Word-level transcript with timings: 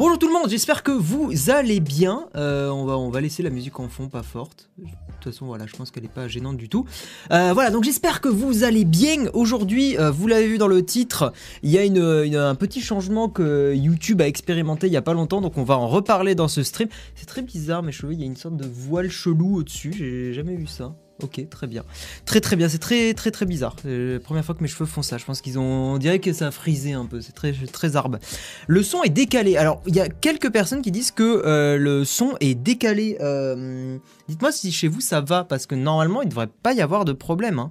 Bonjour 0.00 0.18
tout 0.18 0.28
le 0.28 0.32
monde, 0.32 0.48
j'espère 0.48 0.82
que 0.82 0.92
vous 0.92 1.50
allez 1.50 1.78
bien. 1.78 2.30
Euh, 2.34 2.70
on, 2.70 3.10
va, 3.10 3.20
laisser 3.20 3.42
la 3.42 3.50
musique 3.50 3.78
en 3.80 3.88
fond, 3.90 4.08
pas 4.08 4.22
forte. 4.22 4.70
De 4.78 4.84
toute 4.84 5.24
façon, 5.24 5.44
voilà, 5.44 5.66
je 5.66 5.76
pense 5.76 5.90
qu'elle 5.90 6.04
n'est 6.04 6.08
pas 6.08 6.26
gênante 6.26 6.56
du 6.56 6.70
tout. 6.70 6.86
Euh, 7.30 7.52
voilà, 7.52 7.70
donc 7.70 7.84
j'espère 7.84 8.22
que 8.22 8.30
vous 8.30 8.64
allez 8.64 8.86
bien. 8.86 9.26
Aujourd'hui, 9.34 9.98
euh, 9.98 10.10
vous 10.10 10.26
l'avez 10.26 10.46
vu 10.46 10.56
dans 10.56 10.68
le 10.68 10.82
titre, 10.82 11.34
il 11.62 11.70
y 11.70 11.76
a 11.76 11.84
une, 11.84 11.98
un 11.98 12.54
petit 12.54 12.80
changement 12.80 13.28
que 13.28 13.74
YouTube 13.74 14.22
a 14.22 14.26
expérimenté 14.26 14.86
il 14.86 14.92
y 14.94 14.96
a 14.96 15.02
pas 15.02 15.12
longtemps, 15.12 15.42
donc 15.42 15.58
on 15.58 15.64
va 15.64 15.76
en 15.76 15.86
reparler 15.86 16.34
dans 16.34 16.48
ce 16.48 16.62
stream. 16.62 16.88
C'est 17.14 17.26
très 17.26 17.42
bizarre, 17.42 17.82
mes 17.82 17.92
cheveux, 17.92 18.14
il 18.14 18.20
y 18.20 18.22
a 18.22 18.26
une 18.26 18.36
sorte 18.36 18.56
de 18.56 18.66
voile 18.66 19.10
chelou 19.10 19.56
au-dessus, 19.56 19.92
j'ai 19.92 20.32
jamais 20.32 20.56
vu 20.56 20.66
ça. 20.66 20.94
Ok, 21.22 21.48
très 21.50 21.66
bien. 21.66 21.84
Très 22.24 22.40
très 22.40 22.56
bien, 22.56 22.68
c'est 22.68 22.78
très 22.78 23.14
très 23.14 23.30
très 23.30 23.46
bizarre. 23.46 23.76
C'est 23.82 24.12
la 24.14 24.20
première 24.20 24.44
fois 24.44 24.54
que 24.54 24.62
mes 24.62 24.68
cheveux 24.68 24.86
font 24.86 25.02
ça. 25.02 25.18
Je 25.18 25.24
pense 25.24 25.40
qu'ils 25.40 25.58
ont. 25.58 25.62
On 25.94 25.98
dirait 25.98 26.18
que 26.18 26.32
ça 26.32 26.48
a 26.48 26.50
frisé 26.50 26.92
un 26.92 27.06
peu, 27.06 27.20
c'est 27.20 27.32
très 27.32 27.52
très 27.52 27.96
arbe. 27.96 28.18
Le 28.66 28.82
son 28.82 29.02
est 29.02 29.08
décalé. 29.10 29.56
Alors, 29.56 29.82
il 29.86 29.94
y 29.94 30.00
a 30.00 30.08
quelques 30.08 30.50
personnes 30.50 30.82
qui 30.82 30.90
disent 30.90 31.10
que 31.10 31.42
euh, 31.44 31.76
le 31.78 32.04
son 32.04 32.34
est 32.40 32.54
décalé. 32.54 33.18
Euh, 33.20 33.98
Dites-moi 34.28 34.52
si 34.52 34.72
chez 34.72 34.88
vous 34.88 35.00
ça 35.00 35.20
va, 35.20 35.44
parce 35.44 35.66
que 35.66 35.74
normalement 35.74 36.22
il 36.22 36.26
ne 36.26 36.30
devrait 36.30 36.48
pas 36.62 36.72
y 36.72 36.80
avoir 36.80 37.04
de 37.04 37.12
problème. 37.12 37.58
hein. 37.58 37.70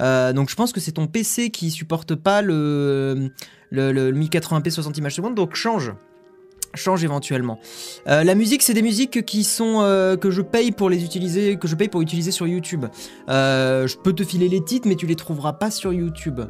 Euh, 0.00 0.32
donc 0.32 0.50
je 0.50 0.56
pense 0.56 0.72
que 0.72 0.80
c'est 0.80 0.92
ton 0.92 1.06
PC 1.06 1.50
qui 1.50 1.70
supporte 1.70 2.14
pas 2.16 2.42
le, 2.42 3.30
le, 3.70 3.92
le 3.92 4.12
1080p 4.12 4.70
60 4.70 4.98
images 4.98 5.14
secondes, 5.14 5.34
donc 5.36 5.54
change. 5.54 5.92
Change 6.74 7.04
éventuellement. 7.04 7.58
Euh, 8.08 8.24
la 8.24 8.34
musique, 8.34 8.62
c'est 8.62 8.74
des 8.74 8.82
musiques 8.82 9.24
qui 9.24 9.44
sont 9.44 9.80
euh, 9.80 10.16
que 10.16 10.30
je 10.30 10.42
paye 10.42 10.72
pour 10.72 10.90
les 10.90 11.04
utiliser, 11.04 11.56
que 11.56 11.68
je 11.68 11.74
paye 11.74 11.88
pour 11.88 12.02
utiliser 12.02 12.30
sur 12.30 12.46
YouTube. 12.46 12.86
Euh, 13.28 13.86
je 13.86 13.96
peux 13.96 14.12
te 14.12 14.24
filer 14.24 14.48
les 14.48 14.62
titres, 14.62 14.88
mais 14.88 14.96
tu 14.96 15.06
les 15.06 15.16
trouveras 15.16 15.54
pas 15.54 15.70
sur 15.70 15.92
YouTube. 15.92 16.40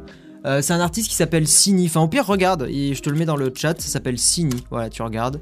C'est 0.61 0.73
un 0.73 0.79
artiste 0.79 1.09
qui 1.09 1.15
s'appelle 1.15 1.47
Sini. 1.47 1.87
Enfin, 1.87 2.01
au 2.01 2.07
pire, 2.07 2.27
regarde, 2.27 2.67
et 2.69 2.93
je 2.93 3.01
te 3.01 3.09
le 3.09 3.17
mets 3.17 3.25
dans 3.25 3.35
le 3.35 3.51
chat, 3.55 3.81
ça 3.81 3.87
s'appelle 3.87 4.19
Sini. 4.19 4.63
Voilà, 4.69 4.91
tu 4.91 5.01
regardes. 5.01 5.41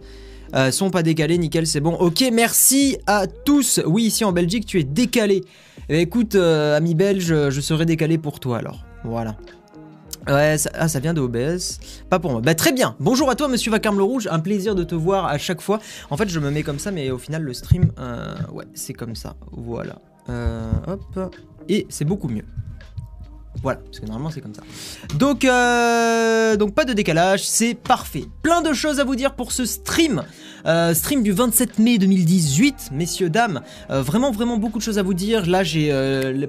Son 0.72 0.92
pas 0.92 1.04
décalé, 1.04 1.38
nickel, 1.38 1.68
c'est 1.68 1.82
bon. 1.82 1.94
Ok, 1.96 2.24
merci 2.32 2.96
à 3.06 3.28
tous. 3.28 3.82
Oui, 3.86 4.04
ici 4.04 4.24
en 4.24 4.32
Belgique, 4.32 4.66
tu 4.66 4.80
es 4.80 4.86
décalé. 4.86 5.44
Eh 5.90 5.94
ben, 5.94 6.00
écoute, 6.00 6.36
ami 6.36 6.96
belge, 6.96 7.50
je 7.50 7.60
serai 7.60 7.86
décalé 7.86 8.18
pour 8.18 8.40
toi 8.40 8.60
alors. 8.60 8.86
Voilà. 9.04 9.36
Ouais, 10.28 10.58
ça, 10.58 10.70
ah, 10.74 10.88
ça 10.88 11.00
vient 11.00 11.14
de 11.14 11.22
OBS. 11.22 11.80
Pas 12.10 12.20
pour 12.20 12.32
moi. 12.32 12.42
Bah, 12.42 12.56
très 12.56 12.72
bien. 12.72 12.96
Bonjour 13.00 13.30
à 13.30 13.36
toi, 13.36 13.48
monsieur 13.48 13.72
Vacarme 13.72 13.98
le 13.98 14.04
Rouge. 14.04 14.28
Un 14.32 14.40
plaisir 14.40 14.74
de 14.76 14.84
te 14.84 14.96
voir 14.96 15.26
à 15.26 15.38
chaque 15.38 15.62
fois. 15.62 15.80
En 16.10 16.18
fait, 16.18 16.30
je 16.30 16.40
me 16.40 16.50
mets 16.50 16.64
comme 16.64 16.80
ça, 16.80 16.92
mais 16.92 17.12
au 17.12 17.18
final, 17.18 17.44
le 17.44 17.54
stream, 17.54 17.92
euh, 18.00 18.36
ouais, 18.52 18.66
c'est 18.74 18.94
comme 18.94 19.16
ça. 19.16 19.36
Voilà. 19.52 20.00
Euh, 20.30 20.72
hop. 20.88 21.36
Et 21.68 21.86
c'est 21.90 22.06
beaucoup 22.06 22.30
mieux. 22.30 22.46
Voilà, 23.62 23.80
parce 23.80 24.00
que 24.00 24.06
normalement 24.06 24.32
c'est 24.32 24.42
comme 24.42 24.54
ça. 24.54 24.64
Donc, 25.18 25.46
euh, 25.46 26.58
donc 26.58 26.74
pas 26.74 26.86
de 26.86 26.94
décalage, 26.94 27.48
c'est 27.48 27.76
parfait. 27.76 28.26
Plein 28.42 28.62
de 28.62 28.74
choses 28.74 29.00
à 29.00 29.04
vous 29.04 29.16
dire 29.16 29.36
pour 29.36 29.52
ce 29.52 29.66
stream. 29.66 30.24
Euh, 30.66 30.94
stream 30.94 31.24
du 31.24 31.32
27 31.32 31.80
mai 31.80 31.98
2018, 31.98 32.90
messieurs, 32.92 33.30
dames. 33.30 33.62
Euh, 33.90 34.02
vraiment, 34.02 34.32
vraiment 34.32 34.58
beaucoup 34.58 34.80
de 34.80 34.84
choses 34.84 34.98
à 34.98 35.04
vous 35.04 35.14
dire. 35.14 35.46
Là, 35.46 35.64
j'ai, 35.64 35.90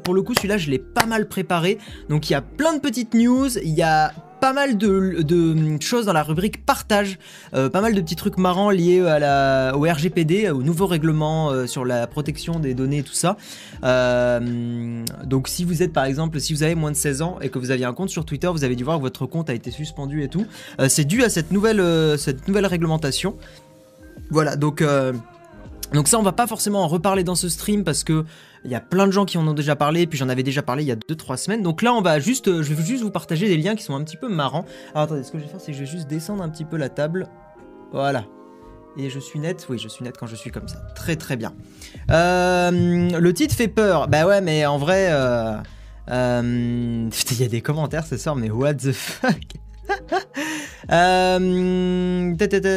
pour 0.03 0.15
le 0.15 0.23
coup, 0.23 0.35
celui-là, 0.35 0.57
je 0.57 0.71
l'ai 0.71 0.79
pas 0.79 1.07
mal 1.07 1.29
préparé. 1.29 1.79
Donc, 2.09 2.31
il 2.31 2.33
y 2.33 2.37
a 2.37 2.43
plein 2.43 2.75
de 2.75 2.81
petites 2.81 3.15
news. 3.15 3.59
Il 3.59 3.75
y 3.75 3.83
a 3.83 4.13
pas 4.45 4.53
mal 4.53 4.77
de, 4.77 5.79
choses 5.81 6.05
dans 6.05 6.13
la 6.13 6.23
rubrique 6.23 6.67
partage, 6.67 7.19
euh, 7.55 7.71
pas 7.71 7.81
mal 7.81 7.95
de 7.95 8.01
petits 8.03 8.15
trucs 8.15 8.37
marrants 8.37 8.69
liés 8.69 9.01
au 9.01 9.81
RGPD, 9.81 10.51
au 10.51 10.63
nouveau 10.63 10.87
règlement 10.87 11.51
euh, 11.51 11.67
sur 11.67 11.87
la 11.87 12.07
protection 12.07 12.59
des 12.59 12.75
données 12.75 12.99
et 12.99 13.03
tout 13.03 13.15
ça. 13.15 13.39
Euh, 13.85 15.03
donc 15.25 15.49
si 15.49 15.65
vous 15.65 15.83
êtes 15.83 15.95
par 15.95 16.05
exemple, 16.05 16.41
si 16.41 16.53
vous 16.53 16.63
avez 16.63 16.75
moins 16.75 16.91
de 16.91 16.97
16 16.97 17.23
ans 17.23 17.39
et 17.41 17.49
que 17.49 17.59
vous 17.59 17.71
aviez 17.71 17.87
un 17.87 17.95
compte 17.95 18.11
sur 18.11 18.27
Twitter, 18.27 18.49
vous 18.49 18.65
avez 18.65 18.77
dû 18.77 18.85
voir 18.85 18.99
que 18.99 19.03
votre 19.03 19.25
compte 19.25 19.49
a 19.49 19.55
été 19.55 19.71
suspendu 19.71 20.23
et 20.23 20.29
tout. 20.29 20.45
C'est 20.89 21.07
dû 21.07 21.25
à 21.25 21.31
cette 21.31 21.51
nouvelle, 21.51 21.83
cette 22.19 22.47
nouvelle 22.47 22.67
réglementation. 22.67 23.37
Voilà, 24.29 24.57
donc... 24.57 24.85
donc 25.95 26.09
ça, 26.09 26.19
on 26.19 26.23
va 26.23 26.33
pas 26.33 26.47
forcément 26.47 26.83
en 26.83 26.89
reparler 26.89 27.25
dans 27.25 27.35
ce 27.35 27.49
stream 27.49 27.85
parce 27.85 28.05
que 28.05 28.25
il 28.65 28.71
y 28.71 28.75
a 28.75 28.81
plein 28.81 29.07
de 29.07 29.13
gens 29.13 29.25
qui 29.25 29.37
en 29.37 29.47
ont 29.47 29.53
déjà 29.53 29.77
parlé, 29.77 30.07
puis 30.07 30.19
j'en 30.19 30.29
avais 30.29 30.43
déjà 30.43 30.63
parlé 30.63 30.83
il 30.83 30.87
y 30.87 30.93
a 30.93 30.97
2-3 30.97 31.37
semaines. 31.37 31.63
Donc 31.63 31.83
là, 31.83 31.93
on 31.93 32.01
va 32.01 32.19
juste, 32.19 32.49
euh, 32.49 32.63
je 32.63 32.73
vais 32.73 32.83
juste 32.83 33.03
vous 33.03 33.11
partager 33.11 33.47
des 33.47 33.59
liens 33.59 33.75
qui 33.75 33.83
sont 33.83 33.95
un 33.95 34.03
petit 34.03 34.17
peu 34.17 34.29
marrants. 34.29 34.65
Alors 34.93 35.05
attendez, 35.05 35.23
ce 35.23 35.33
que 35.33 35.39
je 35.39 35.45
vais 35.45 35.51
faire, 35.51 35.61
c'est 35.61 35.73
que 35.73 35.79
je 35.79 35.85
vais 35.85 35.91
juste 35.91 36.09
descendre 36.09 36.43
un 36.43 36.49
petit 36.49 36.65
peu 36.65 36.77
la 36.77 36.89
table. 36.89 37.29
Voilà. 37.93 38.25
Et 38.97 39.11
je 39.11 39.19
suis 39.19 39.39
net 39.41 39.67
Oui, 39.69 39.79
je 39.79 39.89
suis 39.89 40.05
net 40.05 40.17
quand 40.19 40.27
je 40.27 40.37
suis 40.37 40.51
comme 40.51 40.69
ça. 40.69 40.79
Très 40.95 41.17
très 41.17 41.37
bien. 41.37 41.53
Euh, 42.11 42.71
le 43.19 43.35
titre 43.35 43.55
fait 43.55 43.69
peur. 43.69 44.09
Bah 44.09 44.27
ouais, 44.27 44.41
mais 44.41 44.67
en 44.67 44.79
vrai... 44.79 45.09
Euh, 45.11 45.57
euh, 46.11 47.11
il 47.31 47.41
y 47.41 47.45
a 47.45 47.49
des 47.49 47.61
commentaires 47.61 48.07
ce 48.07 48.17
soir, 48.17 48.37
mais 48.37 48.51
what 48.51 48.75
the 48.75 48.93
fuck? 48.93 49.41
Euh, 50.93 52.35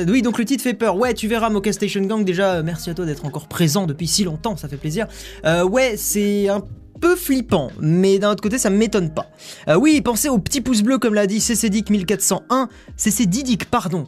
oui, 0.08 0.22
donc 0.22 0.38
le 0.38 0.46
titre 0.46 0.64
fait 0.64 0.74
peur. 0.74 0.96
Ouais, 0.96 1.14
tu 1.14 1.28
verras, 1.28 1.50
Mocha 1.50 1.74
Station 1.74 2.02
Gang. 2.02 2.24
Déjà, 2.24 2.54
euh, 2.54 2.64
merci 2.64 2.90
à 2.90 2.94
toi 2.94 3.06
d'être 3.06 3.26
encore 3.26 3.48
présent 3.48 3.86
depuis 3.86 4.08
si 4.08 4.24
longtemps, 4.24 4.56
ça 4.56 4.70
fait 4.70 4.78
plaisir. 4.78 5.08
Euh, 5.46 5.66
ouais, 5.66 5.96
c'est 5.98 6.48
un 6.48 6.64
peu 7.02 7.18
flippant, 7.18 7.70
mais 7.82 8.18
d'un 8.18 8.32
autre 8.32 8.42
côté, 8.42 8.58
ça 8.58 8.70
m'étonne 8.70 9.14
pas. 9.14 9.30
Euh, 9.68 9.76
oui, 9.76 10.00
pensez 10.00 10.30
au 10.30 10.40
petit 10.40 10.62
pouce 10.62 10.84
bleu, 10.84 11.00
comme 11.00 11.16
l'a 11.16 11.28
dit 11.28 11.40
CCDIC 11.42 11.90
1401. 11.90 12.70
CC 12.96 13.26
Didic, 13.26 13.66
pardon. 13.66 14.06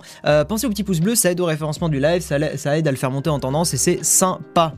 Pensez 0.47 0.65
au 0.65 0.69
petit 0.69 0.83
pouce 0.83 1.01
bleu, 1.01 1.15
ça 1.15 1.31
aide 1.31 1.41
au 1.41 1.45
référencement 1.45 1.89
du 1.89 1.99
live, 1.99 2.21
ça, 2.21 2.37
ça 2.57 2.77
aide 2.77 2.87
à 2.87 2.91
le 2.91 2.97
faire 2.97 3.11
monter 3.11 3.29
en 3.29 3.39
tendance 3.39 3.73
et 3.73 3.77
c'est 3.77 4.03
sympa. 4.03 4.75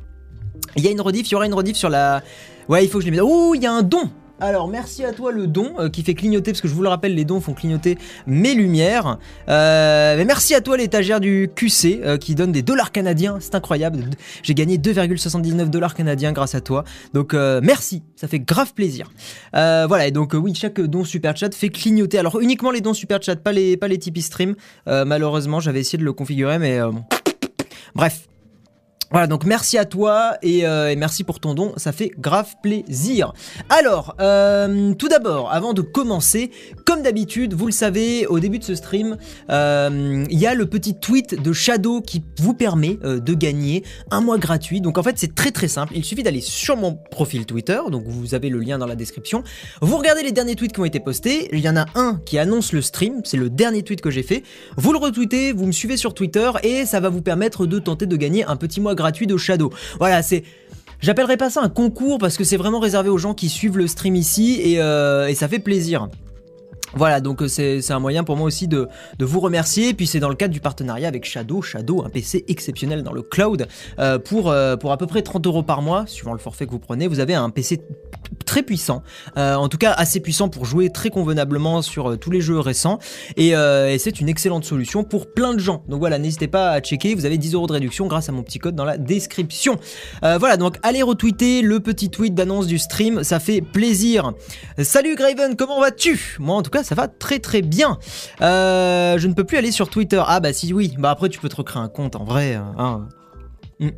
Il 0.76 0.84
y 0.84 0.88
a 0.88 0.92
une 0.92 1.02
rediff, 1.02 1.30
il 1.30 1.34
y 1.34 1.36
aura 1.36 1.46
une 1.46 1.54
rediff 1.54 1.78
sur 1.78 1.90
la. 1.90 2.24
Ouais, 2.68 2.84
il 2.84 2.90
faut 2.90 2.98
que 2.98 3.06
je 3.06 3.12
les 3.12 3.18
mette. 3.18 3.24
Oh, 3.24 3.54
il 3.54 3.62
y 3.62 3.68
a 3.68 3.72
un 3.72 3.84
don 3.84 4.10
alors 4.42 4.68
merci 4.68 5.06
à 5.06 5.14
toi 5.14 5.32
le 5.32 5.48
don 5.48 5.74
euh, 5.78 5.90
qui 5.90 6.04
fait 6.04 6.16
clignoter, 6.16 6.52
parce 6.52 6.62
que 6.62 6.68
je 6.68 6.74
vous 6.74 6.82
le 6.82 6.90
rappelle, 6.90 7.14
les 7.14 7.26
dons 7.26 7.40
font 7.40 7.54
clignoter 7.54 7.98
mes 8.26 8.56
lumières. 8.56 9.20
Euh, 9.48 10.18
mais 10.18 10.26
merci 10.26 10.56
à 10.56 10.62
toi 10.62 10.78
l'étagère 10.78 11.20
du 11.20 11.50
QC 11.56 12.02
euh, 12.04 12.18
qui 12.18 12.36
donne 12.36 12.52
des 12.52 12.64
dollars 12.64 12.92
canadiens, 12.92 13.38
c'est 13.40 13.56
incroyable. 13.56 14.04
J'ai 14.42 14.56
gagné 14.56 14.78
2,79 14.78 15.70
dollars 15.70 15.94
canadiens 15.94 16.32
grâce 16.32 16.56
à 16.56 16.62
toi. 16.62 16.84
Donc 17.14 17.34
merci, 17.34 18.04
ça 18.16 18.28
fait 18.28 18.40
grave 18.40 18.74
plaisir. 18.74 19.12
Voilà, 19.54 20.08
et 20.08 20.12
donc 20.12 20.34
oui, 20.34 20.56
chaque 20.56 20.82
don 20.82 21.04
super 21.04 21.38
chat 21.38 21.54
fait 21.54 21.70
clignoter. 21.70 22.18
Alors 22.18 22.40
uniquement 22.40 22.72
les 22.72 22.82
dons 22.82 22.94
super 22.94 23.22
chat, 23.22 23.36
pas 23.36 23.52
les, 23.52 23.78
pas 23.78 23.88
les 23.88 24.00
Tipeee 24.00 24.22
stream. 24.22 24.56
Malheureusement, 24.88 25.60
j'avais 25.60 25.82
essayé 25.82 26.00
de 26.00 26.04
le 26.04 26.14
configurer, 26.14 26.58
mais. 26.58 26.80
Bref. 27.94 28.31
Voilà, 29.12 29.28
donc 29.28 29.44
merci 29.44 29.78
à 29.78 29.84
toi 29.84 30.38
et, 30.42 30.66
euh, 30.66 30.90
et 30.90 30.96
merci 30.96 31.26
pour 31.26 31.42
ton 31.42 31.54
don, 31.54 31.74
ça 31.76 31.92
fait 31.92 32.12
grave 32.18 32.56
plaisir. 32.64 33.34
Alors, 33.68 34.16
euh, 34.22 34.94
tout 34.94 35.10
d'abord, 35.10 35.52
avant 35.52 35.74
de 35.74 35.82
commencer, 35.82 36.50
comme 36.86 37.02
d'habitude, 37.02 37.54
vous 37.54 37.66
le 37.66 37.74
savez, 37.74 38.26
au 38.28 38.40
début 38.40 38.58
de 38.58 38.64
ce 38.64 38.74
stream, 38.74 39.18
euh, 39.50 40.26
il 40.30 40.40
y 40.40 40.48
a 40.48 40.56
le 40.56 40.66
petit 40.66 40.98
tweet 40.98 41.42
de 41.42 41.52
Shadow 41.52 42.00
qui 42.00 42.24
vous 42.40 42.54
permet 42.54 43.00
de 43.04 43.34
gagner 43.34 43.84
un 44.12 44.22
mois 44.22 44.38
gratuit. 44.38 44.80
Donc 44.80 44.98
en 44.98 45.04
fait, 45.04 45.18
c'est 45.18 45.36
très 45.36 45.52
très 45.52 45.68
simple, 45.68 45.92
il 45.94 46.06
suffit 46.06 46.24
d'aller 46.24 46.40
sur 46.40 46.78
mon 46.78 46.94
profil 46.94 47.46
Twitter, 47.46 47.82
donc 47.92 48.06
vous 48.08 48.34
avez 48.34 48.50
le 48.50 48.60
lien 48.60 48.78
dans 48.78 48.88
la 48.88 48.96
description. 48.96 49.44
Vous 49.82 49.98
regardez 49.98 50.24
les 50.24 50.32
derniers 50.32 50.56
tweets 50.56 50.72
qui 50.72 50.80
ont 50.80 50.86
été 50.86 51.02
postés, 51.02 51.50
il 51.52 51.60
y 51.60 51.68
en 51.68 51.76
a 51.76 51.86
un 51.96 52.22
qui 52.26 52.38
annonce 52.38 52.72
le 52.72 52.82
stream, 52.82 53.20
c'est 53.26 53.36
le 53.36 53.50
dernier 53.50 53.84
tweet 53.84 54.00
que 54.00 54.10
j'ai 54.10 54.24
fait. 54.24 54.44
Vous 54.78 54.94
le 54.94 55.00
retweetez, 55.00 55.52
vous 55.52 55.66
me 55.66 55.74
suivez 55.74 55.98
sur 55.98 56.14
Twitter 56.14 56.50
et 56.64 56.86
ça 56.86 57.02
va 57.02 57.10
vous 57.10 57.22
permettre 57.22 57.66
de 57.66 57.78
tenter 57.78 58.06
de 58.06 58.16
gagner 58.16 58.46
un 58.46 58.56
petit 58.56 58.80
mois 58.80 58.96
gratuit 58.96 59.01
de 59.28 59.38
Shadow. 59.38 59.72
Voilà, 60.00 60.22
c'est... 60.22 60.44
J'appellerai 61.02 61.36
pas 61.36 61.50
ça 61.50 61.62
un 61.62 61.70
concours 61.70 62.20
parce 62.20 62.38
que 62.38 62.44
c'est 62.44 62.58
vraiment 62.58 62.80
réservé 62.80 63.10
aux 63.10 63.18
gens 63.18 63.34
qui 63.34 63.50
suivent 63.50 63.78
le 63.78 63.88
stream 63.88 64.16
ici 64.16 64.62
et, 64.64 64.80
euh, 64.80 65.28
et 65.28 65.34
ça 65.34 65.48
fait 65.48 65.58
plaisir. 65.58 66.10
Voilà, 66.94 67.22
donc 67.22 67.42
euh, 67.42 67.48
c'est 67.48 67.92
un 67.92 68.00
moyen 68.00 68.24
pour 68.24 68.36
moi 68.36 68.48
aussi 68.48 68.68
de, 68.68 68.88
de 69.18 69.26
vous 69.26 69.40
remercier. 69.40 69.94
Puis 69.94 70.08
c'est 70.08 70.20
dans 70.20 70.30
le 70.30 70.36
cadre 70.36 70.54
du 70.54 70.60
partenariat 70.60 71.08
avec 71.08 71.26
Shadow. 71.26 71.62
Shadow, 71.62 72.04
un 72.04 72.10
PC 72.10 72.44
exceptionnel 72.48 73.04
dans 73.04 73.14
le 73.14 73.22
cloud. 73.22 73.68
Euh, 74.00 74.20
pour, 74.20 74.50
euh, 74.50 74.76
pour 74.76 74.92
à 74.92 74.98
peu 74.98 75.08
près 75.08 75.22
30 75.22 75.46
euros 75.48 75.64
par 75.64 75.82
mois, 75.82 76.06
suivant 76.08 76.34
le 76.34 76.40
forfait 76.40 76.66
que 76.66 76.72
vous 76.72 76.80
prenez, 76.80 77.08
vous 77.08 77.20
avez 77.20 77.34
un 77.34 77.50
PC 77.50 77.82
très 78.46 78.64
puissant. 78.64 79.04
Euh, 79.38 79.56
en 79.56 79.70
tout 79.70 79.78
cas, 79.78 79.92
assez 79.92 80.20
puissant 80.20 80.50
pour 80.50 80.66
jouer 80.66 80.90
très 80.90 81.10
convenablement 81.10 81.82
sur 81.82 82.18
tous 82.20 82.32
les 82.32 82.42
jeux 82.42 82.60
récents. 82.60 83.00
Et, 83.38 83.50
et 83.52 83.98
c'est 83.98 84.20
une 84.20 84.30
excellente 84.30 84.66
solution 84.66 85.04
pour 85.04 85.34
plein 85.34 85.54
de 85.54 85.60
gens. 85.60 85.84
Donc 85.88 86.00
voilà, 86.00 86.20
n'hésitez 86.20 86.48
pas 86.48 86.72
à 86.72 86.82
checker. 86.82 87.16
Vous 87.16 87.26
avez 87.26 87.38
10 87.38 87.54
euros 87.54 87.68
de 87.68 87.74
réduction 87.74 88.08
grâce 88.08 88.28
à 88.30 88.32
mon 88.32 88.44
petit 88.44 88.60
code 88.60 88.76
dans 88.76 88.86
la 88.86 88.98
description. 88.98 89.78
Voilà, 90.22 90.58
donc 90.58 90.78
allez 90.84 91.02
retweeter 91.02 91.62
le 91.62 91.80
petit 91.80 92.10
tweet 92.10 92.36
d'annonce 92.36 92.68
du 92.68 92.78
stream. 92.78 93.24
Ça 93.24 93.40
fait 93.40 93.62
plaisir. 93.62 94.34
Salut 94.80 95.16
Graven, 95.16 95.56
comment 95.56 95.80
vas-tu? 95.80 96.38
Moi 96.40 96.56
en 96.56 96.62
tout 96.62 96.72
cas 96.72 96.81
ça 96.84 96.96
va 96.96 97.08
très 97.08 97.40
très 97.40 97.62
bien. 97.62 97.98
Euh, 98.42 99.18
je 99.18 99.28
ne 99.28 99.34
peux 99.34 99.44
plus 99.44 99.58
aller 99.58 99.72
sur 99.72 99.90
Twitter. 99.90 100.22
Ah 100.26 100.40
bah 100.40 100.54
si 100.54 100.74
oui, 100.74 100.94
bah 100.98 101.12
après 101.12 101.30
tu 101.30 101.40
peux 101.40 101.50
te 101.50 101.56
recréer 101.56 101.82
un 101.84 101.90
compte 101.90 102.16
en 102.16 102.24
vrai. 102.24 102.56
hein. 102.56 103.08
Mm. 103.80 103.90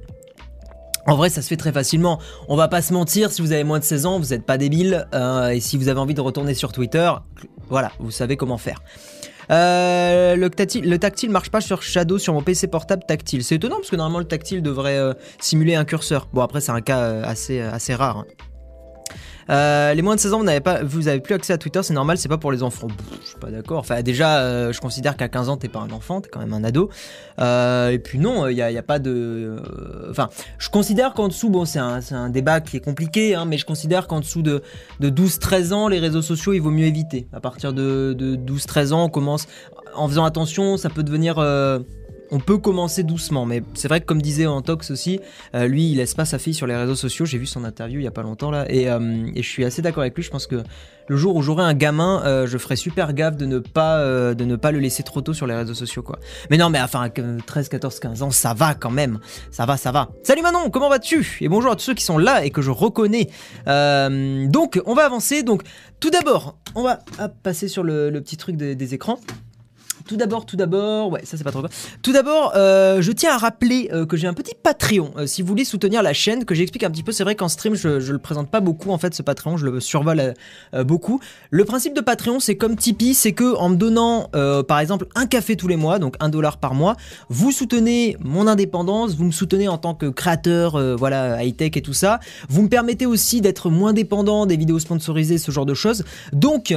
En 1.05 1.17
vrai, 1.17 1.29
ça 1.29 1.41
se 1.41 1.49
fait 1.49 1.57
très 1.57 1.73
facilement. 1.73 2.17
On 2.47 2.55
va 2.55 2.69
pas 2.69 2.81
se 2.81 2.93
mentir, 2.93 3.29
si 3.29 3.41
vous 3.41 3.51
avez 3.51 3.65
moins 3.65 3.79
de 3.79 3.83
16 3.83 4.05
ans, 4.05 4.19
vous 4.19 4.27
n'êtes 4.27 4.45
pas 4.45 4.57
débile. 4.57 5.05
euh, 5.13 5.49
et 5.49 5.59
si 5.59 5.75
vous 5.75 5.89
avez 5.89 5.99
envie 5.99 6.13
de 6.13 6.21
retourner 6.21 6.53
sur 6.53 6.71
Twitter, 6.71 7.11
voilà, 7.69 7.91
vous 7.99 8.09
savez 8.11 8.37
comment 8.37 8.57
faire. 8.57 8.81
Euh, 9.51 10.37
le, 10.37 10.49
tactile, 10.49 10.89
le 10.89 10.97
tactile 10.97 11.29
marche 11.29 11.49
pas 11.51 11.59
sur 11.59 11.81
Shadow 11.81 12.17
sur 12.17 12.33
mon 12.33 12.41
PC 12.41 12.67
portable 12.67 13.03
tactile. 13.05 13.43
C'est 13.43 13.55
étonnant 13.55 13.75
parce 13.75 13.89
que 13.89 13.97
normalement 13.97 14.19
le 14.19 14.25
tactile 14.25 14.61
devrait 14.61 14.97
simuler 15.41 15.75
un 15.75 15.83
curseur. 15.83 16.29
Bon 16.31 16.41
après 16.41 16.61
c'est 16.61 16.71
un 16.71 16.79
cas 16.79 17.01
assez, 17.23 17.59
assez 17.59 17.93
rare. 17.93 18.19
hein. 18.19 18.25
Les 19.49 20.01
moins 20.01 20.15
de 20.15 20.19
16 20.19 20.33
ans, 20.33 20.39
vous 20.39 20.45
n'avez 20.45 20.61
pas, 20.61 20.83
vous 20.83 21.07
avez 21.07 21.19
plus 21.19 21.35
accès 21.35 21.53
à 21.53 21.57
Twitter, 21.57 21.81
c'est 21.83 21.93
normal, 21.93 22.17
c'est 22.17 22.29
pas 22.29 22.37
pour 22.37 22.51
les 22.51 22.63
enfants. 22.63 22.87
je 23.21 23.27
suis 23.27 23.39
pas 23.39 23.51
d'accord. 23.51 23.79
Enfin, 23.79 24.01
déjà, 24.01 24.71
je 24.71 24.79
considère 24.79 25.17
qu'à 25.17 25.29
15 25.29 25.49
ans, 25.49 25.57
t'es 25.57 25.69
pas 25.69 25.79
un 25.79 25.91
enfant, 25.91 26.21
t'es 26.21 26.29
quand 26.29 26.39
même 26.39 26.53
un 26.53 26.63
ado. 26.63 26.89
et 27.39 27.99
puis 27.99 28.19
non, 28.19 28.47
il 28.47 28.55
n'y 28.55 28.61
a, 28.61 28.83
pas 28.83 28.99
de. 28.99 29.57
Enfin, 30.09 30.29
je 30.57 30.69
considère 30.69 31.13
qu'en 31.13 31.27
dessous, 31.27 31.49
bon, 31.49 31.65
c'est 31.65 31.79
un, 31.79 32.29
débat 32.29 32.61
qui 32.61 32.77
est 32.77 32.83
compliqué, 32.83 33.35
hein, 33.35 33.45
mais 33.45 33.57
je 33.57 33.65
considère 33.65 34.07
qu'en 34.07 34.19
dessous 34.19 34.41
de, 34.41 34.63
de 34.99 35.09
12-13 35.09 35.73
ans, 35.73 35.87
les 35.87 35.99
réseaux 35.99 36.21
sociaux, 36.21 36.53
il 36.53 36.59
vaut 36.59 36.71
mieux 36.71 36.85
éviter. 36.85 37.27
À 37.33 37.39
partir 37.39 37.73
de 37.73 38.15
12-13 38.17 38.93
ans, 38.93 39.03
on 39.05 39.09
commence 39.09 39.47
en 39.95 40.07
faisant 40.07 40.25
attention, 40.25 40.77
ça 40.77 40.89
peut 40.89 41.03
devenir 41.03 41.35
on 42.33 42.39
peut 42.39 42.57
commencer 42.57 43.03
doucement, 43.03 43.45
mais 43.45 43.61
c'est 43.75 43.87
vrai 43.87 44.01
que 44.01 44.07
comme 44.07 44.21
disait 44.21 44.47
Antox 44.47 44.89
aussi, 44.89 45.19
euh, 45.53 45.67
lui 45.67 45.91
il 45.91 45.97
laisse 45.97 46.15
pas 46.15 46.25
sa 46.25 46.39
fille 46.39 46.55
sur 46.55 46.65
les 46.65 46.75
réseaux 46.75 46.95
sociaux. 46.95 47.25
J'ai 47.25 47.37
vu 47.37 47.45
son 47.45 47.63
interview 47.63 47.99
il 47.99 48.03
y 48.03 48.07
a 48.07 48.11
pas 48.11 48.23
longtemps 48.23 48.49
là, 48.49 48.65
et, 48.69 48.89
euh, 48.89 49.27
je 49.35 49.41
suis 49.47 49.63
assez 49.63 49.83
d'accord 49.83 50.01
avec 50.01 50.15
lui. 50.15 50.23
Je 50.23 50.31
pense 50.31 50.47
que 50.47 50.63
le 51.09 51.15
jour 51.15 51.35
où 51.35 51.43
j'aurai 51.43 51.63
un 51.63 51.75
gamin, 51.75 52.23
euh, 52.25 52.47
je 52.47 52.57
ferai 52.57 52.75
super 52.75 53.13
gaffe 53.13 53.37
de 53.37 53.45
ne 53.45 53.59
pas 53.59 54.03
de 54.33 54.45
ne 54.45 54.55
pas 54.55 54.71
le 54.71 54.79
laisser 54.79 55.03
trop 55.03 55.21
tôt 55.21 55.33
sur 55.33 55.45
les 55.45 55.53
réseaux 55.53 55.75
sociaux. 55.75 56.03
Mais 56.49 56.57
non, 56.57 56.71
mais 56.71 56.81
enfin 56.81 57.07
13, 57.45 57.69
14, 57.69 57.99
15 57.99 58.23
ans, 58.23 58.31
ça 58.31 58.55
va 58.55 58.73
quand 58.73 58.89
même, 58.89 59.19
ça 59.51 59.67
va, 59.67 59.77
ça 59.77 59.91
va. 59.91 60.09
Salut 60.23 60.41
Manon, 60.41 60.71
comment 60.71 60.89
vas-tu? 60.89 61.37
Et 61.41 61.49
bonjour 61.49 61.71
à 61.71 61.75
tous 61.75 61.83
ceux 61.83 61.93
qui 61.93 62.03
sont 62.03 62.17
là 62.17 62.43
et 62.43 62.49
que 62.49 62.63
je 62.63 62.71
reconnais. 62.71 63.29
donc 63.67 64.81
on 64.87 64.95
va 64.95 65.05
avancer. 65.05 65.43
Donc 65.43 65.61
tout 65.99 66.09
d'abord, 66.09 66.57
on 66.73 66.81
va 66.81 66.99
passer 67.43 67.67
sur 67.67 67.83
le, 67.83 68.09
petit 68.21 68.37
truc 68.37 68.55
des 68.55 68.93
écrans. 68.95 69.19
Tout 70.07 70.17
d'abord, 70.17 70.45
tout 70.45 70.57
d'abord, 70.57 71.11
ouais, 71.11 71.21
ça 71.23 71.37
c'est 71.37 71.45
pas 71.45 71.51
trop 71.51 71.63
Tout 72.01 72.11
d'abord, 72.11 72.53
euh, 72.55 73.01
je 73.01 73.11
tiens 73.13 73.33
à 73.33 73.37
rappeler 73.37 73.89
euh, 73.93 74.05
que 74.05 74.17
j'ai 74.17 74.27
un 74.27 74.33
petit 74.33 74.53
Patreon. 74.61 75.11
Euh, 75.17 75.27
si 75.27 75.41
vous 75.41 75.47
voulez 75.47 75.63
soutenir 75.63 76.03
la 76.03 76.11
chaîne, 76.11 76.43
que 76.43 76.53
j'explique 76.53 76.83
un 76.83 76.91
petit 76.91 77.03
peu, 77.03 77.13
c'est 77.13 77.23
vrai 77.23 77.35
qu'en 77.35 77.47
stream, 77.47 77.75
je, 77.75 78.01
je 78.01 78.11
le 78.11 78.19
présente 78.19 78.49
pas 78.49 78.59
beaucoup 78.59 78.91
en 78.91 78.97
fait, 78.97 79.13
ce 79.13 79.21
Patreon, 79.21 79.55
je 79.55 79.65
le 79.65 79.79
survole 79.79 80.33
beaucoup. 80.85 81.19
Le 81.51 81.63
principe 81.65 81.93
de 81.93 82.01
Patreon, 82.01 82.39
c'est 82.39 82.55
comme 82.57 82.75
Tipeee, 82.75 83.13
c'est 83.13 83.31
que 83.31 83.55
en 83.55 83.69
me 83.69 83.75
donnant, 83.75 84.29
par 84.67 84.79
exemple, 84.79 85.07
un 85.15 85.25
café 85.25 85.55
tous 85.55 85.67
les 85.67 85.75
mois, 85.75 85.99
donc 85.99 86.15
un 86.19 86.29
dollar 86.29 86.57
par 86.57 86.73
mois, 86.73 86.95
vous 87.29 87.51
soutenez 87.51 88.17
mon 88.19 88.47
indépendance, 88.47 89.15
vous 89.15 89.25
me 89.25 89.31
soutenez 89.31 89.67
en 89.67 89.77
tant 89.77 89.93
que 89.93 90.07
créateur, 90.07 90.97
voilà, 90.97 91.43
high 91.43 91.55
tech 91.55 91.71
et 91.75 91.81
tout 91.81 91.93
ça. 91.93 92.19
Vous 92.49 92.61
me 92.63 92.69
permettez 92.69 93.05
aussi 93.05 93.41
d'être 93.41 93.69
moins 93.69 93.93
dépendant 93.93 94.45
des 94.45 94.57
vidéos 94.57 94.79
sponsorisées, 94.79 95.37
ce 95.37 95.51
genre 95.51 95.65
de 95.65 95.73
choses. 95.73 96.03
Donc, 96.33 96.73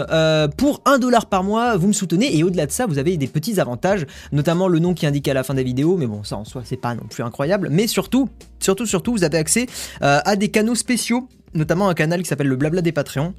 pour 0.56 0.82
un 0.84 0.98
dollar 0.98 1.26
par 1.26 1.42
mois, 1.42 1.76
vous 1.76 1.88
me 1.88 1.92
soutenez 1.92 2.36
et 2.36 2.44
au-delà 2.44 2.66
de 2.66 2.72
ça, 2.72 2.86
vous 2.86 2.98
avez 2.98 3.15
des 3.18 3.26
petits 3.26 3.60
avantages, 3.60 4.06
notamment 4.32 4.68
le 4.68 4.78
nom 4.78 4.94
qui 4.94 5.06
indique 5.06 5.28
à 5.28 5.34
la 5.34 5.42
fin 5.42 5.54
des 5.54 5.64
vidéos, 5.64 5.96
mais 5.96 6.06
bon, 6.06 6.24
ça 6.24 6.36
en 6.36 6.44
soi, 6.44 6.62
c'est 6.64 6.76
pas 6.76 6.94
non 6.94 7.04
plus 7.08 7.22
incroyable. 7.22 7.68
Mais 7.70 7.86
surtout, 7.86 8.28
surtout, 8.60 8.86
surtout, 8.86 9.12
vous 9.12 9.24
avez 9.24 9.38
accès 9.38 9.66
euh, 10.02 10.20
à 10.24 10.36
des 10.36 10.48
canaux 10.48 10.74
spéciaux, 10.74 11.28
notamment 11.54 11.88
un 11.88 11.94
canal 11.94 12.22
qui 12.22 12.28
s'appelle 12.28 12.48
le 12.48 12.56
Blabla 12.56 12.82
des 12.82 12.92
Patreons 12.92 13.34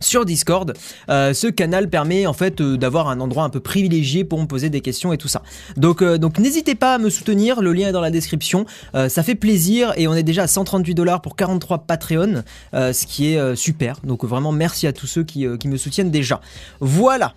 sur 0.00 0.26
Discord. 0.26 0.74
Euh, 1.08 1.32
ce 1.32 1.46
canal 1.46 1.88
permet 1.88 2.26
en 2.26 2.34
fait 2.34 2.60
euh, 2.60 2.76
d'avoir 2.76 3.08
un 3.08 3.18
endroit 3.18 3.44
un 3.44 3.48
peu 3.48 3.60
privilégié 3.60 4.24
pour 4.24 4.38
me 4.38 4.46
poser 4.46 4.68
des 4.68 4.82
questions 4.82 5.14
et 5.14 5.16
tout 5.16 5.28
ça. 5.28 5.42
Donc, 5.78 6.04
donc 6.04 6.38
n'hésitez 6.38 6.74
pas 6.74 6.96
à 6.96 6.98
me 6.98 7.08
soutenir, 7.08 7.62
le 7.62 7.72
lien 7.72 7.88
est 7.88 7.92
dans 7.92 8.02
la 8.02 8.10
description. 8.10 8.66
ça 8.92 9.22
fait 9.22 9.34
plaisir 9.34 9.94
et 9.96 10.06
on 10.06 10.14
est 10.14 10.22
déjà 10.22 10.42
à 10.42 10.46
138 10.48 10.94
dollars 10.94 11.22
pour 11.22 11.34
43 11.34 11.86
Patreon, 11.86 12.42
ce 12.74 13.06
qui 13.06 13.32
est 13.32 13.56
super. 13.56 14.00
Donc 14.04 14.24
vraiment 14.24 14.52
merci 14.52 14.86
à 14.86 14.92
tous 14.92 15.06
ceux 15.06 15.24
qui, 15.24 15.46
qui 15.58 15.68
me 15.68 15.78
soutiennent 15.78 16.10
déjà. 16.10 16.42
Voilà. 16.80 17.34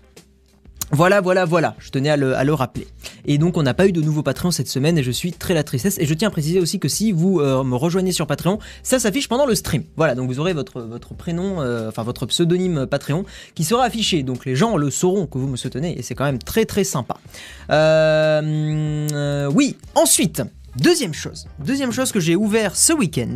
Voilà, 0.91 1.21
voilà, 1.21 1.45
voilà, 1.45 1.75
je 1.77 1.91
tenais 1.91 2.09
à 2.09 2.17
le, 2.17 2.53
rappeler. 2.53 2.87
Et 3.25 3.37
donc 3.37 3.57
on 3.57 3.63
n'a 3.63 3.75
pas 3.75 3.87
eu 3.87 3.91
de 3.91 4.01
nouveau 4.01 4.23
Patreon 4.23 4.49
cette 4.49 4.67
semaine 4.67 4.97
et 4.97 5.03
je 5.03 5.11
suis 5.11 5.31
très 5.31 5.53
la 5.53 5.63
tristesse. 5.63 5.99
Et 5.99 6.05
je 6.05 6.13
tiens 6.15 6.29
à 6.29 6.31
préciser 6.31 6.59
aussi 6.59 6.79
que 6.79 6.87
si 6.87 7.11
vous 7.11 7.39
euh, 7.39 7.63
me 7.63 7.75
rejoignez 7.75 8.11
sur 8.11 8.25
Patreon, 8.25 8.57
ça 8.81 8.97
s'affiche 8.97 9.27
pendant 9.27 9.45
le 9.45 9.53
stream. 9.53 9.83
Voilà, 9.97 10.15
donc 10.15 10.27
vous 10.27 10.39
aurez 10.39 10.53
votre, 10.53 10.81
votre 10.81 11.13
prénom, 11.13 11.61
euh, 11.61 11.89
enfin 11.89 12.01
votre 12.03 12.25
pseudonyme 12.25 12.87
Patreon 12.87 13.23
qui 13.53 13.63
sera 13.63 13.83
affiché. 13.83 14.23
Donc 14.23 14.45
les 14.45 14.55
gens 14.55 14.77
le 14.77 14.89
sauront 14.89 15.27
que 15.27 15.37
vous 15.37 15.47
me 15.47 15.57
soutenez 15.57 15.97
et 15.97 16.01
c'est 16.01 16.15
quand 16.15 16.25
même 16.25 16.39
très 16.39 16.65
très 16.65 16.83
sympa. 16.83 17.17
Euh, 17.69 19.47
oui, 19.53 19.77
ensuite, 19.93 20.41
Deuxième 20.75 21.13
chose, 21.13 21.47
deuxième 21.59 21.91
chose 21.91 22.11
que 22.11 22.19
j'ai 22.19 22.35
ouvert 22.35 22.75
ce 22.75 22.93
week-end, 22.93 23.35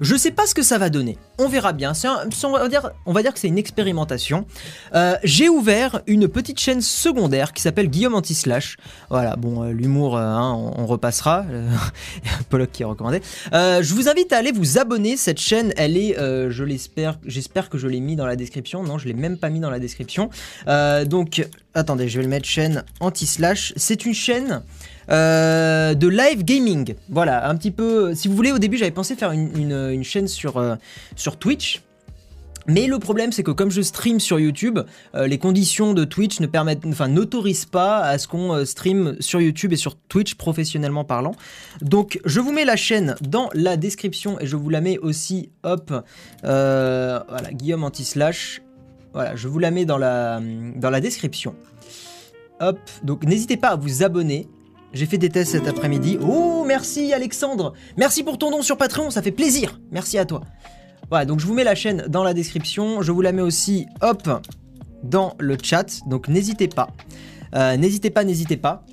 je 0.00 0.16
sais 0.16 0.30
pas 0.30 0.46
ce 0.46 0.54
que 0.54 0.62
ça 0.62 0.78
va 0.78 0.88
donner, 0.88 1.18
on 1.38 1.48
verra 1.48 1.72
bien, 1.72 1.92
on, 2.44 3.12
va 3.12 3.22
dire, 3.22 3.32
que 3.34 3.38
c'est 3.38 3.48
une 3.48 3.58
expérimentation. 3.58 4.46
Euh, 4.94 5.16
j'ai 5.22 5.48
ouvert 5.48 6.00
une 6.06 6.26
petite 6.28 6.58
chaîne 6.58 6.80
secondaire 6.80 7.52
qui 7.52 7.62
s'appelle 7.62 7.88
Guillaume 7.88 8.14
Anti-Slash. 8.14 8.76
Voilà, 9.10 9.36
bon, 9.36 9.62
euh, 9.62 9.72
l'humour, 9.72 10.16
euh, 10.16 10.22
hein, 10.22 10.52
on, 10.52 10.86
repassera, 10.86 11.44
Pollock 12.48 12.70
qui 12.72 12.82
est 12.82 12.86
recommandé. 12.86 13.20
je 13.52 13.94
vous 13.94 14.08
invite 14.08 14.32
à 14.32 14.38
aller 14.38 14.52
vous 14.52 14.78
abonner, 14.78 15.16
cette 15.16 15.40
chaîne, 15.40 15.72
elle 15.76 15.96
est, 15.96 16.16
je 16.18 16.64
l'espère, 16.64 17.18
j'espère 17.26 17.68
que 17.68 17.78
je 17.78 17.88
l'ai 17.88 18.00
mis 18.00 18.16
dans 18.16 18.26
la 18.26 18.36
description, 18.36 18.82
non, 18.82 18.98
je 18.98 19.06
l'ai 19.06 19.14
même 19.14 19.36
pas 19.36 19.50
mis 19.50 19.60
dans 19.60 19.70
la 19.70 19.78
description. 19.78 20.30
donc, 21.06 21.46
attendez, 21.74 22.08
je 22.08 22.16
vais 22.18 22.24
le 22.24 22.30
mettre 22.30 22.46
chaîne 22.46 22.84
Anti-Slash, 23.00 23.74
c'est 23.76 24.06
une 24.06 24.14
chaîne... 24.14 24.62
Euh, 25.10 25.94
de 25.94 26.06
live 26.06 26.44
gaming. 26.44 26.94
Voilà, 27.08 27.48
un 27.48 27.56
petit 27.56 27.70
peu. 27.70 28.14
Si 28.14 28.28
vous 28.28 28.36
voulez, 28.36 28.52
au 28.52 28.58
début, 28.58 28.76
j'avais 28.76 28.90
pensé 28.90 29.16
faire 29.16 29.32
une, 29.32 30.04
chaîne 30.04 30.28
sur, 30.28 30.56
euh, 30.56 30.76
sur 31.16 31.36
Twitch. 31.36 31.82
Mais 32.66 32.86
le 32.86 32.98
problème, 32.98 33.32
c'est 33.32 33.42
que 33.42 33.50
comme 33.50 33.70
je 33.70 33.80
stream 33.80 34.20
sur 34.20 34.38
YouTube, 34.38 34.78
euh, 35.14 35.26
les 35.26 35.38
conditions 35.38 35.94
de 35.94 36.04
Twitch 36.04 36.38
ne 36.38 36.46
permettent, 36.46 36.86
enfin, 36.86 37.08
n'autorisent 37.08 37.64
pas 37.64 38.00
à 38.00 38.18
ce 38.18 38.28
qu'on 38.28 38.64
stream 38.64 39.16
sur 39.18 39.40
YouTube 39.40 39.72
et 39.72 39.76
sur 39.76 39.96
Twitch 39.96 40.34
professionnellement 40.34 41.04
parlant. 41.04 41.32
Donc, 41.80 42.20
je 42.24 42.38
vous 42.38 42.52
mets 42.52 42.66
la 42.66 42.76
chaîne 42.76 43.16
dans 43.22 43.48
la 43.54 43.76
description 43.76 44.38
et 44.38 44.46
je 44.46 44.56
vous 44.56 44.68
la 44.68 44.80
mets 44.80 44.98
aussi, 44.98 45.50
hop, 45.64 45.92
voilà, 46.42 47.24
Guillaume 47.52 47.82
Anti-Slash. 47.82 48.62
Voilà, 49.12 49.34
je 49.34 49.48
vous 49.48 49.58
la 49.58 49.72
mets 49.72 49.86
dans 49.86 49.98
la, 49.98 50.40
dans 50.76 50.90
la 50.90 51.00
description. 51.00 51.56
Hop, 52.60 52.78
donc 53.02 53.24
n'hésitez 53.24 53.56
pas 53.56 53.68
à 53.68 53.76
vous 53.76 54.04
abonner. 54.04 54.46
J'ai 54.92 55.06
fait 55.06 55.18
des 55.18 55.28
tests 55.28 55.52
cet 55.52 55.68
après-midi. 55.68 56.18
Oh, 56.20 56.64
merci 56.66 57.12
Alexandre 57.12 57.74
Merci 57.96 58.24
pour 58.24 58.38
ton 58.38 58.50
don 58.50 58.62
sur 58.62 58.76
Patreon, 58.76 59.10
ça 59.10 59.22
fait 59.22 59.30
plaisir 59.30 59.80
Merci 59.90 60.18
à 60.18 60.24
toi. 60.24 60.42
Voilà, 61.10 61.24
donc 61.24 61.40
je 61.40 61.46
vous 61.46 61.54
mets 61.54 61.64
la 61.64 61.74
chaîne 61.74 62.04
dans 62.08 62.22
la 62.22 62.34
description. 62.34 63.02
Je 63.02 63.10
vous 63.10 63.20
la 63.20 63.32
mets 63.32 63.42
aussi, 63.42 63.86
hop, 64.00 64.28
dans 65.02 65.34
le 65.38 65.56
chat. 65.60 66.00
Donc 66.06 66.28
n'hésitez 66.28 66.68
pas. 66.68 66.88
Euh, 67.54 67.76
n'hésitez 67.76 68.10
pas, 68.10 68.24
n'hésitez 68.24 68.56
pas 68.56 68.84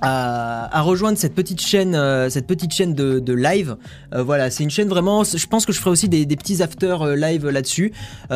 à, 0.00 0.80
rejoindre 0.82 1.18
cette 1.18 1.34
petite 1.34 1.60
chaîne, 1.60 1.94
euh, 1.94 2.28
cette 2.30 2.46
petite 2.46 2.72
chaîne 2.72 2.94
de, 2.94 3.32
live. 3.32 3.76
Euh, 4.14 4.22
voilà, 4.22 4.50
c'est 4.50 4.64
une 4.64 4.70
chaîne 4.70 4.88
vraiment. 4.88 5.24
Je 5.24 5.46
pense 5.46 5.66
que 5.66 5.72
je 5.72 5.78
ferai 5.78 5.90
aussi 5.90 6.08
des, 6.08 6.26
petits 6.36 6.62
after 6.62 6.96
euh, 7.00 7.16
live 7.16 7.48
là-dessus. 7.48 7.92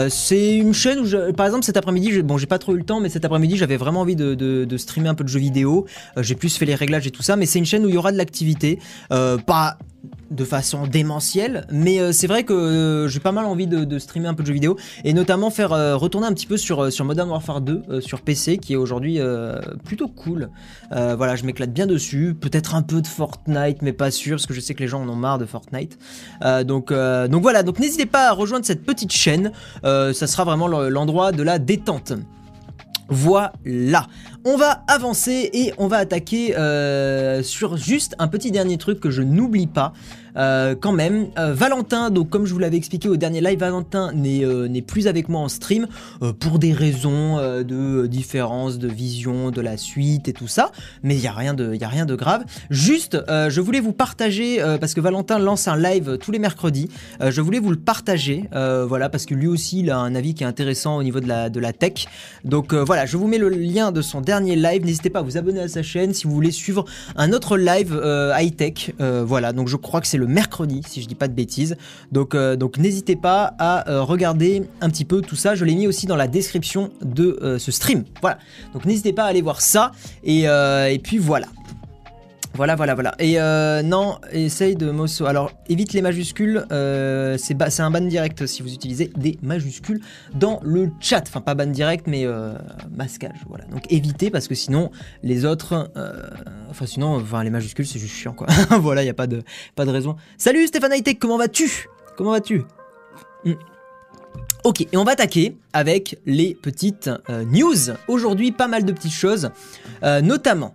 c'est 0.08 0.56
une 0.56 0.74
chaîne 0.74 1.00
où, 1.00 1.32
par 1.32 1.46
exemple, 1.46 1.64
cet 1.64 1.76
après-midi, 1.76 2.22
bon, 2.22 2.38
j'ai 2.38 2.46
pas 2.46 2.58
trop 2.58 2.74
eu 2.74 2.78
le 2.78 2.84
temps, 2.84 3.00
mais 3.00 3.08
cet 3.08 3.24
après-midi, 3.24 3.56
j'avais 3.56 3.76
vraiment 3.76 4.00
envie 4.00 4.16
de, 4.16 4.34
de, 4.34 4.76
streamer 4.76 5.08
un 5.08 5.14
peu 5.14 5.24
de 5.24 5.28
jeux 5.28 5.40
vidéo. 5.40 5.86
j'ai 6.16 6.34
plus 6.34 6.56
fait 6.56 6.64
les 6.64 6.74
réglages 6.74 7.06
et 7.06 7.10
tout 7.10 7.22
ça, 7.22 7.36
mais 7.36 7.46
c'est 7.46 7.58
une 7.58 7.66
chaîne 7.66 7.84
où 7.84 7.88
il 7.88 7.94
y 7.94 7.98
aura 7.98 8.12
de 8.12 8.16
l'activité. 8.18 8.78
pas 9.08 9.78
de 10.30 10.44
façon 10.44 10.86
démentielle, 10.86 11.66
mais 11.70 11.98
euh, 11.98 12.12
c'est 12.12 12.28
vrai 12.28 12.44
que 12.44 12.52
euh, 12.52 13.08
j'ai 13.08 13.18
pas 13.18 13.32
mal 13.32 13.46
envie 13.46 13.66
de, 13.66 13.98
streamer 13.98 14.28
un 14.28 14.34
peu 14.34 14.42
de 14.42 14.46
jeux 14.46 14.54
vidéo 14.54 14.76
et 15.04 15.12
notamment 15.12 15.50
faire 15.50 15.72
euh, 15.72 15.96
retourner 15.96 16.26
un 16.26 16.32
petit 16.32 16.46
peu 16.46 16.56
sur, 16.56 16.92
sur 16.92 17.04
Modern 17.04 17.28
Warfare 17.28 17.60
2 17.60 18.00
sur 18.00 18.20
PC 18.20 18.58
qui 18.58 18.74
est 18.74 18.76
aujourd'hui 18.76 19.18
plutôt 19.84 20.08
cool. 20.08 20.50
voilà, 20.90 21.36
je 21.36 21.44
m'éclate 21.44 21.72
bien 21.72 21.86
dessus, 21.86 22.36
peut-être 22.38 22.74
un 22.74 22.82
peu 22.82 23.02
de 23.02 23.06
Fortnite, 23.06 23.82
mais 23.82 23.92
pas 23.92 24.10
sûr 24.10 24.36
parce 24.36 24.46
que 24.46 24.54
je 24.54 24.60
sais 24.60 24.74
que 24.74 24.80
les 24.80 24.88
gens 24.88 25.02
en 25.02 25.08
ont 25.08 25.16
marre 25.16 25.38
de 25.38 25.46
Fortnite. 25.46 25.98
donc, 26.64 26.92
donc 26.92 27.42
voilà, 27.42 27.62
donc 27.62 27.78
n'hésitez 27.78 28.06
pas 28.06 28.28
à 28.28 28.32
rejoindre 28.32 28.64
cette 28.64 28.84
petite 28.84 29.12
chaîne, 29.12 29.52
ça 29.82 30.26
sera 30.26 30.44
vraiment 30.44 30.68
l'endroit 30.68 31.32
de 31.32 31.42
la 31.42 31.58
détente. 31.58 32.12
Voilà, 33.08 34.06
on 34.44 34.56
va 34.56 34.84
avancer 34.86 35.50
et 35.52 35.72
on 35.78 35.88
va 35.88 35.96
attaquer 35.96 36.54
sur 37.42 37.76
juste 37.76 38.14
un 38.18 38.28
petit 38.28 38.50
dernier 38.50 38.78
truc 38.78 39.00
que 39.00 39.10
je 39.10 39.22
n'oublie 39.22 39.66
pas. 39.66 39.92
Euh, 40.36 40.74
quand 40.78 40.92
même. 40.92 41.28
Euh, 41.38 41.52
Valentin, 41.54 42.10
donc 42.10 42.30
comme 42.30 42.46
je 42.46 42.52
vous 42.52 42.58
l'avais 42.58 42.76
expliqué 42.76 43.08
au 43.08 43.16
dernier 43.16 43.40
live, 43.40 43.58
Valentin 43.58 44.12
n'est 44.12 44.44
euh, 44.44 44.68
plus 44.86 45.08
avec 45.08 45.28
moi 45.28 45.40
en 45.40 45.48
stream 45.48 45.86
pour 46.38 46.58
des 46.58 46.72
raisons 46.72 47.36
de 47.36 48.06
différence 48.06 48.78
de 48.78 48.88
vision 48.88 49.50
de 49.50 49.60
la 49.60 49.76
suite 49.76 50.28
et 50.28 50.32
tout 50.32 50.48
ça. 50.48 50.72
Mais 51.02 51.14
il 51.14 51.20
n'y 51.20 51.26
a, 51.26 51.32
rien 51.32 51.52
de, 51.52 51.74
y 51.74 51.84
a 51.84 51.88
rien 51.88 52.06
de 52.06 52.14
grave. 52.14 52.44
Juste, 52.70 53.18
je 53.28 53.60
voulais 53.60 53.80
vous 53.80 53.92
partager, 53.92 54.58
parce 54.80 54.94
que 54.94 55.00
Valentin 55.00 55.38
lance 55.38 55.68
un 55.68 55.76
live 55.76 56.16
tous 56.18 56.30
les 56.30 56.38
mercredis, 56.38 56.88
je 57.20 57.40
voulais 57.40 57.58
vous 57.58 57.70
le 57.70 57.76
partager, 57.76 58.48
voilà, 58.52 59.10
parce 59.10 59.26
que 59.26 59.34
lui 59.34 59.46
aussi, 59.46 59.80
il 59.80 59.90
a 59.90 59.98
un 59.98 60.14
avis 60.14 60.34
qui 60.34 60.44
est 60.44 60.46
intéressant 60.46 60.96
au 60.96 61.02
niveau 61.02 61.20
de 61.20 61.28
la, 61.28 61.50
de 61.50 61.60
la 61.60 61.72
tech. 61.72 62.06
Donc 62.44 62.72
voilà, 62.72 63.04
je 63.04 63.16
vous 63.16 63.26
mets 63.26 63.38
le 63.38 63.50
lien 63.50 63.92
de 63.92 64.00
son 64.00 64.22
dernier 64.22 64.56
live. 64.56 64.84
N'hésitez 64.84 65.10
pas 65.10 65.18
à 65.20 65.22
vous 65.22 65.36
abonner 65.36 65.60
à 65.60 65.68
sa 65.68 65.82
chaîne 65.82 66.14
si 66.14 66.26
vous 66.26 66.32
voulez 66.32 66.52
suivre 66.52 66.84
un 67.16 67.32
autre 67.32 67.58
live 67.58 68.00
high-tech. 68.36 68.92
voilà, 68.98 69.52
donc 69.52 69.68
je 69.68 69.76
crois 69.76 70.00
que 70.00 70.06
c'est 70.06 70.19
le 70.20 70.26
mercredi, 70.28 70.82
si 70.86 71.02
je 71.02 71.08
dis 71.08 71.14
pas 71.16 71.26
de 71.26 71.32
bêtises. 71.32 71.76
Donc, 72.12 72.34
euh, 72.34 72.54
donc 72.54 72.78
n'hésitez 72.78 73.16
pas 73.16 73.54
à 73.58 73.90
euh, 73.90 74.02
regarder 74.02 74.62
un 74.80 74.90
petit 74.90 75.04
peu 75.04 75.20
tout 75.20 75.36
ça. 75.36 75.54
Je 75.54 75.64
l'ai 75.64 75.74
mis 75.74 75.88
aussi 75.88 76.06
dans 76.06 76.16
la 76.16 76.28
description 76.28 76.90
de 77.02 77.38
euh, 77.42 77.58
ce 77.58 77.72
stream. 77.72 78.04
Voilà. 78.20 78.38
Donc 78.72 78.84
n'hésitez 78.84 79.12
pas 79.12 79.24
à 79.24 79.26
aller 79.26 79.42
voir 79.42 79.60
ça. 79.60 79.92
Et, 80.22 80.42
et 80.42 81.00
puis 81.02 81.18
voilà. 81.18 81.46
Voilà, 82.54 82.74
voilà, 82.74 82.94
voilà. 82.94 83.14
Et 83.18 83.40
euh, 83.40 83.82
non, 83.82 84.18
essaye 84.32 84.74
de 84.74 84.90
Mosso. 84.90 85.24
Alors, 85.24 85.52
évite 85.68 85.92
les 85.92 86.02
majuscules. 86.02 86.66
euh, 86.72 87.36
c'est 87.38 87.80
un 87.80 87.90
ban 87.90 88.00
direct 88.00 88.44
si 88.46 88.62
vous 88.62 88.74
utilisez 88.74 89.10
des 89.16 89.38
majuscules 89.42 90.00
dans 90.34 90.60
le 90.62 90.90
chat. 91.00 91.22
Enfin, 91.28 91.40
pas 91.40 91.54
ban 91.54 91.66
direct, 91.66 92.06
mais 92.06 92.26
euh, 92.26 92.54
masquage. 92.94 93.38
Voilà. 93.48 93.64
Donc, 93.66 93.90
évitez 93.90 94.30
parce 94.30 94.48
que 94.48 94.54
sinon, 94.54 94.90
les 95.22 95.44
autres. 95.44 95.90
enfin, 96.68 96.86
sinon, 96.86 97.16
enfin, 97.16 97.44
les 97.44 97.50
majuscules, 97.50 97.86
c'est 97.86 98.00
juste 98.00 98.14
chiant, 98.14 98.32
quoi. 98.32 98.48
voilà, 98.80 99.02
il 99.02 99.06
n'y 99.06 99.10
a 99.10 99.14
pas 99.14 99.28
de, 99.28 99.42
pas 99.76 99.84
de 99.84 99.90
raison. 99.90 100.16
Salut 100.36 100.66
Stéphane 100.66 100.92
Hightech, 100.92 101.18
comment 101.18 101.38
vas-tu? 101.38 101.88
Comment 102.16 102.32
vas-tu? 102.32 102.64
Hmm. 103.44 103.54
Ok, 104.64 104.82
et 104.82 104.96
on 104.96 105.04
va 105.04 105.12
attaquer 105.12 105.56
avec 105.72 106.18
les 106.26 106.54
petites 106.54 107.08
news. 107.46 107.94
Aujourd'hui, 108.08 108.52
pas 108.52 108.68
mal 108.68 108.84
de 108.84 108.92
petites 108.92 109.12
choses, 109.12 109.50
notamment. 110.02 110.74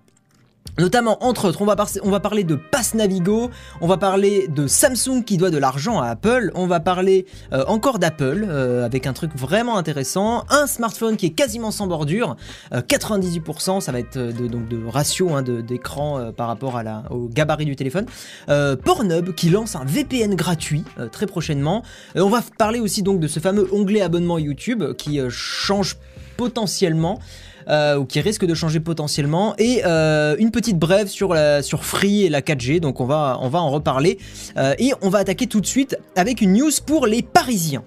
Notamment, 0.77 1.23
entre 1.23 1.47
autres, 1.47 1.61
on 1.61 1.65
va, 2.11 2.19
parler 2.19 2.43
de 2.43 2.55
Pass 2.55 2.95
Navigo, 2.95 3.49
on 3.81 3.87
va 3.87 3.97
parler 3.97 4.47
de 4.47 4.67
Samsung 4.67 5.23
qui 5.25 5.37
doit 5.37 5.49
de 5.49 5.57
l'argent 5.57 6.01
à 6.01 6.07
Apple, 6.07 6.51
on 6.55 6.67
va 6.67 6.79
parler 6.79 7.25
euh, 7.53 7.63
encore 7.67 7.99
d'Apple 7.99 8.45
euh, 8.47 8.85
avec 8.85 9.07
un 9.07 9.13
truc 9.13 9.31
vraiment 9.35 9.77
intéressant, 9.77 10.43
un 10.49 10.67
smartphone 10.67 11.15
qui 11.15 11.27
est 11.27 11.31
quasiment 11.31 11.71
sans 11.71 11.87
bordure, 11.87 12.35
euh, 12.73 12.81
98%, 12.81 13.79
ça 13.79 13.91
va 13.91 13.99
être 13.99 14.17
euh, 14.17 14.31
de, 14.31 14.47
donc 14.47 14.67
de 14.67 14.85
ratio 14.85 15.33
hein, 15.33 15.43
d'écran 15.43 16.19
euh, 16.19 16.31
par 16.31 16.47
rapport 16.47 16.81
au 17.09 17.27
gabarit 17.27 17.65
du 17.65 17.75
téléphone. 17.75 18.05
Euh, 18.49 18.75
Pornhub 18.75 19.33
qui 19.33 19.49
lance 19.49 19.75
un 19.75 19.85
VPN 19.85 20.35
gratuit 20.35 20.83
euh, 20.99 21.07
très 21.07 21.25
prochainement. 21.25 21.83
Euh, 22.15 22.21
on 22.21 22.29
va 22.29 22.41
parler 22.57 22.79
aussi 22.79 23.01
donc 23.01 23.19
de 23.19 23.27
ce 23.27 23.39
fameux 23.39 23.67
onglet 23.73 24.01
abonnement 24.01 24.37
YouTube 24.37 24.83
qui 24.97 25.19
euh, 25.19 25.29
change 25.29 25.97
potentiellement 26.37 27.19
euh, 27.67 27.97
ou 27.97 28.05
qui 28.05 28.19
risque 28.21 28.45
de 28.45 28.53
changer 28.53 28.79
potentiellement 28.79 29.55
et 29.57 29.81
euh, 29.85 30.35
une 30.39 30.51
petite 30.51 30.77
brève 30.77 31.07
sur 31.07 31.33
la, 31.33 31.61
sur 31.61 31.83
Free 31.85 32.23
et 32.23 32.29
la 32.29 32.41
4G 32.41 32.79
donc 32.79 33.01
on 33.01 33.05
va 33.05 33.37
on 33.41 33.49
va 33.49 33.59
en 33.59 33.69
reparler 33.69 34.17
Euh, 34.57 34.73
et 34.79 34.91
on 35.01 35.09
va 35.09 35.19
attaquer 35.19 35.47
tout 35.47 35.61
de 35.61 35.65
suite 35.65 35.97
avec 36.15 36.41
une 36.41 36.53
news 36.53 36.71
pour 36.85 37.07
les 37.07 37.21
Parisiens. 37.21 37.83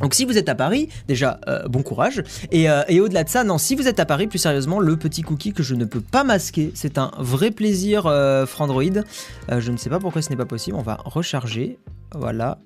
Donc 0.00 0.14
si 0.14 0.24
vous 0.24 0.38
êtes 0.38 0.48
à 0.48 0.54
Paris, 0.54 0.88
déjà 1.08 1.40
euh, 1.48 1.66
bon 1.68 1.82
courage. 1.82 2.22
Et, 2.52 2.66
et 2.88 3.00
au-delà 3.00 3.24
de 3.24 3.28
ça, 3.28 3.42
non, 3.42 3.58
si 3.58 3.74
vous 3.74 3.88
êtes 3.88 3.98
à 4.00 4.06
Paris, 4.06 4.26
plus 4.26 4.38
sérieusement, 4.38 4.78
le 4.80 4.96
petit 4.96 5.22
cookie 5.22 5.52
que 5.52 5.62
je 5.62 5.74
ne 5.74 5.84
peux 5.84 6.00
pas 6.00 6.24
masquer, 6.24 6.70
c'est 6.74 6.98
un 6.98 7.10
vrai 7.18 7.50
plaisir 7.50 8.02
Frandroid. 8.46 9.02
Je 9.50 9.70
ne 9.72 9.76
sais 9.76 9.90
pas 9.90 9.98
pourquoi 9.98 10.22
ce 10.22 10.30
n'est 10.30 10.36
pas 10.36 10.46
possible. 10.46 10.76
On 10.76 10.82
va 10.82 10.98
recharger. 11.04 11.78
Voilà. 12.14 12.58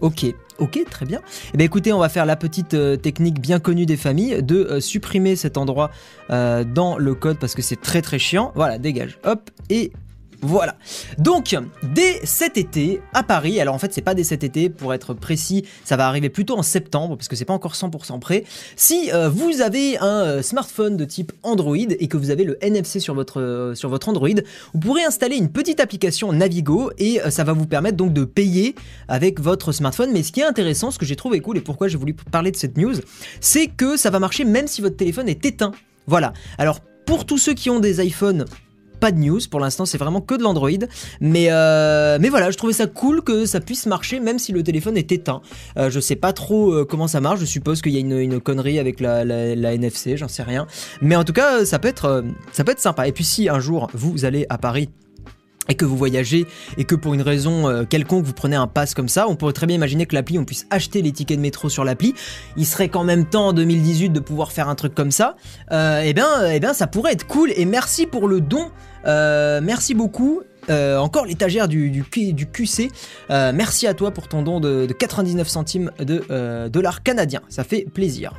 Ok, 0.00 0.26
ok, 0.58 0.84
très 0.90 1.06
bien. 1.06 1.20
Eh 1.52 1.56
bien 1.56 1.66
écoutez, 1.66 1.92
on 1.92 1.98
va 1.98 2.08
faire 2.08 2.26
la 2.26 2.36
petite 2.36 2.74
euh, 2.74 2.96
technique 2.96 3.40
bien 3.40 3.58
connue 3.58 3.86
des 3.86 3.96
familles 3.96 4.42
de 4.42 4.56
euh, 4.56 4.80
supprimer 4.80 5.36
cet 5.36 5.56
endroit 5.56 5.90
euh, 6.30 6.64
dans 6.64 6.98
le 6.98 7.14
code 7.14 7.38
parce 7.38 7.54
que 7.54 7.62
c'est 7.62 7.80
très 7.80 8.02
très 8.02 8.18
chiant. 8.18 8.52
Voilà, 8.54 8.78
dégage. 8.78 9.18
Hop, 9.24 9.50
et 9.70 9.92
voilà. 10.44 10.76
Donc, 11.18 11.56
dès 11.82 12.20
cet 12.24 12.58
été, 12.58 13.00
à 13.14 13.22
Paris, 13.22 13.60
alors 13.60 13.74
en 13.74 13.78
fait, 13.78 13.92
c'est 13.94 14.02
pas 14.02 14.14
dès 14.14 14.24
cet 14.24 14.44
été, 14.44 14.68
pour 14.68 14.92
être 14.92 15.14
précis, 15.14 15.64
ça 15.84 15.96
va 15.96 16.06
arriver 16.06 16.28
plutôt 16.28 16.56
en 16.58 16.62
septembre, 16.62 17.16
parce 17.16 17.28
que 17.28 17.36
c'est 17.36 17.44
pas 17.44 17.54
encore 17.54 17.72
100% 17.72 18.18
prêt. 18.20 18.44
Si 18.76 19.10
euh, 19.12 19.28
vous 19.28 19.62
avez 19.62 19.98
un 19.98 20.22
euh, 20.24 20.42
smartphone 20.42 20.96
de 20.96 21.04
type 21.04 21.32
Android 21.42 21.76
et 21.76 22.08
que 22.08 22.16
vous 22.16 22.30
avez 22.30 22.44
le 22.44 22.62
NFC 22.62 23.00
sur 23.00 23.14
votre, 23.14 23.40
euh, 23.40 23.74
sur 23.74 23.88
votre 23.88 24.08
Android, 24.08 24.28
vous 24.74 24.80
pourrez 24.80 25.04
installer 25.04 25.36
une 25.36 25.50
petite 25.50 25.80
application 25.80 26.32
Navigo 26.32 26.90
et 26.98 27.20
ça 27.30 27.44
va 27.44 27.52
vous 27.52 27.66
permettre 27.66 27.96
donc 27.96 28.12
de 28.12 28.24
payer 28.24 28.74
avec 29.08 29.40
votre 29.40 29.72
smartphone. 29.72 30.10
Mais 30.12 30.22
ce 30.22 30.32
qui 30.32 30.40
est 30.40 30.44
intéressant, 30.44 30.90
ce 30.90 30.98
que 30.98 31.06
j'ai 31.06 31.16
trouvé 31.16 31.40
cool 31.40 31.56
et 31.56 31.60
pourquoi 31.60 31.88
j'ai 31.88 31.96
voulu 31.96 32.14
parler 32.14 32.50
de 32.50 32.56
cette 32.56 32.76
news, 32.76 32.94
c'est 33.40 33.66
que 33.68 33.96
ça 33.96 34.10
va 34.10 34.18
marcher 34.18 34.44
même 34.44 34.66
si 34.66 34.82
votre 34.82 34.96
téléphone 34.96 35.28
est 35.28 35.44
éteint. 35.46 35.72
Voilà. 36.06 36.32
Alors, 36.58 36.80
pour 37.06 37.26
tous 37.26 37.38
ceux 37.38 37.54
qui 37.54 37.70
ont 37.70 37.80
des 37.80 38.04
iPhones, 38.04 38.46
pas 39.04 39.12
de 39.12 39.18
news 39.18 39.40
pour 39.50 39.60
l'instant, 39.60 39.84
c'est 39.84 39.98
vraiment 39.98 40.22
que 40.22 40.34
de 40.34 40.42
l'Android. 40.42 40.70
Mais, 41.20 41.48
euh, 41.50 42.16
mais 42.18 42.30
voilà, 42.30 42.50
je 42.50 42.56
trouvais 42.56 42.72
ça 42.72 42.86
cool 42.86 43.22
que 43.22 43.44
ça 43.44 43.60
puisse 43.60 43.84
marcher 43.84 44.18
même 44.18 44.38
si 44.38 44.50
le 44.50 44.62
téléphone 44.62 44.96
est 44.96 45.12
éteint. 45.12 45.42
Euh, 45.76 45.90
je 45.90 46.00
sais 46.00 46.16
pas 46.16 46.32
trop 46.32 46.72
euh, 46.72 46.86
comment 46.88 47.06
ça 47.06 47.20
marche, 47.20 47.40
je 47.40 47.44
suppose 47.44 47.82
qu'il 47.82 47.92
y 47.92 47.98
a 47.98 48.00
une, 48.00 48.40
connerie 48.40 48.78
avec 48.78 49.00
la, 49.00 49.22
la- 49.26 49.54
la 49.54 49.74
NFC, 49.74 50.16
j'en 50.16 50.28
sais 50.28 50.42
rien. 50.42 50.66
Mais 51.02 51.16
en 51.16 51.24
tout 51.24 51.34
cas, 51.34 51.66
ça 51.66 51.78
peut, 51.78 51.88
être, 51.88 52.24
ça 52.52 52.64
peut 52.64 52.72
être 52.72 52.80
sympa. 52.80 53.06
Et 53.06 53.12
puis 53.12 53.24
si 53.24 53.50
un 53.50 53.60
jour 53.60 53.90
vous 53.92 54.24
allez 54.24 54.46
à 54.48 54.56
Paris 54.56 54.88
et 55.68 55.74
que 55.74 55.84
vous 55.84 55.96
voyagez 55.96 56.46
et 56.78 56.84
que 56.84 56.94
pour 56.94 57.14
une 57.14 57.22
raison 57.22 57.68
euh, 57.68 57.84
quelconque 57.84 58.24
vous 58.24 58.32
prenez 58.32 58.56
un 58.56 58.66
pass 58.66 58.94
comme 58.94 59.08
ça, 59.08 59.28
on 59.28 59.36
pourrait 59.36 59.52
très 59.52 59.66
bien 59.66 59.76
imaginer 59.76 60.06
que 60.06 60.14
l'appli, 60.14 60.38
on 60.38 60.44
puisse 60.44 60.66
acheter 60.70 61.02
les 61.02 61.12
tickets 61.12 61.36
de 61.36 61.42
métro 61.42 61.68
sur 61.68 61.84
l'appli. 61.84 62.14
Il 62.56 62.66
serait 62.66 62.88
quand 62.88 63.04
même 63.04 63.24
temps 63.24 63.48
en 63.48 63.52
2018 63.52 64.10
de 64.10 64.20
pouvoir 64.20 64.52
faire 64.52 64.68
un 64.68 64.74
truc 64.74 64.94
comme 64.94 65.10
ça. 65.10 65.36
Euh, 65.72 66.00
et 66.00 66.12
bien, 66.12 66.28
eh 66.50 66.60
bien, 66.60 66.74
ça 66.74 66.86
pourrait 66.86 67.12
être 67.12 67.26
cool. 67.26 67.52
Et 67.56 67.64
merci 67.64 68.06
pour 68.06 68.28
le 68.28 68.40
don. 68.40 68.70
Euh, 69.06 69.60
merci 69.62 69.94
beaucoup. 69.94 70.42
Euh, 70.70 70.96
encore 70.96 71.26
l'étagère 71.26 71.68
du, 71.68 72.04
QC. 72.10 72.90
Merci 73.28 73.86
à 73.86 73.94
toi 73.94 74.10
pour 74.10 74.28
ton 74.28 74.42
don 74.42 74.60
de, 74.60 74.86
de 74.86 74.92
99 74.92 75.48
centimes 75.48 75.90
de 75.98 76.68
dollars 76.68 77.02
canadiens. 77.02 77.42
Ça 77.48 77.64
fait 77.64 77.86
plaisir. 77.92 78.32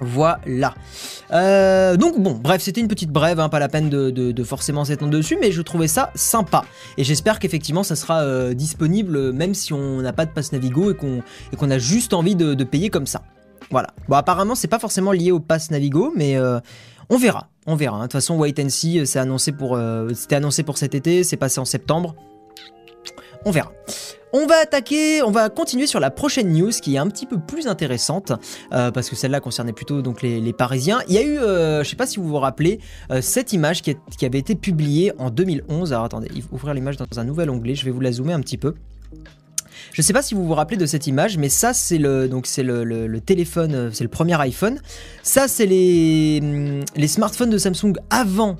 Voilà. 0.00 0.74
Euh, 1.32 1.96
donc 1.96 2.18
bon, 2.18 2.32
bref, 2.32 2.62
c'était 2.62 2.80
une 2.80 2.88
petite 2.88 3.10
brève, 3.10 3.38
hein, 3.38 3.48
pas 3.48 3.58
la 3.58 3.68
peine 3.68 3.90
de, 3.90 4.44
forcément 4.44 4.84
s'étendre 4.84 5.12
dessus, 5.12 5.36
mais 5.40 5.52
je 5.52 5.62
trouvais 5.62 5.88
ça 5.88 6.10
sympa. 6.14 6.64
Et 6.96 7.04
j'espère 7.04 7.38
qu'effectivement 7.38 7.82
ça 7.82 7.96
sera 7.96 8.22
euh, 8.22 8.54
disponible 8.54 9.32
même 9.32 9.54
si 9.54 9.72
on 9.72 10.00
n'a 10.00 10.12
pas 10.12 10.24
de 10.24 10.30
pass 10.30 10.52
Navigo 10.52 10.90
et 10.90 10.94
qu'on 10.94 11.70
a 11.70 11.78
juste 11.78 12.14
envie 12.14 12.34
de, 12.34 12.64
payer 12.64 12.88
comme 12.90 13.06
ça. 13.06 13.22
Voilà. 13.70 13.88
Bon, 14.08 14.16
apparemment 14.16 14.54
c'est 14.54 14.68
pas 14.68 14.78
forcément 14.78 15.12
lié 15.12 15.32
au 15.32 15.40
pass 15.40 15.70
Navigo, 15.70 16.12
mais 16.16 16.36
euh, 16.36 16.60
on 17.08 17.18
verra. 17.18 17.48
On 17.66 17.76
verra. 17.76 17.98
De 17.98 18.02
toute 18.04 18.12
façon, 18.12 18.38
Wait 18.38 18.58
and 18.58 18.70
See, 18.70 19.00
annoncé 19.16 19.54
c'était 20.14 20.36
annoncé 20.36 20.62
pour 20.62 20.78
cet 20.78 20.94
été, 20.94 21.24
c'est 21.24 21.36
passé 21.36 21.60
en 21.60 21.64
septembre. 21.64 22.14
On 23.44 23.50
verra. 23.50 23.72
On 24.32 24.46
va 24.46 24.56
attaquer, 24.62 25.22
on 25.22 25.32
va 25.32 25.48
continuer 25.48 25.88
sur 25.88 25.98
la 25.98 26.10
prochaine 26.10 26.52
news 26.52 26.70
qui 26.70 26.94
est 26.94 26.98
un 26.98 27.08
petit 27.08 27.26
peu 27.26 27.38
plus 27.40 27.66
intéressante 27.66 28.32
euh, 28.72 28.92
parce 28.92 29.10
que 29.10 29.16
celle-là 29.16 29.40
concernait 29.40 29.72
plutôt 29.72 30.00
les, 30.22 30.52
Parisiens. 30.52 31.00
Il 31.08 31.14
y 31.14 31.18
a 31.18 31.22
eu, 31.22 31.38
euh, 31.38 31.82
je 31.82 31.88
sais 31.88 31.96
pas 31.96 32.06
si 32.06 32.18
vous 32.18 32.28
vous 32.28 32.38
rappelez, 32.38 32.78
euh, 33.10 33.22
cette 33.22 33.52
image 33.52 33.82
qui, 33.82 33.96
avait 34.22 34.38
été 34.38 34.54
publiée 34.54 35.12
en 35.18 35.30
2011. 35.30 35.92
Alors 35.92 36.04
attendez, 36.04 36.28
ouvrir 36.52 36.74
l'image 36.74 36.96
dans 36.96 37.06
un 37.18 37.24
nouvel 37.24 37.50
onglet. 37.50 37.74
Je 37.74 37.84
vais 37.84 37.90
vous 37.90 38.00
la 38.00 38.12
zoomer 38.12 38.34
un 38.34 38.40
petit 38.40 38.58
peu. 38.58 38.74
Je 39.92 40.02
sais 40.02 40.12
pas 40.12 40.22
si 40.22 40.34
vous 40.34 40.46
vous 40.46 40.54
rappelez 40.54 40.76
de 40.76 40.86
cette 40.86 41.08
image, 41.08 41.36
mais 41.36 41.48
ça 41.48 41.74
c'est 41.74 41.98
le 41.98 43.18
téléphone, 43.18 43.90
c'est 43.92 44.04
le 44.04 44.10
premier 44.10 44.40
iPhone. 44.40 44.80
Ça 45.24 45.48
c'est 45.48 45.66
les 45.66 46.38
hum, 46.40 46.84
les 46.94 47.08
smartphones 47.08 47.50
de 47.50 47.58
Samsung 47.58 47.94
avant 48.10 48.56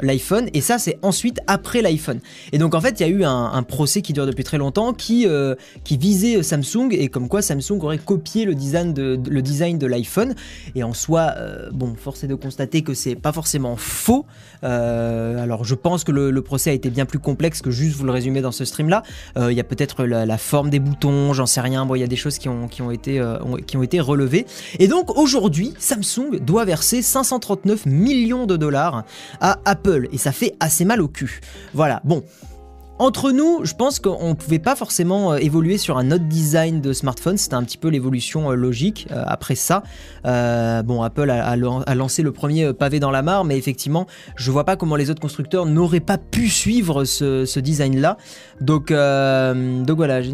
l'iPhone 0.00 0.48
et 0.54 0.60
ça 0.60 0.78
c'est 0.78 0.98
ensuite 1.02 1.40
après 1.46 1.82
l'iPhone. 1.82 2.20
Et 2.52 2.58
donc 2.58 2.74
en 2.74 2.80
fait 2.80 3.00
il 3.00 3.02
y 3.02 3.06
a 3.06 3.12
eu 3.12 3.24
un, 3.24 3.62
procès 3.62 4.02
qui 4.02 4.12
dure 4.12 4.26
depuis 4.26 4.44
très 4.44 4.58
longtemps 4.58 4.92
qui, 4.92 5.26
euh, 5.26 5.54
qui 5.84 5.96
visait 5.96 6.42
Samsung 6.42 6.88
et 6.90 7.08
comme 7.08 7.28
quoi 7.28 7.40
Samsung 7.40 7.78
aurait 7.82 7.98
copié 7.98 8.44
le 8.44 8.54
design 8.54 8.92
de, 8.92 9.18
le 9.26 9.42
design 9.42 9.78
de 9.78 9.86
l'iPhone. 9.86 10.34
Et 10.74 10.82
en 10.82 10.92
soi, 10.92 11.32
euh, 11.36 11.70
bon, 11.72 11.94
force 11.94 12.24
est 12.24 12.26
de 12.26 12.34
constater 12.34 12.82
que 12.82 12.92
c'est 12.92 13.14
pas 13.14 13.32
forcément 13.32 13.76
faux. 13.76 14.26
Euh, 14.64 15.42
alors 15.42 15.64
je 15.64 15.74
pense 15.74 16.04
que 16.04 16.12
le, 16.12 16.42
procès 16.42 16.70
a 16.70 16.72
été 16.74 16.90
bien 16.90 17.06
plus 17.06 17.18
complexe 17.18 17.62
que 17.62 17.70
juste 17.70 17.96
vous 17.96 18.04
le 18.04 18.12
résumer 18.12 18.42
dans 18.42 18.52
ce 18.52 18.66
stream 18.66 18.88
là. 18.88 19.02
Il 19.36 19.52
y 19.52 19.60
a 19.60 19.64
peut-être 19.64 20.04
la, 20.04 20.38
forme 20.38 20.68
des 20.68 20.78
boutons, 20.78 21.32
j'en 21.32 21.46
sais 21.46 21.60
rien. 21.60 21.86
Bon, 21.86 21.94
il 21.94 22.00
y 22.00 22.04
a 22.04 22.06
des 22.06 22.16
choses 22.16 22.38
qui 22.38 22.48
ont, 22.48 22.68
qui 22.68 22.82
ont, 22.82 22.90
été, 22.90 23.22
qui 23.66 23.76
ont 23.76 23.82
été 23.82 24.00
relevées. 24.00 24.46
Et 24.78 24.88
donc 24.88 25.16
aujourd'hui, 25.16 25.72
Samsung 25.78 26.38
doit 26.40 26.64
verser 26.64 27.00
539 27.00 27.86
millions 27.86 28.46
de 28.46 28.56
dollars 28.56 29.04
à 29.40 29.58
Apple 29.64 29.83
et 30.12 30.18
ça 30.18 30.32
fait 30.32 30.54
assez 30.60 30.84
mal 30.84 31.00
au 31.02 31.08
cul. 31.08 31.40
Voilà, 31.74 32.00
bon. 32.04 32.22
Entre 33.00 33.32
nous, 33.32 33.64
je 33.64 33.74
pense 33.74 33.98
qu'on 33.98 34.28
ne 34.28 34.34
pouvait 34.34 34.60
pas 34.60 34.76
forcément 34.76 35.32
euh, 35.32 35.36
évoluer 35.38 35.78
sur 35.78 35.98
un 35.98 36.12
autre 36.12 36.26
design 36.28 36.80
de 36.80 36.92
smartphone, 36.92 37.36
c'était 37.36 37.56
un 37.56 37.64
petit 37.64 37.76
peu 37.76 37.88
l'évolution 37.88 38.52
euh, 38.52 38.54
logique 38.54 39.08
euh, 39.10 39.24
après 39.26 39.56
ça. 39.56 39.82
Bon, 40.22 41.02
Apple 41.02 41.28
a, 41.28 41.44
a 41.44 41.56
lan- 41.56 41.82
a 41.82 41.94
lancé 41.96 42.22
le 42.22 42.30
premier 42.30 42.72
pavé 42.72 43.00
dans 43.00 43.10
la 43.10 43.22
mare, 43.22 43.44
mais 43.44 43.58
effectivement, 43.58 44.06
je 44.36 44.48
vois 44.52 44.62
pas 44.62 44.76
comment 44.76 44.94
les 44.94 45.10
autres 45.10 45.20
constructeurs 45.20 45.66
n'auraient 45.66 45.98
pas 45.98 46.18
pu 46.18 46.48
suivre 46.48 47.04
ce, 47.04 47.58
design-là. 47.58 48.16
Donc, 48.60 48.90
donc 48.90 49.96
voilà. 49.96 50.22
j'ai- 50.22 50.32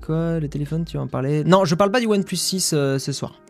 quoi 0.00 0.38
Le 0.38 0.46
téléphone, 0.48 0.84
tu 0.84 0.98
en 0.98 1.08
parler 1.08 1.42
Non, 1.42 1.64
je 1.64 1.74
parle 1.74 1.90
pas 1.90 1.98
du 2.00 2.06
OnePlus 2.06 2.36
6 2.36 2.70
euh, 2.74 2.98
ce 3.00 3.10
soir. 3.10 3.40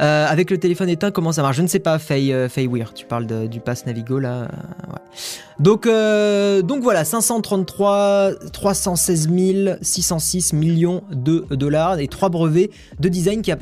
Euh, 0.00 0.26
avec 0.26 0.50
le 0.50 0.58
téléphone 0.58 0.88
éteint, 0.88 1.10
comment 1.10 1.32
ça 1.32 1.42
marche? 1.42 1.56
Je 1.56 1.62
ne 1.62 1.66
sais 1.66 1.78
pas, 1.78 1.98
Faye, 1.98 2.32
euh, 2.32 2.48
Faye 2.48 2.66
Weir. 2.66 2.94
Tu 2.94 3.04
parles 3.04 3.26
du 3.48 3.60
pass 3.60 3.84
Navigo 3.86 4.18
là. 4.18 4.32
euh, 4.32 4.46
ouais. 4.92 4.98
Donc, 5.60 5.86
euh, 5.86 6.62
donc 6.62 6.82
voilà, 6.82 7.04
533, 7.04 8.30
316 8.50 9.28
606 9.82 10.54
millions 10.54 11.02
de 11.12 11.44
dollars 11.50 11.98
et 11.98 12.08
trois 12.08 12.30
brevets 12.30 12.70
de 12.98 13.08
design 13.10 13.42
qui, 13.42 13.52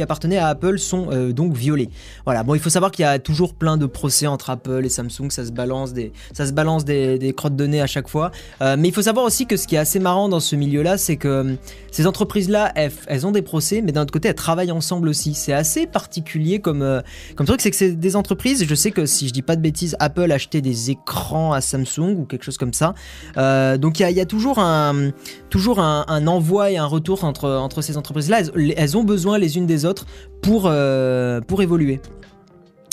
appartenaient 0.00 0.38
à 0.38 0.46
Apple 0.46 0.78
sont 0.78 1.08
euh, 1.10 1.32
donc 1.32 1.54
violés. 1.54 1.90
Voilà, 2.24 2.44
bon, 2.44 2.54
il 2.54 2.60
faut 2.60 2.70
savoir 2.70 2.92
qu'il 2.92 3.02
y 3.02 3.06
a 3.06 3.18
toujours 3.18 3.54
plein 3.54 3.76
de 3.76 3.86
procès 3.86 4.28
entre 4.28 4.50
Apple 4.50 4.82
et 4.84 4.88
Samsung, 4.88 5.30
ça 5.30 5.44
se 5.44 5.50
balance 5.50 5.92
des, 5.92 6.12
ça 6.32 6.46
se 6.46 6.52
balance 6.52 6.84
des, 6.84 7.18
des 7.18 7.32
crottes 7.32 7.56
de 7.56 7.66
nez 7.66 7.80
à 7.80 7.88
chaque 7.88 8.06
fois. 8.06 8.30
Euh, 8.62 8.76
mais 8.78 8.86
il 8.86 8.94
faut 8.94 9.02
savoir 9.02 9.26
aussi 9.26 9.46
que 9.46 9.56
ce 9.56 9.66
qui 9.66 9.74
est 9.74 9.78
assez 9.78 9.98
marrant 9.98 10.28
dans 10.28 10.40
ce 10.40 10.54
milieu-là, 10.54 10.96
c'est 10.96 11.16
que 11.16 11.56
ces 11.90 12.06
entreprises-là, 12.06 12.72
elles, 12.76 13.26
ont 13.26 13.32
des 13.32 13.42
procès, 13.42 13.82
mais 13.82 13.90
d'un 13.90 14.02
autre 14.02 14.12
côté, 14.12 14.28
elles 14.28 14.36
travaillent 14.36 14.70
ensemble 14.70 15.08
aussi. 15.08 15.34
C'est 15.34 15.54
assez 15.54 15.88
particulier 15.88 16.60
comme, 16.60 17.02
comme 17.34 17.46
truc, 17.48 17.60
c'est 17.60 17.70
que 17.70 17.76
c'est 17.76 17.98
des 17.98 18.14
entreprises, 18.14 18.64
je 18.64 18.74
sais 18.76 18.92
que 18.92 19.06
si 19.06 19.26
je 19.26 19.32
dis 19.32 19.42
pas 19.42 19.56
de 19.56 19.60
bêtises, 19.60 19.96
Apple 19.98 20.30
achetait 20.30 20.60
des 20.60 20.92
écrans 20.92 21.47
à 21.52 21.60
Samsung 21.60 22.16
ou 22.18 22.24
quelque 22.24 22.44
chose 22.44 22.58
comme 22.58 22.72
ça. 22.72 22.94
Euh, 23.36 23.76
donc 23.76 24.00
il 24.00 24.10
y, 24.10 24.20
a 24.20 24.26
toujours, 24.26 24.58
un, 24.58 25.10
toujours 25.50 25.80
un, 25.80 26.26
envoi 26.26 26.70
et 26.70 26.76
un 26.76 26.86
retour 26.86 27.24
entre, 27.24 27.50
entre 27.50 27.82
ces 27.82 27.96
entreprises-là. 27.96 28.42
Elles, 28.76 28.96
ont 28.96 29.04
besoin 29.04 29.38
les 29.38 29.56
unes 29.56 29.66
des 29.66 29.84
autres 29.84 30.06
pour, 30.42 30.64
euh, 30.66 31.40
pour 31.40 31.62
évoluer. 31.62 32.00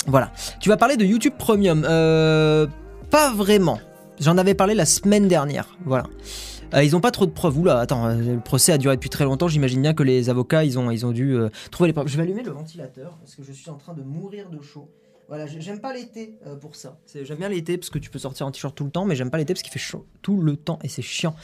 Voilà. 0.06 0.32
Tu 0.60 0.68
vas 0.68 0.76
parler 0.76 0.96
de 0.96 1.04
YouTube 1.04 1.34
Premium. 1.38 1.84
Euh, 1.88 2.66
pas 3.10 3.32
vraiment. 3.32 3.78
J'en 4.20 4.38
avais 4.38 4.54
parlé 4.54 4.74
la 4.74 4.86
semaine 4.86 5.28
dernière. 5.28 5.76
Voilà. 5.84 6.04
ils 6.82 6.92
n'ont 6.92 7.00
pas 7.00 7.10
trop 7.10 7.26
de 7.26 7.32
preuves. 7.32 7.58
Oula, 7.58 7.80
attends, 7.80 8.08
le 8.08 8.38
procès 8.40 8.72
a 8.72 8.78
duré 8.78 8.96
depuis 8.96 9.10
très 9.10 9.24
longtemps. 9.24 9.48
J'imagine 9.48 9.82
bien 9.82 9.94
que 9.94 10.02
les 10.02 10.30
avocats, 10.30 10.64
ils 10.64 10.78
ont, 10.78 10.90
ils 10.90 11.04
ont 11.04 11.12
dû 11.12 11.36
trouver 11.70 11.88
les 11.88 11.92
preuves. 11.92 12.08
Je 12.08 12.16
vais 12.16 12.22
allumer 12.22 12.42
le 12.42 12.52
ventilateur 12.52 13.16
parce 13.18 13.34
que 13.34 13.42
je 13.42 13.52
suis 13.52 13.68
en 13.68 13.76
train 13.76 13.94
de 13.94 14.02
mourir 14.02 14.48
de 14.48 14.62
chaud. 14.62 14.88
Voilà, 15.28 15.46
j'aime 15.46 15.80
pas 15.80 15.92
l'été 15.92 16.38
euh, 16.46 16.54
pour 16.54 16.76
ça. 16.76 16.98
J'aime 17.12 17.38
bien 17.38 17.48
l'été 17.48 17.76
parce 17.76 17.90
que 17.90 17.98
tu 17.98 18.10
peux 18.10 18.18
sortir 18.18 18.46
en 18.46 18.52
t-shirt 18.52 18.72
tout 18.76 18.84
le 18.84 18.90
temps, 18.90 19.04
mais 19.04 19.16
j'aime 19.16 19.30
pas 19.30 19.38
l'été 19.38 19.54
parce 19.54 19.62
qu'il 19.62 19.72
fait 19.72 19.78
chaud 19.78 20.06
tout 20.22 20.40
le 20.40 20.56
temps 20.56 20.78
et 20.84 20.88
c'est 20.88 21.02
chiant. 21.02 21.34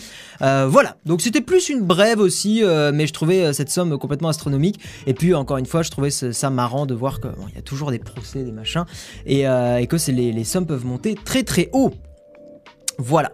Euh, 0.40 0.68
voilà, 0.68 0.96
donc 1.04 1.20
c'était 1.20 1.40
plus 1.40 1.68
une 1.68 1.80
brève 1.80 2.20
aussi, 2.20 2.62
euh, 2.62 2.92
mais 2.94 3.08
je 3.08 3.12
trouvais 3.12 3.52
cette 3.52 3.70
somme 3.70 3.98
complètement 3.98 4.28
astronomique. 4.28 4.78
Et 5.08 5.14
puis 5.14 5.34
encore 5.34 5.56
une 5.56 5.66
fois, 5.66 5.82
je 5.82 5.90
trouvais 5.90 6.10
ça 6.10 6.50
marrant 6.50 6.86
de 6.86 6.94
voir 6.94 7.20
qu'il 7.20 7.54
y 7.56 7.58
a 7.58 7.62
toujours 7.62 7.90
des 7.90 7.98
procès, 7.98 8.44
des 8.44 8.52
machins, 8.52 8.84
et, 9.26 9.42
que 9.42 10.10
les, 10.12 10.32
les 10.32 10.44
sommes 10.44 10.66
peuvent 10.66 10.86
monter 10.86 11.16
très 11.16 11.42
très 11.42 11.68
haut. 11.72 11.90
Voilà. 12.98 13.32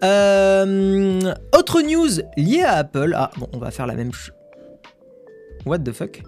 autre 0.00 1.82
news 1.82 2.22
liée 2.38 2.62
à 2.62 2.76
Apple. 2.76 3.12
Ah 3.14 3.30
bon, 3.36 3.48
on 3.52 3.58
va 3.58 3.70
faire 3.70 3.86
la 3.86 3.96
même 3.96 4.12
chose. 4.12 4.32
What 5.66 5.80
the 5.80 5.92
fuck? 5.92 6.22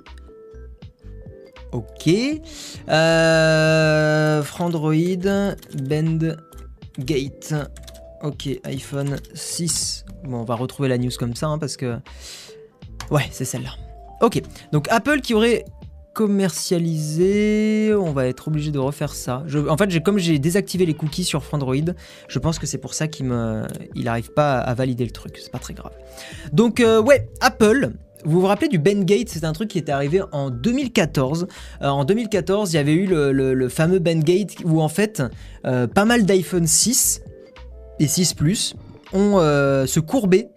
Ok. 1.72 2.10
Euh, 2.88 4.42
Frandroid, 4.42 4.94
Bend, 5.82 6.36
Gate. 6.98 7.54
Ok, 8.22 8.48
iPhone 8.64 9.16
6. 9.34 10.04
Bon, 10.24 10.38
on 10.38 10.44
va 10.44 10.54
retrouver 10.54 10.88
la 10.88 10.98
news 10.98 11.10
comme 11.18 11.34
ça, 11.34 11.48
hein, 11.48 11.58
parce 11.58 11.76
que... 11.76 11.98
Ouais, 13.10 13.26
c'est 13.30 13.44
celle-là. 13.44 13.70
Ok, 14.20 14.40
donc 14.70 14.86
Apple 14.90 15.20
qui 15.20 15.34
aurait 15.34 15.64
commercialisé, 16.14 17.94
on 17.94 18.12
va 18.12 18.26
être 18.26 18.48
obligé 18.48 18.70
de 18.70 18.78
refaire 18.78 19.14
ça. 19.14 19.44
en 19.68 19.76
fait, 19.76 20.02
comme 20.02 20.18
j'ai 20.18 20.38
désactivé 20.38 20.86
les 20.86 20.94
cookies 20.94 21.24
sur 21.24 21.42
Frandroid, 21.42 21.74
je 22.28 22.38
pense 22.38 22.58
que 22.58 22.66
c'est 22.66 22.78
pour 22.78 22.94
ça 22.94 23.08
qu'il 23.08 23.28
arrive 24.06 24.32
pas 24.32 24.58
à 24.58 24.74
valider 24.74 25.04
le 25.04 25.10
truc. 25.10 25.38
C'est 25.42 25.50
pas 25.50 25.58
très 25.58 25.74
grave. 25.74 25.92
Donc 26.52 26.80
euh, 26.80 27.02
ouais, 27.02 27.28
Apple 27.40 27.92
vous 28.24 28.40
vous 28.40 28.46
rappelez 28.46 28.68
du 28.68 28.78
Ben 28.78 29.04
Gate 29.04 29.28
C'est 29.28 29.44
un 29.44 29.52
truc 29.52 29.68
qui 29.68 29.78
était 29.78 29.92
arrivé 29.92 30.22
en 30.32 30.50
2014. 30.50 31.46
Euh, 31.82 31.88
en 31.88 32.04
2014, 32.04 32.72
il 32.72 32.76
y 32.76 32.78
avait 32.78 32.94
eu 32.94 33.06
le, 33.06 33.68
fameux 33.68 33.98
Ben 33.98 34.22
Gate 34.22 34.56
où 34.64 34.80
en 34.80 34.88
fait, 34.88 35.22
euh, 35.66 35.86
pas 35.86 36.04
mal 36.04 36.24
d'iPhone 36.24 36.66
6 36.66 37.22
et 37.98 38.06
6 38.06 38.34
Plus 38.34 38.74
ont 39.12 39.38
euh, 39.38 39.86
se 39.86 40.00
courbé 40.00 40.48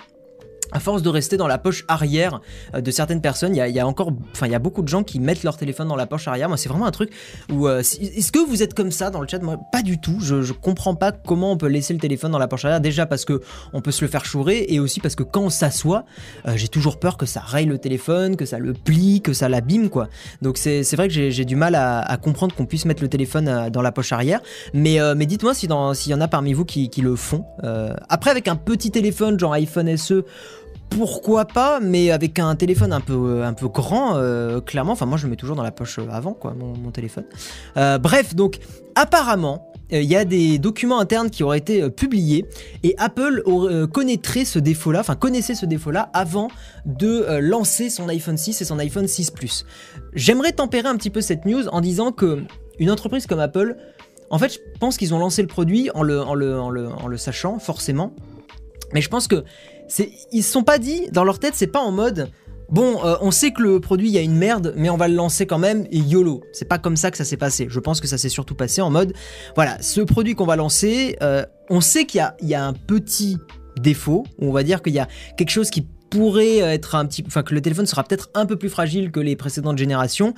à 0.76 0.80
force 0.80 1.02
de 1.02 1.10
rester 1.10 1.38
dans 1.38 1.48
la 1.48 1.58
poche 1.58 1.86
arrière 1.88 2.42
euh, 2.76 2.82
de 2.82 2.92
certaines 2.92 3.22
personnes, 3.22 3.56
il 3.56 3.72
y 3.72 3.80
a, 3.80 3.88
encore, 3.88 4.12
enfin 4.34 4.46
il 4.46 4.52
y 4.52 4.56
a 4.56 4.60
beaucoup 4.60 4.82
de 4.82 4.90
gens 4.90 5.04
qui 5.04 5.22
mettent 5.22 5.44
leur 5.44 5.56
téléphone 5.56 5.88
dans 5.88 5.96
la 5.96 6.06
poche 6.06 6.28
arrière. 6.28 6.50
Moi, 6.50 6.58
c'est 6.58 6.68
vraiment 6.68 6.86
un 6.86 6.92
truc 6.92 7.12
où, 7.50 7.68
euh, 7.68 7.80
est-ce 7.80 8.32
que 8.32 8.40
vous 8.40 8.62
êtes 8.62 8.74
comme 8.74 8.92
ça 8.92 9.10
dans 9.10 9.22
le 9.22 9.28
chat? 9.28 9.40
Moi, 9.40 9.58
pas 9.72 9.82
du 9.82 10.00
tout. 10.00 10.18
Je, 10.20 10.52
comprends 10.52 10.96
pas 10.96 11.14
comment 11.14 11.54
on 11.54 11.58
peut 11.58 11.68
laisser 11.68 11.94
le 11.94 12.00
téléphone 12.00 12.32
dans 12.32 12.40
la 12.40 12.48
poche 12.50 12.66
arrière. 12.66 12.82
Déjà 12.82 13.06
parce 13.06 13.24
que 13.24 13.42
on 13.72 13.82
peut 13.82 13.92
se 13.92 14.04
le 14.04 14.12
faire 14.12 14.26
chourer 14.26 14.66
et 14.68 14.80
aussi 14.82 15.00
parce 15.00 15.16
que 15.16 15.24
quand 15.24 15.44
on 15.44 15.50
s'assoit, 15.50 16.04
euh, 16.46 16.54
j'ai 16.58 16.68
toujours 16.68 17.00
peur 17.00 17.16
que 17.16 17.26
ça 17.26 17.40
raye 17.40 17.66
le 17.66 17.78
téléphone, 17.78 18.36
que 18.36 18.46
ça 18.46 18.60
le 18.60 18.74
plie, 18.74 19.22
que 19.22 19.32
ça 19.32 19.48
l'abîme 19.48 19.90
quoi. 19.90 20.10
Donc 20.42 20.58
c'est 20.58 20.96
vrai 20.96 21.08
que 21.08 21.14
j'ai 21.14 21.46
du 21.46 21.56
mal 21.56 21.76
à, 21.76 22.18
comprendre 22.22 22.54
qu'on 22.54 22.66
puisse 22.66 22.86
mettre 22.86 23.02
le 23.02 23.08
téléphone 23.08 23.70
dans 23.70 23.82
la 23.82 23.92
poche 23.94 24.12
arrière. 24.12 24.42
Mais, 24.74 24.98
mais 25.16 25.26
dites-moi 25.26 25.54
s'il 25.54 25.70
y 25.70 26.14
en 26.14 26.22
a 26.22 26.28
parmi 26.28 26.54
vous 26.54 26.66
qui, 26.66 26.90
qui 26.90 27.02
le 27.02 27.16
font. 27.16 27.46
après 28.10 28.32
avec 28.32 28.48
un 28.48 28.56
petit 28.56 28.92
téléphone 28.92 29.40
genre 29.40 29.54
iPhone 29.54 29.96
SE 29.98 30.26
pourquoi 30.90 31.46
pas, 31.46 31.80
mais 31.80 32.12
avec 32.12 32.40
un 32.40 32.56
téléphone 32.56 32.94
un 32.94 33.02
peu, 33.02 33.44
un 33.44 33.54
peu 33.54 33.68
grand, 33.68 34.16
euh, 34.16 34.62
clairement. 34.62 34.94
Enfin, 34.94 35.06
moi, 35.06 35.18
je 35.18 35.24
le 35.24 35.30
mets 35.30 35.36
toujours 35.36 35.56
dans 35.56 35.64
la 35.64 35.72
poche 35.72 36.00
avant, 36.12 36.34
quoi, 36.34 36.54
mon, 36.54 36.92
téléphone. 36.92 37.26
Euh, 37.78 37.98
bref, 37.98 38.36
donc, 38.36 38.60
apparemment, 38.96 39.72
euh, 39.92 40.02
il 40.02 40.10
y 40.10 40.16
a 40.16 40.26
des 40.26 40.58
documents 40.58 41.00
internes 41.00 41.30
qui 41.30 41.44
auraient 41.44 41.58
été 41.58 41.90
publiés 41.90 42.46
et 42.84 42.96
Apple 42.98 43.44
connaîtrait 43.92 44.46
ce 44.46 44.60
défaut-là, 44.60 45.02
enfin 45.02 45.16
connaissait 45.16 45.56
ce 45.56 45.66
défaut-là 45.66 46.10
avant 46.14 46.48
de 46.86 47.40
lancer 47.40 47.90
son 47.90 48.08
iPhone 48.10 48.38
6 48.38 48.62
et 48.62 48.66
son 48.66 48.80
iPhone 48.80 49.08
6 49.08 49.32
Plus. 49.32 49.66
J'aimerais 50.14 50.54
tempérer 50.54 50.88
un 50.88 50.96
petit 50.96 51.10
peu 51.10 51.22
cette 51.22 51.46
news 51.46 51.68
en 51.68 51.82
disant 51.82 52.12
que 52.12 52.44
une 52.80 52.90
entreprise 52.90 53.28
comme 53.28 53.40
Apple, 53.40 53.76
en 54.30 54.40
fait, 54.40 54.54
je 54.54 54.60
pense 54.80 54.98
qu'ils 54.98 55.14
ont 55.14 55.20
lancé 55.20 55.42
le 55.42 55.48
produit 55.48 55.90
en 55.94 56.04
le 56.04 57.18
sachant, 57.18 57.60
forcément. 57.60 58.14
Mais 58.94 59.02
je 59.02 59.10
pense 59.10 59.28
que 59.28 59.44
ils 60.32 60.44
se 60.44 60.52
sont 60.52 60.64
pas 60.64 60.78
dit, 60.78 61.08
dans 61.12 61.24
leur 61.24 61.40
tête, 61.40 61.54
c'est 61.56 61.68
pas 61.68 61.80
en 61.80 61.92
mode 61.92 62.30
bon, 62.70 63.04
euh, 63.04 63.16
on 63.22 63.32
sait 63.32 63.52
que 63.52 63.62
le 63.62 63.80
produit, 63.80 64.08
il 64.08 64.14
y 64.14 64.18
a 64.18 64.22
une 64.22 64.36
merde, 64.38 64.74
mais 64.76 64.90
on 64.90 64.98
va 64.98 65.08
le 65.08 65.16
lancer 65.16 65.46
quand 65.46 65.58
même 65.58 65.86
et 65.92 66.00
YOLO. 66.00 66.42
C'est 66.54 66.68
pas 66.68 66.78
comme 66.78 66.98
ça 66.98 67.12
que 67.12 67.18
ça 67.18 67.26
s'est 67.26 67.38
passé. 67.38 67.68
Je 67.70 67.80
pense 67.80 68.02
que 68.02 68.08
ça 68.08 68.18
s'est 68.18 68.30
surtout 68.30 68.56
passé 68.56 68.82
en 68.82 68.90
mode 68.90 69.14
voilà, 69.56 69.82
ce 69.82 70.02
produit 70.02 70.36
qu'on 70.36 70.46
va 70.46 70.56
lancer, 70.56 71.18
euh, 71.22 71.46
on 71.70 71.82
sait 71.82 72.06
qu'il 72.06 72.26
y, 72.42 72.54
a, 72.54 72.66
un 72.66 72.74
petit 72.74 73.38
défaut, 73.80 74.24
on 74.40 74.52
va 74.52 74.64
dire 74.64 74.82
qu'il 74.82 74.94
y 74.94 75.00
a 75.00 75.08
quelque 75.38 75.50
chose 75.50 75.70
qui 75.70 75.88
pourrait 76.10 76.60
être 76.60 76.96
un 76.96 77.06
petit 77.06 77.24
enfin 77.26 77.44
que 77.44 77.54
le 77.54 77.62
téléphone 77.62 77.88
sera 77.88 78.04
peut-être 78.04 78.30
un 78.36 78.46
peu 78.46 78.56
plus 78.56 78.70
fragile 78.70 79.12
que 79.12 79.20
les 79.20 79.36
précédentes 79.36 79.78
générations 79.78 80.34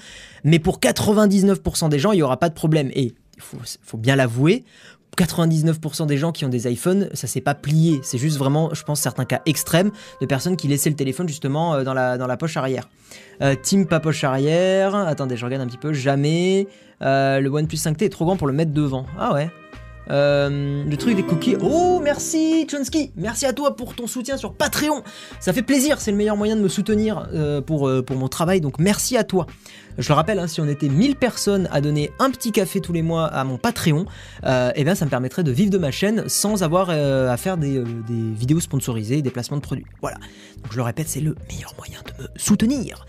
mais 0.45 0.59
pour 0.59 0.79
99% 0.79 1.89
des 1.89 1.99
gens 1.99 2.13
il 2.13 2.19
y 2.19 2.23
aura 2.23 2.37
pas 2.37 2.47
de 2.47 2.53
problème 2.53 2.89
et 2.93 3.13
il 3.37 3.43
faut, 3.83 3.97
bien 3.97 4.15
l'avouer 4.15 4.63
99% 5.17 6.05
des 6.05 6.17
gens 6.17 6.31
qui 6.31 6.45
ont 6.45 6.49
des 6.49 6.71
iPhones, 6.71 7.09
ça 7.13 7.27
s'est 7.27 7.41
pas 7.41 7.55
plié. 7.55 7.99
C'est 8.03 8.17
juste 8.17 8.37
vraiment, 8.37 8.73
je 8.73 8.83
pense, 8.83 9.01
certains 9.01 9.25
cas 9.25 9.41
extrêmes 9.45 9.91
de 10.21 10.25
personnes 10.25 10.55
qui 10.55 10.67
laissaient 10.67 10.89
le 10.89 10.95
téléphone 10.95 11.27
justement 11.27 11.73
euh, 11.73 11.83
dans 11.83 11.93
la, 11.93 12.37
poche 12.37 12.55
arrière. 12.57 12.87
Euh, 13.41 13.55
team 13.55 13.87
pas 13.87 13.99
poche 13.99 14.23
arrière. 14.23 14.95
Attendez, 14.95 15.35
je 15.35 15.45
regarde 15.45 15.63
un 15.63 15.67
petit 15.67 15.77
peu. 15.77 15.91
Jamais. 15.91 16.67
Euh, 17.01 17.39
le 17.39 17.49
OnePlus 17.49 17.77
5T 17.77 18.05
est 18.05 18.09
trop 18.09 18.25
grand 18.25 18.37
pour 18.37 18.47
le 18.47 18.53
mettre 18.53 18.71
devant. 18.71 19.05
Ah 19.17 19.33
ouais. 19.33 19.49
Le 20.09 20.95
truc 20.95 21.15
des 21.15 21.23
cookies. 21.23 21.57
Oh, 21.61 21.99
merci 22.01 22.65
Chonsky 22.71 23.11
Merci 23.17 23.45
à 23.45 23.51
toi 23.51 23.75
pour 23.75 23.93
ton 23.93 24.07
soutien 24.07 24.37
sur 24.37 24.53
Patreon. 24.53 25.03
Ça 25.41 25.51
fait 25.51 25.63
plaisir, 25.63 25.99
c'est 25.99 26.11
le 26.11 26.17
meilleur 26.17 26.37
moyen 26.37 26.55
de 26.55 26.61
me 26.61 26.69
soutenir 26.69 27.27
pour 27.65 27.91
mon 28.11 28.27
travail, 28.29 28.61
donc 28.61 28.79
merci 28.79 29.17
à 29.17 29.25
toi. 29.25 29.47
Je 29.97 30.07
le 30.09 30.13
rappelle, 30.13 30.39
hein, 30.39 30.47
si 30.47 30.61
on 30.61 30.67
était 30.67 30.89
1000 30.89 31.15
personnes 31.15 31.67
à 31.71 31.81
donner 31.81 32.11
un 32.19 32.29
petit 32.29 32.51
café 32.51 32.81
tous 32.81 32.93
les 32.93 33.01
mois 33.01 33.25
à 33.25 33.43
mon 33.43 33.57
Patreon, 33.57 34.05
euh, 34.45 34.71
eh 34.75 34.83
bien 34.83 34.95
ça 34.95 35.05
me 35.05 35.09
permettrait 35.09 35.43
de 35.43 35.51
vivre 35.51 35.71
de 35.71 35.77
ma 35.77 35.91
chaîne 35.91 36.23
sans 36.27 36.63
avoir 36.63 36.89
à 36.89 37.37
faire 37.37 37.57
des, 37.57 37.79
des, 37.79 38.33
vidéos 38.37 38.59
sponsorisées, 38.59 39.21
des 39.21 39.31
placements 39.31 39.57
de 39.57 39.61
produits. 39.61 39.85
Voilà. 40.01 40.17
Donc 40.63 40.71
je 40.71 40.77
le 40.77 40.83
répète, 40.83 41.09
c'est 41.09 41.19
le 41.19 41.35
meilleur 41.49 41.73
moyen 41.77 41.99
de 42.05 42.23
me 42.23 42.27
soutenir. 42.35 43.05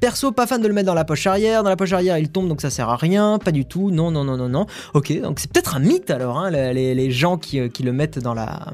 perso, 0.00 0.32
pas 0.32 0.46
fan 0.46 0.60
de 0.62 0.68
le 0.68 0.74
mettre 0.74 0.86
dans 0.86 0.94
la 0.94 1.04
poche 1.04 1.26
arrière. 1.26 1.62
Dans 1.62 1.70
la 1.70 1.76
poche 1.76 1.92
arrière, 1.92 2.18
il 2.18 2.28
tombe, 2.28 2.48
donc 2.48 2.60
ça 2.60 2.70
sert 2.70 2.88
à 2.88 2.96
rien. 2.96 3.38
Pas 3.38 3.52
du 3.52 3.64
tout. 3.64 3.90
Non, 3.90 4.10
non, 4.10 4.24
non, 4.24 4.36
non, 4.36 4.48
non. 4.48 4.66
Ok, 4.94 5.20
donc 5.20 5.38
c'est 5.40 5.50
peut-être 5.50 5.76
un 5.76 5.80
mythe 5.80 6.10
alors, 6.10 6.38
hein, 6.38 6.50
les, 6.50 7.10
gens 7.10 7.38
euh, 7.54 7.68
qui, 7.68 7.82
le 7.82 7.92
mettent 7.92 8.18
dans 8.18 8.34
la, 8.34 8.72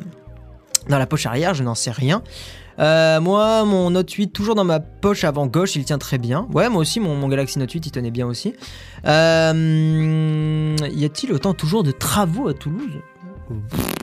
dans 0.88 0.98
la 0.98 1.06
poche 1.06 1.26
arrière, 1.26 1.54
je 1.54 1.62
n'en 1.62 1.74
sais 1.74 1.90
rien. 1.90 2.22
Euh, 2.80 3.20
moi, 3.20 3.64
mon 3.64 3.90
Note 3.90 4.10
8, 4.10 4.28
toujours 4.28 4.54
dans 4.54 4.64
ma 4.64 4.80
poche 4.80 5.24
avant 5.24 5.46
gauche, 5.46 5.76
il 5.76 5.84
tient 5.84 5.98
très 5.98 6.18
bien. 6.18 6.48
Ouais, 6.52 6.68
moi 6.68 6.80
aussi, 6.80 6.98
mon, 7.00 7.28
Galaxy 7.28 7.58
Note 7.58 7.70
8, 7.70 7.86
il 7.86 7.90
tenait 7.90 8.10
bien 8.10 8.26
aussi. 8.26 8.54
Euh, 9.06 10.76
y 10.90 11.04
a-t-il 11.04 11.32
autant 11.32 11.54
toujours 11.54 11.82
de 11.82 11.90
travaux 11.90 12.48
à 12.48 12.54
Toulouse? 12.54 13.00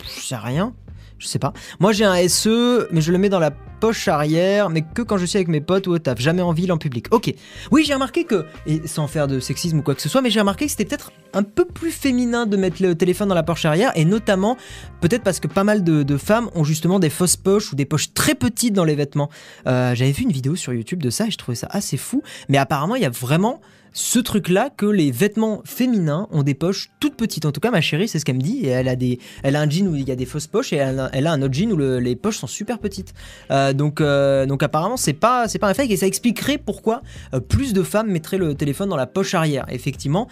Je 0.04 0.22
sais 0.22 0.36
rien. 0.36 0.74
Je 1.20 1.28
sais 1.28 1.40
pas. 1.40 1.54
Moi, 1.80 1.94
j'ai 1.94 2.06
un 2.06 2.28
SE, 2.28 2.88
mais 2.92 3.02
je 3.02 3.12
le 3.12 3.18
mets 3.18 3.30
dans 3.30 3.40
la 3.40 3.52
poche 3.52 4.08
arrière, 4.08 4.70
mais 4.70 4.82
que 4.82 5.02
quand 5.02 5.18
je 5.18 5.26
suis 5.26 5.38
avec 5.38 5.48
mes 5.48 5.62
potes 5.62 5.88
ou 5.88 5.92
au 5.92 6.00
taf, 6.00 6.20
jamais 6.20 6.42
en 6.42 6.52
ville, 6.52 6.72
en 6.72 6.78
public. 6.78 7.08
Ok. 7.12 7.34
Oui, 7.72 7.84
j'ai 7.86 7.94
remarqué 7.94 8.24
que, 8.24 8.46
et 8.66 8.88
sans 8.88 9.08
faire 9.08 9.28
de 9.28 9.40
sexisme 9.40 9.80
ou 9.80 9.82
quoi 9.82 9.96
que 9.96 10.02
ce 10.02 10.10
soit, 10.10 10.22
mais 10.22 10.30
j'ai 10.30 10.40
remarqué 10.40 10.66
que 10.66 10.72
c'était 10.72 10.86
peut-être 10.86 11.12
un 11.34 11.44
peu 11.44 11.66
plus 11.66 11.92
féminin 11.92 12.46
de 12.46 12.58
mettre 12.58 12.82
le 12.82 12.96
téléphone 12.96 13.30
dans 13.30 13.36
la 13.36 13.44
poche 13.44 13.66
arrière, 13.66 13.92
et 13.96 14.06
notamment, 14.06 14.58
peut-être 15.02 15.24
parce 15.24 15.40
que 15.40 15.48
pas 15.48 15.64
mal 15.64 15.84
de, 15.84 16.18
femmes 16.18 16.50
ont 16.56 16.64
justement 16.64 17.00
des 17.00 17.12
fausses 17.12 17.38
poches 17.38 17.72
ou 17.72 17.76
des 17.76 17.86
poches 17.86 18.14
très 18.14 18.34
petites 18.34 18.74
dans 18.74 18.84
les 18.84 18.96
vêtements. 18.96 19.30
Euh, 19.68 19.94
j'avais 19.94 20.12
vu 20.12 20.24
une 20.24 20.32
vidéo 20.32 20.56
sur 20.56 20.74
YouTube 20.74 21.02
de 21.02 21.12
ça 21.12 21.28
et 21.28 21.32
je 21.32 21.38
trouvais 21.38 21.56
ça 21.56 21.68
assez 21.70 21.98
fou, 21.98 22.24
mais 22.50 22.58
apparemment, 22.58 22.96
il 22.96 23.04
y 23.04 23.06
a 23.06 23.10
vraiment 23.10 23.62
ce 23.98 24.20
truc-là 24.20 24.70
que 24.70 24.86
les 24.86 25.10
vêtements 25.10 25.64
féminins 25.66 26.28
ont 26.30 26.44
des 26.44 26.54
poches 26.54 26.92
toutes 27.00 27.16
petites. 27.16 27.46
En 27.46 27.52
tout 27.52 27.60
cas, 27.60 27.72
ma 27.72 27.82
chérie, 27.82 28.08
c'est 28.08 28.20
ce 28.20 28.26
qu'elle 28.26 28.36
me 28.36 28.42
dit. 28.42 28.68
Elle 28.68 28.90
a 28.90 28.96
des, 28.96 29.18
elle 29.42 29.56
a 29.56 29.62
un 29.62 29.68
jean 29.68 29.88
où 29.88 29.96
il 29.96 30.08
y 30.08 30.12
a 30.12 30.16
des 30.16 30.28
fausses 30.28 30.46
poches 30.46 30.72
et 30.72 30.76
elle 30.76 31.00
a, 31.00 31.32
un 31.32 31.42
autre 31.42 31.56
jean 31.56 31.72
où 31.72 31.78
les 31.78 32.16
poches 32.16 32.38
sont 32.38 32.46
super 32.46 32.78
petites. 32.78 33.16
Euh, 33.50 33.74
donc, 33.74 34.00
euh, 34.00 34.46
donc 34.46 34.62
apparemment, 34.62 34.98
c'est 34.98 35.14
pas, 35.14 35.48
c'est 35.48 35.58
pas 35.58 35.68
un 35.68 35.74
fake 35.74 35.90
et 35.90 35.98
ça 35.98 36.06
expliquerait 36.06 36.60
pourquoi 36.60 37.02
euh, 37.34 37.40
plus 37.40 37.74
de 37.74 37.82
femmes 37.82 38.12
mettraient 38.12 38.38
le 38.38 38.54
téléphone 38.54 38.88
dans 38.88 38.98
la 38.98 39.08
poche 39.08 39.34
arrière. 39.34 39.66
Effectivement. 39.70 40.28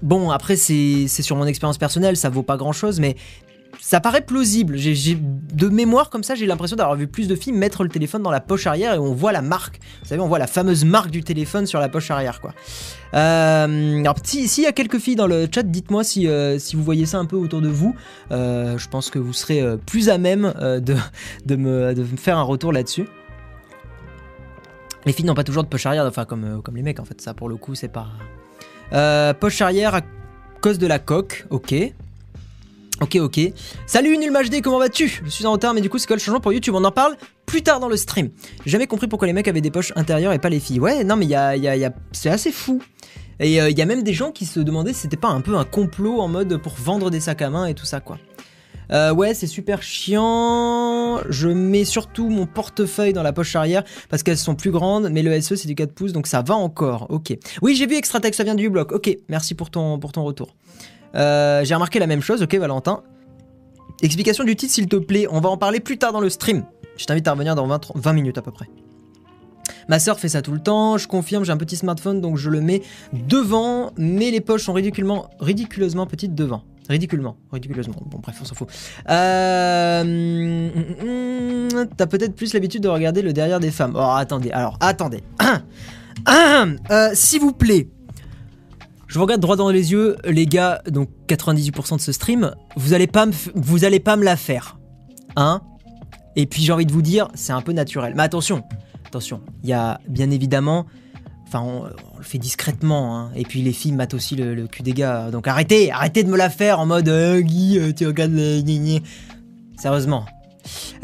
Bon, 0.00 0.30
après, 0.30 0.56
c'est 0.56 1.08
sur 1.08 1.36
mon 1.36 1.44
expérience 1.44 1.76
personnelle, 1.76 2.16
ça 2.16 2.30
vaut 2.30 2.42
pas 2.42 2.56
grand 2.56 2.72
chose, 2.72 3.00
mais 3.00 3.16
ça 3.80 4.00
paraît 4.00 4.22
plausible. 4.22 4.76
De 4.76 5.68
mémoire 5.68 6.10
comme 6.10 6.22
ça, 6.22 6.34
j'ai 6.34 6.46
l'impression 6.46 6.76
d'avoir 6.76 6.96
vu 6.96 7.06
plus 7.06 7.28
de 7.28 7.34
filles 7.34 7.52
mettre 7.52 7.84
le 7.84 7.88
téléphone 7.88 8.22
dans 8.22 8.30
la 8.30 8.40
poche 8.40 8.66
arrière 8.66 8.94
et 8.94 8.98
on 8.98 9.14
voit 9.14 9.32
la 9.32 9.42
marque. 9.42 9.80
Vous 10.02 10.08
savez, 10.08 10.20
on 10.20 10.28
voit 10.28 10.38
la 10.38 10.46
fameuse 10.46 10.84
marque 10.84 11.10
du 11.10 11.22
téléphone 11.22 11.66
sur 11.66 11.80
la 11.80 11.88
poche 11.88 12.10
arrière, 12.10 12.40
quoi. 12.40 12.54
Euh, 13.14 14.00
alors, 14.00 14.16
s'il 14.22 14.62
y 14.62 14.66
a 14.66 14.72
quelques 14.72 14.98
filles 14.98 15.16
dans 15.16 15.26
le 15.26 15.48
chat, 15.52 15.62
dites-moi 15.62 16.04
si, 16.04 16.28
euh, 16.28 16.58
vous 16.74 16.82
voyez 16.82 17.06
ça 17.06 17.18
un 17.18 17.24
peu 17.24 17.36
autour 17.36 17.60
de 17.60 17.68
vous. 17.68 17.94
Euh, 18.32 18.76
je 18.78 18.88
pense 18.88 19.10
que 19.10 19.18
vous 19.18 19.32
serez 19.32 19.62
plus 19.86 20.08
à 20.08 20.18
même 20.18 20.52
de, 20.60 21.56
me, 21.56 21.94
faire 22.16 22.38
un 22.38 22.42
retour 22.42 22.72
là-dessus. 22.72 23.08
Les 25.06 25.12
filles 25.12 25.24
n'ont 25.24 25.34
pas 25.34 25.44
toujours 25.44 25.62
de 25.62 25.68
poche 25.68 25.86
arrière, 25.86 26.04
enfin 26.04 26.24
comme, 26.24 26.60
comme 26.62 26.76
les 26.76 26.82
mecs 26.82 27.00
en 27.00 27.04
fait, 27.04 27.20
ça 27.20 27.32
pour 27.32 27.48
le 27.48 27.56
coup 27.56 27.74
c'est 27.74 27.88
pas... 27.88 28.08
poche 29.34 29.62
arrière 29.62 29.94
à 29.94 30.00
cause 30.60 30.78
de 30.78 30.86
la 30.86 30.98
coque, 30.98 31.46
ok. 31.50 31.74
Ok, 33.00 33.16
ok. 33.16 33.40
Salut 33.86 34.18
NulMHD, 34.18 34.60
comment 34.60 34.78
vas-tu? 34.78 35.22
Je 35.24 35.30
suis 35.30 35.46
en 35.46 35.52
retard, 35.52 35.72
mais 35.72 35.80
du 35.80 35.88
coup, 35.88 35.98
c'est 35.98 36.08
quoi 36.08 36.16
le 36.16 36.20
changement 36.20 36.40
pour 36.40 36.52
YouTube? 36.52 36.74
On 36.74 36.84
en 36.84 36.90
parle 36.90 37.16
plus 37.46 37.62
tard 37.62 37.78
dans 37.78 37.88
le 37.88 37.96
stream. 37.96 38.30
Jamais 38.66 38.88
compris 38.88 39.06
pourquoi 39.06 39.28
les 39.28 39.32
mecs 39.32 39.46
avaient 39.46 39.60
des 39.60 39.70
poches 39.70 39.92
intérieures 39.94 40.32
et 40.32 40.40
pas 40.40 40.48
les 40.48 40.58
filles. 40.58 40.80
Ouais, 40.80 41.04
non, 41.04 41.14
mais 41.14 41.26
y 41.26 41.36
a, 41.36 41.56
y 41.56 41.84
a, 41.84 41.92
c'est 42.10 42.28
assez 42.28 42.50
fou. 42.50 42.82
Et 43.38 43.54
il 43.54 43.60
euh, 43.60 43.70
y 43.70 43.82
a 43.82 43.86
même 43.86 44.02
des 44.02 44.14
gens 44.14 44.32
qui 44.32 44.46
se 44.46 44.58
demandaient 44.58 44.92
si 44.92 45.02
c'était 45.02 45.16
pas 45.16 45.28
un 45.28 45.40
peu 45.40 45.56
un 45.56 45.64
complot 45.64 46.20
en 46.20 46.26
mode 46.26 46.56
pour 46.56 46.72
vendre 46.72 47.08
des 47.08 47.20
sacs 47.20 47.40
à 47.40 47.50
main 47.50 47.66
et 47.66 47.74
tout 47.74 47.86
ça, 47.86 48.00
quoi. 48.00 48.18
Euh, 48.90 49.14
ouais, 49.14 49.32
c'est 49.34 49.46
super 49.46 49.80
chiant. 49.80 51.20
Je 51.28 51.48
mets 51.48 51.84
surtout 51.84 52.28
mon 52.28 52.46
portefeuille 52.46 53.12
dans 53.12 53.22
la 53.22 53.32
poche 53.32 53.54
arrière 53.54 53.84
parce 54.08 54.24
qu'elles 54.24 54.38
sont 54.38 54.56
plus 54.56 54.70
grandes, 54.70 55.10
mais 55.10 55.22
le 55.22 55.40
SE 55.40 55.56
c'est 55.56 55.68
du 55.68 55.74
4 55.74 55.92
pouces 55.92 56.12
donc 56.12 56.26
ça 56.26 56.42
va 56.42 56.54
encore. 56.54 57.06
Ok. 57.10 57.36
Oui, 57.62 57.76
j'ai 57.76 57.86
vu 57.86 57.96
Extratech, 57.96 58.34
ça 58.34 58.44
vient 58.44 58.54
du 58.54 58.70
bloc. 58.70 58.90
Ok, 58.92 59.14
merci 59.28 59.54
pour 59.54 59.70
ton, 59.70 59.98
pour 59.98 60.12
ton 60.12 60.24
retour. 60.24 60.56
Euh, 61.14 61.64
j'ai 61.64 61.74
remarqué 61.74 61.98
la 61.98 62.06
même 62.06 62.22
chose, 62.22 62.42
ok 62.42 62.54
Valentin. 62.56 63.02
Explication 64.02 64.44
du 64.44 64.54
titre 64.56 64.72
s'il 64.72 64.88
te 64.88 64.96
plaît, 64.96 65.26
on 65.30 65.40
va 65.40 65.48
en 65.48 65.56
parler 65.56 65.80
plus 65.80 65.98
tard 65.98 66.12
dans 66.12 66.20
le 66.20 66.30
stream. 66.30 66.64
Je 66.96 67.04
t'invite 67.04 67.26
à 67.26 67.32
revenir 67.32 67.54
dans 67.54 67.66
20, 67.66 68.12
minutes 68.12 68.38
à 68.38 68.42
peu 68.42 68.50
près. 68.50 68.66
Ma 69.88 69.98
soeur 69.98 70.20
fait 70.20 70.28
ça 70.28 70.42
tout 70.42 70.52
le 70.52 70.60
temps, 70.60 70.98
je 70.98 71.08
confirme, 71.08 71.44
j'ai 71.44 71.52
un 71.52 71.56
petit 71.56 71.76
smartphone 71.76 72.20
donc 72.20 72.36
je 72.36 72.50
le 72.50 72.60
mets 72.60 72.82
devant, 73.12 73.92
mais 73.96 74.30
les 74.30 74.40
poches 74.40 74.64
sont 74.64 74.72
ridiculement, 74.72 75.30
ridiculeusement 75.40 76.06
petites 76.06 76.34
devant. 76.34 76.62
Ridiculement, 76.88 77.36
ridiculeusement. 77.52 77.96
Bon, 78.06 78.18
bref, 78.18 78.38
on 78.40 78.44
s'en 78.46 78.54
fout. 78.54 78.68
Euh... 79.10 80.70
T'as 81.96 82.06
peut-être 82.06 82.34
plus 82.34 82.54
l'habitude 82.54 82.82
de 82.82 82.88
regarder 82.88 83.20
le 83.20 83.34
derrière 83.34 83.60
des 83.60 83.70
femmes. 83.70 83.92
Oh, 83.94 84.00
attendez, 84.00 84.50
alors, 84.52 84.78
attendez. 84.80 85.22
euh, 86.28 87.10
S'il 87.12 87.40
vous 87.40 87.52
plaît, 87.52 87.88
je 89.08 89.14
vous 89.14 89.22
regarde 89.22 89.40
droit 89.40 89.56
dans 89.56 89.70
les 89.70 89.92
yeux, 89.92 90.16
les 90.24 90.46
gars, 90.46 90.82
donc 90.90 91.08
98% 91.28 91.96
de 91.96 92.00
ce 92.00 92.12
stream, 92.12 92.54
vous 92.76 92.92
allez 92.92 93.06
pas 93.06 93.26
me, 93.26 93.32
vous 93.54 93.84
allez 93.84 94.00
pas 94.00 94.16
me 94.16 94.24
la 94.24 94.36
faire. 94.36 94.78
Hein? 95.36 95.62
Et 96.36 96.46
puis 96.46 96.62
j'ai 96.62 96.72
envie 96.72 96.86
de 96.86 96.92
vous 96.92 97.02
dire, 97.02 97.28
c'est 97.34 97.52
un 97.52 97.62
peu 97.62 97.72
naturel. 97.72 98.14
Mais 98.16 98.22
attention, 98.22 98.62
attention, 99.06 99.40
il 99.62 99.70
y 99.70 99.72
a 99.72 100.00
bien 100.08 100.30
évidemment 100.30 100.86
Enfin, 101.48 101.62
on, 101.62 101.84
le 102.18 102.24
fait 102.24 102.36
discrètement. 102.36 103.18
Hein. 103.18 103.30
Et 103.34 103.44
puis 103.44 103.62
les 103.62 103.72
filles 103.72 103.92
matent 103.92 104.14
aussi 104.14 104.36
le, 104.36 104.66
cul 104.66 104.82
des 104.82 104.92
gars. 104.92 105.30
Donc 105.30 105.48
arrêtez, 105.48 105.90
arrêtez 105.90 106.22
de 106.22 106.28
me 106.28 106.36
la 106.36 106.50
faire 106.50 106.78
en 106.78 106.84
mode 106.84 107.08
euh, 107.08 107.40
Guy, 107.40 107.78
euh, 107.78 107.92
tu 107.92 108.06
regardes. 108.06 108.38
Sérieusement, 109.78 110.26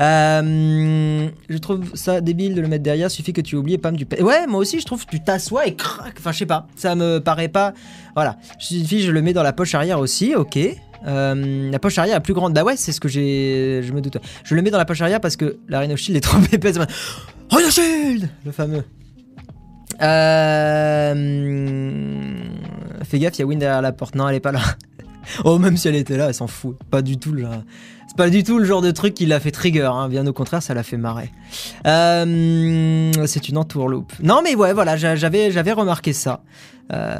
euh, 0.01 1.29
je 1.49 1.59
trouve 1.59 1.95
ça 1.95 2.21
débile 2.21 2.55
de 2.55 2.61
le 2.61 2.69
mettre 2.69 2.83
derrière, 2.83 3.11
suffit 3.11 3.33
que 3.33 3.41
tu 3.41 3.57
oublies 3.57 3.79
Pam 3.79 3.97
du 3.97 4.07
Ouais, 4.21 4.47
moi 4.47 4.61
aussi 4.61 4.81
je 4.81 4.87
trouve 4.87 5.05
que 5.05 5.11
tu 5.11 5.23
t'assois 5.23 5.67
et 5.67 5.75
crac. 5.75 6.15
Enfin, 6.19 6.33
je 6.33 6.39
sais 6.39 6.47
pas, 6.47 6.67
ça 6.77 6.95
me 6.95 7.19
paraît 7.19 7.49
pas. 7.49 7.75
Voilà, 8.15 8.37
suffit, 8.59 9.03
je 9.03 9.11
le 9.11 9.23
mets 9.23 9.33
dans 9.33 9.43
la 9.43 9.53
poche 9.53 9.75
arrière 9.75 9.99
aussi, 9.99 10.35
ok. 10.35 10.59
Euh, 11.07 11.71
la 11.71 11.79
poche 11.79 11.99
arrière 11.99 12.17
est 12.17 12.21
plus 12.21 12.35
grande. 12.35 12.55
Bah 12.55 12.65
ouais, 12.65 12.77
c'est 12.77 12.93
ce 12.93 13.01
que 13.01 13.09
j'ai. 13.09 13.83
Je 13.83 13.93
me 13.93 14.01
doute. 14.01 14.17
Je 14.43 14.55
le 14.55 14.63
mets 14.63 14.71
dans 14.71 14.79
la 14.79 14.87
poche 14.87 15.01
arrière 15.03 15.21
parce 15.21 15.37
que 15.37 15.59
la 15.69 15.81
Rhino 15.81 15.97
est 15.97 16.21
trop 16.23 16.39
épaisse. 16.51 16.79
Shield 17.71 18.29
Le 18.45 18.53
fameux. 18.53 18.85
Euh... 20.03 21.15
Fais 23.05 23.19
gaffe, 23.19 23.37
il 23.37 23.41
y 23.41 23.43
a 23.43 23.47
Win 23.47 23.59
derrière 23.59 23.83
la 23.83 23.93
porte. 23.93 24.15
Non, 24.15 24.29
elle 24.29 24.37
est 24.37 24.41
pas 24.41 24.53
là. 24.53 24.61
oh, 25.45 25.59
même 25.59 25.77
si 25.77 25.89
elle 25.89 25.97
était 25.97 26.17
là, 26.17 26.29
elle 26.29 26.35
s'en 26.35 26.47
fout. 26.47 26.77
Pas 26.91 27.03
du 27.03 27.19
tout, 27.19 27.37
genre. 27.37 27.63
Pas 28.17 28.31
du 28.31 28.45
tout 28.45 28.59
le 28.59 28.65
genre 28.65 28.81
de 28.81 28.93
truc 28.93 29.15
qui 29.15 29.27
l'a 29.27 29.41
fait 29.41 29.51
trigger, 29.51 29.91
hein. 29.93 30.09
bien 30.09 30.25
au 30.27 30.33
contraire, 30.33 30.63
ça 30.63 30.73
l'a 30.73 30.85
fait 30.85 30.97
marrer. 30.97 31.33
Euh, 31.87 33.13
c'est 33.27 33.49
une 33.49 33.59
entourloupe. 33.59 34.13
Non, 34.23 34.41
mais 34.45 34.55
ouais, 34.55 34.73
voilà, 34.73 34.97
j'avais, 34.97 35.73
remarqué 35.73 36.13
ça. 36.13 36.43
Euh, 36.93 37.17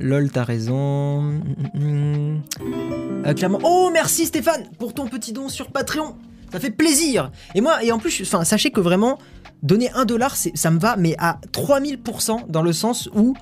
lol, 0.00 0.30
t'as 0.30 0.44
raison. 0.44 1.40
Euh. 1.80 2.36
Oh, 3.64 3.90
merci 3.92 4.26
Stéphane 4.26 4.64
pour 4.78 4.94
ton 4.94 5.08
petit 5.08 5.32
don 5.32 5.48
sur 5.48 5.72
Patreon. 5.72 6.14
Ça 6.52 6.60
fait 6.60 6.70
plaisir. 6.70 7.32
Et 7.56 7.60
moi, 7.60 7.82
et 7.82 7.90
en 7.90 7.98
plus, 7.98 8.22
enfin, 8.22 8.44
sachez 8.44 8.70
que 8.70 8.80
vraiment, 8.80 9.18
donner 9.64 9.90
un 9.92 10.04
dollar, 10.04 10.36
ça 10.36 10.70
me 10.70 10.78
va, 10.78 10.96
mais 10.96 11.16
à 11.18 11.40
3000% 11.52 12.48
dans 12.48 12.62
le 12.62 12.72
sens 12.72 13.10
où, 13.14 13.34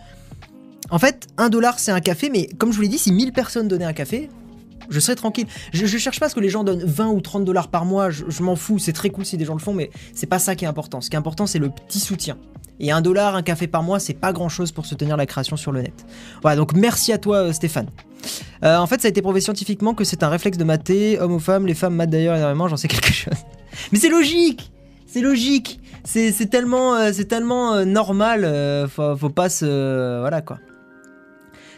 en 0.91 0.99
fait, 0.99 1.27
un 1.37 1.51
dollar 1.51 1.79
c'est 1.79 1.93
un 1.93 2.01
café, 2.01 2.31
mais 2.31 2.49
comme 2.59 2.73
je 2.73 2.77
vous 2.77 2.83
l'ai 2.83 2.89
dit, 2.89 2.99
si 2.99 3.13
1000 3.13 3.33
personnes 3.33 3.69
donnaient 3.69 3.85
un 3.85 3.93
café, 3.93 4.31
je 4.89 5.01
serais 5.01 5.17
tranquille. 5.17 5.47
Je, 5.73 5.87
cherche 5.99 6.21
pas 6.21 6.29
ce 6.29 6.35
que 6.35 6.41
les 6.41 6.49
gens 6.49 6.65
donnent 6.65 6.85
20 6.85 7.09
ou 7.09 7.21
30 7.21 7.45
dollars 7.45 7.69
par 7.69 7.85
mois, 7.85 8.11
je, 8.11 8.43
m'en 8.43 8.57
fous, 8.57 8.79
c'est 8.79 8.93
très 8.93 9.11
cool 9.11 9.25
si 9.25 9.37
des 9.37 9.45
gens 9.45 9.55
le 9.55 9.61
font, 9.61 9.73
mais 9.73 9.91
c'est 10.15 10.27
pas 10.27 10.39
ça 10.39 10.55
qui 10.55 10.65
est 10.65 10.69
important. 10.69 11.01
Ce 11.01 11.11
qui 11.11 11.17
est 11.17 11.19
important, 11.19 11.47
c'est 11.47 11.59
le 11.59 11.71
petit 11.71 12.01
soutien. 12.01 12.37
Et 12.79 12.91
un 12.91 13.01
dollar, 13.01 13.35
un 13.35 13.43
café 13.43 13.67
par 13.67 13.83
mois, 13.83 13.99
c'est 13.99 14.15
pas 14.15 14.33
grand 14.33 14.49
chose 14.49 14.73
pour 14.73 14.85
soutenir 14.85 15.17
la 15.17 15.27
création 15.27 15.57
sur 15.57 15.73
le 15.73 15.83
net. 15.83 16.05
Voilà, 16.43 16.57
donc 16.57 16.75
merci 16.75 17.13
à 17.13 17.19
toi, 17.19 17.37
euh, 17.39 17.53
Stéphane. 17.53 17.89
Euh, 18.65 18.77
en 18.77 18.87
fait, 18.87 19.01
ça 19.01 19.07
a 19.07 19.09
été 19.09 19.23
prouvé 19.23 19.41
scientifiquement 19.41 19.95
que 19.95 20.05
c'est 20.05 20.23
un 20.23 20.29
réflexe 20.29 20.59
de 20.59 20.65
mater, 20.65 21.19
homme 21.19 21.33
ou 21.33 21.39
femme. 21.39 21.67
Les 21.67 21.75
femmes 21.75 21.95
matent 21.95 22.11
d'ailleurs 22.11 22.37
énormément, 22.37 22.69
j'en 22.69 22.77
sais 22.77 22.89
quelque 22.89 23.13
chose. 23.13 23.33
Mais 23.93 23.99
c'est 23.99 24.09
logique 24.09 24.73
C'est 25.07 25.21
logique 25.21 25.81
C'est 26.05 26.51
tellement, 26.51 27.13
c'est 27.13 27.27
tellement 27.27 27.75
euh, 27.75 27.85
normal, 27.85 28.89
faut, 28.89 29.31
pas 29.31 29.49
se. 29.49 30.21
Voilà 30.21 30.43
quoi. 30.43 30.59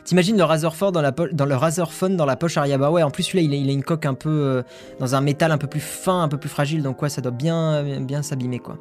T'imagines 0.08 0.38
le 0.38 0.44
Razorphone 0.44 0.90
dans, 0.90 1.02
la 1.02 1.10
dans 1.10 1.34
dans 1.34 2.24
la 2.24 2.36
poche 2.36 2.56
arrière 2.56 2.80
ouais, 2.90 3.02
en 3.02 3.10
plus 3.10 3.24
celui-là 3.24 3.42
il, 3.42 3.68
a, 3.68 3.72
une 3.72 3.82
coque 3.82 4.06
un 4.06 4.14
peu 4.14 4.30
euh, 4.30 4.62
dans 5.00 5.14
un 5.14 5.20
métal 5.20 5.52
un 5.52 5.58
peu 5.58 5.66
plus 5.66 5.82
fin, 5.82 6.22
un 6.22 6.28
peu 6.28 6.38
plus 6.38 6.48
fragile, 6.48 6.82
donc 6.82 7.02
ouais, 7.02 7.10
ça 7.10 7.20
doit 7.20 7.30
bien, 7.30 8.00
bien 8.00 8.22
s'abîmer 8.22 8.58
quoi. 8.58 8.78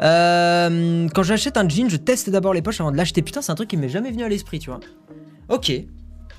Euh, 0.00 1.08
quand 1.14 1.22
j'achète 1.22 1.58
un 1.58 1.68
jean, 1.68 1.90
je 1.90 1.98
teste 1.98 2.30
d'abord 2.30 2.54
les 2.54 2.62
poches 2.62 2.80
avant 2.80 2.90
de 2.90 2.96
l'acheter. 2.96 3.20
Putain, 3.20 3.42
c'est 3.42 3.52
un 3.52 3.54
truc 3.54 3.68
qui 3.68 3.76
m'est 3.76 3.90
jamais 3.90 4.10
venu 4.10 4.24
à 4.24 4.30
l'esprit, 4.30 4.58
tu 4.58 4.70
vois. 4.70 4.80
Ok. 5.50 5.70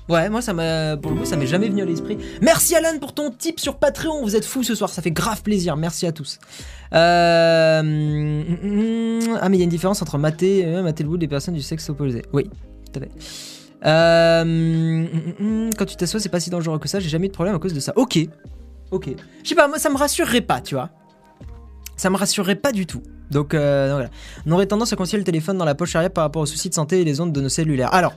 Ouais, 0.08 0.28
moi 0.28 0.42
ça 0.42 0.52
m'a 0.52 0.96
pour 0.96 1.12
le 1.12 1.18
coup 1.18 1.24
ça 1.24 1.36
m'est 1.36 1.46
jamais 1.46 1.68
venu 1.68 1.82
à 1.82 1.84
l'esprit. 1.84 2.18
Merci 2.42 2.74
Alan 2.74 2.98
pour 2.98 3.14
ton 3.14 3.30
tip 3.30 3.60
sur 3.60 3.76
Patreon. 3.76 4.24
Vous 4.24 4.34
êtes 4.34 4.44
fous 4.44 4.64
ce 4.64 4.74
soir, 4.74 4.90
ça 4.90 5.00
fait 5.00 5.12
grave 5.12 5.42
plaisir. 5.42 5.76
Merci 5.76 6.06
à 6.06 6.12
tous. 6.12 6.40
Euh... 6.92 7.82
Ah 9.40 9.48
mais 9.48 9.58
il 9.58 9.60
y 9.60 9.62
a 9.62 9.64
une 9.64 9.70
différence 9.70 10.02
entre 10.02 10.18
mater, 10.18 10.66
mater 10.82 11.04
le 11.04 11.08
bout 11.08 11.18
des 11.18 11.28
personnes 11.28 11.54
du 11.54 11.62
sexe 11.62 11.88
opposé. 11.88 12.22
Oui, 12.32 12.50
tout 12.92 12.98
à 12.98 13.02
fait. 13.04 13.12
Euh, 13.84 14.44
mm, 14.44 15.04
mm, 15.04 15.66
mm, 15.68 15.70
quand 15.78 15.84
tu 15.84 15.96
t'assois, 15.96 16.20
c'est 16.20 16.28
pas 16.28 16.40
si 16.40 16.50
dangereux 16.50 16.78
que 16.78 16.88
ça. 16.88 17.00
J'ai 17.00 17.08
jamais 17.08 17.26
eu 17.26 17.28
de 17.28 17.34
problème 17.34 17.54
à 17.54 17.58
cause 17.58 17.74
de 17.74 17.80
ça. 17.80 17.92
Ok. 17.96 18.18
Ok. 18.90 19.10
Je 19.42 19.48
sais 19.48 19.54
pas, 19.54 19.68
moi 19.68 19.78
ça 19.78 19.90
me 19.90 19.96
rassurerait 19.96 20.40
pas, 20.40 20.60
tu 20.60 20.74
vois. 20.74 20.90
Ça 21.96 22.10
me 22.10 22.16
rassurerait 22.16 22.56
pas 22.56 22.72
du 22.72 22.86
tout. 22.86 23.02
Donc, 23.30 23.54
euh, 23.54 23.90
voilà. 23.92 24.08
On 24.46 24.52
aurait 24.52 24.66
tendance 24.66 24.92
à 24.92 24.96
conseiller 24.96 25.18
le 25.18 25.24
téléphone 25.24 25.58
dans 25.58 25.64
la 25.64 25.74
poche 25.74 25.94
arrière 25.96 26.10
par 26.10 26.24
rapport 26.24 26.42
aux 26.42 26.46
soucis 26.46 26.68
de 26.68 26.74
santé 26.74 27.00
et 27.00 27.04
les 27.04 27.20
ondes 27.20 27.32
de 27.32 27.40
nos 27.40 27.48
cellulaires. 27.48 27.92
Alors, 27.92 28.14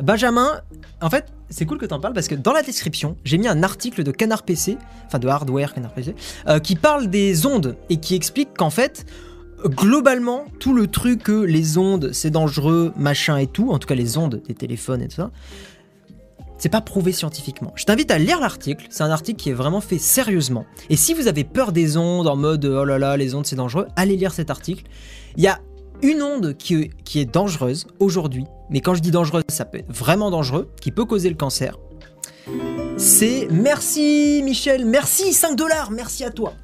Benjamin, 0.00 0.60
en 1.00 1.10
fait, 1.10 1.26
c'est 1.48 1.64
cool 1.64 1.78
que 1.78 1.86
t'en 1.86 2.00
parles 2.00 2.14
parce 2.14 2.28
que 2.28 2.34
dans 2.34 2.52
la 2.52 2.62
description, 2.62 3.16
j'ai 3.24 3.38
mis 3.38 3.48
un 3.48 3.62
article 3.62 4.02
de 4.02 4.10
Canard 4.10 4.42
PC, 4.42 4.78
enfin 5.06 5.18
de 5.18 5.28
Hardware 5.28 5.74
Canard 5.74 5.92
PC, 5.92 6.14
euh, 6.48 6.58
qui 6.58 6.76
parle 6.76 7.08
des 7.08 7.46
ondes 7.46 7.76
et 7.88 7.96
qui 7.98 8.14
explique 8.14 8.54
qu'en 8.56 8.70
fait, 8.70 9.06
globalement, 9.68 10.44
tout 10.58 10.74
le 10.74 10.86
truc 10.86 11.24
que 11.24 11.40
les 11.40 11.78
ondes, 11.78 12.10
c'est 12.12 12.30
dangereux, 12.30 12.92
machin 12.96 13.36
et 13.38 13.46
tout, 13.46 13.70
en 13.70 13.78
tout 13.78 13.86
cas 13.86 13.94
les 13.94 14.18
ondes 14.18 14.42
des 14.46 14.54
téléphones 14.54 15.02
et 15.02 15.08
tout 15.08 15.16
ça, 15.16 15.30
c'est 16.58 16.68
pas 16.68 16.80
prouvé 16.80 17.12
scientifiquement. 17.12 17.72
Je 17.76 17.84
t'invite 17.84 18.10
à 18.10 18.18
lire 18.18 18.40
l'article, 18.40 18.86
c'est 18.90 19.02
un 19.02 19.10
article 19.10 19.40
qui 19.40 19.50
est 19.50 19.54
vraiment 19.54 19.80
fait 19.80 19.98
sérieusement. 19.98 20.64
Et 20.90 20.96
si 20.96 21.14
vous 21.14 21.28
avez 21.28 21.44
peur 21.44 21.72
des 21.72 21.96
ondes 21.96 22.26
en 22.26 22.36
mode 22.36 22.64
oh 22.64 22.84
là 22.84 22.98
là, 22.98 23.16
les 23.16 23.34
ondes 23.34 23.46
c'est 23.46 23.56
dangereux, 23.56 23.86
allez 23.96 24.16
lire 24.16 24.32
cet 24.32 24.50
article. 24.50 24.84
Il 25.36 25.42
y 25.42 25.48
a 25.48 25.60
une 26.02 26.22
onde 26.22 26.56
qui, 26.56 26.90
est 27.14 27.24
dangereuse 27.32 27.86
aujourd'hui, 27.98 28.44
mais 28.70 28.80
quand 28.80 28.94
je 28.94 29.00
dis 29.00 29.10
dangereuse, 29.10 29.44
ça 29.48 29.64
peut 29.64 29.78
être 29.78 29.92
vraiment 29.92 30.30
dangereux, 30.30 30.70
qui 30.80 30.90
peut 30.90 31.04
causer 31.04 31.28
le 31.28 31.36
cancer. 31.36 31.78
C'est 32.96 33.48
merci 33.50 34.42
Michel, 34.44 34.86
merci 34.86 35.32
5 35.32 35.56
dollars, 35.56 35.90
merci 35.90 36.24
à 36.24 36.30
toi. 36.30 36.54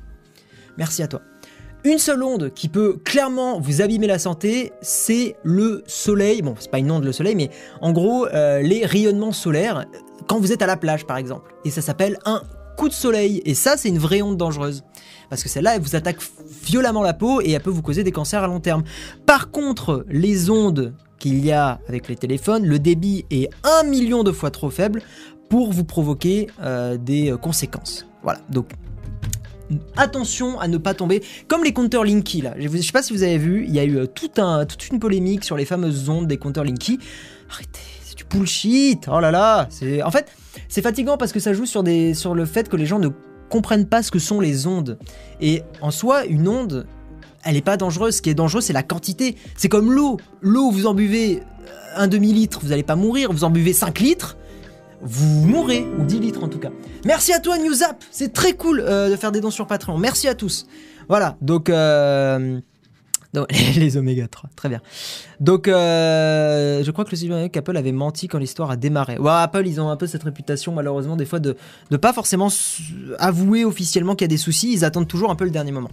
Merci 0.79 1.03
à 1.03 1.09
toi. 1.09 1.21
Une 1.85 1.99
seule 1.99 2.23
onde 2.23 2.53
qui 2.55 2.68
peut 2.68 2.97
clairement 3.05 3.59
vous 3.59 3.83
abîmer 3.83 4.07
la 4.07 4.21
santé, 4.21 4.73
c'est 4.83 5.35
le 5.42 5.83
soleil. 5.88 6.40
Bon, 6.40 6.55
c'est 6.61 6.71
pas 6.71 6.79
une 6.79 6.92
onde 6.92 7.03
le 7.03 7.11
soleil, 7.11 7.35
mais 7.35 7.51
en 7.81 7.90
gros, 7.90 8.27
euh, 8.27 8.62
les 8.62 8.87
rayonnements 8.87 9.33
solaires 9.33 9.87
quand 10.29 10.38
vous 10.38 10.53
êtes 10.53 10.62
à 10.62 10.66
la 10.66 10.77
plage 10.77 11.07
par 11.07 11.16
exemple. 11.16 11.53
Et 11.64 11.71
ça 11.71 11.83
s'appelle 11.83 12.18
un 12.25 12.40
coup 12.77 12.88
de 12.88 12.95
soleil. 12.95 13.42
Et 13.45 13.55
ça, 13.55 13.77
c'est 13.77 13.88
une 13.88 13.99
vraie 13.99 14.23
onde 14.23 14.37
dangereuse. 14.37 14.85
Parce 15.29 15.42
que 15.42 15.49
celle-là, 15.49 15.75
elle 15.75 15.83
vous 15.83 15.97
attaque 15.97 16.18
violemment 16.62 17.03
la 17.03 17.14
peau 17.14 17.40
et 17.40 17.51
elle 17.51 17.62
peut 17.62 17.71
vous 17.71 17.83
causer 17.83 18.05
des 18.05 18.12
cancers 18.12 18.45
à 18.45 18.47
long 18.47 18.61
terme. 18.61 18.85
Par 19.27 19.51
contre, 19.51 20.07
les 20.09 20.51
ondes 20.51 20.95
qu'il 21.18 21.45
y 21.45 21.51
a 21.51 21.81
avec 21.88 22.07
les 22.07 22.16
téléphones, 22.16 22.64
le 22.64 22.79
débit 22.79 23.27
est 23.31 23.51
un 23.64 23.83
million 23.83 24.23
de 24.23 24.31
fois 24.31 24.53
trop 24.53 24.71
faible 24.71 25.03
pour 25.49 25.73
vous 25.73 25.85
provoquer 25.85 26.47
euh, 26.62 26.97
des 26.97 27.35
conséquences. 27.42 28.07
Voilà, 28.23 28.38
donc 28.51 28.71
attention 29.97 30.59
à 30.61 30.69
ne 30.69 30.79
pas 30.79 30.95
tomber 30.95 31.23
comme 31.49 31.65
les 31.65 31.73
compteurs 31.73 32.05
Linky 32.05 32.43
là. 32.43 32.55
Je 32.59 32.69
sais 32.69 32.93
pas 32.93 33.03
si 33.03 33.13
vous 33.13 33.23
avez 33.23 33.39
vu, 33.39 33.65
il 33.67 33.75
y 33.75 33.79
a 33.79 33.85
eu 33.85 33.97
euh, 33.99 34.07
tout 34.07 34.31
un, 34.39 34.65
toute 34.67 34.89
une 34.89 34.99
polémique 34.99 35.45
sur 35.45 35.57
les 35.57 35.65
fameuses 35.65 36.09
ondes 36.09 36.27
des 36.27 36.37
compteurs 36.37 36.65
Linky. 36.65 36.99
Arrêtez, 37.51 37.81
c'est 38.03 38.17
du 38.17 38.25
bullshit. 38.25 39.09
Oh 39.11 39.21
là 39.21 39.31
là, 39.31 39.67
c'est 39.71 40.03
en 40.03 40.11
fait 40.11 40.31
c'est 40.69 40.83
fatigant 40.83 41.17
parce 41.17 41.33
que 41.33 41.41
ça 41.41 41.53
joue 41.53 41.67
sur 41.67 41.85
sur 42.15 42.35
le 42.35 42.45
fait 42.45 42.69
que 42.69 42.77
les 42.77 42.87
gens 42.87 42.99
ne 42.99 43.09
comprennent 43.49 43.87
pas 43.87 44.03
ce 44.03 44.11
que 44.11 44.19
sont 44.19 44.41
les 44.41 44.67
ondes. 44.67 44.99
Et 45.41 45.63
en 45.83 45.91
soi, 45.91 46.25
une 46.25 46.49
onde, 46.49 46.87
elle 47.45 47.55
n'est 47.55 47.61
pas 47.61 47.77
dangereuse. 47.77 48.17
Ce 48.17 48.23
qui 48.23 48.31
est 48.31 48.35
dangereux, 48.35 48.63
c'est 48.63 48.73
la 48.73 48.83
quantité. 48.83 49.37
C'est 49.57 49.69
comme 49.69 49.93
l'eau. 49.93 50.19
L'eau, 50.41 50.71
vous 50.71 50.87
en 50.87 50.95
buvez 50.95 51.43
un 51.95 52.09
demi-litre, 52.09 52.61
vous 52.63 52.69
n'allez 52.69 52.83
pas 52.83 52.97
mourir. 52.97 53.31
Vous 53.33 53.45
en 53.45 53.51
buvez 53.51 53.73
5 53.75 53.99
litres, 54.01 54.37
vous 55.03 55.47
mourrez, 55.47 55.85
ou 55.99 56.05
10 56.05 56.21
litres 56.21 56.45
en 56.45 56.49
tout 56.49 56.59
cas. 56.59 56.71
Merci 57.05 57.33
à 57.33 57.41
toi 57.41 57.59
NewsApp, 57.59 58.03
c'est 58.11 58.33
très 58.33 58.55
cool 58.55 58.81
euh, 58.81 59.11
de 59.11 59.17
faire 59.17 59.33
des 59.33 59.41
dons 59.41 59.51
sur 59.51 59.67
Patreon. 59.67 59.99
Merci 59.99 60.29
à 60.29 60.35
tous. 60.35 60.67
Voilà, 61.09 61.37
donc... 61.41 61.69
Euh, 61.69 62.61
les 63.77 63.97
oméga 63.97 64.29
3, 64.29 64.51
très 64.55 64.69
bien. 64.69 64.83
Donc, 65.41 65.67
euh, 65.67 66.85
je 66.85 66.91
crois 66.91 67.07
que 67.07 67.11
le 67.12 67.17
site 67.17 67.51
qu'Apple 67.51 67.77
avait 67.79 67.93
menti 67.93 68.29
quand 68.29 68.38
l'histoire 68.38 68.71
a 68.71 68.77
démarré. 68.77 69.17
Ouais, 69.17 69.31
Apple, 69.31 69.67
ils 69.67 69.81
ont 69.81 69.88
un 69.88 69.97
peu 69.97 70.07
cette 70.07 70.23
réputation, 70.23 70.73
malheureusement, 70.73 71.17
des 71.17 71.25
fois, 71.25 71.38
de 71.41 71.57
ne 71.91 71.97
pas 71.97 72.12
forcément 72.12 72.49
avouer 73.19 73.65
officiellement 73.65 74.15
qu'il 74.15 74.27
y 74.27 74.27
a 74.27 74.29
des 74.29 74.37
soucis. 74.37 74.71
Ils 74.73 74.85
attendent 74.85 75.09
toujours 75.09 75.31
un 75.31 75.35
peu 75.35 75.45
le 75.45 75.51
dernier 75.51 75.73
moment. 75.73 75.91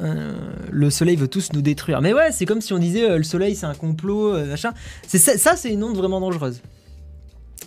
Euh, 0.00 0.32
le 0.70 0.90
soleil 0.90 1.16
veut 1.16 1.28
tous 1.28 1.52
nous 1.52 1.62
détruire. 1.62 2.00
Mais 2.00 2.12
ouais, 2.12 2.32
c'est 2.32 2.46
comme 2.46 2.60
si 2.60 2.72
on 2.72 2.78
disait 2.78 3.08
euh, 3.08 3.18
le 3.18 3.22
soleil 3.22 3.54
c'est 3.54 3.66
un 3.66 3.74
complot, 3.74 4.34
euh, 4.34 4.46
machin. 4.46 4.72
C'est 5.06 5.18
ça, 5.18 5.56
c'est 5.56 5.72
une 5.72 5.84
onde 5.84 5.96
vraiment 5.96 6.20
dangereuse. 6.20 6.60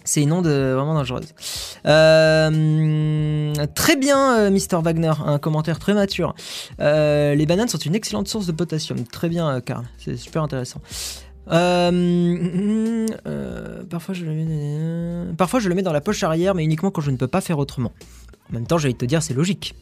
C'est 0.04 0.22
une 0.22 0.32
onde 0.32 0.48
vraiment 0.48 0.94
dangereuse. 0.94 1.34
très 3.76 3.96
bien, 3.98 4.50
Mr. 4.50 4.82
Wagner, 4.82 5.12
un 5.26 5.38
commentaire 5.38 5.80
très 5.80 5.94
mature. 5.94 6.34
les 6.80 7.46
bananes 7.46 7.68
sont 7.68 7.78
une 7.78 7.96
excellente 7.96 8.30
source 8.30 8.46
de 8.46 8.54
potassium. 8.54 9.04
Très 9.04 9.28
bien, 9.28 9.60
Karl. 9.60 9.84
C'est 9.98 10.16
super 10.16 10.44
intéressant. 10.44 10.80
parfois, 13.90 14.16
je 14.16 14.24
le 15.68 15.76
mets 15.76 15.84
dans 15.84 15.94
la 15.94 16.02
poche 16.02 16.24
arrière, 16.24 16.56
mais 16.56 16.64
uniquement 16.64 16.92
quand 16.92 17.02
je 17.02 17.12
ne 17.12 17.18
peux 17.18 17.28
pas 17.28 17.42
faire 17.42 17.60
autrement. 17.60 17.92
En 18.50 18.54
même 18.54 18.68
temps, 18.68 18.78
j'allais 18.78 18.94
te 18.94 19.06
dire, 19.06 19.22
c'est 19.24 19.34
logique. 19.34 19.76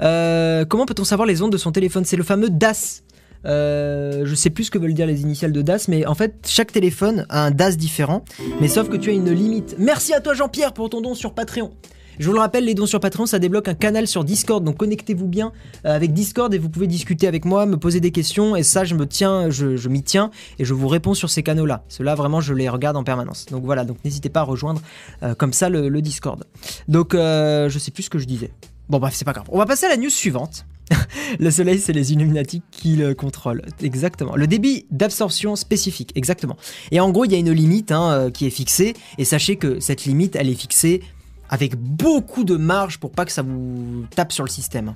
Euh, 0.00 0.64
comment 0.64 0.86
peut-on 0.86 1.04
savoir 1.04 1.26
les 1.26 1.42
ondes 1.42 1.52
de 1.52 1.58
son 1.58 1.72
téléphone? 1.72 2.04
C'est 2.04 2.16
le 2.16 2.24
fameux 2.24 2.50
DAS. 2.50 3.02
Euh, 3.44 4.22
je 4.24 4.34
sais 4.34 4.50
plus 4.50 4.64
ce 4.64 4.70
que 4.70 4.78
veulent 4.78 4.94
dire 4.94 5.06
les 5.06 5.22
initiales 5.22 5.52
de 5.52 5.62
DAS, 5.62 5.88
mais 5.88 6.06
en 6.06 6.14
fait, 6.14 6.46
chaque 6.46 6.72
téléphone 6.72 7.26
a 7.28 7.44
un 7.44 7.50
DAS 7.50 7.76
différent, 7.76 8.24
mais 8.60 8.68
sauf 8.68 8.88
que 8.88 8.96
tu 8.96 9.10
as 9.10 9.12
une 9.12 9.30
limite. 9.30 9.76
Merci 9.78 10.14
à 10.14 10.20
toi 10.20 10.34
Jean-Pierre 10.34 10.72
pour 10.72 10.90
ton 10.90 11.00
don 11.00 11.14
sur 11.14 11.34
Patreon. 11.34 11.72
Je 12.18 12.26
vous 12.26 12.34
le 12.34 12.40
rappelle, 12.40 12.64
les 12.64 12.74
dons 12.74 12.86
sur 12.86 13.00
Patreon, 13.00 13.26
ça 13.26 13.38
débloque 13.38 13.68
un 13.68 13.74
canal 13.74 14.06
sur 14.06 14.22
Discord, 14.22 14.62
donc 14.62 14.76
connectez-vous 14.76 15.28
bien 15.28 15.52
euh, 15.86 15.96
avec 15.96 16.12
Discord 16.12 16.52
et 16.52 16.58
vous 16.58 16.68
pouvez 16.68 16.86
discuter 16.86 17.26
avec 17.26 17.44
moi, 17.44 17.64
me 17.64 17.78
poser 17.78 18.00
des 18.00 18.10
questions, 18.10 18.54
et 18.54 18.62
ça, 18.62 18.84
je 18.84 18.94
me 18.94 19.06
tiens, 19.06 19.48
je, 19.48 19.88
m'y 19.88 20.02
tiens, 20.02 20.30
et 20.58 20.64
je 20.64 20.74
vous 20.74 20.88
réponds 20.88 21.14
sur 21.14 21.30
ces 21.30 21.42
canaux-là. 21.42 21.84
Ceux-là, 21.88 22.14
vraiment, 22.14 22.40
je 22.40 22.52
les 22.52 22.68
regarde 22.68 22.96
en 22.96 23.04
permanence. 23.04 23.46
Donc 23.46 23.64
voilà, 23.64 23.84
donc 23.84 23.96
n'hésitez 24.04 24.28
pas 24.28 24.40
à 24.40 24.44
rejoindre 24.44 24.82
euh, 25.22 25.34
comme 25.34 25.52
ça 25.52 25.68
le, 25.68 26.02
Discord. 26.02 26.44
Donc, 26.88 27.14
euh, 27.14 27.68
je 27.68 27.78
sais 27.78 27.92
plus 27.92 28.02
ce 28.02 28.10
que 28.10 28.18
je 28.18 28.26
disais. 28.26 28.50
Bon, 28.88 28.98
bref, 28.98 29.14
c'est 29.14 29.24
pas 29.24 29.32
grave. 29.32 29.46
On 29.50 29.58
va 29.58 29.66
passer 29.66 29.86
à 29.86 29.88
la 29.88 29.96
news 29.96 30.10
suivante. 30.10 30.66
le 31.38 31.50
soleil, 31.50 31.78
c'est 31.78 31.92
les 31.92 32.12
Illuminati 32.12 32.60
qui 32.72 32.96
le 32.96 33.14
contrôlent. 33.14 33.62
Exactement. 33.80 34.34
Le 34.34 34.48
débit 34.48 34.86
d'absorption 34.90 35.54
spécifique. 35.54 36.10
Exactement. 36.16 36.56
Et 36.90 36.98
en 36.98 37.10
gros, 37.10 37.24
il 37.24 37.32
y 37.32 37.36
a 37.36 37.38
une 37.38 37.52
limite 37.52 37.92
hein, 37.92 38.30
qui 38.34 38.46
est 38.46 38.50
fixée. 38.50 38.94
Et 39.16 39.24
sachez 39.24 39.56
que 39.56 39.78
cette 39.78 40.04
limite, 40.04 40.34
elle 40.34 40.48
est 40.48 40.54
fixée 40.54 41.02
avec 41.52 41.76
beaucoup 41.76 42.44
de 42.44 42.56
marge 42.56 42.98
pour 42.98 43.12
pas 43.12 43.26
que 43.26 43.30
ça 43.30 43.42
vous 43.42 44.06
tape 44.16 44.32
sur 44.32 44.42
le 44.42 44.48
système. 44.48 44.94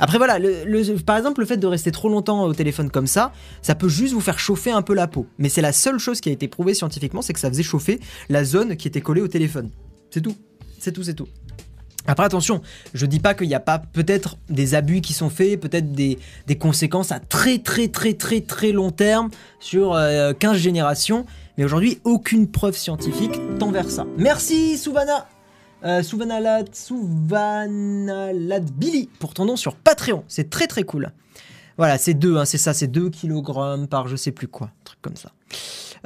Après 0.00 0.16
voilà, 0.16 0.38
par 1.04 1.18
exemple 1.18 1.40
le 1.40 1.46
fait 1.46 1.58
de 1.58 1.66
rester 1.66 1.92
trop 1.92 2.08
longtemps 2.08 2.44
au 2.44 2.54
téléphone 2.54 2.90
comme 2.90 3.06
ça, 3.06 3.30
ça 3.60 3.74
peut 3.74 3.90
juste 3.90 4.14
vous 4.14 4.22
faire 4.22 4.38
chauffer 4.38 4.70
un 4.70 4.80
peu 4.80 4.94
la 4.94 5.06
peau. 5.06 5.26
Mais 5.36 5.50
c'est 5.50 5.60
la 5.60 5.72
seule 5.72 5.98
chose 5.98 6.22
qui 6.22 6.30
a 6.30 6.32
été 6.32 6.48
prouvée 6.48 6.72
scientifiquement, 6.72 7.20
c'est 7.20 7.34
que 7.34 7.40
ça 7.40 7.50
faisait 7.50 7.62
chauffer 7.62 8.00
la 8.30 8.42
zone 8.42 8.76
qui 8.76 8.88
était 8.88 9.02
collée 9.02 9.20
au 9.20 9.28
téléphone. 9.28 9.68
C'est 10.10 10.22
tout, 10.22 10.34
c'est 10.78 10.92
tout, 10.92 11.02
c'est 11.02 11.12
tout. 11.12 11.28
Après 12.06 12.24
attention, 12.24 12.62
je 12.94 13.04
dis 13.04 13.20
pas 13.20 13.34
qu'il 13.34 13.48
n'y 13.48 13.54
a 13.54 13.60
pas 13.60 13.78
peut-être 13.78 14.38
des 14.48 14.74
abus 14.74 15.02
qui 15.02 15.12
sont 15.12 15.28
faits, 15.28 15.60
peut-être 15.60 15.92
des, 15.92 16.18
conséquences 16.58 17.12
à 17.12 17.20
très 17.20 17.58
très 17.58 17.88
très 17.88 18.14
très 18.14 18.40
très 18.40 18.72
long 18.72 18.90
terme 18.90 19.28
sur 19.60 19.90
15 19.90 19.94
euh, 19.98 20.54
générations, 20.54 21.26
mais 21.58 21.64
aujourd'hui 21.64 22.00
aucune 22.04 22.50
preuve 22.50 22.78
scientifique 22.78 23.38
tend 23.58 23.70
vers 23.70 23.90
ça. 23.90 24.06
Merci 24.16 24.78
Souvana 24.78 25.28
euh, 25.84 26.02
Souvanalat, 26.02 26.64
Billy 28.74 29.08
pour 29.18 29.34
ton 29.34 29.44
nom 29.44 29.56
sur 29.56 29.74
Patreon. 29.76 30.24
C'est 30.28 30.50
très 30.50 30.66
très 30.66 30.82
cool. 30.82 31.12
Voilà, 31.76 31.96
c'est 31.96 32.14
deux, 32.14 32.36
hein, 32.36 32.44
c'est 32.44 32.58
ça, 32.58 32.74
c'est 32.74 32.88
2 32.88 33.10
kg 33.10 33.86
par 33.88 34.08
je 34.08 34.16
sais 34.16 34.32
plus 34.32 34.48
quoi, 34.48 34.66
un 34.66 34.84
truc 34.84 34.98
comme 35.00 35.16
ça. 35.16 35.30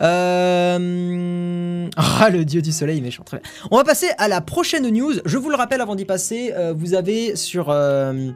Euh, 0.00 1.88
ah, 1.96 2.28
le 2.30 2.44
dieu 2.44 2.60
du 2.60 2.72
soleil 2.72 3.00
méchant. 3.00 3.22
Très 3.24 3.38
bien. 3.38 3.50
On 3.70 3.78
va 3.78 3.84
passer 3.84 4.08
à 4.18 4.28
la 4.28 4.40
prochaine 4.42 4.88
news. 4.90 5.14
Je 5.24 5.38
vous 5.38 5.48
le 5.50 5.56
rappelle 5.56 5.80
avant 5.80 5.94
d'y 5.94 6.04
passer, 6.04 6.52
euh, 6.54 6.74
vous 6.76 6.94
avez 6.94 7.36
sur 7.36 7.70
euh, 7.70 8.30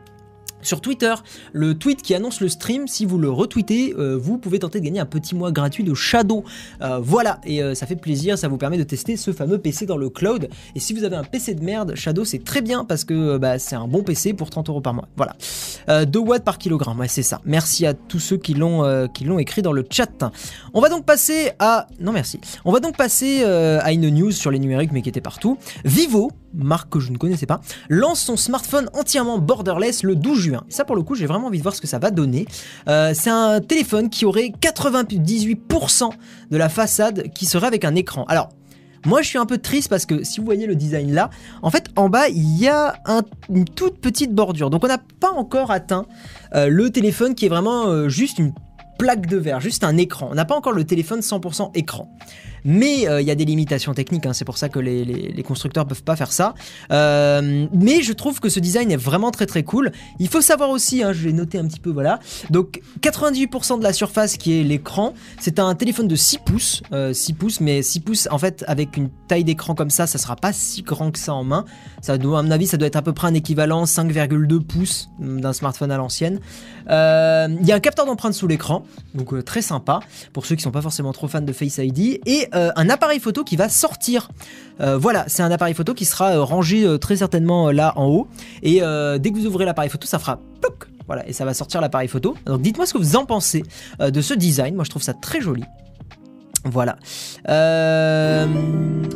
sur 0.63 0.81
Twitter, 0.81 1.15
le 1.53 1.75
tweet 1.75 2.03
qui 2.03 2.15
annonce 2.15 2.41
le 2.41 2.49
stream, 2.49 2.89
si 2.89 3.05
vous 3.05 3.19
le 3.19 3.31
retweetez, 3.31 3.95
euh, 3.99 4.17
vous 4.17 4.39
pouvez 4.39 4.59
tenter 4.59 4.81
de 4.81 4.85
gagner 4.85 5.01
un 5.01 5.07
petit 5.07 5.35
mois 5.35 5.53
gratuit 5.53 5.85
de 5.85 5.95
Shadow. 5.95 6.45
Euh, 6.83 6.99
voilà, 7.01 7.41
et 7.45 7.63
euh, 7.63 7.75
ça 7.75 7.87
fait 7.87 7.97
plaisir, 7.97 8.37
ça 8.39 8.49
vous 8.49 8.57
permet 8.57 8.79
de 8.79 8.83
tester 8.83 9.17
ce 9.17 9.33
fameux 9.33 9.59
PC 9.59 9.87
dans 9.87 9.97
le 9.97 10.11
cloud. 10.11 10.49
Et 10.75 10.81
si 10.81 10.93
vous 10.93 11.05
avez 11.05 11.17
un 11.17 11.25
PC 11.25 11.55
de 11.55 11.65
merde, 11.65 11.95
Shadow 11.95 12.25
c'est 12.25 12.43
très 12.43 12.63
bien 12.63 12.85
parce 12.85 13.05
que 13.05 13.39
bah, 13.39 13.59
c'est 13.59 13.77
un 13.77 13.87
bon 13.87 14.03
PC 14.03 14.33
pour 14.33 14.51
30 14.51 14.69
euros 14.69 14.81
par 14.81 14.95
mois. 14.95 15.09
Voilà. 15.17 15.37
2 16.05 16.19
watts 16.19 16.45
par 16.45 16.59
kilogramme, 16.59 16.99
ouais 16.99 17.09
c'est 17.09 17.23
ça. 17.23 17.41
Merci 17.45 17.87
à 17.87 17.95
tous 17.95 18.19
ceux 18.19 18.37
qui 18.37 18.55
l'ont 18.55 19.09
qui 19.15 19.25
l'ont 19.25 19.39
écrit 19.39 19.63
dans 19.63 19.73
le 19.73 19.85
chat. 19.89 20.25
On 20.75 20.81
va 20.81 20.89
donc 20.89 21.05
passer 21.05 21.53
à... 21.59 21.87
Non 22.01 22.13
merci. 22.13 22.41
On 22.65 22.73
va 22.73 22.81
donc 22.81 22.97
passer 22.97 23.45
à 23.45 23.93
une 23.93 24.09
news 24.11 24.33
sur 24.33 24.51
les 24.51 24.59
numériques 24.59 24.91
mais 24.93 25.03
qui 25.03 25.09
était 25.09 25.21
partout. 25.21 25.59
Vivo 25.85 26.33
marque 26.57 26.91
que 26.91 27.01
je 27.01 27.13
ne 27.13 27.17
connaissais 27.17 27.47
pas, 27.47 27.61
lance 27.89 28.21
son 28.21 28.37
smartphone 28.37 28.89
entièrement 28.95 29.39
borderless 29.39 30.03
le 30.03 30.17
12 30.17 30.39
juin. 30.39 30.65
Ça 30.69 30.85
pour 30.85 30.97
le 30.97 31.03
coup 31.03 31.15
j'ai 31.15 31.27
vraiment 31.27 31.49
envie 31.49 31.59
de 31.59 31.63
voir 31.63 31.75
ce 31.75 31.81
que 31.81 31.87
ça 31.87 31.99
va 31.99 32.11
donner. 32.11 32.47
Euh, 32.89 33.13
c'est 33.15 33.31
un 33.31 33.61
téléphone 33.61 34.11
qui 34.11 34.25
aurait 34.25 34.53
98% 34.61 36.11
de 36.51 36.57
la 36.57 36.69
façade 36.69 37.33
qui 37.35 37.47
serait 37.47 37.67
avec 37.67 37.85
un 37.85 37.95
écran. 37.95 38.25
Alors 38.29 38.49
moi, 39.07 39.23
je 39.23 39.29
suis 39.29 39.39
un 39.39 39.47
peu 39.47 39.59
triste 39.59 39.89
parce 39.89 40.05
que 40.05 40.25
si 40.25 40.41
vous 40.41 40.47
voyez 40.47 40.67
le 40.67 40.75
design 40.75 41.13
là, 41.13 41.31
en 41.63 41.71
fait, 41.71 41.91
en 41.95 42.09
bas, 42.09 42.29
il 42.29 42.59
y 42.59 42.67
a 42.67 42.95
une 43.49 43.65
toute 43.65 44.01
petite 44.01 44.35
bordure. 44.35 44.69
Donc, 44.69 44.83
on 44.83 44.89
n'a 44.89 44.99
pas 44.99 45.31
encore 45.31 45.71
atteint 45.71 46.07
euh, 46.57 46.67
le 46.69 46.91
téléphone 46.91 47.37
qui 47.37 47.47
est 47.47 47.49
vraiment 47.49 47.87
euh, 47.87 48.09
juste 48.09 48.41
une 48.41 48.53
plaque 48.99 49.27
de 49.27 49.37
verre, 49.37 49.61
juste 49.61 49.85
un 49.85 49.97
écran. 49.97 50.29
On 50.33 50.35
n'a 50.35 50.45
pas 50.45 50.57
encore 50.57 50.73
le 50.73 50.85
téléphone 50.85 51.21
100% 51.21 51.71
écran. 51.75 52.11
Mais 52.65 53.09
euh, 53.09 53.21
il 53.21 53.27
y 53.27 53.31
a 53.31 53.35
des 53.35 53.45
limitations 53.45 53.95
techniques, 53.95 54.27
hein, 54.27 54.33
c'est 54.33 54.45
pour 54.45 54.59
ça 54.59 54.69
que 54.69 54.79
les, 54.79 55.05
les, 55.05 55.33
les, 55.33 55.43
constructeurs 55.43 55.87
peuvent 55.87 56.03
pas 56.03 56.17
faire 56.17 56.33
ça. 56.33 56.55
Euh, 56.91 57.67
mais 57.73 58.03
je 58.03 58.13
trouve 58.13 58.41
que 58.41 58.49
ce 58.49 58.61
design 58.61 58.91
est 58.91 58.97
vraiment 58.97 59.31
très 59.31 59.47
très 59.47 59.63
cool. 59.63 59.93
Il 60.19 60.29
faut 60.29 60.41
savoir 60.41 60.71
aussi, 60.71 61.03
hein, 61.03 61.13
je 61.13 61.25
vais 61.25 61.33
noter 61.33 61.59
un 61.59 61.67
petit 61.67 61.81
peu, 61.81 61.91
voilà. 61.91 62.19
Donc 62.51 62.81
98% 63.01 63.79
de 63.79 63.83
la 63.83 63.93
surface 63.93 64.37
qui 64.37 64.61
est 64.61 64.65
l'écran, 64.65 65.15
c'est 65.39 65.59
un 65.59 65.75
téléphone 65.75 66.09
de 66.09 66.17
6 66.17 66.39
pouces, 66.39 66.83
6 66.83 66.93
euh, 66.93 67.35
pouces, 67.39 67.61
mais 67.61 67.83
6 67.83 68.01
pouces 68.01 68.29
en 68.31 68.39
fait 68.39 68.65
avec 68.67 68.97
une 68.97 69.09
taille 69.29 69.45
d'écran 69.45 69.75
comme 69.75 69.91
ça, 69.91 70.07
ça 70.07 70.19
sera 70.19 70.37
pas 70.37 70.53
si 70.53 70.83
grand 70.83 71.11
que 71.11 71.19
ça 71.19 71.35
en 71.35 71.45
main. 71.45 71.65
Ça 72.03 72.15
à 72.15 72.19
mon 72.19 72.51
avis, 72.51 72.67
ça 72.67 72.77
doit 72.77 72.89
être 72.89 72.97
à 72.97 73.03
peu 73.03 73.13
près 73.13 73.29
un 73.29 73.35
équivalent 73.35 73.85
5,2 73.85 74.61
pouces 74.61 75.11
d'un 75.19 75.53
smartphone 75.53 75.91
à 75.91 75.97
l'ancienne. 75.97 76.41
Il 76.89 77.67
y 77.67 77.73
a 77.73 77.75
un 77.75 77.81
capteur 77.81 78.07
d'empreinte 78.07 78.35
sous 78.35 78.47
l'écran, 78.47 78.85
donc 79.15 79.45
très 79.45 79.63
sympa 79.63 80.01
pour 80.33 80.47
ceux 80.47 80.55
qui 80.55 80.63
sont 80.63 80.71
pas 80.71 80.83
forcément 80.83 81.13
trop 81.13 81.29
fans 81.29 81.41
de 81.41 81.53
Face 81.53 81.79
ID 81.79 82.21
et 82.27 82.49
euh, 82.55 82.71
un 82.77 82.89
appareil 82.91 83.21
photo 83.21 83.45
qui 83.45 83.57
va 83.57 83.69
sortir. 83.69 84.29
Euh, 84.81 84.99
voilà, 84.99 85.25
c'est 85.27 85.43
un 85.43 85.51
appareil 85.51 85.75
photo 85.75 85.95
qui 85.95 86.05
sera 86.05 86.33
euh, 86.33 86.43
rangé 86.43 86.87
très 87.01 87.17
certainement 87.17 87.71
là 87.71 87.93
en 87.97 88.07
haut. 88.07 88.29
Et 88.63 88.81
dès 88.81 89.31
que 89.31 89.35
vous 89.35 89.47
ouvrez 89.47 89.65
l'appareil 89.65 89.91
photo, 89.91 90.07
ça 90.07 90.19
fera 90.19 90.41
voilà, 91.07 91.29
et 91.29 91.33
ça 91.33 91.45
va 91.45 91.55
sortir 91.55 91.81
l'appareil 91.81 92.09
photo. 92.09 92.37
Donc 92.47 92.63
dites-moi 92.63 92.85
ce 92.85 92.93
que 92.93 92.99
vous 92.99 93.15
en 93.15 93.25
pensez 93.25 93.63
de 94.01 94.21
ce 94.21 94.35
design. 94.35 94.75
Moi, 94.75 94.83
je 94.85 94.91
trouve 94.91 95.03
ça 95.03 95.15
très 95.15 95.41
joli. 95.41 95.63
Voilà. 96.65 96.97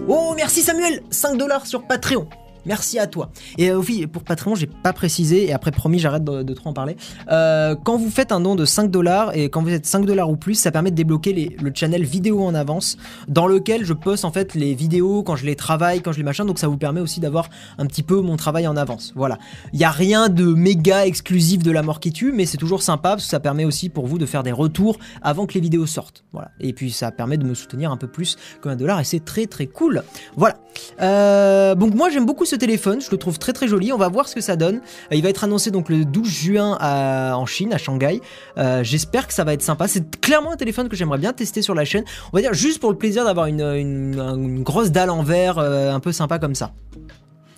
Oh, 0.09 0.35
merci 0.37 0.63
Samuel 0.63 1.03
5 1.11 1.37
dollars 1.37 1.67
sur 1.67 1.83
Patreon. 1.83 2.29
Merci 2.67 2.99
à 2.99 3.07
toi. 3.07 3.31
Et 3.59 3.71
euh, 3.71 3.77
oui, 3.77 4.07
pour 4.07 4.23
Patreon, 4.23 4.55
j'ai 4.55 4.67
pas 4.67 4.93
précisé, 4.93 5.49
et 5.49 5.53
après 5.53 5.71
promis, 5.71 5.99
j'arrête 5.99 6.25
de, 6.25 6.55
trop 6.55 6.71
en 6.71 6.73
parler. 6.73 6.97
Euh, 7.31 7.75
quand 7.83 7.97
vous 7.97 8.11
faites 8.11 8.33
un 8.33 8.41
don 8.41 8.55
de 8.55 8.65
5 8.65 8.91
dollars, 8.91 9.35
et 9.35 9.49
quand 9.49 9.63
vous 9.63 9.71
êtes 9.71 9.87
5 9.87 10.05
dollars 10.05 10.31
ou 10.31 10.37
plus, 10.37 10.55
ça 10.55 10.71
permet 10.71 10.91
de 10.91 10.97
débloquer 10.97 11.57
le 11.61 11.73
channel 11.75 12.05
vidéo 12.05 12.43
en 12.43 12.55
avance, 12.55 12.97
dans 13.29 13.47
lequel 13.47 13.85
je 13.85 13.93
poste 13.93 14.25
en 14.25 14.33
fait 14.33 14.55
les 14.55 14.75
vidéos 14.75 15.23
quand 15.23 15.37
je 15.37 15.47
les 15.47 15.57
travaille, 15.57 16.03
quand 16.03 16.13
je 16.13 16.19
les 16.19 16.25
machin, 16.25 16.45
donc 16.45 16.59
ça 16.59 16.69
vous 16.69 16.77
permet 16.77 17.01
aussi 17.01 17.21
d'avoir 17.21 17.49
un 17.79 17.87
petit 17.87 18.03
peu 18.03 18.21
mon 18.21 18.37
travail 18.37 18.67
en 18.67 18.77
avance. 18.77 19.13
Voilà. 19.15 19.39
Il 19.73 19.79
n'y 19.79 19.85
a 19.85 19.91
rien 19.91 20.29
de 20.29 20.45
méga 20.45 21.07
exclusif 21.07 21.63
de 21.63 21.71
la 21.71 21.83
mort 21.83 22.01
qui 22.01 22.13
tue, 22.13 22.33
mais 22.33 22.47
c'est 22.47 22.59
toujours 22.59 22.83
sympa, 22.83 23.11
parce 23.11 23.25
que 23.25 23.31
ça 23.31 23.41
permet 23.41 23.65
aussi 23.65 23.89
pour 23.89 24.07
vous 24.07 24.19
de 24.19 24.27
faire 24.27 24.43
des 24.43 24.53
retours 24.53 24.99
avant 25.23 25.47
que 25.47 25.55
les 25.55 25.61
vidéos 25.61 25.87
sortent. 25.87 26.25
Voilà. 26.33 26.51
Et 26.61 26.73
puis 26.73 26.91
ça 26.91 27.11
permet 27.11 27.37
de 27.37 27.45
me 27.45 27.55
soutenir 27.55 27.91
un 27.91 27.97
peu 27.97 28.07
plus 28.07 28.37
qu'un 28.63 28.77
dollar, 28.77 29.01
et 29.01 29.05
c'est 29.05 29.25
très 29.25 29.47
très 29.47 29.67
cool. 29.67 30.03
Voilà. 30.37 30.57
Euh, 31.01 31.75
donc 31.75 31.95
moi 31.95 32.11
j'aime 32.11 32.27
beaucoup 32.27 32.45
ce 32.51 32.57
téléphone, 32.57 33.01
je 33.01 33.11
le 33.11 33.17
trouve 33.17 33.39
très 33.39 33.53
très 33.53 33.69
joli, 33.69 33.93
on 33.93 33.97
va 33.97 34.09
voir 34.09 34.29
ce 34.29 34.35
que 34.35 34.41
ça 34.41 34.57
donne. 34.57 34.77
Euh, 35.13 35.17
il 35.17 35.23
va 35.23 35.29
être 35.29 35.45
annoncé 35.45 35.71
donc 35.71 35.89
le 35.89 36.05
12 36.05 36.29
juin 36.29 36.79
en 36.81 37.47
Chine, 37.47 37.73
à 37.73 37.79
Shanghai. 37.79 38.21
Euh, 38.59 38.83
j'espère 38.83 39.27
que 39.27 39.33
ça 39.33 39.45
va 39.45 39.53
être 39.53 39.63
sympa. 39.63 39.89
C'est 39.89 40.21
clairement 40.21 40.53
un 40.53 40.57
téléphone 40.57 40.89
que 40.89 40.97
j'aimerais 40.97 41.19
bien 41.19 41.33
tester 41.33 41.63
sur 41.63 41.75
la 41.75 41.85
chaîne. 41.85 42.05
On 42.33 42.37
va 42.37 42.43
dire 42.43 42.53
juste 42.53 42.81
pour 42.81 42.91
le 42.91 42.99
plaisir 42.99 43.25
d'avoir 43.25 43.47
une, 43.47 44.63
grosse 44.63 44.91
dalle 44.91 45.11
en 45.11 45.23
verre 45.23 45.59
un 45.59 46.01
peu 46.01 46.13
sympa 46.13 46.39
comme 46.39 46.55
ça. 46.55 46.73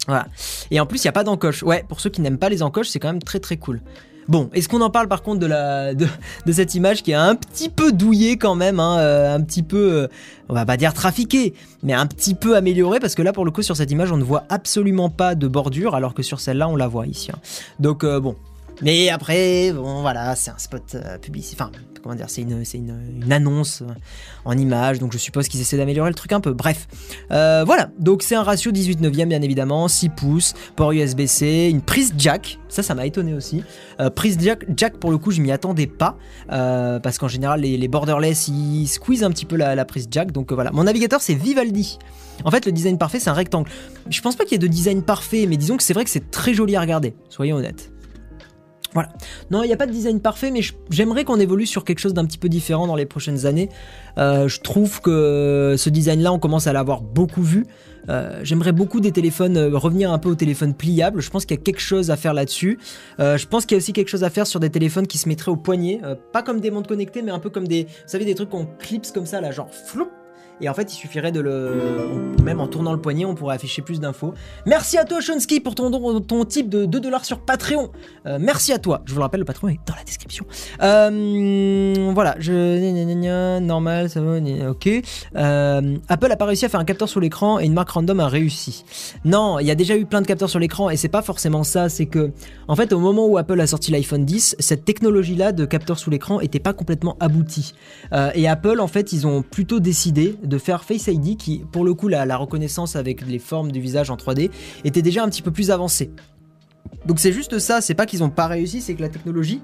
Voilà. 0.06 0.26
Et 0.70 0.80
en 0.80 0.86
plus, 0.86 1.02
il 1.02 1.06
n'y 1.06 1.10
a 1.10 1.12
pas 1.12 1.24
d'encoche. 1.24 1.62
Ouais, 1.62 1.84
pour 1.88 2.00
ceux 2.00 2.10
qui 2.10 2.20
n'aiment 2.20 2.38
pas 2.38 2.48
les 2.48 2.62
encoches, 2.62 2.88
c'est 2.88 2.98
quand 2.98 3.08
même 3.08 3.22
très 3.22 3.40
très 3.40 3.56
cool. 3.56 3.80
Bon, 4.32 4.48
est-ce 4.54 4.66
qu'on 4.66 4.80
en 4.80 4.88
parle 4.88 5.08
par 5.08 5.22
contre 5.22 5.40
de, 5.40 5.46
la, 5.46 5.92
de, 5.92 6.06
cette 6.52 6.74
image 6.74 7.02
qui 7.02 7.10
est 7.10 7.14
un 7.14 7.34
petit 7.34 7.68
peu 7.68 7.92
douillée 7.92 8.38
quand 8.38 8.54
même, 8.54 8.80
hein, 8.80 8.96
euh, 8.98 9.34
un 9.34 9.42
petit 9.42 9.62
peu, 9.62 9.92
euh, 9.92 10.08
on 10.48 10.54
va 10.54 10.64
pas 10.64 10.78
dire 10.78 10.94
trafiquée, 10.94 11.52
mais 11.82 11.92
un 11.92 12.06
petit 12.06 12.32
peu 12.32 12.56
améliorée 12.56 12.98
parce 12.98 13.14
que 13.14 13.20
là 13.20 13.34
pour 13.34 13.44
le 13.44 13.50
coup 13.50 13.60
sur 13.60 13.76
cette 13.76 13.90
image 13.90 14.10
on 14.10 14.16
ne 14.16 14.24
voit 14.24 14.44
absolument 14.48 15.10
pas 15.10 15.34
de 15.34 15.46
bordure 15.48 15.94
alors 15.94 16.14
que 16.14 16.22
sur 16.22 16.40
celle-là 16.40 16.66
on 16.66 16.76
la 16.76 16.88
voit 16.88 17.06
ici. 17.06 17.30
Hein. 17.30 17.40
Donc 17.78 18.04
euh, 18.04 18.20
bon, 18.20 18.34
mais 18.80 19.10
après, 19.10 19.70
bon 19.70 20.00
voilà, 20.00 20.34
c'est 20.34 20.50
un 20.50 20.56
spot 20.56 20.96
publicitaire, 21.20 21.66
enfin 21.66 21.78
comment 22.02 22.14
dire, 22.14 22.28
c'est 22.28 22.42
une, 22.42 22.64
une, 22.74 23.32
annonce 23.32 23.82
en 24.44 24.56
image, 24.56 24.98
donc 24.98 25.12
je 25.12 25.18
suppose 25.18 25.48
qu'ils 25.48 25.60
essaient 25.60 25.76
d'améliorer 25.76 26.10
le 26.10 26.14
truc 26.14 26.32
un 26.32 26.40
peu. 26.40 26.52
Bref, 26.52 26.88
euh, 27.30 27.62
voilà, 27.64 27.90
donc 27.98 28.22
c'est 28.22 28.34
un 28.34 28.42
ratio 28.42 28.72
18 28.72 29.00
neuvième 29.00 29.28
bien 29.28 29.42
évidemment, 29.42 29.88
6 29.88 30.08
pouces, 30.10 30.54
port 30.76 30.92
USB-C, 30.92 31.68
une 31.70 31.80
prise 31.80 32.12
jack, 32.18 32.58
ça 32.68 32.82
ça 32.82 32.94
m'a 32.94 33.06
étonné 33.06 33.34
aussi. 33.34 33.62
Euh, 34.00 34.10
prise 34.10 34.36
jack, 34.40 34.64
jack 34.76 34.98
pour 34.98 35.10
le 35.10 35.18
coup 35.18 35.30
je 35.30 35.40
m'y 35.40 35.52
attendais 35.52 35.86
pas, 35.86 36.16
euh, 36.50 36.98
parce 36.98 37.18
qu'en 37.18 37.28
général 37.28 37.60
les, 37.60 37.88
borderless 37.88 38.48
ils 38.48 38.86
squeezent 38.86 39.24
un 39.24 39.30
petit 39.30 39.46
peu 39.46 39.56
la, 39.56 39.84
prise 39.84 40.08
jack, 40.10 40.32
donc 40.32 40.52
voilà. 40.52 40.70
Mon 40.72 40.84
navigateur 40.84 41.20
c'est 41.20 41.34
Vivaldi. 41.34 41.98
En 42.44 42.50
fait 42.50 42.66
le 42.66 42.72
design 42.72 42.98
parfait 42.98 43.20
c'est 43.20 43.30
un 43.30 43.34
rectangle. 43.34 43.70
Je 44.08 44.20
pense 44.20 44.36
pas 44.36 44.44
qu'il 44.44 44.52
y 44.52 44.56
ait 44.56 44.58
de 44.58 44.66
design 44.66 45.02
parfait, 45.02 45.46
mais 45.48 45.56
disons 45.56 45.76
que 45.76 45.82
c'est 45.82 45.94
vrai 45.94 46.04
que 46.04 46.10
c'est 46.10 46.30
très 46.30 46.54
joli 46.54 46.76
à 46.76 46.80
regarder, 46.80 47.14
soyons 47.28 47.56
honnêtes. 47.56 47.92
Voilà. 48.94 49.08
Non, 49.50 49.62
il 49.62 49.68
n'y 49.68 49.72
a 49.72 49.76
pas 49.76 49.86
de 49.86 49.92
design 49.92 50.20
parfait, 50.20 50.50
mais 50.50 50.60
j'aimerais 50.90 51.24
qu'on 51.24 51.40
évolue 51.40 51.66
sur 51.66 51.84
quelque 51.84 51.98
chose 51.98 52.14
d'un 52.14 52.26
petit 52.26 52.38
peu 52.38 52.48
différent 52.48 52.86
dans 52.86 52.96
les 52.96 53.06
prochaines 53.06 53.46
années. 53.46 53.68
Euh, 54.18 54.48
je 54.48 54.60
trouve 54.60 55.00
que 55.00 55.74
ce 55.78 55.90
design-là, 55.90 56.32
on 56.32 56.38
commence 56.38 56.66
à 56.66 56.72
l'avoir 56.72 57.00
beaucoup 57.00 57.42
vu. 57.42 57.66
Euh, 58.08 58.40
j'aimerais 58.42 58.72
beaucoup 58.72 59.00
des 59.00 59.12
téléphones, 59.12 59.56
euh, 59.56 59.78
revenir 59.78 60.12
un 60.12 60.18
peu 60.18 60.28
aux 60.28 60.34
téléphones 60.34 60.74
pliables. 60.74 61.22
Je 61.22 61.30
pense 61.30 61.46
qu'il 61.46 61.56
y 61.56 61.60
a 61.60 61.62
quelque 61.62 61.80
chose 61.80 62.10
à 62.10 62.16
faire 62.16 62.34
là-dessus. 62.34 62.78
je 63.18 63.46
pense 63.46 63.64
qu'il 63.64 63.76
y 63.76 63.78
a 63.78 63.78
aussi 63.78 63.92
quelque 63.92 64.08
chose 64.08 64.24
à 64.24 64.30
faire 64.30 64.46
sur 64.46 64.60
des 64.60 64.70
téléphones 64.70 65.06
qui 65.06 65.18
se 65.18 65.28
mettraient 65.28 65.52
au 65.52 65.56
poignet. 65.56 66.00
pas 66.32 66.42
comme 66.42 66.60
des 66.60 66.70
montres 66.70 66.88
connectées, 66.88 67.22
mais 67.22 67.30
un 67.30 67.38
peu 67.38 67.50
comme 67.50 67.68
des. 67.68 67.84
Vous 67.84 67.90
savez, 68.06 68.24
des 68.24 68.34
trucs 68.34 68.50
qu'on 68.50 68.66
clipse 68.66 69.12
comme 69.12 69.26
ça, 69.26 69.40
là, 69.40 69.50
genre 69.52 69.70
flou 69.70 70.08
et 70.62 70.68
en 70.68 70.74
fait, 70.74 70.92
il 70.92 70.96
suffirait 70.96 71.32
de 71.32 71.40
le. 71.40 71.82
Même 72.44 72.60
en 72.60 72.68
tournant 72.68 72.92
le 72.92 73.00
poignet, 73.00 73.24
on 73.24 73.34
pourrait 73.34 73.56
afficher 73.56 73.82
plus 73.82 73.98
d'infos. 73.98 74.32
Merci 74.64 74.96
à 74.96 75.04
toi, 75.04 75.20
Shonsky, 75.20 75.58
pour 75.58 75.74
ton, 75.74 75.90
ton 76.20 76.44
type 76.44 76.68
de 76.68 76.84
2 76.84 77.00
dollars 77.00 77.24
sur 77.24 77.40
Patreon. 77.40 77.90
Euh, 78.26 78.38
merci 78.40 78.72
à 78.72 78.78
toi. 78.78 79.02
Je 79.04 79.12
vous 79.12 79.18
le 79.18 79.24
rappelle, 79.24 79.40
le 79.40 79.44
Patreon 79.44 79.68
est 79.68 79.80
dans 79.86 79.96
la 79.96 80.04
description. 80.04 80.46
Euh, 80.82 82.10
voilà, 82.14 82.36
je. 82.38 83.58
Normal, 83.58 84.08
ça 84.08 84.20
va. 84.20 84.38
Ok. 84.70 84.88
Euh, 85.36 85.96
Apple 86.08 86.30
a 86.30 86.36
pas 86.36 86.46
réussi 86.46 86.64
à 86.64 86.68
faire 86.68 86.80
un 86.80 86.84
capteur 86.84 87.08
sur 87.08 87.18
l'écran 87.18 87.58
et 87.58 87.64
une 87.64 87.74
marque 87.74 87.90
random 87.90 88.20
a 88.20 88.28
réussi. 88.28 88.84
Non, 89.24 89.58
il 89.58 89.66
y 89.66 89.70
a 89.70 89.74
déjà 89.74 89.96
eu 89.96 90.06
plein 90.06 90.20
de 90.20 90.26
capteurs 90.26 90.50
sur 90.50 90.60
l'écran 90.60 90.90
et 90.90 90.96
c'est 90.96 91.08
pas 91.08 91.22
forcément 91.22 91.64
ça. 91.64 91.88
C'est 91.88 92.06
que, 92.06 92.30
en 92.68 92.76
fait, 92.76 92.92
au 92.92 93.00
moment 93.00 93.26
où 93.26 93.36
Apple 93.36 93.60
a 93.60 93.66
sorti 93.66 93.90
l'iPhone 93.90 94.24
10, 94.24 94.56
cette 94.60 94.84
technologie-là 94.84 95.50
de 95.50 95.64
capteur 95.64 95.98
sous 95.98 96.10
l'écran 96.10 96.40
était 96.40 96.60
pas 96.60 96.72
complètement 96.72 97.16
aboutie. 97.18 97.74
et 98.34 98.46
Apple, 98.46 98.78
en 98.78 98.86
fait, 98.86 99.12
ils 99.12 99.26
ont 99.26 99.42
plutôt 99.42 99.80
décidé 99.80 100.36
faire 100.58 100.84
Face 100.84 101.06
ID 101.06 101.36
qui, 101.36 101.64
pour 101.70 101.84
le 101.84 101.94
coup, 101.94 102.08
la, 102.08 102.36
reconnaissance 102.36 102.96
avec 102.96 103.26
les 103.26 103.38
formes 103.38 103.72
du 103.72 103.80
visage 103.80 104.10
en 104.10 104.16
3D 104.16 104.50
était 104.84 105.02
déjà 105.02 105.22
un 105.22 105.28
petit 105.28 105.42
peu 105.42 105.50
plus 105.50 105.70
avancée. 105.70 106.10
Donc 107.06 107.18
c'est 107.18 107.32
juste 107.32 107.58
ça, 107.58 107.80
c'est 107.80 107.94
pas 107.94 108.06
qu'ils 108.06 108.22
ont 108.22 108.30
pas 108.30 108.46
réussi, 108.46 108.80
c'est 108.80 108.94
que 108.94 109.02
la 109.02 109.08
technologie 109.08 109.62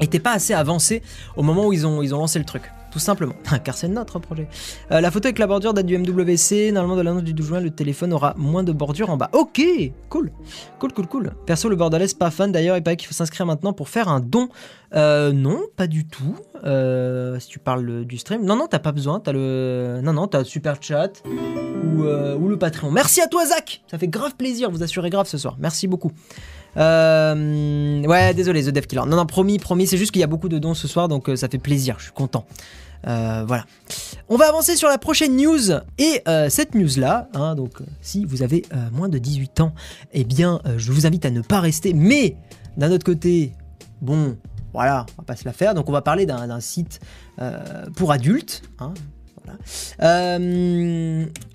était 0.00 0.18
pas 0.18 0.32
assez 0.32 0.54
avancée 0.54 1.02
au 1.36 1.42
moment 1.42 1.66
où 1.66 1.72
ils 1.72 1.86
ont, 1.86 2.02
ils 2.02 2.14
ont 2.14 2.18
lancé 2.18 2.38
le 2.38 2.44
truc 2.44 2.62
tout 2.94 3.00
simplement. 3.00 3.34
Car 3.64 3.76
c'est 3.76 3.88
notre 3.88 4.20
projet. 4.20 4.46
Euh, 4.92 5.00
la 5.00 5.10
photo 5.10 5.26
avec 5.26 5.40
la 5.40 5.48
bordure 5.48 5.74
date 5.74 5.84
du 5.84 5.98
MWC. 5.98 6.70
Normalement, 6.70 6.94
de 6.94 7.02
l'annonce 7.02 7.24
du 7.24 7.34
12 7.34 7.46
juin, 7.48 7.60
le 7.60 7.70
téléphone 7.70 8.12
aura 8.12 8.34
moins 8.36 8.62
de 8.62 8.70
bordure 8.70 9.10
en 9.10 9.16
bas. 9.16 9.30
Ok, 9.32 9.60
cool. 10.08 10.30
Cool, 10.78 10.92
cool, 10.92 11.06
cool. 11.08 11.32
Perso, 11.44 11.68
le 11.68 11.74
bordelais, 11.74 12.06
pas 12.16 12.30
fan 12.30 12.52
d'ailleurs. 12.52 12.76
Il 12.76 12.84
paraît 12.84 12.96
qu'il 12.96 13.08
faut 13.08 13.14
s'inscrire 13.14 13.46
maintenant 13.46 13.72
pour 13.72 13.88
faire 13.88 14.06
un 14.06 14.20
don. 14.20 14.48
Euh, 14.94 15.32
non, 15.32 15.62
pas 15.74 15.88
du 15.88 16.06
tout. 16.06 16.36
Euh, 16.64 17.40
si 17.40 17.48
tu 17.48 17.58
parles 17.58 18.04
du 18.04 18.16
stream. 18.16 18.44
Non, 18.44 18.54
non, 18.54 18.68
t'as 18.68 18.78
pas 18.78 18.92
besoin. 18.92 19.18
T'as 19.18 19.32
le. 19.32 19.98
Non, 20.00 20.12
non, 20.12 20.28
t'as 20.28 20.44
Super 20.44 20.76
Chat 20.80 21.24
ou, 21.26 22.04
ou 22.04 22.48
le 22.48 22.56
Patreon. 22.56 22.92
Merci 22.92 23.20
à 23.20 23.26
toi, 23.26 23.44
Zach. 23.44 23.82
Ça 23.90 23.98
fait 23.98 24.06
grave 24.06 24.36
plaisir. 24.36 24.70
Vous 24.70 24.84
assurez 24.84 25.10
grave 25.10 25.26
ce 25.26 25.36
soir. 25.36 25.56
Merci 25.58 25.88
beaucoup. 25.88 26.12
ouais, 26.76 28.34
désolé, 28.36 28.62
The 28.62 28.70
Dev 28.70 28.86
Killer. 28.86 29.02
Non, 29.04 29.16
non, 29.16 29.26
promis, 29.26 29.58
promis. 29.58 29.88
C'est 29.88 29.98
juste 29.98 30.12
qu'il 30.12 30.20
y 30.20 30.24
a 30.24 30.28
beaucoup 30.28 30.48
de 30.48 30.60
dons 30.60 30.74
ce 30.74 30.86
soir, 30.86 31.08
donc 31.08 31.28
ça 31.34 31.48
fait 31.48 31.58
plaisir. 31.58 31.96
Je 31.98 32.04
suis 32.04 32.12
content. 32.12 32.46
Euh, 33.06 33.44
voilà. 33.46 33.64
On 34.28 34.36
va 34.36 34.48
avancer 34.48 34.76
sur 34.76 34.88
la 34.88 34.98
prochaine 34.98 35.36
news. 35.36 35.70
Et 35.98 36.22
euh, 36.28 36.48
cette 36.48 36.74
news-là, 36.74 37.28
hein, 37.34 37.54
donc 37.54 37.80
euh, 37.80 37.84
si 38.00 38.24
vous 38.24 38.42
avez 38.42 38.64
moins 38.92 39.08
de 39.08 39.18
18 39.18 39.60
ans, 39.60 39.74
eh 40.12 40.24
bien, 40.24 40.60
je 40.76 40.92
vous 40.92 41.06
invite 41.06 41.24
à 41.24 41.30
ne 41.30 41.40
pas 41.40 41.60
rester. 41.60 41.94
Mais 41.94 42.36
d'un 42.76 42.90
autre 42.90 43.04
côté, 43.04 43.52
bon, 44.00 44.36
voilà, 44.72 45.06
on 45.16 45.22
va 45.22 45.26
pas 45.26 45.36
se 45.36 45.44
la 45.44 45.52
faire. 45.52 45.74
Donc 45.74 45.88
on 45.88 45.92
va 45.92 46.02
parler 46.02 46.26
d'un 46.26 46.60
site 46.60 47.00
pour 47.96 48.12
adultes. 48.12 48.62
Hein, 48.78 48.94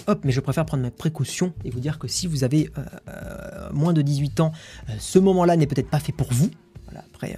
hop, 0.07 0.19
mais 0.23 0.31
je 0.31 0.39
préfère 0.39 0.65
prendre 0.65 0.83
mes 0.83 0.91
précautions 0.91 1.53
et 1.65 1.71
vous 1.71 1.79
dire 1.79 1.97
que 1.97 2.07
si 2.07 2.27
vous 2.27 2.43
avez 2.43 2.71
moins 3.73 3.93
de 3.93 4.01
18 4.01 4.39
ans, 4.39 4.51
ce 4.99 5.19
moment-là 5.19 5.57
n'est 5.57 5.67
peut-être 5.67 5.89
pas 5.89 5.99
fait 5.99 6.13
pour 6.13 6.31
vous. 6.31 6.49
Voilà, 6.85 7.03
après, 7.13 7.35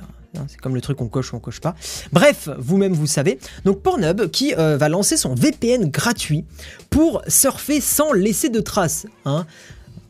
c'est 0.48 0.60
comme 0.60 0.76
le 0.76 0.82
truc 0.82 1.02
on 1.02 1.08
coche 1.08 1.34
ou 1.34 1.36
on 1.36 1.40
coche 1.40 1.60
pas. 1.60 1.76
Bref, 2.12 2.50
vous-même 2.58 2.94
vous 2.94 3.08
savez. 3.08 3.40
Donc 3.66 3.82
Pornhub 3.82 4.30
qui 4.30 4.54
euh, 4.56 4.78
va 4.78 4.90
lancer 4.90 5.18
son 5.18 5.36
VPN 5.36 5.90
gratuit 5.90 6.46
pour 6.90 7.22
surfer 7.28 7.82
sans 7.82 8.14
laisser 8.14 8.50
de 8.50 8.60
traces. 8.60 9.08
Hein. 9.26 9.46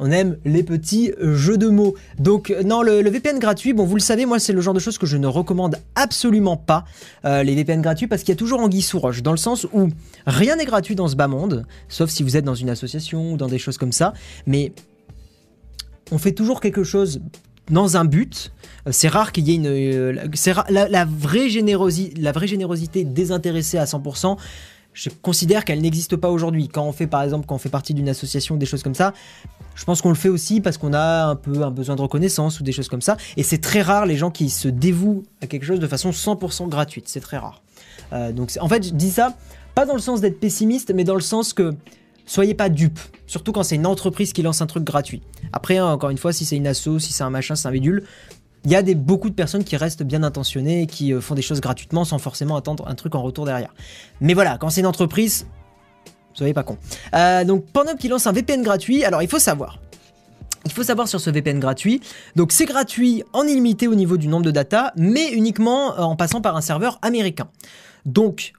On 0.03 0.09
aime 0.09 0.37
les 0.45 0.63
petits 0.63 1.11
jeux 1.19 1.59
de 1.59 1.69
mots. 1.69 1.95
Donc 2.17 2.51
non, 2.65 2.81
le, 2.81 3.07
VPN 3.07 3.37
gratuit, 3.37 3.73
bon 3.73 3.85
vous 3.85 3.95
le 3.95 4.01
savez, 4.01 4.25
moi 4.25 4.39
c'est 4.39 4.51
le 4.51 4.59
genre 4.59 4.73
de 4.73 4.79
choses 4.79 4.97
que 4.97 5.05
je 5.05 5.15
ne 5.15 5.27
recommande 5.27 5.77
absolument 5.93 6.57
pas, 6.57 6.85
euh, 7.23 7.43
les 7.43 7.53
VPN 7.53 7.81
gratuits, 7.81 8.07
parce 8.07 8.23
qu'il 8.23 8.29
y 8.29 8.35
a 8.35 8.35
toujours 8.35 8.61
anguille 8.61 8.81
sous 8.81 8.97
roche, 8.97 9.21
dans 9.21 9.29
le 9.29 9.37
sens 9.37 9.67
où 9.73 9.89
rien 10.25 10.55
n'est 10.55 10.65
gratuit 10.65 10.95
dans 10.95 11.07
ce 11.07 11.15
bas 11.15 11.27
monde, 11.27 11.67
sauf 11.87 12.09
si 12.09 12.23
vous 12.23 12.35
êtes 12.35 12.45
dans 12.45 12.55
une 12.55 12.71
association 12.71 13.33
ou 13.33 13.37
dans 13.37 13.47
des 13.47 13.59
choses 13.59 13.77
comme 13.77 13.91
ça, 13.91 14.13
mais 14.47 14.73
on 16.11 16.17
fait 16.17 16.31
toujours 16.31 16.61
quelque 16.61 16.83
chose 16.83 17.21
dans 17.69 17.97
un 17.97 18.05
but. 18.05 18.51
Euh, 18.87 18.91
c'est 18.91 19.07
rare 19.07 19.31
qu'il 19.31 19.47
y 19.47 19.51
ait 19.51 19.55
une. 19.55 19.67
Euh, 19.67 20.27
la, 20.69 21.05
vraie 21.05 21.49
générosité, 21.49 22.19
la 22.19 22.31
vraie 22.31 22.47
générosité 22.47 23.03
désintéressée 23.03 23.77
à 23.77 23.85
100%. 23.85 24.37
je 24.93 25.09
considère 25.21 25.65
qu'elle 25.65 25.81
n'existe 25.81 26.15
pas 26.15 26.29
aujourd'hui. 26.29 26.67
Quand 26.67 26.83
on 26.83 26.91
fait 26.91 27.07
par 27.07 27.23
exemple, 27.23 27.45
quand 27.47 27.55
on 27.55 27.59
fait 27.59 27.69
partie 27.69 27.93
d'une 27.93 28.09
association 28.09 28.57
des 28.57 28.65
choses 28.65 28.83
comme 28.83 28.95
ça, 28.95 29.13
je 29.75 29.85
pense 29.85 30.01
qu'on 30.01 30.09
le 30.09 30.15
fait 30.15 30.29
aussi 30.29 30.61
parce 30.61 30.77
qu'on 30.77 30.93
a 30.93 31.25
un 31.25 31.35
peu 31.35 31.63
un 31.63 31.71
besoin 31.71 31.95
de 31.95 32.01
reconnaissance 32.01 32.59
ou 32.59 32.63
des 32.63 32.71
choses 32.71 32.89
comme 32.89 33.01
ça. 33.01 33.17
Et 33.37 33.43
c'est 33.43 33.59
très 33.59 33.81
rare 33.81 34.05
les 34.05 34.17
gens 34.17 34.31
qui 34.31 34.49
se 34.49 34.67
dévouent 34.67 35.23
à 35.41 35.47
quelque 35.47 35.65
chose 35.65 35.79
de 35.79 35.87
façon 35.87 36.11
100% 36.11 36.67
gratuite. 36.69 37.07
C'est 37.07 37.21
très 37.21 37.37
rare. 37.37 37.61
Euh, 38.13 38.31
donc 38.31 38.51
en 38.59 38.67
fait, 38.67 38.85
je 38.85 38.93
dis 38.93 39.11
ça 39.11 39.35
pas 39.73 39.85
dans 39.85 39.93
le 39.93 40.01
sens 40.01 40.21
d'être 40.21 40.39
pessimiste, 40.39 40.91
mais 40.93 41.03
dans 41.03 41.15
le 41.15 41.21
sens 41.21 41.53
que 41.53 41.73
soyez 42.31 42.53
pas 42.53 42.69
dupes. 42.69 42.99
Surtout 43.27 43.51
quand 43.51 43.63
c'est 43.63 43.75
une 43.75 43.85
entreprise 43.85 44.31
qui 44.31 44.41
lance 44.41 44.61
un 44.61 44.65
truc 44.65 44.85
gratuit. 44.85 45.21
Après, 45.51 45.77
hein, 45.77 45.87
encore 45.87 46.11
une 46.11 46.17
fois, 46.17 46.31
si 46.31 46.45
c'est 46.45 46.55
une 46.55 46.65
asso, 46.65 46.97
si 46.99 47.11
c'est 47.11 47.23
un 47.23 47.29
machin, 47.29 47.55
c'est 47.55 47.67
un 47.67 47.71
bidule, 47.71 48.03
il 48.63 48.71
y 48.71 48.75
a 48.75 48.81
des, 48.81 48.95
beaucoup 48.95 49.29
de 49.29 49.35
personnes 49.35 49.65
qui 49.65 49.75
restent 49.75 50.03
bien 50.03 50.23
intentionnées 50.23 50.83
et 50.83 50.87
qui 50.87 51.13
euh, 51.13 51.19
font 51.19 51.35
des 51.35 51.41
choses 51.41 51.59
gratuitement 51.59 52.05
sans 52.05 52.19
forcément 52.19 52.55
attendre 52.55 52.87
un 52.87 52.95
truc 52.95 53.15
en 53.15 53.21
retour 53.21 53.45
derrière. 53.45 53.73
Mais 54.21 54.33
voilà, 54.33 54.57
quand 54.57 54.69
c'est 54.69 54.79
une 54.79 54.87
entreprise, 54.87 55.45
soyez 56.33 56.53
pas 56.53 56.63
con. 56.63 56.77
Euh, 57.13 57.43
donc 57.43 57.65
Pornhub 57.65 57.97
qui 57.97 58.07
lance 58.07 58.27
un 58.27 58.31
VPN 58.31 58.61
gratuit, 58.61 59.03
alors 59.03 59.21
il 59.21 59.27
faut 59.27 59.39
savoir. 59.39 59.79
Il 60.63 60.71
faut 60.71 60.83
savoir 60.83 61.09
sur 61.09 61.19
ce 61.19 61.31
VPN 61.31 61.59
gratuit, 61.59 61.99
donc 62.37 62.53
c'est 62.53 62.65
gratuit 62.65 63.23
en 63.33 63.43
illimité 63.43 63.87
au 63.89 63.95
niveau 63.95 64.15
du 64.15 64.27
nombre 64.27 64.45
de 64.45 64.51
data, 64.51 64.93
mais 64.95 65.31
uniquement 65.31 65.97
euh, 65.97 66.03
en 66.03 66.15
passant 66.15 66.39
par 66.39 66.55
un 66.55 66.61
serveur 66.61 66.97
américain. 67.01 67.49
Donc 68.05 68.53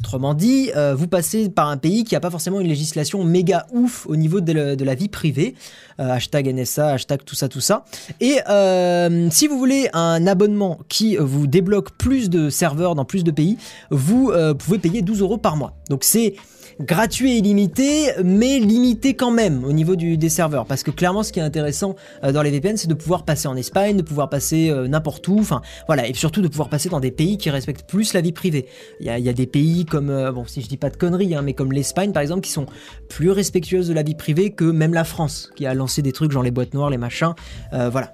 Autrement 0.00 0.34
dit, 0.34 0.70
euh, 0.76 0.94
vous 0.94 1.08
passez 1.08 1.48
par 1.48 1.68
un 1.68 1.76
pays 1.76 2.04
qui 2.04 2.14
n'a 2.14 2.20
pas 2.20 2.30
forcément 2.30 2.60
une 2.60 2.68
législation 2.68 3.24
méga 3.24 3.66
ouf 3.72 4.06
au 4.06 4.16
niveau 4.16 4.40
de, 4.40 4.84
la 4.84 4.94
vie 4.94 5.08
privée. 5.08 5.54
Euh, 6.00 6.10
hashtag 6.10 6.52
NSA, 6.52 6.90
hashtag 6.90 7.24
tout 7.24 7.34
ça, 7.34 7.48
tout 7.48 7.60
ça. 7.60 7.84
Et 8.20 8.38
euh, 8.48 9.28
si 9.30 9.46
vous 9.46 9.58
voulez 9.58 9.88
un 9.94 10.26
abonnement 10.26 10.78
qui 10.88 11.16
vous 11.16 11.46
débloque 11.46 11.96
plus 11.96 12.28
de 12.28 12.50
serveurs 12.50 12.94
dans 12.94 13.04
plus 13.04 13.24
de 13.24 13.30
pays, 13.30 13.56
vous 13.90 14.32
pouvez 14.58 14.78
payer 14.78 15.02
12 15.02 15.20
euros 15.22 15.38
par 15.38 15.56
mois. 15.56 15.74
Donc 15.88 16.04
c'est 16.04 16.34
gratuit 16.80 17.32
et 17.32 17.38
illimité, 17.38 18.10
mais 18.22 18.58
limité 18.58 19.14
quand 19.14 19.30
même 19.30 19.64
au 19.64 19.72
niveau 19.72 19.96
des 19.96 20.28
serveurs. 20.28 20.66
Parce 20.66 20.82
que 20.82 20.90
clairement, 20.90 21.22
ce 21.22 21.32
qui 21.32 21.38
est 21.38 21.42
intéressant 21.42 21.96
euh, 22.22 22.32
dans 22.32 22.42
les 22.42 22.50
VPN, 22.50 22.76
c'est 22.76 22.88
de 22.88 22.94
pouvoir 22.94 23.24
passer 23.24 23.48
en 23.48 23.56
Espagne, 23.56 23.96
de 23.96 24.02
pouvoir 24.02 24.28
passer 24.28 24.70
euh, 24.70 24.86
n'importe 24.86 25.26
où, 25.28 25.38
enfin 25.38 25.62
voilà, 25.86 26.06
et 26.06 26.14
surtout 26.14 26.42
de 26.42 26.48
pouvoir 26.48 26.68
passer 26.68 26.88
dans 26.88 27.00
des 27.00 27.10
pays 27.10 27.38
qui 27.38 27.50
respectent 27.50 27.88
plus 27.88 28.12
la 28.12 28.20
vie 28.20 28.32
privée. 28.32 28.66
Il 29.00 29.06
y 29.06 29.28
a, 29.28 29.32
des 29.32 29.46
pays 29.46 29.84
comme, 29.84 30.10
euh, 30.10 30.32
bon, 30.32 30.44
si 30.46 30.60
je 30.60 30.68
dis 30.68 30.76
pas 30.76 30.90
de 30.90 30.96
conneries, 30.96 31.34
hein, 31.34 31.42
mais 31.42 31.54
comme 31.54 31.72
l'Espagne 31.72 32.12
par 32.12 32.22
exemple, 32.22 32.42
qui 32.42 32.52
sont 32.52 32.66
plus 33.08 33.30
respectueuses 33.30 33.88
de 33.88 33.94
la 33.94 34.02
vie 34.02 34.14
privée 34.14 34.50
que 34.50 34.64
même 34.64 34.92
la 34.92 35.04
France, 35.04 35.50
qui 35.56 35.66
a 35.66 35.74
lancé 35.74 36.02
des 36.02 36.12
trucs 36.12 36.32
genre 36.32 36.42
les 36.42 36.50
boîtes 36.50 36.74
noires, 36.74 36.90
les 36.90 36.98
machins, 36.98 37.34
voilà. 37.72 38.12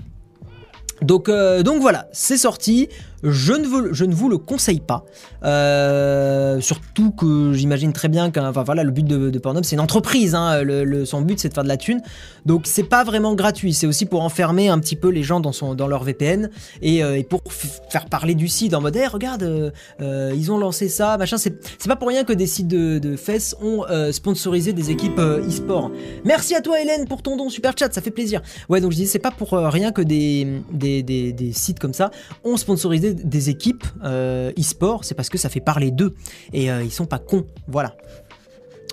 Donc, 1.01 1.29
donc 1.29 1.81
voilà, 1.81 2.09
c'est 2.13 2.37
sorti. 2.37 2.89
Je 3.23 3.53
ne, 3.53 4.15
vous 4.15 4.29
le 4.29 4.39
conseille 4.39 4.81
pas. 4.81 5.05
Euh, 5.45 6.61
surtout 6.61 7.13
que 7.13 7.53
j'imagine 7.53 7.93
très 7.93 8.09
bien 8.09 8.33
enfin, 8.37 8.63
voilà, 8.65 8.83
le 8.83 8.91
but 8.91 9.05
de, 9.05 9.31
de 9.31 9.39
Pornhub, 9.39 9.65
c'est 9.65 9.77
une 9.77 9.81
entreprise. 9.81 10.35
Hein. 10.35 10.63
Son 11.05 11.23
but, 11.23 11.39
c'est 11.39 11.49
de 11.49 11.55
faire 11.55 11.63
de 11.63 11.69
la 11.69 11.77
thune. 11.77 12.01
Donc, 12.47 12.63
c'est 12.65 12.83
pas 12.83 13.05
vraiment 13.05 13.35
gratuit. 13.35 13.75
C'est 13.75 13.87
aussi 13.87 14.07
pour 14.07 14.23
enfermer 14.23 14.69
un 14.69 14.79
petit 14.81 14.97
peu 14.97 15.09
les 15.09 15.23
gens 15.23 15.41
dans, 15.41 15.87
leur 15.87 16.03
VPN 16.03 16.51
et, 16.81 17.05
euh, 17.05 17.17
et 17.17 17.23
pour 17.23 17.43
faire 17.53 18.07
parler 18.07 18.35
du 18.35 18.49
site 18.49 18.75
en 18.75 18.81
mode 18.81 18.97
hey, 18.97 19.07
regarde, 19.07 19.43
euh, 19.43 20.33
ils 20.35 20.51
ont 20.51 20.59
lancé 20.59 20.89
ça, 20.89 21.17
machin. 21.17 21.37
C'est 21.39 21.61
pas 21.87 21.97
pour 21.97 22.09
rien 22.09 22.25
que 22.25 22.33
des 22.33 22.47
sites 22.47 22.69
de, 22.69 22.99
de 22.99 23.17
fesses 23.17 23.55
ont 23.63 23.85
sponsorisé 24.11 24.73
des 24.73 24.91
équipes 24.91 25.19
e-sport. 25.19 25.93
Merci 26.25 26.55
à 26.55 26.61
toi, 26.61 26.81
Hélène, 26.81 27.07
pour 27.07 27.23
ton 27.23 27.37
don 27.37 27.49
super 27.49 27.75
chat. 27.79 27.93
Ça 27.93 28.01
fait 28.01 28.11
plaisir. 28.11 28.43
Ouais, 28.69 28.81
donc 28.81 28.91
je 28.91 28.97
dis, 28.97 29.07
c'est 29.07 29.19
pas 29.19 29.31
pour 29.31 29.53
rien 29.53 29.93
que 29.93 30.03
des, 30.03 30.63
des 30.73 31.53
sites 31.53 31.79
comme 31.79 31.95
ça 31.95 32.11
ont 32.45 32.57
sponsorisé 32.57 33.12
des 33.13 33.51
équipes 33.51 33.85
euh, 34.05 34.53
e-sport, 34.59 35.05
c'est 35.05 35.15
parce 35.15 35.29
que 35.29 35.39
ça 35.39 35.49
fait 35.49 35.61
parler 35.61 35.91
d'eux. 35.91 36.15
Et 36.53 36.71
euh, 36.71 36.83
ils 36.83 36.93
sont 36.93 37.07
pas 37.07 37.19
cons. 37.19 37.47
Voilà. 37.69 37.95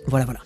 Voilà, 0.08 0.26
voilà. 0.26 0.40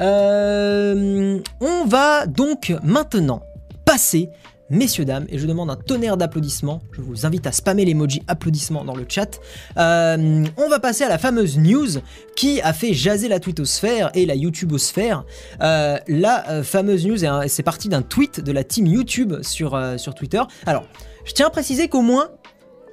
Euh, 0.00 1.40
on 1.60 1.84
va 1.86 2.26
donc 2.26 2.74
maintenant 2.82 3.42
passer, 3.84 4.28
messieurs, 4.68 5.04
dames, 5.04 5.26
et 5.28 5.38
je 5.38 5.46
demande 5.46 5.70
un 5.70 5.76
tonnerre 5.76 6.16
d'applaudissements. 6.16 6.82
Je 6.92 7.00
vous 7.00 7.24
invite 7.24 7.46
à 7.46 7.52
spammer 7.52 7.84
l'emoji 7.84 8.22
applaudissements 8.26 8.84
dans 8.84 8.96
le 8.96 9.06
chat. 9.08 9.40
on 9.76 10.68
va 10.68 10.80
passer 10.80 11.04
à 11.04 11.08
la 11.08 11.18
fameuse 11.18 11.56
news 11.56 12.00
qui 12.34 12.60
a 12.60 12.72
fait 12.72 12.92
jaser 12.92 13.28
la 13.28 13.40
twittosphère 13.40 14.10
et 14.14 14.26
la 14.26 14.34
YouTubeosphère. 14.34 15.24
la 15.60 16.62
fameuse 16.62 17.06
news, 17.06 17.46
c'est 17.46 17.62
parti 17.62 17.88
d'un 17.88 18.02
tweet 18.02 18.40
de 18.40 18.52
la 18.52 18.64
team 18.64 18.86
YouTube 18.86 19.34
sur, 19.42 19.80
sur 19.98 20.14
Twitter. 20.14 20.42
Alors, 20.66 20.84
je 21.26 21.32
tiens 21.32 21.46
à 21.46 21.50
préciser 21.50 21.88
qu'au 21.88 22.02
moins, 22.02 22.30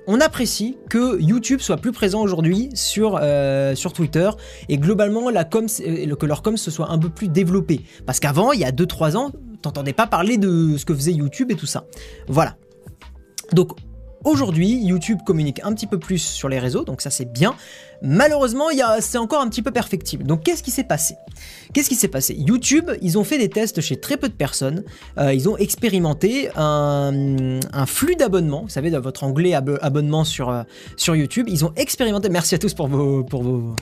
on 0.08 0.20
apprécie 0.20 0.78
que 0.90 1.20
YouTube 1.20 1.60
soit 1.60 1.78
plus 1.78 1.92
présent 1.92 2.22
aujourd'hui 2.22 2.70
sur, 2.74 3.20
euh, 3.22 3.74
Twitter 3.94 4.30
et 4.70 4.78
globalement 4.78 5.30
euh, 5.30 6.16
que 6.16 6.26
leur 6.26 6.42
com 6.42 6.58
se 6.58 6.72
soit 6.72 6.90
un 6.92 6.98
peu 6.98 7.10
plus 7.10 7.28
développée. 7.28 7.82
Parce 8.06 8.20
qu'avant, 8.20 8.52
il 8.52 8.60
y 8.60 8.66
a 8.66 8.72
2-3 8.72 9.16
ans, 9.16 9.32
t'entendais 9.62 9.94
pas 9.94 10.08
parler 10.08 10.38
de 10.38 10.78
ce 10.78 10.86
que 10.86 10.94
faisait 10.94 11.14
YouTube 11.14 11.52
et 11.52 11.56
tout 11.56 11.66
ça. 11.66 11.86
Voilà. 12.28 12.58
Donc 13.52 13.78
Aujourd'hui, 14.24 14.70
YouTube 14.70 15.20
communique 15.26 15.60
un 15.64 15.74
petit 15.74 15.88
peu 15.88 16.00
plus 16.00 16.20
sur 16.20 16.48
les 16.48 16.58
réseaux, 16.58 16.86
donc 16.86 17.02
ça 17.02 17.10
c'est 17.10 17.32
bien. 17.32 17.56
Malheureusement, 18.02 18.68
c'est 19.00 19.18
encore 19.18 19.42
un 19.42 19.50
petit 19.50 19.62
peu 19.62 19.72
perfectible. 19.72 20.26
Donc 20.26 20.44
qu'est-ce 20.44 20.64
qui 20.64 20.72
s'est 20.72 20.86
passé? 20.86 21.16
Qu'est-ce 21.74 21.90
qui 21.90 21.96
s'est 21.96 22.08
passé? 22.08 22.34
YouTube, 22.38 22.92
ils 23.02 23.18
ont 23.18 23.26
fait 23.26 23.38
des 23.38 23.50
tests 23.50 23.82
chez 23.82 23.98
très 23.98 24.16
peu 24.16 24.30
de 24.30 24.34
personnes. 24.34 24.84
Euh, 25.18 25.34
ils 25.34 25.50
ont 25.50 25.58
expérimenté 25.58 26.50
un, 26.56 27.12
flux 27.86 28.16
d'abonnements. 28.16 28.62
Vous 28.64 28.70
savez, 28.70 28.92
dans 28.92 29.02
votre 29.02 29.24
anglais 29.26 29.54
abonnement 29.54 30.24
sur, 30.24 30.50
euh, 30.50 30.64
sur 30.96 31.16
YouTube, 31.16 31.48
ils 31.50 31.66
ont 31.66 31.74
expérimenté. 31.76 32.30
Merci 32.30 32.56
à 32.56 32.58
tous 32.58 32.74
pour 32.74 32.88
vos, 32.88 33.24
pour 33.24 33.44
vos 33.44 33.76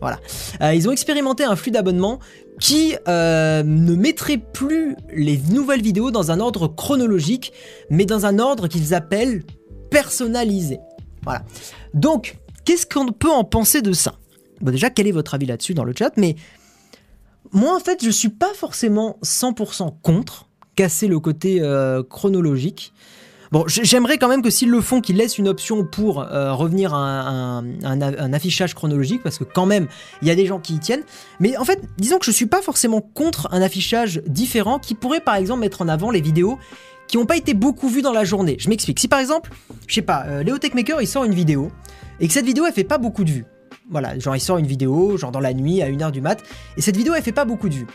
voilà. 0.00 0.18
Euh, 0.60 0.74
ils 0.74 0.88
ont 0.88 0.92
expérimenté 0.92 1.44
un 1.44 1.56
flux 1.56 1.70
d'abonnement 1.70 2.18
qui 2.60 2.94
ne 3.06 3.94
mettrait 3.94 4.38
plus 4.38 4.96
les 5.12 5.38
nouvelles 5.50 5.82
vidéos 5.82 6.10
dans 6.10 6.30
un 6.30 6.40
ordre 6.40 6.68
chronologique, 6.68 7.52
mais 7.90 8.06
dans 8.06 8.26
un 8.26 8.38
ordre 8.38 8.68
qu'ils 8.68 8.94
appellent 8.94 9.42
personnalisé. 9.94 10.80
Voilà. 11.22 11.42
Donc, 11.94 12.36
qu'est-ce 12.64 12.86
qu'on 12.86 13.12
peut 13.12 13.30
en 13.30 13.44
penser 13.44 13.80
de 13.80 13.92
ça? 13.92 14.16
Bon, 14.60 14.70
déjà, 14.70 14.90
quel 14.90 15.06
est 15.06 15.12
votre 15.12 15.34
avis 15.34 15.46
là-dessus 15.46 15.74
dans 15.74 15.84
le 15.84 15.94
chat? 15.96 16.12
Mais 16.16 16.36
moi, 17.52 17.76
en 17.76 17.80
fait, 17.80 18.04
je 18.04 18.10
suis 18.10 18.28
pas 18.28 18.52
forcément 18.54 19.18
100% 19.22 19.94
contre 20.02 20.48
casser 20.74 21.06
le 21.06 21.20
côté 21.20 21.58
euh, 21.60 22.02
chronologique. 22.02 22.92
Bon, 23.52 23.64
j'aimerais 23.68 24.18
quand 24.18 24.26
même 24.26 24.42
que 24.42 24.50
s'ils 24.50 24.70
le 24.70 24.80
font, 24.80 25.00
qu'ils 25.00 25.16
laissent 25.16 25.38
une 25.38 25.46
option 25.46 25.84
pour 25.84 26.22
euh, 26.22 26.52
revenir 26.52 26.92
à 26.92 27.60
un, 27.60 28.32
affichage 28.32 28.74
chronologique, 28.74 29.22
parce 29.22 29.38
que 29.38 29.44
quand 29.44 29.66
même, 29.66 29.86
il 30.22 30.28
y 30.28 30.30
a 30.32 30.34
des 30.34 30.46
gens 30.46 30.58
qui 30.58 30.74
y 30.74 30.78
tiennent. 30.80 31.04
Mais 31.38 31.56
en 31.56 31.64
fait, 31.64 31.80
disons 31.96 32.18
que 32.18 32.24
je 32.24 32.32
suis 32.32 32.46
pas 32.46 32.62
forcément 32.62 33.00
contre 33.00 33.46
un 33.52 33.62
affichage 33.62 34.22
différent 34.26 34.80
qui 34.80 34.96
pourrait 34.96 35.20
par 35.20 35.36
exemple 35.36 35.60
mettre 35.60 35.82
en 35.82 35.88
avant 35.88 36.10
les 36.10 36.20
vidéos 36.20 36.58
qui 37.06 37.16
n'ont 37.16 37.26
pas 37.26 37.36
été 37.36 37.54
beaucoup 37.54 37.88
vus 37.88 38.02
dans 38.02 38.12
la 38.12 38.24
journée. 38.24 38.56
Je 38.58 38.68
m'explique. 38.68 38.98
Si 39.00 39.08
par 39.08 39.20
exemple, 39.20 39.50
je 39.86 39.94
sais 39.94 40.02
pas, 40.02 40.24
euh, 40.26 40.42
Léo 40.42 40.58
Techmaker 40.58 41.00
il 41.00 41.06
sort 41.06 41.24
une 41.24 41.34
vidéo 41.34 41.70
et 42.20 42.26
que 42.26 42.32
cette 42.32 42.46
vidéo 42.46 42.64
elle 42.66 42.72
fait 42.72 42.84
pas 42.84 42.98
beaucoup 42.98 43.24
de 43.24 43.30
vues. 43.30 43.44
Voilà, 43.90 44.18
genre 44.18 44.34
il 44.34 44.40
sort 44.40 44.58
une 44.58 44.66
vidéo, 44.66 45.16
genre 45.18 45.30
dans 45.30 45.40
la 45.40 45.52
nuit 45.52 45.82
à 45.82 45.90
1h 45.90 46.10
du 46.10 46.22
mat, 46.22 46.42
et 46.76 46.80
cette 46.80 46.96
vidéo 46.96 47.12
elle 47.14 47.22
fait 47.22 47.32
pas 47.32 47.44
beaucoup 47.44 47.68
de 47.68 47.74
vues. 47.74 47.86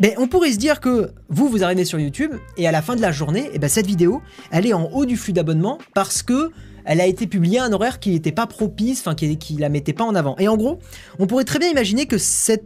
Mais 0.00 0.14
on 0.18 0.28
pourrait 0.28 0.52
se 0.52 0.58
dire 0.58 0.80
que 0.80 1.12
vous, 1.30 1.48
vous 1.48 1.64
arrivez 1.64 1.86
sur 1.86 1.98
YouTube 1.98 2.32
et 2.58 2.68
à 2.68 2.72
la 2.72 2.82
fin 2.82 2.96
de 2.96 3.00
la 3.00 3.12
journée, 3.12 3.46
et 3.46 3.50
eh 3.54 3.58
ben 3.58 3.68
cette 3.68 3.86
vidéo, 3.86 4.20
elle 4.50 4.66
est 4.66 4.74
en 4.74 4.90
haut 4.92 5.06
du 5.06 5.16
flux 5.16 5.32
d'abonnement 5.32 5.78
parce 5.94 6.22
que 6.22 6.50
elle 6.86 7.00
a 7.00 7.06
été 7.06 7.26
publiée 7.26 7.58
à 7.58 7.64
un 7.64 7.72
horaire 7.72 7.98
qui 7.98 8.10
n'était 8.10 8.32
pas 8.32 8.46
propice, 8.46 9.00
enfin 9.00 9.14
qui, 9.14 9.36
qui 9.36 9.54
la 9.54 9.68
mettait 9.68 9.92
pas 9.92 10.04
en 10.04 10.14
avant. 10.14 10.36
Et 10.38 10.48
en 10.48 10.56
gros, 10.56 10.78
on 11.18 11.26
pourrait 11.26 11.44
très 11.44 11.58
bien 11.58 11.68
imaginer 11.68 12.06
que 12.06 12.16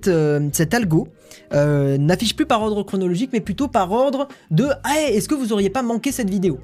euh, 0.09 0.49
cet 0.53 0.75
algo 0.75 1.09
euh, 1.53 1.97
n'affiche 1.97 2.37
plus 2.37 2.47
par 2.47 2.62
ordre 2.62 2.83
chronologique, 2.83 3.31
mais 3.33 3.41
plutôt 3.41 3.66
par 3.66 3.91
ordre 3.91 4.29
de 4.51 4.68
ah, 4.85 5.01
est-ce 5.09 5.29
que 5.29 5.35
vous 5.35 5.53
auriez 5.53 5.71
pas 5.71 5.83
manqué 5.83 6.12
cette 6.12 6.29
vidéo? 6.29 6.61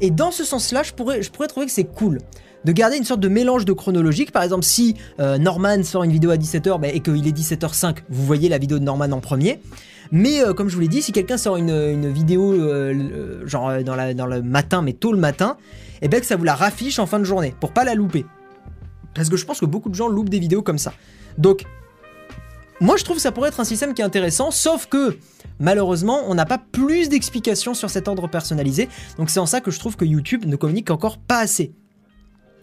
Et 0.00 0.10
dans 0.10 0.30
ce 0.30 0.44
sens-là, 0.44 0.82
je 0.82 0.92
pourrais, 0.92 1.20
trouver 1.20 1.66
que 1.66 1.72
c'est 1.72 1.84
cool 1.84 2.18
de 2.64 2.72
garder 2.72 2.98
une 2.98 3.04
sorte 3.04 3.20
de 3.20 3.28
mélange 3.28 3.64
de 3.64 3.72
chronologique. 3.72 4.30
Par 4.30 4.42
exemple, 4.42 4.64
si 4.64 4.96
euh, 5.18 5.38
Norman 5.38 5.82
sort 5.84 6.04
une 6.04 6.12
vidéo 6.12 6.30
à 6.30 6.36
17h 6.36 6.78
bah, 6.78 6.88
et 6.88 7.00
qu'il 7.00 7.26
est 7.26 7.36
17h05, 7.36 7.98
vous 8.10 8.26
voyez 8.26 8.50
la 8.50 8.58
vidéo 8.58 8.78
de 8.78 8.84
Norman 8.84 9.10
en 9.12 9.20
premier. 9.20 9.60
Mais 10.10 10.40
comme 10.56 10.70
je 10.70 10.74
vous 10.74 10.80
l'ai 10.80 10.88
dit, 10.88 11.02
si 11.02 11.12
quelqu'un 11.12 11.36
sort 11.36 11.58
une, 11.58 12.10
vidéo 12.10 12.54
genre 13.46 13.82
dans 13.84 14.26
le 14.26 14.40
matin, 14.40 14.80
mais 14.80 14.94
tôt 14.94 15.12
le 15.12 15.18
matin, 15.18 15.58
et 16.02 16.08
bien 16.08 16.20
que 16.20 16.26
ça 16.26 16.36
vous 16.36 16.44
la 16.44 16.54
raffiche 16.54 16.98
en 16.98 17.06
fin 17.06 17.18
de 17.18 17.24
journée, 17.24 17.54
pour 17.60 17.72
pas 17.72 17.84
la 17.84 17.94
louper. 17.94 18.26
Parce 19.14 19.28
que 19.28 19.36
je 19.36 19.44
pense 19.44 19.60
que 19.60 19.66
beaucoup 19.66 19.88
de 19.88 19.94
gens 19.94 20.08
loupent 20.08 20.28
des 20.28 20.38
vidéos 20.38 20.62
comme 20.62 20.78
ça. 20.78 20.92
Donc, 21.38 21.64
moi 22.80 22.96
je 22.96 23.04
trouve 23.04 23.16
que 23.16 23.22
ça 23.22 23.32
pourrait 23.32 23.48
être 23.48 23.60
un 23.60 23.64
système 23.64 23.94
qui 23.94 24.02
est 24.02 24.04
intéressant, 24.04 24.50
sauf 24.50 24.86
que 24.86 25.18
malheureusement 25.58 26.22
on 26.26 26.34
n'a 26.34 26.46
pas 26.46 26.58
plus 26.58 27.08
d'explications 27.08 27.74
sur 27.74 27.90
cet 27.90 28.08
ordre 28.08 28.28
personnalisé, 28.28 28.88
donc 29.16 29.30
c'est 29.30 29.40
en 29.40 29.46
ça 29.46 29.60
que 29.60 29.70
je 29.70 29.78
trouve 29.78 29.96
que 29.96 30.04
YouTube 30.04 30.44
ne 30.46 30.56
communique 30.56 30.90
encore 30.90 31.18
pas 31.18 31.38
assez. 31.38 31.74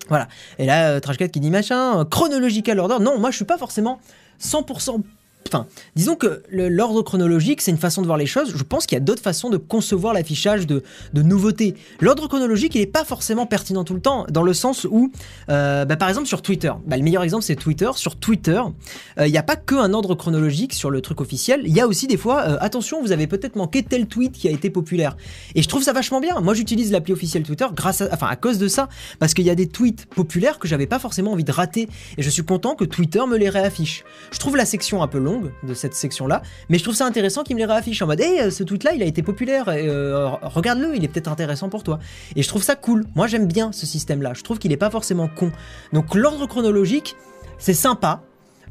Voilà. 0.08 0.28
Et 0.60 0.66
là, 0.66 0.92
euh, 0.92 1.00
Trashcat 1.00 1.30
qui 1.30 1.40
dit 1.40 1.50
machin, 1.50 2.06
chronological 2.06 2.80
order. 2.80 2.98
Non, 3.02 3.20
moi 3.20 3.32
je 3.32 3.38
suis 3.38 3.46
pas 3.46 3.58
forcément 3.58 4.00
100% 4.40 5.02
Enfin, 5.48 5.68
disons 5.96 6.16
que 6.16 6.42
l'ordre 6.50 7.04
chronologique, 7.04 7.62
c'est 7.62 7.70
une 7.70 7.78
façon 7.78 8.02
de 8.02 8.08
voir 8.08 8.18
les 8.18 8.26
choses. 8.26 8.54
Je 8.56 8.64
pense 8.64 8.88
qu'il 8.88 8.96
y 8.96 8.98
a 8.98 9.00
d'autres 9.00 9.22
façons 9.22 9.52
de 9.52 9.58
concevoir 9.58 10.12
l'affichage 10.12 10.66
de, 10.66 10.82
nouveautés. 11.14 11.76
L'ordre 12.02 12.28
chronologique, 12.28 12.74
il 12.74 12.82
n'est 12.82 12.88
pas 12.88 13.06
forcément 13.06 13.46
pertinent 13.46 13.84
tout 13.84 13.94
le 13.94 14.02
temps, 14.02 14.26
dans 14.28 14.42
le 14.42 14.56
sens 14.56 14.88
où, 14.90 15.12
euh, 15.50 15.86
bah, 15.86 15.98
par 15.98 16.10
exemple, 16.10 16.28
sur 16.28 16.42
Twitter, 16.42 16.72
bah, 16.88 16.98
le 16.98 17.04
meilleur 17.04 17.22
exemple, 17.22 17.44
c'est 17.44 17.56
Twitter. 17.56 17.92
Sur 17.94 18.16
Twitter, 18.16 18.60
euh, 19.20 19.28
il 19.28 19.32
n'y 19.32 19.38
a 19.38 19.44
pas 19.44 19.56
qu'un 19.56 19.94
ordre 19.94 20.16
chronologique 20.16 20.74
sur 20.74 20.90
le 20.90 21.00
truc 21.02 21.22
officiel. 21.22 21.62
Il 21.66 21.76
y 21.76 21.80
a 21.80 21.86
aussi 21.86 22.08
des 22.08 22.18
fois, 22.18 22.42
euh, 22.48 22.58
attention, 22.60 23.04
vous 23.04 23.12
avez 23.12 23.28
peut-être 23.28 23.56
manqué 23.56 23.84
tel 23.84 24.08
tweet 24.08 24.32
qui 24.32 24.48
a 24.48 24.52
été 24.52 24.72
populaire. 24.72 25.16
Et 25.54 25.62
je 25.62 25.68
trouve 25.68 25.84
ça 25.84 25.94
vachement 25.94 26.22
bien. 26.22 26.42
Moi, 26.42 26.56
j'utilise 26.56 26.92
l'appli 26.92 27.14
officielle 27.14 27.44
Twitter 27.44 27.68
grâce 27.76 28.02
à, 28.02 28.10
enfin, 28.12 28.28
à 28.28 28.36
cause 28.36 28.58
de 28.58 28.68
ça, 28.68 28.90
parce 29.20 29.36
qu'il 29.36 29.46
y 29.46 29.52
a 29.52 29.56
des 29.56 29.68
tweets 29.68 30.08
populaires 30.08 30.58
que 30.58 30.68
j'avais 30.68 30.88
pas 30.88 30.98
forcément 30.98 31.34
envie 31.34 31.44
de 31.44 31.52
rater. 31.52 31.88
Et 32.18 32.24
je 32.24 32.30
suis 32.32 32.44
content 32.44 32.74
que 32.74 32.84
Twitter 32.84 33.22
me 33.28 33.38
les 33.38 33.50
réaffiche. 33.50 34.04
Je 34.32 34.40
trouve 34.40 34.58
la 34.58 34.66
section 34.66 35.04
un 35.04 35.08
peu 35.08 35.20
longue 35.20 35.35
de 35.64 35.74
cette 35.74 35.94
section-là, 35.94 36.42
mais 36.70 36.78
je 36.78 36.84
trouve 36.84 36.96
ça 36.96 37.06
intéressant 37.06 37.44
qu'il 37.44 37.56
me 37.56 37.62
les 37.62 37.66
réaffiche 37.66 38.02
en 38.02 38.08
mode 38.08 38.22
Hey, 38.22 38.52
ce 38.52 38.64
tweet-là, 38.64 38.94
il 38.94 39.04
a 39.04 39.06
été 39.06 39.22
populaire, 39.24 39.66
euh, 39.70 40.30
regarde-le, 40.42 40.96
il 40.96 41.04
est 41.04 41.08
peut-être 41.08 41.32
intéressant 41.32 41.70
pour 41.70 41.84
toi. 41.84 42.00
Et 42.36 42.44
je 42.44 42.48
trouve 42.48 42.64
ça 42.64 42.76
cool. 42.76 43.06
Moi, 43.16 43.28
j'aime 43.28 43.48
bien 43.48 43.72
ce 43.72 43.86
système-là. 43.86 44.34
Je 44.34 44.44
trouve 44.44 44.60
qu'il 44.60 44.72
est 44.72 44.78
pas 44.78 44.90
forcément 44.90 45.28
con. 45.28 45.52
Donc, 45.94 46.16
l'ordre 46.16 46.48
chronologique, 46.48 47.16
c'est 47.58 47.74
sympa, 47.74 48.22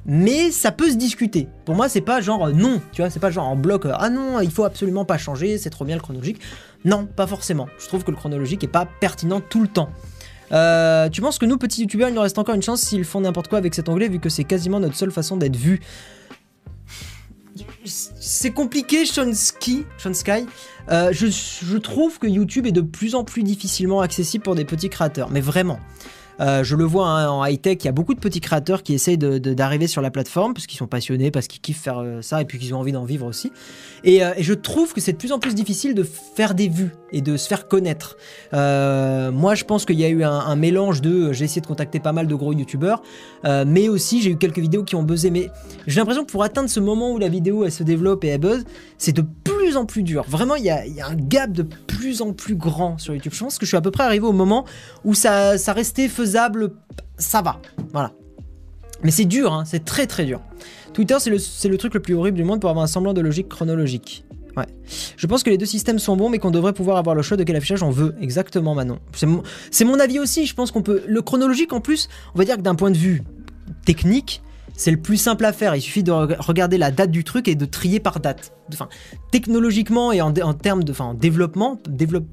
mais 0.06 0.50
ça 0.50 0.72
peut 0.72 0.90
se 0.90 0.96
discuter. 0.96 1.48
Pour 1.64 1.74
moi, 1.74 1.88
c'est 1.88 2.00
pas 2.00 2.20
genre 2.20 2.48
euh, 2.48 2.52
non, 2.52 2.80
tu 2.92 3.02
vois, 3.02 3.10
c'est 3.10 3.20
pas 3.20 3.30
genre 3.30 3.48
en 3.48 3.56
bloc, 3.56 3.86
euh, 3.86 3.92
ah 3.94 4.10
non, 4.10 4.40
il 4.40 4.50
faut 4.50 4.64
absolument 4.64 5.04
pas 5.04 5.18
changer, 5.18 5.58
c'est 5.58 5.70
trop 5.70 5.84
bien 5.84 5.96
le 5.96 6.02
chronologique. 6.02 6.40
Non, 6.84 7.06
pas 7.06 7.26
forcément. 7.26 7.66
Je 7.78 7.86
trouve 7.88 8.04
que 8.04 8.10
le 8.10 8.16
chronologique 8.16 8.62
est 8.64 8.68
pas 8.68 8.86
pertinent 8.86 9.40
tout 9.40 9.62
le 9.62 9.68
temps. 9.68 9.88
tu 11.10 11.20
penses 11.20 11.38
que 11.38 11.46
nous, 11.46 11.56
petits 11.56 11.82
youtubeurs, 11.82 12.10
il 12.10 12.14
nous 12.14 12.20
reste 12.20 12.38
encore 12.38 12.54
une 12.54 12.62
chance 12.62 12.82
s'ils 12.82 13.04
font 13.04 13.20
n'importe 13.20 13.48
quoi 13.48 13.58
avec 13.58 13.74
cet 13.74 13.88
onglet, 13.88 14.08
vu 14.08 14.18
que 14.18 14.28
c'est 14.28 14.44
quasiment 14.44 14.80
notre 14.80 14.96
seule 14.96 15.10
façon 15.10 15.36
d'être 15.38 15.56
vu 15.56 15.80
c'est 17.84 18.50
compliqué, 18.50 19.06
Sean 19.06 19.32
Sky. 19.32 19.86
Euh, 20.90 21.12
je, 21.12 21.26
je, 21.28 21.76
trouve 21.76 22.18
que 22.18 22.26
YouTube 22.26 22.66
est 22.66 22.72
de 22.72 22.80
plus 22.80 23.14
en 23.14 23.24
plus 23.24 23.42
difficilement 23.42 24.00
accessible 24.00 24.44
pour 24.44 24.54
des 24.54 24.64
petits 24.64 24.90
créateurs, 24.90 25.30
mais 25.30 25.40
vraiment. 25.40 25.78
Euh, 26.40 26.64
je 26.64 26.76
le 26.76 26.84
vois 26.84 27.08
hein, 27.08 27.28
en 27.28 27.44
high-tech, 27.44 27.78
il 27.80 27.84
y 27.84 27.88
a 27.88 27.92
beaucoup 27.92 28.14
de 28.14 28.20
petits 28.20 28.40
créateurs 28.40 28.82
qui 28.82 28.94
essayent 28.94 29.18
d'arriver 29.18 29.86
sur 29.86 30.02
la 30.02 30.10
plateforme 30.10 30.54
parce 30.54 30.66
qu'ils 30.66 30.78
sont 30.78 30.86
passionnés, 30.86 31.30
parce 31.30 31.46
qu'ils 31.46 31.60
kiffent 31.60 31.80
faire 31.80 31.98
euh, 31.98 32.22
ça 32.22 32.40
et 32.40 32.44
puis 32.44 32.58
qu'ils 32.58 32.74
ont 32.74 32.78
envie 32.78 32.92
d'en 32.92 33.04
vivre 33.04 33.26
aussi. 33.26 33.52
Euh, 34.06 34.32
et, 34.36 34.42
je 34.42 34.54
trouve 34.54 34.92
que 34.92 35.00
c'est 35.00 35.12
de 35.12 35.16
plus 35.16 35.32
en 35.32 35.38
plus 35.38 35.54
difficile 35.54 35.94
de 35.94 36.02
faire 36.02 36.54
des 36.54 36.68
vues 36.68 36.92
et 37.12 37.20
de 37.20 37.36
se 37.36 37.48
faire 37.48 37.68
connaître. 37.68 38.16
moi, 38.52 39.54
je 39.54 39.64
pense 39.64 39.84
qu'il 39.84 39.98
y 39.98 40.04
a 40.04 40.08
eu 40.08 40.24
un, 40.24 40.56
mélange 40.56 41.00
de. 41.00 41.32
J'ai 41.32 41.44
essayé 41.44 41.60
de 41.60 41.66
contacter 41.66 42.00
pas 42.00 42.12
mal 42.12 42.26
de 42.26 42.34
gros 42.34 42.52
youtubeurs, 42.52 43.02
mais 43.44 43.88
aussi 43.88 44.20
j'ai 44.20 44.30
eu 44.30 44.36
quelques 44.36 44.58
vidéos 44.58 44.84
qui 44.84 44.96
ont 44.96 45.02
buzzé. 45.02 45.30
Mais 45.30 45.50
j'ai 45.86 46.00
l'impression 46.00 46.24
que 46.24 46.30
pour 46.30 46.42
atteindre 46.42 46.68
ce 46.68 46.80
moment 46.80 47.12
où 47.12 47.18
la 47.18 47.28
vidéo 47.28 47.68
se 47.70 47.82
développe 47.82 48.24
et 48.24 48.28
elle 48.28 48.40
buzz, 48.40 48.64
c'est 48.98 49.12
de 49.12 49.24
plus 49.74 49.80
en 49.80 49.86
plus 49.86 50.02
dur. 50.02 50.24
Vraiment, 50.28 50.54
il 50.54 50.64
y 50.64 50.70
a, 50.70 50.84
un 51.06 51.14
gap 51.14 51.50
de 51.50 51.62
plus 51.62 52.22
en 52.22 52.32
plus 52.32 52.54
grand 52.54 52.98
sur 52.98 53.12
YouTube. 53.12 53.32
Je 53.34 53.40
pense 53.40 53.58
que 53.58 53.66
je 53.66 53.70
suis 53.70 53.76
à 53.76 53.80
peu 53.80 53.90
près 53.90 54.04
arrivé 54.04 54.24
au 54.24 54.32
moment 54.32 54.64
où 55.04 55.14
ça, 55.14 55.56
restait 55.68 56.08
faisable, 56.08 56.72
ça 57.18 57.42
va. 57.42 57.60
Voilà. 57.92 58.12
Mais 59.02 59.10
c'est 59.10 59.24
dur, 59.24 59.52
hein, 59.52 59.64
c'est 59.66 59.84
très 59.84 60.06
très 60.06 60.24
dur. 60.24 60.40
Twitter, 60.92 61.16
c'est 61.18 61.68
le, 61.68 61.76
truc 61.76 61.94
le 61.94 62.00
plus 62.00 62.14
horrible 62.14 62.36
du 62.36 62.44
monde 62.44 62.60
pour 62.60 62.70
avoir 62.70 62.84
un 62.84 62.88
semblant 62.88 63.12
de 63.12 63.20
logique 63.20 63.48
chronologique. 63.48 64.24
Ouais. 64.56 64.66
Je 65.16 65.26
pense 65.26 65.42
que 65.42 65.50
les 65.50 65.58
deux 65.58 65.66
systèmes 65.66 65.98
sont 65.98 66.16
bons, 66.16 66.30
mais 66.30 66.38
qu'on 66.38 66.52
devrait 66.52 66.72
pouvoir 66.72 66.96
avoir 66.96 67.16
le 67.16 67.22
choix 67.22 67.36
de 67.36 67.42
quel 67.42 67.56
affichage 67.56 67.82
on 67.82 67.90
veut. 67.90 68.14
Exactement, 68.20 68.76
Manon. 68.76 69.00
C'est 69.12 69.84
mon, 69.84 69.98
avis 69.98 70.20
aussi. 70.20 70.46
Je 70.46 70.54
pense 70.54 70.70
qu'on 70.70 70.82
peut. 70.82 71.02
Le 71.08 71.20
chronologique, 71.20 71.72
en 71.72 71.80
plus, 71.80 72.08
on 72.36 72.38
va 72.38 72.44
dire 72.44 72.56
que 72.56 72.62
d'un 72.62 72.76
point 72.76 72.92
de 72.92 72.96
vue 72.96 73.24
technique, 73.84 74.40
c'est 74.76 74.90
le 74.90 74.96
plus 74.96 75.16
simple 75.16 75.44
à 75.44 75.52
faire. 75.52 75.74
Il 75.74 75.80
suffit 75.80 76.02
de 76.02 76.12
regarder 76.12 76.78
la 76.78 76.90
date 76.90 77.10
du 77.10 77.24
truc 77.24 77.48
et 77.48 77.54
de 77.54 77.64
trier 77.64 78.00
par 78.00 78.20
date. 78.20 78.52
Enfin, 78.72 78.88
technologiquement 79.30 80.12
et 80.12 80.20
en, 80.20 80.32
termes 80.54 80.84
de 80.84 80.94
développement, 81.14 81.78
développe, 81.88 82.26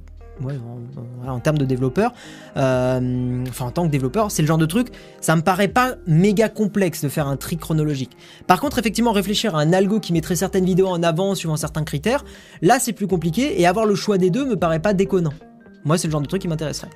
en, 1.28 1.40
termes 1.40 1.58
de 1.58 1.66
développeur, 1.66 2.14
euh, 2.58 3.44
enfin 3.48 3.66
en 3.66 3.72
tant 3.72 3.86
que 3.86 3.92
développeur, 3.92 4.32
c'est 4.32 4.42
le 4.42 4.48
genre 4.48 4.58
de 4.58 4.66
truc, 4.66 4.88
ça 5.20 5.36
me 5.36 5.42
paraît 5.42 5.68
pas 5.68 5.96
méga 6.08 6.50
complexe 6.50 7.04
de 7.04 7.10
faire 7.10 7.28
un 7.28 7.38
tri 7.38 7.58
chronologique. 7.58 8.18
Par 8.48 8.60
contre, 8.60 8.80
effectivement, 8.80 9.12
réfléchir 9.12 9.56
à 9.56 9.62
un 9.62 9.74
algo 9.74 10.00
qui 10.00 10.14
mettrait 10.14 10.36
certaines 10.36 10.66
vidéos 10.66 10.88
en 10.88 11.04
avant 11.04 11.36
suivant 11.36 11.58
certains 11.58 11.84
critères, 11.84 12.24
là 12.62 12.80
c'est 12.80 12.94
plus 12.94 13.08
compliqué 13.08 13.62
et 13.62 13.68
avoir 13.68 13.86
le 13.86 13.96
choix 13.96 14.18
des 14.18 14.30
deux 14.30 14.46
me 14.46 14.56
paraît 14.56 14.80
pas 14.80 14.94
déconnant. 14.94 15.34
Moi, 15.84 15.98
c'est 15.98 16.08
le 16.08 16.12
genre 16.12 16.22
de 16.22 16.28
truc 16.28 16.42
qui 16.42 16.48
m'intéresserait. 16.48 16.90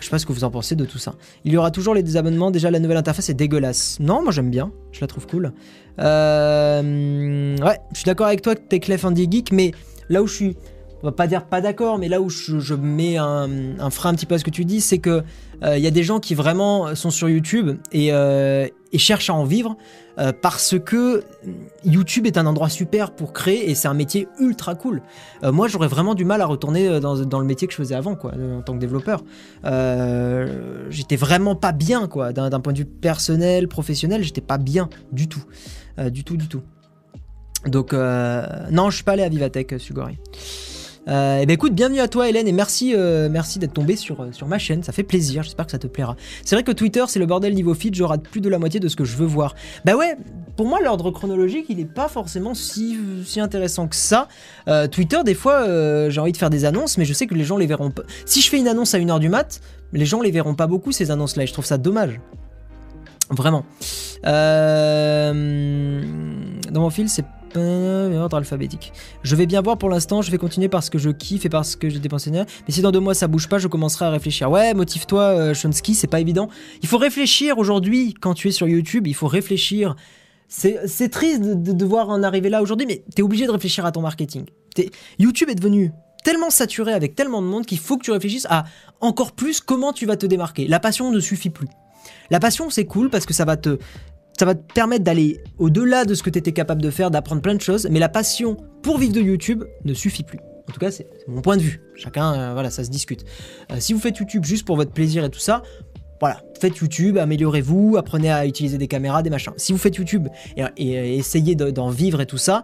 Je 0.00 0.04
sais 0.04 0.10
pas 0.10 0.18
ce 0.18 0.26
que 0.26 0.32
vous 0.32 0.44
en 0.44 0.50
pensez 0.50 0.76
de 0.76 0.84
tout 0.84 0.98
ça. 0.98 1.14
Il 1.44 1.52
y 1.52 1.56
aura 1.56 1.70
toujours 1.70 1.94
les 1.94 2.02
désabonnements. 2.02 2.50
Déjà, 2.50 2.70
la 2.70 2.78
nouvelle 2.78 2.96
interface 2.96 3.28
est 3.30 3.34
dégueulasse. 3.34 3.98
Non, 4.00 4.22
moi 4.22 4.32
j'aime 4.32 4.50
bien. 4.50 4.70
Je 4.92 5.00
la 5.00 5.06
trouve 5.06 5.26
cool. 5.26 5.52
Euh... 5.98 7.56
Ouais, 7.58 7.78
je 7.92 7.98
suis 7.98 8.04
d'accord 8.04 8.26
avec 8.26 8.42
toi 8.42 8.54
que 8.54 8.60
t'es 8.60 8.80
Clef 8.80 9.04
Indie 9.04 9.28
Geek, 9.30 9.52
mais 9.52 9.72
là 10.08 10.22
où 10.22 10.26
je 10.26 10.34
suis 10.34 10.56
on 11.02 11.06
va 11.06 11.12
pas 11.12 11.26
dire 11.28 11.44
pas 11.44 11.60
d'accord, 11.60 11.98
mais 11.98 12.08
là 12.08 12.20
où 12.20 12.28
je, 12.28 12.74
mets 12.74 13.16
un, 13.18 13.48
frein 13.90 14.10
un 14.10 14.14
petit 14.14 14.26
peu 14.26 14.34
à 14.34 14.38
ce 14.38 14.44
que 14.44 14.50
tu 14.50 14.64
dis, 14.64 14.80
c'est 14.80 14.98
que 14.98 15.22
il 15.62 15.66
euh, 15.68 15.78
y 15.78 15.86
a 15.86 15.90
des 15.90 16.02
gens 16.02 16.18
qui 16.18 16.34
vraiment 16.34 16.94
sont 16.94 17.10
sur 17.10 17.28
YouTube 17.28 17.78
et, 17.92 18.12
euh, 18.12 18.66
cherchent 18.96 19.28
à 19.28 19.34
en 19.34 19.44
vivre 19.44 19.76
euh, 20.18 20.32
parce 20.32 20.78
que 20.78 21.22
YouTube 21.84 22.26
est 22.26 22.38
un 22.38 22.46
endroit 22.46 22.70
super 22.70 23.10
pour 23.10 23.34
créer 23.34 23.68
et 23.70 23.74
c'est 23.74 23.88
un 23.88 23.94
métier 23.94 24.28
ultra 24.40 24.74
cool. 24.74 25.02
moi, 25.42 25.68
j'aurais 25.68 25.88
vraiment 25.88 26.14
du 26.14 26.24
mal 26.24 26.40
à 26.40 26.46
retourner 26.46 27.00
dans, 27.00 27.40
le 27.40 27.44
métier 27.44 27.68
que 27.68 27.72
je 27.72 27.78
faisais 27.78 27.94
avant, 27.94 28.14
quoi, 28.14 28.32
en 28.32 28.62
tant 28.62 28.72
que 28.72 28.78
développeur. 28.78 29.22
j'étais 30.90 31.16
vraiment 31.16 31.54
pas 31.54 31.72
bien, 31.72 32.06
quoi, 32.08 32.32
d'un 32.32 32.60
point 32.60 32.72
de 32.72 32.78
vue 32.78 32.86
personnel, 32.86 33.68
professionnel, 33.68 34.22
j'étais 34.22 34.40
pas 34.40 34.58
bien 34.58 34.88
du 35.12 35.28
tout, 35.28 35.44
du 36.10 36.24
tout, 36.24 36.36
du 36.36 36.48
tout. 36.48 36.62
Donc, 37.66 37.92
non, 37.92 38.90
je 38.90 38.94
suis 38.94 39.04
pas 39.04 39.12
allé 39.12 39.22
à 39.22 39.28
Vivatech, 39.28 39.78
Sugori. 39.78 40.18
Euh, 41.08 41.38
et 41.38 41.42
eh 41.42 41.46
ben 41.46 41.54
écoute, 41.54 41.72
bienvenue 41.74 42.00
à 42.00 42.08
toi 42.08 42.28
Hélène 42.28 42.46
et 42.48 42.52
merci, 42.52 42.92
euh, 42.94 43.28
merci 43.30 43.58
d'être 43.58 43.72
tombé 43.72 43.96
sur, 43.96 44.20
euh, 44.20 44.28
sur 44.32 44.46
ma 44.46 44.58
chaîne, 44.58 44.82
ça 44.82 44.92
fait 44.92 45.02
plaisir, 45.02 45.42
j'espère 45.42 45.64
que 45.64 45.72
ça 45.72 45.78
te 45.78 45.86
plaira. 45.86 46.16
C'est 46.44 46.54
vrai 46.54 46.62
que 46.62 46.72
Twitter 46.72 47.02
c'est 47.08 47.18
le 47.18 47.24
bordel 47.24 47.54
niveau 47.54 47.72
feed, 47.72 47.94
je 47.94 48.04
rate 48.04 48.24
plus 48.24 48.42
de 48.42 48.48
la 48.50 48.58
moitié 48.58 48.78
de 48.78 48.88
ce 48.88 48.96
que 48.96 49.04
je 49.04 49.16
veux 49.16 49.26
voir. 49.26 49.54
Bah 49.86 49.96
ouais, 49.96 50.16
pour 50.56 50.66
moi 50.66 50.80
l'ordre 50.82 51.10
chronologique 51.10 51.66
il 51.70 51.80
est 51.80 51.86
pas 51.86 52.08
forcément 52.08 52.52
si, 52.52 52.98
si 53.24 53.40
intéressant 53.40 53.88
que 53.88 53.96
ça. 53.96 54.28
Twitter 54.90 55.20
des 55.24 55.34
fois 55.34 55.64
j'ai 56.10 56.20
envie 56.20 56.32
de 56.32 56.36
faire 56.36 56.50
des 56.50 56.64
annonces 56.64 56.98
mais 56.98 57.04
je 57.04 57.12
sais 57.14 57.26
que 57.26 57.34
les 57.34 57.44
gens 57.44 57.56
les 57.56 57.66
verront 57.66 57.90
pas. 57.90 58.02
Si 58.26 58.40
je 58.42 58.50
fais 58.50 58.58
une 58.58 58.68
annonce 58.68 58.92
à 58.94 58.98
1h 58.98 59.18
du 59.18 59.28
mat, 59.30 59.60
les 59.92 60.04
gens 60.04 60.20
les 60.20 60.30
verront 60.30 60.54
pas 60.54 60.66
beaucoup 60.66 60.92
ces 60.92 61.10
annonces 61.10 61.36
là 61.36 61.44
et 61.44 61.46
je 61.46 61.52
trouve 61.52 61.64
ça 61.64 61.78
dommage. 61.78 62.20
Vraiment. 63.30 63.64
dans 64.24 65.32
mon 66.74 66.90
fil 66.90 67.08
c'est 67.08 67.24
ordre 67.56 68.36
alphabétique. 68.36 68.92
Je 69.22 69.36
vais 69.36 69.46
bien 69.46 69.60
voir 69.60 69.78
pour 69.78 69.88
l'instant, 69.88 70.22
je 70.22 70.30
vais 70.30 70.38
continuer 70.38 70.68
parce 70.68 70.90
que 70.90 70.98
je 70.98 71.10
kiffe 71.10 71.44
et 71.46 71.48
parce 71.48 71.76
que 71.76 71.88
j'ai 71.88 71.98
dépensé 71.98 72.30
Mais 72.30 72.44
si 72.68 72.82
dans 72.82 72.92
deux 72.92 73.00
mois 73.00 73.14
ça 73.14 73.28
bouge 73.28 73.48
pas, 73.48 73.58
je 73.58 73.68
commencerai 73.68 74.04
à 74.04 74.10
réfléchir. 74.10 74.50
Ouais, 74.50 74.74
motive-toi, 74.74 75.22
euh, 75.22 75.54
Shonsky, 75.54 75.94
c'est 75.94 76.06
pas 76.06 76.20
évident. 76.20 76.48
Il 76.82 76.88
faut 76.88 76.98
réfléchir 76.98 77.58
aujourd'hui 77.58 78.14
quand 78.14 78.34
tu 78.34 78.48
es 78.48 78.52
sur 78.52 78.68
YouTube, 78.68 79.06
il 79.06 79.14
faut 79.14 79.28
réfléchir. 79.28 79.96
C'est 80.48 81.10
triste 81.10 81.42
de, 81.42 81.72
devoir 81.72 82.08
en 82.08 82.22
arriver 82.22 82.48
là 82.48 82.62
aujourd'hui, 82.62 82.86
mais 82.86 83.04
t'es 83.14 83.22
obligé 83.22 83.46
de 83.46 83.50
réfléchir 83.50 83.84
à 83.84 83.92
ton 83.92 84.00
marketing. 84.00 84.46
YouTube 85.18 85.50
est 85.50 85.54
devenu 85.54 85.92
tellement 86.24 86.50
saturé 86.50 86.92
avec 86.92 87.14
tellement 87.14 87.42
de 87.42 87.46
monde 87.46 87.66
qu'il 87.66 87.78
faut 87.78 87.96
que 87.96 88.04
tu 88.04 88.10
réfléchisses 88.10 88.46
à 88.48 88.64
encore 89.00 89.32
plus 89.32 89.60
comment 89.60 89.92
tu 89.92 90.06
vas 90.06 90.16
te 90.16 90.26
démarquer. 90.26 90.66
La 90.66 90.80
passion 90.80 91.10
ne 91.10 91.20
suffit 91.20 91.50
plus. 91.50 91.68
La 92.30 92.40
passion, 92.40 92.70
c'est 92.70 92.84
cool 92.84 93.10
parce 93.10 93.26
que 93.26 93.34
ça 93.34 93.44
va 93.44 93.56
te 93.56 93.78
ça 94.38 94.44
va 94.44 94.54
te 94.54 94.72
permettre 94.72 95.02
d'aller 95.02 95.42
au-delà 95.58 96.04
de 96.04 96.14
ce 96.14 96.22
que 96.22 96.30
tu 96.30 96.38
étais 96.38 96.52
capable 96.52 96.80
de 96.80 96.90
faire, 96.90 97.10
d'apprendre 97.10 97.42
plein 97.42 97.56
de 97.56 97.60
choses, 97.60 97.88
mais 97.90 97.98
la 97.98 98.08
passion 98.08 98.56
pour 98.82 98.98
vivre 98.98 99.12
de 99.12 99.20
YouTube 99.20 99.64
ne 99.84 99.94
suffit 99.94 100.22
plus. 100.22 100.38
En 100.68 100.72
tout 100.72 100.78
cas, 100.78 100.92
c'est 100.92 101.08
mon 101.26 101.42
point 101.42 101.56
de 101.56 101.62
vue. 101.62 101.80
Chacun, 101.96 102.34
euh, 102.34 102.52
voilà, 102.52 102.70
ça 102.70 102.84
se 102.84 102.90
discute. 102.90 103.24
Euh, 103.72 103.76
si 103.80 103.92
vous 103.92 103.98
faites 103.98 104.16
YouTube 104.16 104.44
juste 104.44 104.64
pour 104.64 104.76
votre 104.76 104.92
plaisir 104.92 105.24
et 105.24 105.30
tout 105.30 105.40
ça, 105.40 105.62
voilà, 106.20 106.40
faites 106.60 106.76
YouTube, 106.76 107.18
améliorez-vous, 107.18 107.96
apprenez 107.96 108.30
à 108.30 108.46
utiliser 108.46 108.78
des 108.78 108.86
caméras, 108.86 109.22
des 109.22 109.30
machins. 109.30 109.52
Si 109.56 109.72
vous 109.72 109.78
faites 109.78 109.96
YouTube 109.96 110.28
et, 110.76 111.16
essayez 111.16 111.56
d'en 111.56 111.90
vivre 111.90 112.20
et 112.20 112.26
tout 112.26 112.38
ça, 112.38 112.62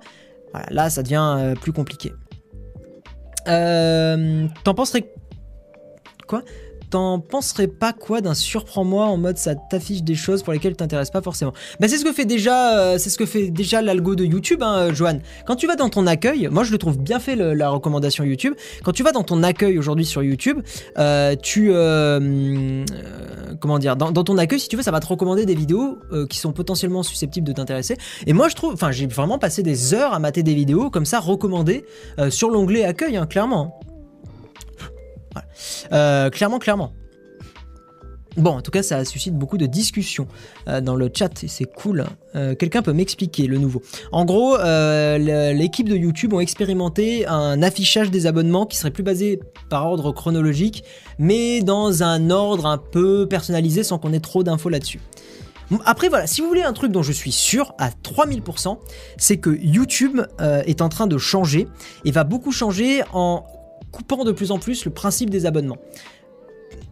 là, 0.71 0.91
ça 0.91 1.03
devient 1.03 1.35
euh, 1.39 1.55
plus 1.55 1.73
compliqué. 1.73 2.13
T'en 3.47 4.75
penserais 4.75 5.13
quoi? 6.27 6.43
T'en 6.95 7.19
penserais 7.19 7.67
pas 7.67 7.93
quoi 7.93 8.21
d'un 8.21 8.35
surprends-moi 8.35 9.07
en 9.07 9.17
mode 9.17 9.37
ça 9.37 9.57
t'affiche 9.57 10.05
des 10.05 10.15
choses 10.15 10.45
pour 10.45 10.53
lesquelles 10.53 10.77
t'intéresses 10.77 11.11
pas 11.11 11.23
forcément 11.23 11.53
Bah 11.81 11.89
c'est 11.89 11.99
ce 11.99 12.05
que 12.05 12.13
fait 12.13 12.25
déjà, 12.25 12.79
euh, 12.79 12.99
c'est 12.99 13.11
ce 13.11 13.19
que 13.19 13.27
fait 13.27 13.51
déjà 13.51 13.83
l'algo 13.83 14.15
de 14.15 14.25
YouTube, 14.25 14.63
hein, 14.63 14.77
euh, 14.77 14.95
Johan. 14.95 15.19
Quand 15.45 15.57
tu 15.57 15.67
vas 15.67 15.75
dans 15.75 15.89
ton 15.89 16.07
accueil, 16.07 16.49
moi 16.53 16.63
je 16.63 16.71
le 16.71 16.79
trouve 16.79 16.97
bien 16.97 17.19
fait 17.19 17.35
la 17.35 17.69
recommandation 17.69 18.23
YouTube. 18.23 18.55
Quand 18.85 18.93
tu 18.93 19.03
vas 19.03 19.11
dans 19.11 19.25
ton 19.25 19.43
accueil 19.43 19.77
aujourd'hui 19.77 20.05
sur 20.05 20.23
YouTube, 20.23 20.61
euh, 20.97 21.35
tu 21.35 21.73
comment 23.59 23.81
dire, 23.81 23.97
dans, 23.97 24.13
ton 24.13 24.39
accueil 24.39 24.61
si 24.61 24.69
tu 24.69 24.77
veux, 24.77 24.85
ça 24.85 24.93
va 24.93 25.01
te 25.01 25.07
recommander 25.07 25.47
des 25.47 25.57
vidéos 25.57 25.99
qui 26.31 26.39
sont 26.39 26.53
potentiellement 26.53 27.03
susceptibles 27.03 27.47
de 27.49 27.53
t'intéresser. 27.53 27.97
Et 28.29 28.33
moi 28.33 28.49
je 28.49 28.55
trouve, 28.55 28.73
enfin 28.73 28.93
j'ai 28.93 29.09
vraiment 29.09 29.41
passé 29.41 29.65
des 29.65 29.95
heures 29.95 30.15
à 30.15 30.21
mater 30.21 30.45
des 30.45 30.55
vidéos 30.55 30.91
comme 30.91 31.07
ça 31.07 31.19
recommandées 31.19 31.87
sur 32.31 32.51
l'onglet 32.51 32.85
accueil, 32.85 33.17
hein, 33.17 33.27
clairement. 33.27 33.81
Euh, 35.93 36.31
clairement, 36.31 36.59
clairement. 36.59 36.93
Bon, 38.37 38.51
en 38.51 38.63
tout 38.63 38.73
cas, 38.73 38.83
ça 38.83 39.05
suscite 39.05 39.35
beaucoup 39.35 39.59
de 39.59 39.67
discussions 39.67 40.27
euh, 40.67 40.81
dans 40.81 40.97
le 40.97 41.09
chat 41.15 41.45
et 41.45 41.49
c'est 41.49 41.67
cool. 41.67 42.05
Euh, 42.35 42.57
quelqu'un 42.57 42.83
peut 42.83 42.93
m'expliquer 42.93 43.47
le 43.47 43.59
nouveau 43.59 43.81
En 44.11 44.25
gros, 44.25 44.57
l'équipe 44.57 45.89
de 45.89 45.95
YouTube 45.95 46.33
ont 46.33 46.41
expérimenté 46.41 47.27
un 47.27 47.63
affichage 47.63 48.11
des 48.11 48.27
abonnements 48.27 48.67
qui 48.67 48.77
serait 48.77 48.91
plus 48.91 49.05
basé 49.05 49.39
par 49.71 49.87
ordre 49.87 50.11
chronologique, 50.11 50.83
mais 51.19 51.61
dans 51.63 52.03
un 52.03 52.31
ordre 52.31 52.67
un 52.67 52.79
peu 52.79 53.29
personnalisé 53.29 53.85
sans 53.85 53.99
qu'on 53.99 54.13
ait 54.13 54.21
trop 54.21 54.43
d'infos 54.43 54.69
là-dessus. 54.69 55.01
Après 55.87 56.09
voilà, 56.09 56.27
si 56.27 56.41
vous 56.41 56.49
voulez 56.49 56.63
un 56.63 56.73
truc 56.73 56.93
dont 56.93 57.03
je 57.03 57.13
suis 57.13 57.33
sûr 57.33 57.73
à 57.79 57.91
3000%, 57.91 58.79
c'est 59.17 59.39
que 59.39 59.51
YouTube 59.51 60.21
est 60.41 60.83
en 60.83 60.89
train 60.89 61.07
de 61.07 61.19
changer 61.19 61.69
et 62.05 62.11
va 62.11 62.25
beaucoup 62.25 62.53
changer 62.53 63.03
en 63.13 63.45
coupant 63.95 64.25
de 64.25 64.33
plus 64.33 64.51
en 64.51 64.59
plus 64.59 64.85
le 64.85 64.91
principe 64.91 65.31
des 65.31 65.47
abonnements. 65.47 65.79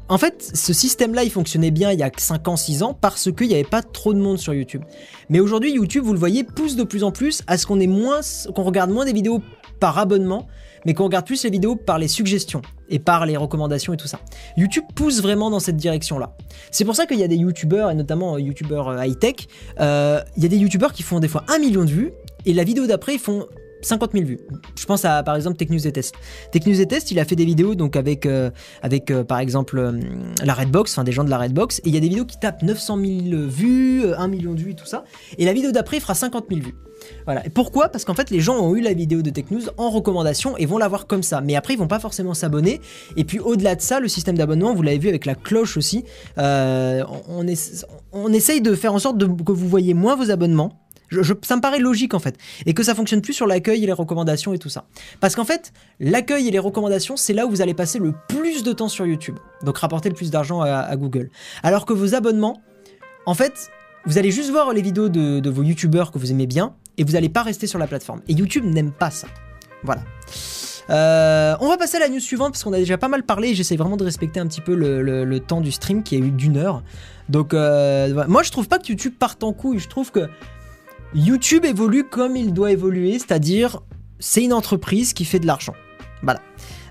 En 0.09 0.19
fait, 0.19 0.51
ce 0.55 0.73
système-là, 0.73 1.25
il 1.25 1.31
fonctionnait 1.31 1.71
bien 1.71 1.91
il 1.91 1.99
y 1.99 2.03
a 2.03 2.11
5 2.15 2.47
ans, 2.49 2.57
6 2.57 2.83
ans, 2.83 2.95
parce 2.95 3.33
qu'il 3.33 3.49
n'y 3.49 3.55
avait 3.55 3.65
pas 3.65 3.83
trop 3.83 4.15
de 4.15 4.21
monde 4.21 4.39
sur 4.39 4.55
YouTube. 4.55 4.83
Mais 5.31 5.41
aujourd'hui, 5.41 5.73
YouTube, 5.73 6.05
vous 6.05 6.13
le 6.13 6.19
voyez, 6.19 6.45
pousse 6.45 6.77
de 6.77 6.85
plus 6.85 7.03
en 7.03 7.13
plus 7.13 7.43
à 7.47 7.57
ce 7.57 7.67
qu'on 7.67 7.77
moins, 7.87 8.21
regarde 8.55 8.91
moins 8.91 9.05
des 9.05 9.13
vidéos 9.13 9.43
par 9.81 9.99
abonnement, 9.99 10.47
mais 10.85 10.95
qu'on 10.95 11.05
regarde 11.05 11.27
plus 11.27 11.43
les 11.45 11.51
vidéos 11.51 11.77
par 11.77 11.99
les 11.99 12.09
suggestions 12.09 12.63
et 12.89 12.99
par 12.99 13.27
les 13.27 13.37
recommandations 13.37 13.95
et 13.95 13.97
tout 13.97 14.07
ça. 14.07 14.21
YouTube 14.57 14.85
pousse 14.95 15.23
vraiment 15.23 15.51
dans 15.51 15.61
cette 15.61 15.77
direction-là. 15.77 16.37
C'est 16.71 16.85
pour 16.85 16.95
ça 16.95 17.07
qu'il 17.07 17.19
y 17.19 17.25
a 17.25 17.29
des 17.29 17.37
YouTubeurs, 17.37 17.91
et 17.91 17.95
notamment 17.95 18.35
euh, 18.35 18.41
YouTubeurs 18.41 18.89
euh, 18.89 19.05
high-tech, 19.05 19.49
euh, 19.81 20.21
il 20.37 20.43
y 20.43 20.47
a 20.47 20.49
des 20.49 20.59
YouTubeurs 20.59 20.93
qui 20.93 21.03
font 21.03 21.21
des 21.21 21.29
fois 21.29 21.45
1 21.49 21.59
million 21.59 21.85
de 21.85 21.91
vues, 21.91 22.13
et 22.45 22.53
la 22.53 22.65
vidéo 22.65 22.87
d'après, 22.87 23.15
ils 23.15 23.21
font 23.21 23.47
50 23.83 24.13
000 24.13 24.25
vues. 24.25 24.41
Je 24.79 24.87
pense 24.87 25.05
à 25.05 25.23
par 25.23 25.37
exemple 25.37 25.57
Technews 25.57 25.87
et 25.87 25.93
Test. 25.93 26.15
Technews 26.51 26.81
et 26.81 26.87
Test, 26.87 27.11
il 27.11 27.19
a 27.19 27.25
fait 27.25 27.37
des 27.37 27.45
vidéos 27.45 27.75
donc 27.75 27.97
avec, 27.97 28.27
euh, 28.27 28.51
euh, 29.11 29.25
par 29.25 29.39
exemple 29.39 29.79
euh, 29.79 30.01
la 30.45 30.55
Redbox, 30.55 30.93
enfin 30.93 31.05
des 31.05 31.13
gens 31.13 31.25
de 31.25 31.31
la 31.31 31.39
Redbox, 31.39 31.79
et 31.81 31.83
il 31.87 31.95
y 31.95 31.97
a 31.97 32.01
des 32.01 32.09
vidéos 32.09 32.25
qui 32.25 32.39
tapent 32.39 32.63
900 32.63 32.99
000 32.99 33.47
vues, 33.49 34.13
1 34.15 34.29
million 34.29 34.55
de 34.55 34.61
vues 34.61 34.75
tout 34.75 34.87
ça. 34.87 35.05
Et 35.39 35.45
la 35.45 35.53
vidéo 35.53 35.73
d'après 35.73 36.01
fera 36.01 36.15
50 36.15 36.47
000 36.49 36.61
vues. 36.61 36.75
Voilà. 37.25 37.45
Et 37.45 37.51
pourquoi? 37.51 37.89
Parce 37.89 38.05
qu'en 38.05 38.15
fait, 38.15 38.31
les 38.31 38.41
gens 38.41 38.61
ont 38.61 38.77
eu 38.77 38.81
la 38.81 38.93
vidéo 38.93 39.23
de 39.23 39.31
Technews 39.31 39.63
en 39.77 39.91
recommandation 39.91 40.57
et 40.57 40.67
vont 40.67 40.79
la 40.79 40.87
voir 40.87 41.07
comme 41.07 41.25
ça. 41.25 41.41
Mais 41.41 41.57
après, 41.57 41.75
ils 41.75 41.79
vont 41.79 41.89
pas 41.89 41.99
forcément 41.99 42.35
s'abonner. 42.35 42.81
Et 43.17 43.25
puis, 43.25 43.41
au-delà 43.41 43.75
de 43.75 43.81
ça, 43.81 43.99
le 43.99 44.07
système 44.07 44.39
d'abonnement, 44.39 44.73
vous 44.73 44.83
l'avez 44.83 44.99
vu 44.99 45.09
avec 45.09 45.27
la 45.27 45.35
cloche 45.35 45.77
aussi. 45.77 46.05
on, 46.37 47.47
on, 48.13 48.33
essaye 48.33 48.61
de 48.61 48.75
faire 48.75 48.95
en 48.95 49.01
sorte 49.01 49.19
que 49.19 49.53
vous 49.53 49.69
voyez 49.69 49.95
moins 49.95 50.15
vos 50.15 50.31
abonnements 50.31 50.82
ça 51.43 51.57
me 51.57 51.61
paraît 51.61 51.79
logique 51.79 52.15
en 52.15 52.19
fait. 52.19 52.37
Et 52.67 52.75
que 52.75 52.83
ça 52.83 52.95
fonctionne 52.95 53.21
plus 53.21 53.33
sur 53.33 53.47
l'accueil 53.47 53.83
et 53.83 53.87
les 53.87 53.93
recommandations 53.93 54.53
et 54.53 54.59
tout 54.59 54.69
ça. 54.69 54.85
Parce 55.21 55.35
qu'en 55.35 55.45
fait, 55.45 55.73
l'accueil 56.01 56.49
et 56.49 56.51
les 56.51 56.59
recommandations, 56.59 57.17
c'est 57.17 57.33
là 57.33 57.47
où 57.47 57.51
vous 57.51 57.61
allez 57.61 57.75
passer 57.75 57.99
le 57.99 58.13
plus 58.29 58.63
de 58.63 58.73
temps 58.73 58.89
sur 58.89 59.07
YouTube. 59.07 59.37
Donc 59.63 59.79
rapporter 59.79 60.09
le 60.09 60.15
plus 60.15 60.31
d'argent 60.31 60.61
à, 60.63 60.97
Google. 60.97 61.31
Alors 61.63 61.87
que 61.87 61.93
vos 61.93 62.15
abonnements, 62.15 62.61
en 63.27 63.35
fait, 63.35 63.71
vous 64.05 64.19
allez 64.19 64.31
juste 64.31 64.51
voir 64.51 64.73
les 64.73 64.83
vidéos 64.83 65.09
de, 65.09 65.49
vos 65.49 65.63
YouTubeurs 65.63 66.11
que 66.11 66.19
vous 66.19 66.31
aimez 66.31 66.47
bien 66.47 66.75
et 66.99 67.05
vous 67.05 67.13
n'allez 67.13 67.29
pas 67.29 67.43
rester 67.43 67.67
sur 67.67 67.79
la 67.79 67.87
plateforme. 67.87 68.21
Et 68.29 68.33
YouTube 68.33 68.65
n'aime 68.65 68.93
pas 68.93 69.11
ça. 69.11 69.29
Voilà. 69.83 70.03
Euh, 70.91 71.55
on 71.61 71.69
va 71.69 71.77
passer 71.77 71.97
à 71.97 72.01
la 72.01 72.09
news 72.09 72.21
suivante 72.21 72.53
parce 72.53 72.65
qu'on 72.65 72.73
a 72.73 72.79
déjà 72.79 72.99
pas 72.99 73.07
mal 73.07 73.23
parlé 73.23 73.55
j'essaie 73.55 73.77
vraiment 73.77 73.97
de 73.97 74.03
respecter 74.03 74.41
un 74.41 74.49
petit 74.49 74.61
peu 74.61 74.75
le, 74.75 75.39
temps 75.39 75.61
du 75.61 75.71
stream 75.71 76.03
qui 76.03 76.17
a 76.17 76.19
eu 76.19 76.31
d'une 76.31 76.57
heure. 76.57 76.83
Donc, 77.29 77.55
euh, 77.55 78.25
moi 78.29 78.43
je 78.43 78.51
trouve 78.51 78.69
pas 78.69 78.79
que 78.79 78.89
YouTube 78.89 79.15
parte 79.19 79.43
en 79.45 79.53
couille. 79.53 79.79
Je 79.79 79.89
trouve 79.89 80.11
que 80.11 80.29
YouTube 81.15 81.65
évolue 81.65 82.05
comme 82.05 82.37
il 82.37 82.53
doit 82.53 82.73
évoluer, 82.73 83.19
c'est-à-dire 83.19 83.81
c'est 84.19 84.43
une 84.43 84.53
entreprise 84.53 85.13
qui 85.13 85.25
fait 85.25 85.39
de 85.39 85.47
l'argent. 85.47 85.75
Voilà. 86.23 86.41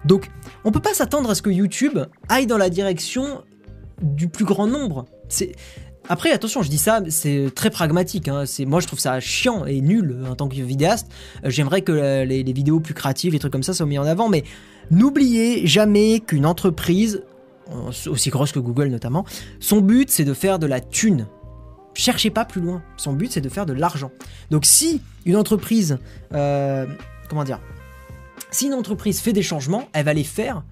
Donc, 0.05 0.29
on 0.63 0.71
peut 0.71 0.79
pas 0.79 0.93
s'attendre 0.93 1.29
à 1.29 1.35
ce 1.35 1.41
que 1.41 1.49
YouTube 1.49 1.99
aille 2.29 2.45
dans 2.45 2.57
la 2.57 2.69
direction 2.69 3.43
du 4.01 4.27
plus 4.27 4.45
grand 4.45 4.67
nombre. 4.67 5.05
Après, 6.09 6.31
attention, 6.31 6.61
je 6.61 6.69
dis 6.69 6.77
ça, 6.77 7.01
c'est 7.09 7.51
très 7.55 7.69
pragmatique. 7.69 8.27
Hein. 8.27 8.43
Moi, 8.65 8.79
je 8.79 8.87
trouve 8.87 8.99
ça 8.99 9.19
chiant 9.19 9.65
et 9.65 9.81
nul 9.81 10.17
en 10.29 10.35
tant 10.35 10.47
que 10.47 10.55
vidéaste. 10.55 11.07
Euh, 11.45 11.49
j'aimerais 11.49 11.81
que 11.81 11.91
les, 11.91 12.43
les, 12.43 12.53
vidéos 12.53 12.79
plus 12.79 12.93
créatives, 12.93 13.33
les 13.33 13.39
trucs 13.39 13.53
comme 13.53 13.63
ça, 13.63 13.73
soient 13.73 13.85
mis 13.85 13.97
en 13.97 14.05
avant. 14.05 14.27
Mais 14.27 14.43
n'oubliez 14.89 15.65
jamais 15.67 16.19
qu'une 16.19 16.45
entreprise, 16.45 17.23
aussi 18.07 18.29
grosse 18.29 18.51
que 18.51 18.59
Google 18.59 18.87
notamment, 18.87 19.25
son 19.59 19.81
but 19.81 20.09
c'est 20.09 20.25
de 20.25 20.33
faire 20.33 20.59
de 20.59 20.67
la 20.67 20.81
thune 20.81 21.27
cherchez 21.93 22.29
pas 22.29 22.45
plus 22.45 22.61
loin. 22.61 22.81
Son 22.97 23.13
but, 23.13 23.31
c'est 23.31 23.41
de 23.41 23.49
faire 23.49 23.65
de 23.65 23.73
l'argent. 23.73 24.11
Donc 24.49 24.65
si 24.65 25.01
une 25.25 25.35
entreprise, 25.35 25.97
euh, 26.33 26.85
comment 27.29 27.43
dire, 27.43 27.59
si 28.51 28.67
une 28.67 28.73
entreprise 28.73 29.19
fait 29.19 29.33
des 29.33 29.43
changements, 29.43 29.87
elle 29.93 30.05
va 30.05 30.13
les 30.13 30.23
faire 30.23 30.63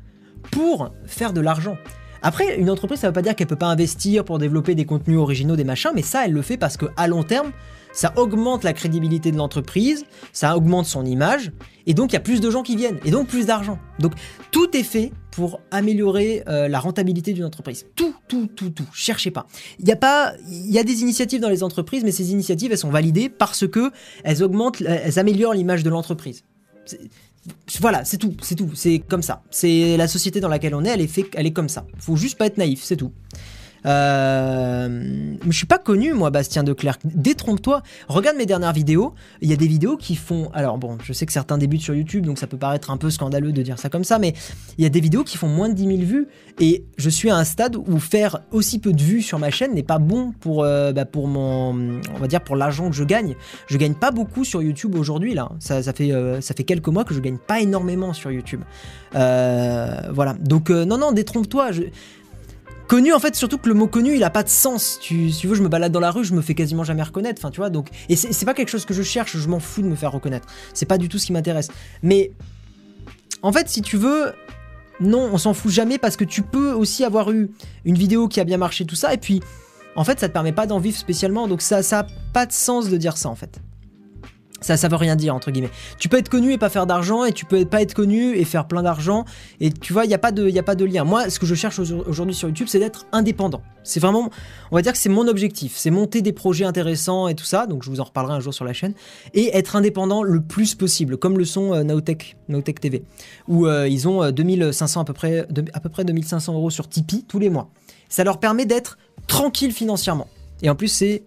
pour 0.52 0.92
faire 1.06 1.34
de 1.34 1.42
l'argent. 1.42 1.78
Après, 2.22 2.60
une 2.60 2.70
entreprise, 2.70 3.00
ça 3.00 3.08
ne 3.08 3.12
veut 3.12 3.16
pas 3.16 3.22
dire 3.22 3.36
qu'elle 3.36 3.48
peut 3.48 3.56
pas 3.56 3.68
investir 3.68 4.26
pour 4.26 4.40
développer 4.40 4.76
des 4.76 4.86
contenus 4.86 5.18
originaux, 5.18 5.56
des 5.56 5.64
machins, 5.64 5.92
mais 5.96 6.02
ça, 6.02 6.26
elle 6.26 6.34
le 6.34 6.42
fait 6.42 6.58
parce 6.58 6.76
que 6.76 6.88
à 6.98 7.08
long 7.08 7.24
terme, 7.24 7.52
ça 7.92 8.14
augmente 8.18 8.64
la 8.64 8.74
crédibilité 8.74 9.32
de 9.32 9.38
l'entreprise, 9.38 10.06
ça 10.32 10.56
augmente 10.56 10.86
son 10.86 11.06
image, 11.06 11.52
et 11.88 11.94
donc 11.94 12.12
il 12.12 12.14
y 12.14 12.18
a 12.18 12.22
plus 12.22 12.42
de 12.42 12.50
gens 12.50 12.64
qui 12.64 12.76
viennent, 12.76 13.00
et 13.06 13.12
donc 13.12 13.28
plus 13.28 13.46
d'argent. 13.46 13.80
Donc 14.00 14.14
tout 14.52 14.76
est 14.76 14.84
fait 14.84 15.12
pour 15.32 15.62
améliorer 15.72 16.44
euh, 16.48 16.68
la 16.68 16.80
rentabilité 16.80 17.34
d'une 17.34 17.46
entreprise. 17.46 17.86
Tout, 17.96 18.14
tout, 18.28 18.48
tout, 18.48 18.70
tout. 18.70 18.88
Cherchez 18.94 19.32
pas. 19.32 19.48
Il 19.80 19.88
y 19.88 19.92
a 19.92 19.96
pas, 19.96 20.34
il 20.50 20.72
y 20.72 20.80
a 20.80 20.84
des 20.84 21.02
initiatives 21.02 21.40
dans 21.40 21.50
les 21.50 21.64
entreprises, 21.64 22.04
mais 22.04 22.12
ces 22.12 22.32
initiatives, 22.32 22.72
elles 22.72 22.78
sont 22.78 22.90
validées 22.90 23.30
parce 23.30 23.68
que 23.68 23.92
elles 24.24 24.44
augmentent, 24.44 24.82
elles 24.82 25.18
améliorent 25.20 25.54
l'image 25.54 25.84
de 25.84 25.90
l'entreprise. 25.90 26.44
Voilà, 27.80 28.04
c'est 28.04 28.18
tout, 28.18 28.36
c'est 28.42 28.56
tout, 28.56 28.72
c'est 28.74 29.00
comme 29.00 29.22
ça. 29.22 29.44
C'est 29.50 29.98
la 29.98 30.08
société 30.08 30.40
dans 30.40 30.50
laquelle 30.50 30.76
on 30.76 30.84
est, 30.84 30.90
elle 30.90 31.02
est, 31.02 31.08
fait, 31.08 31.26
elle 31.36 31.48
est 31.48 31.54
comme 31.54 31.70
ça. 31.70 31.86
Faut 31.98 32.16
juste 32.16 32.38
pas 32.38 32.48
être 32.48 32.58
naïf, 32.58 32.84
c'est 32.84 32.98
tout. 32.98 33.12
Euh, 33.86 35.36
je 35.46 35.52
suis 35.52 35.66
pas 35.66 35.78
connu, 35.78 36.14
moi, 36.14 36.30
Bastien 36.30 36.64
Declerc. 36.64 36.98
Détrompe-toi. 37.04 37.82
Regarde 38.08 38.38
mes 38.38 38.46
dernières 38.46 38.74
vidéos. 38.74 39.14
Il 39.42 39.50
y 39.50 39.54
a 39.54 39.56
des 39.56 39.68
vidéos 39.68 39.98
qui 39.98 40.16
font. 40.16 40.50
Alors, 40.54 40.78
bon, 40.78 40.98
je 41.04 41.14
sais 41.14 41.26
que 41.26 41.32
certains 41.32 41.58
débutent 41.58 41.82
sur 41.82 41.96
YouTube, 41.96 42.26
donc 42.26 42.38
ça 42.38 42.48
peut 42.48 42.58
paraître 42.58 42.92
un 42.92 42.98
peu 42.98 43.10
scandaleux 43.10 43.52
de 43.52 43.62
dire 43.62 43.80
ça 43.80 43.90
comme 43.90 44.04
ça, 44.04 44.20
mais 44.20 44.34
il 44.78 44.84
y 44.84 44.88
a 44.88 44.90
des 44.90 45.00
vidéos 45.00 45.24
qui 45.24 45.38
font 45.38 45.48
moins 45.48 45.70
de 45.70 45.74
10 45.74 45.86
000 45.86 45.98
vues. 46.02 46.28
Et 46.60 46.84
je 46.98 47.10
suis 47.10 47.30
à 47.30 47.38
un 47.38 47.44
stade 47.44 47.76
où 47.76 48.00
faire 48.00 48.42
aussi 48.52 48.80
peu 48.80 48.92
de 48.92 49.02
vues 49.02 49.22
sur 49.22 49.40
ma 49.40 49.50
chaîne 49.50 49.74
n'est 49.74 49.84
pas 49.84 50.00
bon 50.00 50.34
pour, 50.40 50.64
euh, 50.64 50.92
bah, 50.92 51.06
pour 51.06 51.28
mon. 51.28 52.00
On 52.14 52.20
va 52.20 52.28
dire 52.28 52.42
pour 52.42 52.56
l'argent 52.56 52.90
que 52.90 52.96
je 52.96 53.04
gagne. 53.04 53.36
Je 53.68 53.78
gagne 53.78 53.94
pas 53.94 54.12
beaucoup 54.12 54.44
sur 54.44 54.62
YouTube 54.62 54.96
aujourd'hui, 54.96 55.34
là. 55.34 55.50
Ça, 55.60 55.82
fait, 55.94 56.12
euh, 56.12 56.42
ça 56.42 56.54
fait 56.54 56.64
quelques 56.64 56.88
mois 56.88 57.04
que 57.04 57.14
je 57.14 57.20
gagne 57.20 57.38
pas 57.38 57.62
énormément 57.62 58.14
sur 58.14 58.32
YouTube. 58.32 58.62
voilà. 59.14 60.36
Donc, 60.40 60.70
non, 60.70 60.98
non, 60.98 61.12
détrompe-toi. 61.12 61.72
Connu, 62.90 63.14
en 63.14 63.20
fait, 63.20 63.36
surtout 63.36 63.60
que 63.60 63.70
le 63.70 63.76
mot 63.76 63.86
connu, 63.86 64.16
il 64.16 64.24
a 64.24 64.32
pas 64.32 64.42
de 64.42 64.50
sens. 64.50 64.98
Tu, 65.00 65.30
si 65.30 65.42
tu 65.42 65.48
veux, 65.48 65.54
je 65.54 65.62
me 65.62 65.68
balade 65.68 65.92
dans 65.92 66.00
la 66.00 66.10
rue, 66.10 66.26
je 66.26 66.34
me 66.34 66.42
fais 66.42 66.56
quasiment 66.56 66.84
jamais 66.84 67.04
reconnaître. 67.04 67.40
Enfin, 67.40 67.52
tu 67.52 67.58
vois, 67.58 67.70
donc. 67.70 67.90
Et 68.10 68.16
c'est 68.16 68.46
pas 68.46 68.56
quelque 68.56 68.70
chose 68.70 68.84
que 68.84 68.96
je 68.96 69.04
cherche, 69.04 69.38
je 69.38 69.48
m'en 69.48 69.60
fous 69.60 69.84
de 69.84 69.88
me 69.88 69.96
faire 69.96 70.12
reconnaître. 70.12 70.48
C'est 70.74 70.88
pas 70.88 70.98
du 70.98 71.08
tout 71.08 71.20
ce 71.20 71.28
qui 71.28 71.32
m'intéresse. 71.32 71.68
Mais. 72.02 72.32
En 73.44 73.54
fait, 73.54 73.70
si 73.70 73.84
tu 73.84 73.96
veux. 73.96 74.34
Non, 75.00 75.30
on 75.32 75.38
s'en 75.38 75.54
fout 75.54 75.72
jamais 75.72 76.00
parce 76.00 76.18
que 76.18 76.24
tu 76.24 76.42
peux 76.42 76.72
aussi 76.72 77.06
avoir 77.06 77.32
eu 77.32 77.52
une 77.86 77.96
vidéo 77.96 78.28
qui 78.28 78.40
a 78.40 78.44
bien 78.44 78.58
marché, 78.58 78.86
tout 78.86 78.96
ça, 78.96 79.14
et 79.14 79.18
puis. 79.18 79.40
En 79.96 80.04
fait, 80.04 80.20
ça 80.20 80.28
te 80.28 80.34
permet 80.34 80.52
pas 80.52 80.66
d'en 80.66 80.80
vivre 80.80 80.98
spécialement, 80.98 81.48
donc 81.48 81.62
ça, 81.62 81.84
ça 81.84 82.00
a 82.00 82.08
pas 82.34 82.48
de 82.48 82.52
sens 82.52 82.90
de 82.90 82.98
dire 82.98 83.18
ça, 83.18 83.30
en 83.30 83.36
fait. 83.36 83.60
Ça, 84.62 84.78
ça 84.78 84.88
veut 84.88 84.96
rien 84.96 85.16
dire, 85.16 85.34
entre 85.36 85.52
guillemets. 85.52 85.70
Tu 86.00 86.10
peux 86.10 86.18
être 86.18 86.30
connu 86.30 86.52
et 86.54 86.58
pas 86.58 86.70
faire 86.70 86.86
d'argent, 86.86 87.24
et 87.24 87.32
tu 87.32 87.46
peux 87.46 87.66
pas 87.66 87.82
être 87.82 87.94
connu 87.94 88.36
et 88.36 88.44
faire 88.46 88.68
plein 88.68 88.84
d'argent. 88.84 89.26
Et 89.60 89.72
tu 89.72 89.94
vois, 89.94 90.06
il 90.06 90.10
n'y 90.10 90.14
a, 90.14 90.20
pas 90.20 90.32
de, 90.32 90.58
a 90.58 90.64
pas 90.64 90.76
de 90.76 90.86
lien. 90.86 91.04
Moi, 91.04 91.30
ce 91.30 91.40
que 91.40 91.46
je 91.46 91.56
cherche 91.56 91.80
aujourd'hui 91.80 92.36
sur 92.36 92.48
YouTube, 92.48 92.68
c'est 92.70 92.80
d'être 92.80 93.06
indépendant. 93.12 93.62
C'est 93.84 94.00
vraiment, 94.00 94.30
on 94.72 94.76
va 94.76 94.82
dire 94.82 94.92
que 94.92 94.98
c'est 94.98 95.10
mon 95.10 95.28
objectif. 95.28 95.76
C'est 95.78 95.92
monter 95.92 96.22
des 96.22 96.34
projets 96.34 96.66
intéressants 96.66 97.28
et 97.28 97.36
tout 97.36 97.46
ça. 97.46 97.68
Donc, 97.68 97.84
je 97.84 97.90
vous 97.90 98.02
en 98.02 98.04
reparlerai 98.04 98.34
un 98.34 98.40
jour 98.40 98.54
sur 98.54 98.66
la 98.66 98.74
chaîne. 98.74 98.94
Et 99.34 99.56
être 99.58 99.76
indépendant 99.76 100.24
le 100.24 100.42
plus 100.42 100.76
possible, 100.76 101.18
comme 101.18 101.38
le 101.38 101.46
sont 101.46 101.74
euh, 101.74 101.84
Naotech, 101.84 102.36
TV. 102.82 103.04
Où 103.48 103.66
euh, 103.66 103.88
ils 103.88 104.08
ont 104.08 104.30
2500 104.30 105.00
euh, 105.00 105.02
à 105.02 105.06
peu 105.06 105.14
près, 105.14 105.48
à 105.74 105.80
peu 105.80 105.90
près 105.90 106.04
2500 106.04 106.54
euros 106.54 106.70
sur 106.70 106.90
Tipeee 106.90 107.24
tous 107.28 107.40
les 107.40 107.50
mois. 107.50 107.70
Ça 108.10 108.24
leur 108.24 108.40
permet 108.40 108.66
d'être 108.66 108.98
tranquille 109.28 109.72
financièrement. 109.72 110.28
Et 110.62 110.70
en 110.70 110.76
plus, 110.76 110.90
c'est 110.90 111.24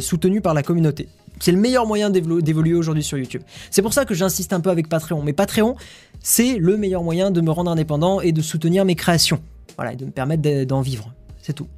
soutenu 0.00 0.42
par 0.42 0.52
la 0.52 0.62
communauté. 0.62 1.08
C'est 1.40 1.52
le 1.52 1.58
meilleur 1.58 1.86
moyen 1.86 2.10
d'évoluer 2.10 2.74
aujourd'hui 2.74 3.02
sur 3.02 3.18
YouTube. 3.18 3.42
C'est 3.70 3.82
pour 3.82 3.92
ça 3.92 4.04
que 4.04 4.14
j'insiste 4.14 4.52
un 4.52 4.60
peu 4.60 4.70
avec 4.70 4.88
Patreon. 4.88 5.22
Mais 5.22 5.32
Patreon, 5.32 5.76
c'est 6.20 6.58
le 6.58 6.76
meilleur 6.76 7.02
moyen 7.02 7.30
de 7.30 7.40
me 7.40 7.50
rendre 7.50 7.70
indépendant 7.70 8.20
et 8.20 8.32
de 8.32 8.40
soutenir 8.40 8.84
mes 8.84 8.94
créations. 8.94 9.40
Voilà, 9.76 9.92
et 9.92 9.96
de 9.96 10.04
me 10.04 10.10
permettre 10.10 10.64
d'en 10.64 10.80
vivre. 10.80 11.12
C'est 11.42 11.52
tout. 11.52 11.68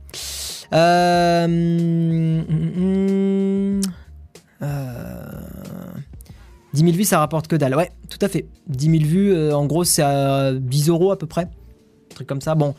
Euh... 0.73 1.47
10 6.77 6.81
000 6.81 6.93
vues, 6.93 7.05
ça 7.05 7.19
rapporte 7.19 7.49
que 7.49 7.57
dalle. 7.57 7.75
Ouais, 7.75 7.91
tout 8.11 8.19
à 8.21 8.29
fait. 8.29 8.47
10 8.69 8.91
000 8.91 9.05
vues, 9.05 9.33
euh, 9.33 9.57
en 9.57 9.65
gros, 9.67 9.85
c'est 9.85 10.03
à 10.03 10.53
10 10.53 10.91
euros 10.91 11.11
à 11.11 11.19
peu 11.19 11.27
près. 11.27 11.43
Un 11.43 12.15
truc 12.15 12.29
comme 12.29 12.43
ça. 12.43 12.55
Bon, 12.55 12.75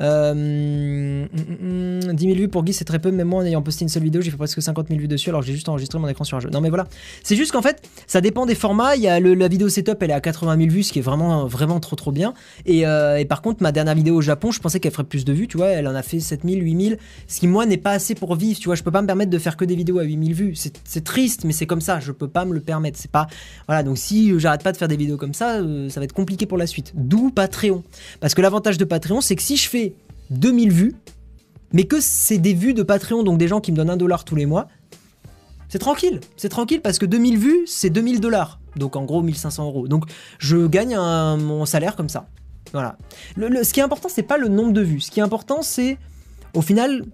Euh, 0.00 1.26
10 2.12 2.24
000 2.24 2.36
vues 2.36 2.48
pour 2.48 2.64
Guy, 2.64 2.72
c'est 2.72 2.84
très 2.84 2.98
peu, 2.98 3.10
mais 3.10 3.24
moi, 3.24 3.42
en 3.42 3.44
ayant 3.46 3.62
posté 3.62 3.84
une 3.84 3.88
seule 3.88 4.02
vidéo, 4.02 4.20
j'ai 4.22 4.30
fait 4.30 4.36
presque 4.36 4.60
50 4.60 4.88
000 4.88 5.00
vues 5.00 5.08
dessus, 5.08 5.30
alors 5.30 5.42
j'ai 5.42 5.52
juste 5.52 5.68
enregistré 5.68 5.98
mon 5.98 6.08
écran 6.08 6.24
sur 6.24 6.36
un 6.36 6.40
jeu. 6.40 6.50
Non, 6.50 6.60
mais 6.60 6.68
voilà. 6.68 6.86
C'est 7.22 7.36
juste 7.36 7.52
qu'en 7.52 7.62
fait, 7.62 7.82
ça 8.06 8.20
dépend 8.20 8.46
des 8.46 8.54
formats. 8.54 8.96
Il 8.96 9.02
y 9.02 9.08
a 9.08 9.20
la 9.20 9.48
vidéo 9.48 9.68
setup, 9.68 10.02
elle 10.02 10.10
est 10.10 10.14
à 10.14 10.20
80 10.20 10.56
000 10.56 10.70
vues, 10.70 10.82
ce 10.82 10.92
qui 10.92 10.98
est 10.98 11.02
vraiment, 11.02 11.46
vraiment 11.46 11.80
trop, 11.80 11.96
trop 11.96 12.12
bien. 12.12 12.34
Et, 12.64 12.86
euh, 12.86 13.18
et 13.18 13.24
par 13.24 13.42
contre, 13.42 13.62
ma 13.62 13.72
dernière 13.72 13.94
vidéo 13.94 14.16
au 14.16 14.20
Japon, 14.20 14.50
je 14.50 14.60
pensais 14.60 14.80
qu'elle 14.80 14.92
ferait 14.92 15.04
plus 15.04 15.24
de 15.24 15.32
vues, 15.32 15.48
tu 15.48 15.56
vois, 15.56 15.68
elle 15.68 15.88
en 15.88 15.94
a 15.94 16.02
fait 16.02 16.20
7 16.20 16.42
000, 16.44 16.60
8 16.60 16.82
000, 16.88 17.00
ce 17.28 17.40
qui, 17.40 17.48
moi, 17.48 17.66
n'est 17.66 17.76
pas 17.76 17.92
assez 17.92 18.14
pour 18.14 18.34
vivre, 18.36 18.58
tu 18.58 18.66
vois. 18.66 18.74
Je 18.74 18.82
peux 18.82 18.90
pas 18.90 19.02
me 19.02 19.06
permettre 19.06 19.30
de 19.30 19.38
faire 19.38 19.56
que 19.56 19.64
des 19.64 19.76
vidéos 19.76 19.98
à 19.98 20.04
8 20.04 20.34
000 20.34 20.36
vues. 20.36 20.54
C'est 20.56 21.04
triste, 21.04 21.44
mais 21.44 21.52
c'est 21.52 21.66
comme 21.66 21.80
ça, 21.80 22.00
je 22.00 22.12
peux 22.12 22.28
pas 22.28 22.44
me 22.44 22.54
le 22.54 22.60
permettre. 22.60 22.98
C'est 22.98 23.10
pas. 23.10 23.26
Voilà, 23.66 23.82
donc 23.82 23.98
si 23.98 24.32
euh, 24.32 24.38
j'arrête 24.38 24.62
pas 24.62 24.72
de 24.72 24.76
faire 24.76 24.88
des 24.88 24.96
vidéos 24.96 25.16
comme 25.16 25.34
ça, 25.34 25.56
euh, 25.56 25.88
ça 25.88 26.00
va 26.00 26.04
être 26.04 26.12
compliqué 26.12 26.46
pour 26.46 26.58
la 26.58 26.66
suite. 26.66 26.92
D'où 26.94 27.30
Patreon. 27.30 27.82
Parce 28.20 28.34
que 28.34 28.42
l'avantage 28.42 28.78
de 28.78 28.84
Patreon, 28.84 29.20
c'est 29.20 29.36
que 29.36 29.42
si 29.42 29.56
je 29.56 29.68
fais 29.68 29.85
2000 30.30 30.70
vues, 30.72 30.94
mais 31.72 31.84
que 31.84 32.00
c'est 32.00 32.38
des 32.38 32.54
vues 32.54 32.74
de 32.74 32.82
Patreon, 32.82 33.22
donc 33.22 33.38
des 33.38 33.48
gens 33.48 33.60
qui 33.60 33.72
me 33.72 33.76
donnent 33.76 33.90
un 33.90 33.96
dollar 33.96 34.24
tous 34.24 34.36
les 34.36 34.46
mois, 34.46 34.68
c'est 35.68 35.78
tranquille. 35.80 36.20
C'est 36.36 36.48
tranquille 36.48 36.80
parce 36.80 36.98
que 36.98 37.06
2000 37.06 37.38
vues, 37.38 37.58
c'est 37.66 37.90
2000 37.90 38.20
dollars. 38.20 38.60
Donc 38.76 38.94
en 38.96 39.04
gros 39.04 39.22
1500 39.22 39.64
euros. 39.66 39.88
Donc 39.88 40.04
je 40.38 40.66
gagne 40.66 40.94
un- 40.94 41.36
mon 41.36 41.64
salaire 41.66 41.96
comme 41.96 42.08
ça. 42.08 42.26
Voilà. 42.72 42.96
Ce 43.36 43.72
qui 43.72 43.80
est 43.80 43.82
important, 43.82 44.08
c'est 44.08 44.22
pas 44.22 44.38
le 44.38 44.48
nombre 44.48 44.72
de 44.72 44.80
vues. 44.80 45.00
Ce 45.00 45.10
qui 45.10 45.20
est 45.20 45.22
important, 45.22 45.62
c'est 45.62 45.98
au 46.54 46.60
final 46.62 47.04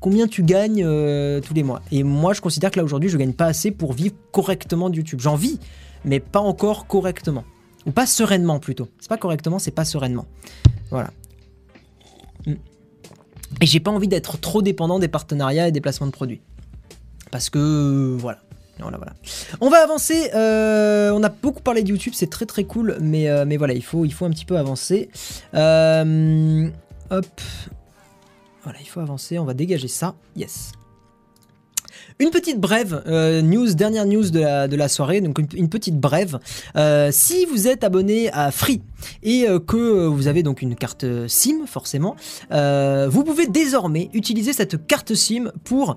combien 0.00 0.26
tu 0.26 0.42
gagnes 0.42 0.82
euh, 0.84 1.40
tous 1.40 1.54
les 1.54 1.62
mois. 1.62 1.80
Et 1.90 2.02
moi, 2.02 2.32
je 2.34 2.40
considère 2.40 2.70
que 2.70 2.78
là 2.78 2.84
aujourd'hui, 2.84 3.08
je 3.08 3.16
gagne 3.16 3.32
pas 3.32 3.46
assez 3.46 3.70
pour 3.70 3.92
vivre 3.94 4.14
correctement 4.30 4.90
de 4.90 4.96
YouTube. 4.96 5.20
J'en 5.20 5.36
vis, 5.36 5.58
mais 6.04 6.20
pas 6.20 6.40
encore 6.40 6.86
correctement. 6.86 7.44
Ou 7.86 7.92
pas 7.92 8.06
sereinement 8.06 8.58
plutôt. 8.58 8.88
C'est 9.00 9.08
pas 9.08 9.16
correctement, 9.16 9.58
c'est 9.58 9.70
pas 9.70 9.84
sereinement. 9.84 10.26
Voilà. 10.90 11.10
Mm. 12.46 12.54
Et 13.60 13.66
j'ai 13.66 13.80
pas 13.80 13.90
envie 13.90 14.08
d'être 14.08 14.38
trop 14.38 14.62
dépendant 14.62 14.98
des 14.98 15.08
partenariats 15.08 15.68
et 15.68 15.72
des 15.72 15.80
placements 15.80 16.06
de 16.06 16.12
produits. 16.12 16.40
Parce 17.30 17.50
que 17.50 17.58
euh, 17.58 18.16
voilà. 18.18 18.40
On 19.60 19.70
va 19.70 19.82
avancer. 19.82 20.30
euh, 20.34 21.10
on 21.10 21.22
a 21.22 21.30
beaucoup 21.30 21.62
parlé 21.62 21.82
de 21.82 21.88
YouTube, 21.88 22.12
c'est 22.14 22.28
très 22.28 22.44
très 22.44 22.64
cool, 22.64 22.98
mais, 23.00 23.30
euh, 23.30 23.46
voilà, 23.56 23.72
il 23.72 23.82
faut, 23.82 24.04
il 24.04 24.12
faut 24.12 24.26
un 24.26 24.30
petit 24.30 24.44
peu 24.44 24.58
avancer. 24.58 25.08
Hop. 25.54 27.40
Voilà, 28.64 28.78
il 28.80 28.86
faut 28.86 29.00
avancer. 29.00 29.38
On 29.38 29.44
va 29.44 29.54
dégager 29.54 29.88
ça. 29.88 30.14
Yes. 30.34 30.72
Une 32.18 32.30
petite 32.30 32.58
brève, 32.58 33.02
euh, 33.06 33.42
news, 33.42 33.74
dernière 33.74 34.06
news 34.06 34.30
de 34.30 34.76
la, 34.76 34.88
soirée, 34.88 35.20
donc 35.20 35.38
une, 35.54 35.68
petite 35.68 35.98
brève. 36.00 36.38
Euh, 36.76 37.10
si 37.12 37.44
vous 37.44 37.68
êtes 37.68 37.84
abonné 37.84 38.32
à 38.32 38.50
Free 38.50 38.80
et 39.22 39.46
euh, 39.46 39.58
que 39.58 40.06
vous 40.06 40.26
avez 40.26 40.42
donc 40.42 40.62
une 40.62 40.76
carte 40.76 41.04
SIM, 41.28 41.66
forcément, 41.66 42.16
vous 42.50 43.24
pouvez 43.24 43.46
désormais 43.46 44.08
utiliser 44.14 44.52
cette 44.52 44.86
carte 44.86 45.14
SIM 45.14 45.52
pour, 45.64 45.96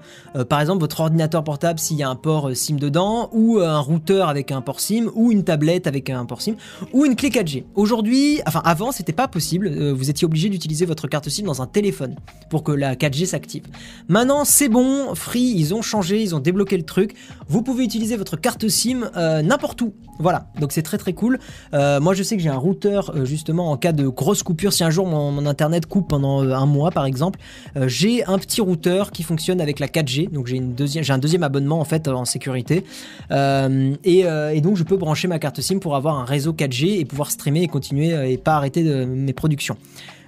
par 0.49 0.59
exemple, 0.59 0.81
votre 0.81 0.99
ordinateur 0.99 1.43
portable 1.43 1.79
s'il 1.79 1.97
y 1.97 2.03
a 2.03 2.09
un 2.09 2.15
port 2.15 2.51
SIM 2.53 2.75
dedans, 2.75 3.29
ou 3.31 3.59
un 3.59 3.79
routeur 3.79 4.27
avec 4.27 4.51
un 4.51 4.61
port 4.61 4.79
SIM, 4.79 5.09
ou 5.15 5.31
une 5.31 5.43
tablette 5.43 5.87
avec 5.87 6.09
un 6.09 6.25
port 6.25 6.41
SIM, 6.41 6.55
ou 6.91 7.05
une 7.05 7.15
clé 7.15 7.29
4G. 7.29 7.63
Aujourd'hui, 7.75 8.41
enfin 8.45 8.61
avant, 8.65 8.91
c'était 8.91 9.13
pas 9.13 9.27
possible. 9.27 9.69
vous 9.91 10.09
étiez 10.09 10.25
obligé 10.25 10.49
d'utiliser 10.49 10.85
votre 10.85 11.07
carte 11.07 11.29
SIM 11.29 11.45
dans 11.45 11.61
un 11.61 11.67
téléphone 11.67 12.15
pour 12.49 12.63
que 12.63 12.71
la 12.71 12.95
4G 12.95 13.25
s'active. 13.25 13.63
Maintenant, 14.07 14.43
c'est 14.43 14.69
bon, 14.69 15.15
Free, 15.15 15.53
ils 15.55 15.73
ont 15.73 15.81
changé, 15.81 15.98
ils 16.07 16.35
ont 16.35 16.39
débloqué 16.39 16.77
le 16.77 16.83
truc. 16.83 17.15
Vous 17.47 17.61
pouvez 17.61 17.83
utiliser 17.83 18.15
votre 18.15 18.37
carte 18.37 18.67
SIM 18.67 19.09
euh, 19.15 19.41
n'importe 19.41 19.81
où. 19.81 19.93
Voilà, 20.19 20.47
donc 20.59 20.71
c'est 20.71 20.81
très 20.81 20.97
très 20.97 21.13
cool. 21.13 21.39
Euh, 21.73 21.99
moi, 21.99 22.13
je 22.13 22.23
sais 22.23 22.35
que 22.35 22.43
j'ai 22.43 22.49
un 22.49 22.57
routeur 22.57 23.11
euh, 23.15 23.25
justement 23.25 23.71
en 23.71 23.77
cas 23.77 23.91
de 23.91 24.07
grosse 24.07 24.43
coupure. 24.43 24.73
Si 24.73 24.83
un 24.83 24.89
jour 24.89 25.07
mon, 25.07 25.45
internet 25.45 25.85
coupe 25.85 26.09
pendant 26.09 26.41
un 26.41 26.65
mois, 26.65 26.91
par 26.91 27.05
exemple, 27.05 27.39
j'ai 27.87 28.25
un 28.25 28.37
petit 28.37 28.61
routeur 28.61 29.11
qui 29.11 29.23
fonctionne 29.23 29.61
avec 29.61 29.79
la 29.79 29.87
4G. 29.87 30.29
Donc 30.31 30.47
j'ai 30.47 31.11
un 31.11 31.17
deuxième 31.17 31.43
abonnement 31.43 31.79
en 31.79 31.85
fait 31.85 32.07
en 32.07 32.25
sécurité. 32.25 32.83
Et, 33.31 34.61
donc 34.61 34.75
je 34.75 34.83
peux 34.83 34.97
brancher 34.97 35.27
ma 35.27 35.39
carte 35.39 35.61
SIM 35.61 35.79
pour 35.79 35.95
avoir 35.95 36.19
un 36.19 36.25
réseau 36.25 36.51
4G 36.51 36.99
et 36.99 37.05
pouvoir 37.05 37.31
streamer 37.31 37.63
et 37.63 37.67
continuer 37.67 38.31
et 38.31 38.37
pas 38.37 38.55
arrêter 38.55 38.83
de, 38.83 39.05
mes 39.05 39.33
productions. 39.33 39.77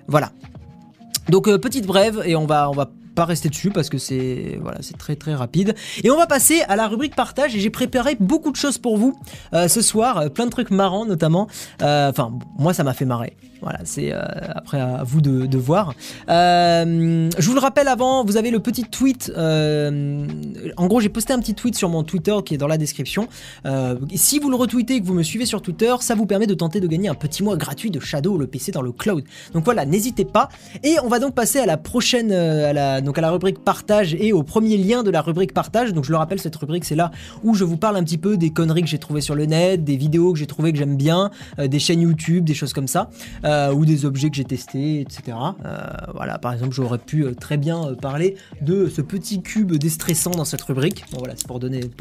Voilà. 0.08 0.32
Donc 1.30 1.54
petite 1.58 1.86
brève 1.86 2.24
et 2.26 2.36
on 2.36 2.46
va 2.46 2.70
on 2.70 2.74
va 2.74 2.90
pas 3.16 3.26
rester 3.26 3.50
dessus 3.50 3.72
parce 3.72 3.90
que 3.90 3.98
c'est 3.98 4.60
voilà 4.62 4.80
c'est 4.82 4.98
très 4.98 5.16
très 5.16 5.36
rapide. 5.36 5.76
Et 6.04 6.10
on 6.10 6.18
va 6.18 6.28
passer 6.28 6.62
à 6.68 6.76
la 6.76 6.88
rubrique 6.88 7.16
partage 7.16 7.56
et 7.56 7.60
j'ai 7.60 7.70
préparé 7.70 8.16
beaucoup 8.20 8.52
de 8.52 8.56
choses 8.56 8.78
pour 8.78 8.98
vous 8.98 9.18
euh, 9.54 9.68
ce 9.68 9.82
soir. 9.82 10.18
Euh, 10.18 10.30
plein 10.30 10.46
de 10.46 10.52
trucs 10.52 10.72
marrants 10.72 11.06
notamment 11.06 11.48
Euh, 11.82 12.10
enfin 12.10 12.32
moi 12.58 12.74
ça 12.74 12.84
m'a 12.84 12.94
fait 12.94 13.06
marrer. 13.06 13.36
Voilà 13.62 13.80
c'est 13.84 14.12
après 14.12 14.80
à 14.80 15.04
vous 15.04 15.22
de, 15.22 15.58
voir. 15.58 15.94
Je 16.28 17.46
vous 17.46 17.54
le 17.54 17.60
rappelle 17.60 17.88
avant 17.88 18.26
vous 18.26 18.38
avez 18.38 18.50
le 18.50 18.60
petit 18.60 18.86
tweet 18.86 19.32
en 19.38 20.88
gros 20.88 21.00
j'ai 21.00 21.10
posté 21.10 21.34
un 21.34 21.40
petit 21.40 21.54
tweet 21.54 21.76
sur 21.76 21.88
mon 21.90 22.04
Twitter 22.04 22.36
qui 22.44 22.56
est 22.56 22.58
dans 22.58 22.68
la 22.68 22.78
description. 22.78 23.28
Si 24.16 24.40
vous 24.40 24.50
le 24.50 24.56
retweetez 24.56 24.96
et 24.96 25.02
que 25.02 25.06
vous 25.06 25.14
me 25.14 25.22
suivez 25.22 25.46
sur 25.46 25.62
Twitter 25.62 25.94
ça 26.00 26.16
vous 26.16 26.26
permet 26.26 26.48
de 26.48 26.56
tenter 26.56 26.80
de 26.80 26.88
gagner 26.88 27.10
un 27.10 27.14
petit 27.14 27.44
mois 27.44 27.56
gratuit 27.56 27.92
de 27.92 28.00
Shadow 28.00 28.36
le 28.36 28.48
PC 28.48 28.72
dans 28.72 28.82
le 28.82 28.92
cloud. 28.92 29.24
Donc 29.54 29.64
voilà 29.64 29.86
n'hésitez 29.86 30.26
pas. 30.26 30.50
Et 30.84 30.96
on 31.04 31.08
va 31.08 31.20
donc 31.20 31.36
passer 31.36 31.60
à 31.60 31.68
la 31.68 31.78
prochaine, 31.78 32.32
donc 33.02 33.18
à 33.18 33.22
la 33.22 33.32
rubrique 33.32 33.64
partage 33.64 34.16
et 34.16 34.34
au 34.34 34.44
premier 34.44 34.78
lien 34.78 35.04
de 35.04 35.12
la 35.12 35.22
rubrique 35.22 35.54
partage. 35.54 35.94
Donc 35.94 36.06
je 36.06 36.12
le 36.12 36.18
rappelle, 36.18 36.40
cette 36.40 36.56
rubrique 36.56 36.86
c'est 36.86 36.96
là 36.96 37.12
où 37.44 37.54
je 37.56 37.64
vous 37.64 37.78
parle 37.78 37.98
un 37.98 38.04
petit 38.04 38.18
peu 38.18 38.38
des 38.38 38.52
conneries 38.52 38.82
que 38.82 38.88
j'ai 38.88 38.98
trouvées 38.98 39.22
sur 39.22 39.36
le 39.36 39.46
net, 39.46 39.84
des 39.84 39.98
vidéos 39.98 40.34
que 40.34 40.40
j'ai 40.40 40.48
trouvées 40.48 40.72
que 40.72 40.78
j'aime 40.78 40.98
bien, 40.98 41.32
euh, 41.60 41.68
des 41.68 41.80
chaînes 41.80 42.02
YouTube, 42.02 42.46
des 42.46 42.54
choses 42.54 42.74
comme 42.74 42.88
ça, 42.88 43.10
euh, 43.46 43.74
ou 43.74 43.86
des 43.86 44.06
objets 44.06 44.30
que 44.30 44.36
j'ai 44.36 44.46
testés, 44.46 45.02
etc. 45.02 45.38
Euh, 45.66 45.80
voilà, 46.14 46.38
par 46.38 46.54
exemple, 46.54 46.74
j'aurais 46.74 46.98
pu 46.98 47.26
très 47.40 47.58
bien 47.58 47.94
parler 48.02 48.36
de 48.62 48.90
ce 48.90 49.02
petit 49.02 49.42
cube 49.42 49.74
déstressant 49.74 50.32
dans 50.32 50.46
cette 50.46 50.62
rubrique. 50.62 51.06
Bon 51.12 51.20
voilà, 51.20 51.34
c'est 51.36 51.48
pour 51.48 51.58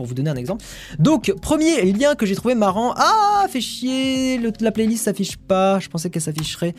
vous 0.06 0.14
donner 0.14 0.30
un 0.30 0.36
exemple. 0.36 0.64
Donc 0.98 1.32
premier 1.40 1.90
lien 1.92 2.14
que 2.14 2.26
j'ai 2.26 2.34
trouvé 2.34 2.54
marrant. 2.54 2.94
Ah, 2.96 3.46
fait 3.48 3.60
chier, 3.60 4.40
la 4.60 4.72
playlist 4.72 5.04
s'affiche 5.04 5.36
pas. 5.36 5.78
Je 5.80 5.88
pensais 5.88 6.10
qu'elle 6.10 6.22
s'afficherait. 6.22 6.74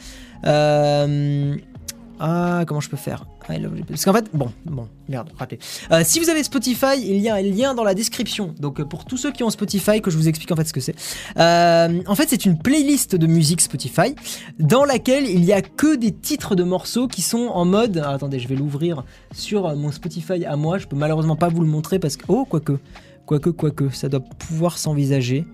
Ah, 2.23 2.65
comment 2.67 2.81
je 2.81 2.89
peux 2.89 2.97
faire 2.97 3.25
Parce 3.47 4.05
qu'en 4.05 4.13
fait, 4.13 4.29
bon, 4.31 4.51
bon, 4.65 4.87
merde, 5.09 5.31
raté. 5.39 5.57
Euh, 5.91 6.01
si 6.03 6.19
vous 6.19 6.29
avez 6.29 6.43
Spotify, 6.43 6.95
il 6.99 7.17
y 7.17 7.29
a 7.29 7.33
un 7.33 7.41
lien 7.41 7.73
dans 7.73 7.83
la 7.83 7.95
description. 7.95 8.53
Donc 8.59 8.79
euh, 8.79 8.85
pour 8.85 9.05
tous 9.05 9.17
ceux 9.17 9.31
qui 9.31 9.43
ont 9.43 9.49
Spotify, 9.49 10.01
que 10.03 10.11
je 10.11 10.17
vous 10.17 10.27
explique 10.27 10.51
en 10.51 10.55
fait 10.55 10.67
ce 10.67 10.71
que 10.73 10.81
c'est. 10.81 10.93
Euh, 11.37 11.99
en 12.05 12.13
fait, 12.13 12.29
c'est 12.29 12.45
une 12.45 12.59
playlist 12.59 13.15
de 13.15 13.25
musique 13.25 13.61
Spotify 13.61 14.13
dans 14.59 14.85
laquelle 14.85 15.25
il 15.25 15.43
y 15.43 15.51
a 15.51 15.63
que 15.63 15.95
des 15.95 16.11
titres 16.11 16.53
de 16.53 16.61
morceaux 16.61 17.07
qui 17.07 17.23
sont 17.23 17.47
en 17.47 17.65
mode. 17.65 17.99
ah, 18.05 18.11
attendez, 18.11 18.37
je 18.37 18.47
vais 18.47 18.55
l'ouvrir 18.55 19.03
sur 19.33 19.75
mon 19.75 19.91
Spotify 19.91 20.45
à 20.45 20.55
moi. 20.55 20.77
Je 20.77 20.85
peux 20.85 20.95
malheureusement 20.95 21.35
pas 21.35 21.49
vous 21.49 21.61
le 21.61 21.69
montrer 21.69 21.97
parce 21.97 22.17
que 22.17 22.25
oh, 22.27 22.45
quoique, 22.45 22.77
quoique, 23.25 23.49
quoique, 23.49 23.89
ça 23.89 24.09
doit 24.09 24.21
pouvoir 24.21 24.77
s'envisager. 24.77 25.47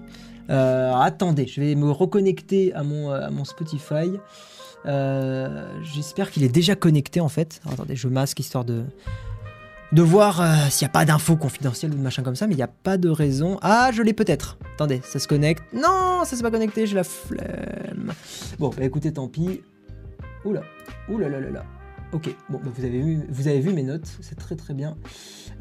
Attendez, 0.50 1.48
je 1.48 1.62
vais 1.62 1.76
me 1.76 1.92
reconnecter 1.92 2.74
à 2.74 2.84
mon 2.84 3.46
Spotify. 3.46 4.12
Euh, 4.86 5.68
J'espère 5.82 6.32
qu'il 6.32 6.44
est 6.44 6.50
déjà 6.50 6.76
connecté 6.76 7.20
en 7.20 7.30
fait. 7.30 7.62
Attendez, 7.72 7.96
je 7.96 8.08
masque 8.08 8.40
histoire 8.40 8.66
de 8.66 8.84
de 9.94 10.02
voir 10.02 10.42
euh, 10.42 10.54
s'il 10.70 10.86
n'y 10.86 10.90
a 10.90 10.92
pas 10.92 11.06
d'infos 11.06 11.38
confidentielles 11.38 11.94
ou 11.94 11.96
de 11.96 12.02
machin 12.02 12.22
comme 12.22 12.36
ça, 12.36 12.46
mais 12.46 12.54
il 12.54 12.58
n'y 12.58 12.64
a 12.64 12.68
pas 12.68 12.98
de 12.98 13.10
raison. 13.10 13.58
Ah, 13.62 13.90
je 13.94 14.02
l'ai 14.02 14.14
peut-être. 14.14 14.58
Attendez, 14.76 15.02
ça 15.04 15.20
se 15.20 15.28
connecte. 15.28 15.64
Non, 15.74 16.24
ça 16.26 16.36
s'est 16.36 16.44
pas 16.44 16.52
connecté, 16.52 16.86
j'ai 16.88 16.96
la 16.96 17.06
flemme. 17.06 18.12
Bon, 18.60 18.70
bah 18.70 18.84
écoutez, 18.84 19.14
tant 19.14 19.28
pis. 19.28 19.62
Oula, 20.44 20.62
oula 21.10 21.30
là 21.30 21.40
là 21.40 21.50
là. 21.50 21.66
Ok, 22.14 22.34
bon, 22.50 22.60
bah, 22.64 22.70
vous, 22.74 22.86
avez 22.86 23.02
vu, 23.02 23.26
vous 23.30 23.48
avez 23.48 23.60
vu 23.60 23.74
mes 23.74 23.84
notes, 23.84 24.08
c'est 24.22 24.36
très 24.36 24.56
très 24.56 24.74
bien. 24.74 24.98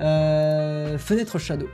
Euh, 0.01 0.99
fenêtre 0.99 1.39
Shadow. 1.39 1.69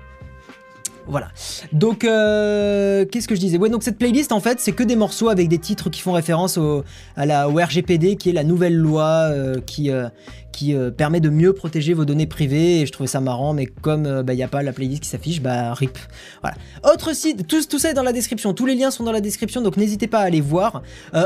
Voilà. 1.07 1.29
Donc, 1.73 2.05
euh, 2.05 3.05
qu'est-ce 3.07 3.29
que 3.29 3.35
je 3.35 3.41
disais? 3.41 3.59
Ouais, 3.59 3.69
donc 3.69 3.83
cette 3.83 3.99
playlist, 3.99 4.33
en 4.33 4.41
fait, 4.41 4.61
c'est 4.61 4.73
que 4.73 4.83
des 4.83 4.97
morceaux 4.97 5.29
avec 5.29 5.49
des 5.49 5.59
titres 5.59 5.91
qui 5.91 6.01
font 6.01 6.13
référence 6.13 6.59
au, 6.59 6.85
à 7.17 7.27
la, 7.27 7.47
RGPD, 7.47 8.17
qui 8.17 8.31
est 8.31 8.33
la 8.33 8.45
nouvelle 8.45 8.77
loi 8.77 9.29
euh, 9.31 9.61
qui, 9.67 9.91
euh, 9.91 10.91
permet 10.91 11.21
de 11.21 11.29
mieux 11.29 11.53
protéger 11.53 11.93
vos 11.93 12.05
données 12.05 12.27
privées. 12.27 12.81
Et 12.81 12.87
je 12.87 12.93
trouvais 12.93 13.09
ça 13.09 13.21
marrant, 13.21 13.53
mais 13.53 13.67
comme 13.67 14.25
il 14.29 14.35
n'y 14.35 14.43
a 14.43 14.49
pas 14.49 14.63
la 14.63 14.73
playlist 14.73 15.03
qui 15.03 15.09
s'affiche, 15.09 15.43
bah 15.43 15.75
rip. 15.75 15.99
Voilà. 16.41 16.57
Autre 16.93 17.15
site, 17.15 17.47
tout, 17.47 17.63
tout 17.69 17.79
ça 17.79 17.91
est 17.91 17.95
dans 17.95 18.03
la 18.03 18.13
description. 18.13 18.55
Tous 18.55 18.67
les 18.67 18.75
liens 18.75 18.91
sont 18.91 19.05
dans 19.05 19.13
la 19.13 19.21
description, 19.21 19.61
donc 19.61 19.77
n'hésitez 19.77 20.07
pas 20.07 20.21
à 20.21 20.25
aller 20.25 20.41
voir. 20.41 20.83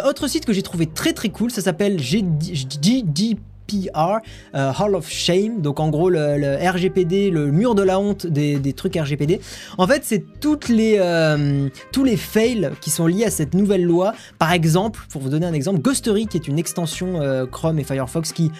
Autre 0.08 0.28
site 0.28 0.46
que 0.46 0.52
j'ai 0.52 0.62
trouvé 0.62 0.86
très 0.86 1.12
très 1.12 1.28
cool, 1.28 1.50
ça 1.50 1.60
s'appelle 1.60 2.00
GDP. 2.00 3.38
PR, 3.66 4.18
euh, 4.54 4.72
Hall 4.78 4.94
of 4.94 5.08
Shame, 5.08 5.60
donc 5.60 5.80
en 5.80 5.88
gros 5.88 6.10
le, 6.10 6.56
RGPD, 6.60 7.30
le 7.30 7.50
mur 7.50 7.74
de 7.74 7.82
la 7.82 7.98
honte 7.98 8.26
des, 8.26 8.72
trucs 8.72 8.96
RGPD. 8.96 9.40
En 9.78 9.86
fait, 9.86 10.02
c'est 10.04 10.24
les 10.68 10.96
euh, 10.98 11.68
tous 11.92 12.04
les 12.04 12.16
fails 12.16 12.70
qui 12.80 12.90
sont 12.90 13.06
liés 13.06 13.24
à 13.24 13.30
cette 13.30 13.54
nouvelle 13.54 13.84
loi. 13.84 14.14
Par 14.38 14.52
exemple, 14.52 15.00
pour 15.10 15.22
vous 15.22 15.28
donner 15.28 15.46
un 15.46 15.52
exemple, 15.52 15.80
Ghostery, 15.80 16.26
qui 16.26 16.36
est 16.36 16.48
une 16.48 16.58
extension 16.58 17.20
euh, 17.20 17.46
Chrome 17.46 17.78
et 17.78 17.84
Firefox 17.84 18.32
qui 18.32 18.50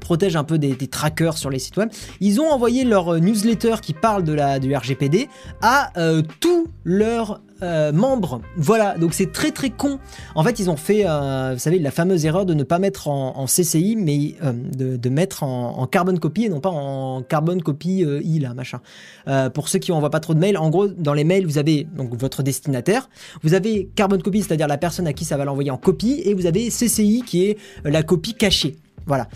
protège 0.00 0.36
un 0.36 0.44
peu 0.44 0.58
des, 0.58 0.74
des 0.74 0.86
trackers 0.86 1.38
sur 1.38 1.50
les 1.50 1.58
sites 1.58 1.76
web, 1.76 1.88
ils 2.20 2.40
ont 2.40 2.50
envoyé 2.50 2.84
leur 2.84 3.20
newsletter 3.20 3.76
qui 3.82 3.92
parle 3.92 4.24
de 4.24 4.32
la 4.32 4.58
du 4.58 4.74
RGPD 4.74 5.28
à 5.62 5.92
tous 6.40 6.66
leurs 6.84 7.40
euh, 7.62 7.90
membres. 7.90 8.42
Voilà, 8.56 8.98
donc 8.98 9.14
c'est 9.14 9.32
très 9.32 9.50
très 9.50 9.70
con. 9.70 9.98
En 10.34 10.44
fait, 10.44 10.58
ils 10.58 10.68
ont 10.68 10.76
fait, 10.76 11.04
euh, 11.06 11.52
vous 11.54 11.58
savez, 11.58 11.78
la 11.78 11.90
fameuse 11.90 12.26
erreur 12.26 12.44
de 12.44 12.52
ne 12.52 12.64
pas 12.64 12.78
mettre 12.78 13.08
en, 13.08 13.46
CCI, 13.46 13.96
mais 13.96 14.34
euh, 14.44 14.52
de, 14.52 15.08
mettre 15.08 15.42
en, 15.42 15.78
en, 15.78 15.86
carbon 15.86 16.16
copy 16.16 16.44
et 16.44 16.48
non 16.50 16.60
pas 16.60 16.68
en 16.68 17.22
carbon 17.22 17.58
copy 17.58 18.00
I, 18.00 18.40
là, 18.40 18.52
machin. 18.52 18.80
pour 19.54 19.68
ceux 19.68 19.78
qui 19.78 19.90
n'envoient 19.90 20.10
pas 20.10 20.20
trop 20.20 20.34
de 20.34 20.38
mails, 20.38 20.58
en 20.58 20.68
gros, 20.68 20.88
dans 20.88 21.14
les 21.14 21.24
mails, 21.24 21.46
vous 21.46 21.56
avez 21.56 21.84
donc 21.84 22.14
votre 22.14 22.42
destinataire, 22.42 23.08
vous 23.42 23.54
avez 23.54 23.88
carbon 23.94 24.18
copy, 24.18 24.42
c'est-à-dire 24.42 24.68
la 24.68 24.78
personne 24.78 25.06
à 25.06 25.12
qui 25.12 25.24
ça 25.24 25.36
va 25.36 25.44
l'envoyer 25.44 25.70
en 25.70 25.78
copie, 25.78 26.20
et 26.24 26.34
vous 26.34 26.46
avez 26.46 26.68
CCI 26.68 27.22
qui 27.24 27.44
est 27.44 27.58
la 27.84 28.02
copie 28.02 28.34
cachée. 28.34 28.76
Voilà. 29.06 29.28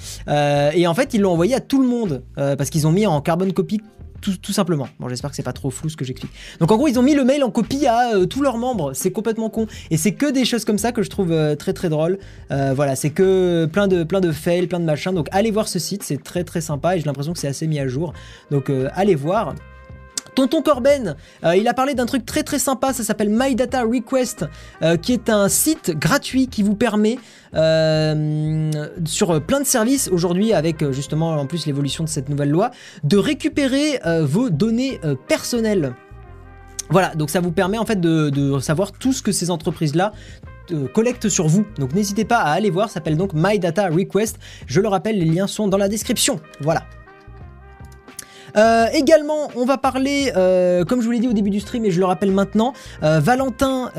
et 0.75 0.87
en 0.87 0.95
fait, 0.95 1.15
ils 1.15 1.21
l'ont 1.21 1.33
envoyé 1.33 1.55
à 1.55 1.61
tout 1.61 1.81
le 1.81 1.89
monde 1.89 2.23
parce 2.35 2.71
qu'ils 2.71 2.87
ont 2.87 2.93
mis 2.93 3.07
en 3.07 3.21
carbon 3.21 3.51
copy 3.51 3.81
tout, 4.21 4.53
simplement. 4.53 4.89
Bon, 4.99 5.09
j'espère 5.09 5.31
que 5.31 5.37
c'est 5.37 5.43
pas 5.43 5.53
trop 5.53 5.71
flou 5.71 5.89
ce 5.89 5.97
que 5.97 6.05
j'explique. 6.05 6.33
Donc 6.61 6.71
en 6.71 6.77
gros, 6.77 6.89
ils 6.89 6.99
ont 6.99 7.03
mis 7.03 7.15
le 7.15 7.25
mail 7.25 7.43
en 7.45 7.51
copie 7.51 7.87
à 7.87 8.15
euh, 8.15 8.27
tous 8.27 8.43
leurs 8.43 8.59
membres. 8.59 8.93
C'est 8.95 9.11
complètement 9.11 9.51
con. 9.51 9.67
Et 9.91 9.97
c'est 9.97 10.13
que 10.13 10.31
des 10.31 10.45
choses 10.45 10.65
comme 10.65 10.79
ça 10.79 10.93
que 10.93 11.03
je 11.03 11.11
trouve 11.11 11.33
euh, 11.33 11.57
très 11.57 11.73
très 11.73 11.89
drôle. 11.89 12.19
Euh, 12.51 12.73
voilà, 12.75 12.97
c'est 12.97 13.11
que 13.11 13.67
plein 13.67 13.89
de, 13.89 14.05
plein 14.05 14.21
de 14.21 14.33
fails, 14.33 14.67
plein 14.67 14.81
de 14.81 14.85
machins. 14.85 15.13
Donc 15.13 15.29
allez 15.33 15.51
voir 15.51 15.69
ce 15.69 15.79
site, 15.79 16.03
c'est 16.03 16.23
très 16.23 16.45
très 16.45 16.61
sympa 16.61 16.97
et 16.97 17.01
j'ai 17.01 17.07
l'impression 17.07 17.33
que 17.33 17.39
c'est 17.39 17.49
assez 17.49 17.67
mis 17.67 17.79
à 17.79 17.89
jour. 17.89 18.13
Donc 18.51 18.71
allez 18.95 19.15
voir. 19.15 19.55
Tonton 20.41 20.63
Corben, 20.63 21.17
euh, 21.45 21.55
il 21.55 21.69
a 21.69 21.75
parlé 21.75 21.93
d'un 21.93 22.07
truc 22.07 22.25
très 22.25 22.43
très 22.43 22.59
sympa, 22.59 22.95
ça 22.95 23.03
s'appelle 23.03 23.29
My 23.29 23.55
Data 23.55 23.83
Request, 23.83 24.47
euh, 24.81 24.97
qui 24.97 25.13
est 25.13 25.29
un 25.29 25.51
site 25.51 25.91
gratuit 25.91 26.47
qui 26.47 26.63
vous 26.63 26.75
permet 26.75 27.19
euh, 27.55 28.71
sur 29.05 29.43
plein 29.43 29.61
de 29.61 29.67
services 29.67 30.09
aujourd'hui, 30.11 30.55
avec 30.55 30.91
justement 30.93 31.33
en 31.33 31.45
plus 31.45 31.67
l'évolution 31.67 32.05
de 32.05 32.09
cette 32.09 32.31
nouvelle 32.31 32.49
loi, 32.49 32.71
de 33.05 33.19
récupérer 33.19 34.01
vos 34.23 34.49
données 34.49 34.99
personnelles. 35.29 35.93
Voilà, 36.89 37.15
donc 37.15 37.29
ça 37.29 37.41
vous 37.41 37.53
permet 37.53 37.77
en 37.77 37.85
fait 37.85 38.01
de, 38.01 38.59
savoir 38.61 38.93
tout 38.93 39.13
ce 39.13 39.23
que 39.23 39.33
ces 39.33 39.51
entreprises-là 39.51 40.13
collectent 40.95 41.29
sur 41.29 41.49
vous. 41.49 41.67
Donc 41.79 41.93
n'hésitez 41.93 42.25
pas 42.25 42.39
à 42.39 42.53
aller 42.53 42.71
voir, 42.71 42.89
ça 42.89 42.95
s'appelle 42.95 43.19
donc 43.19 43.33
My 43.35 43.59
Data 43.59 43.89
Request. 43.89 44.39
Je 44.67 44.81
le 44.81 44.89
rappelle, 44.89 45.19
les 45.19 45.27
liens 45.27 45.47
sont 45.47 45.69
dans 45.69 45.79
la 45.79 45.89
description. 45.89 46.41
Voilà. 46.61 46.85
Euh, 48.57 48.87
également, 48.93 49.51
on 49.57 49.65
va 49.65 49.79
parler, 49.79 50.33
euh, 50.37 50.85
comme 50.85 51.01
je 51.01 51.07
vous 51.07 51.13
l'ai 51.13 51.19
dit 51.19 51.29
au 51.29 51.33
début 51.33 51.51
du 51.51 51.61
stream 51.61 51.85
et 51.85 51.91
je 51.91 51.99
le 51.99 52.07
rappelle 52.07 52.33
maintenant, 52.33 52.73
euh, 53.03 53.21
Valentin, 53.21 53.91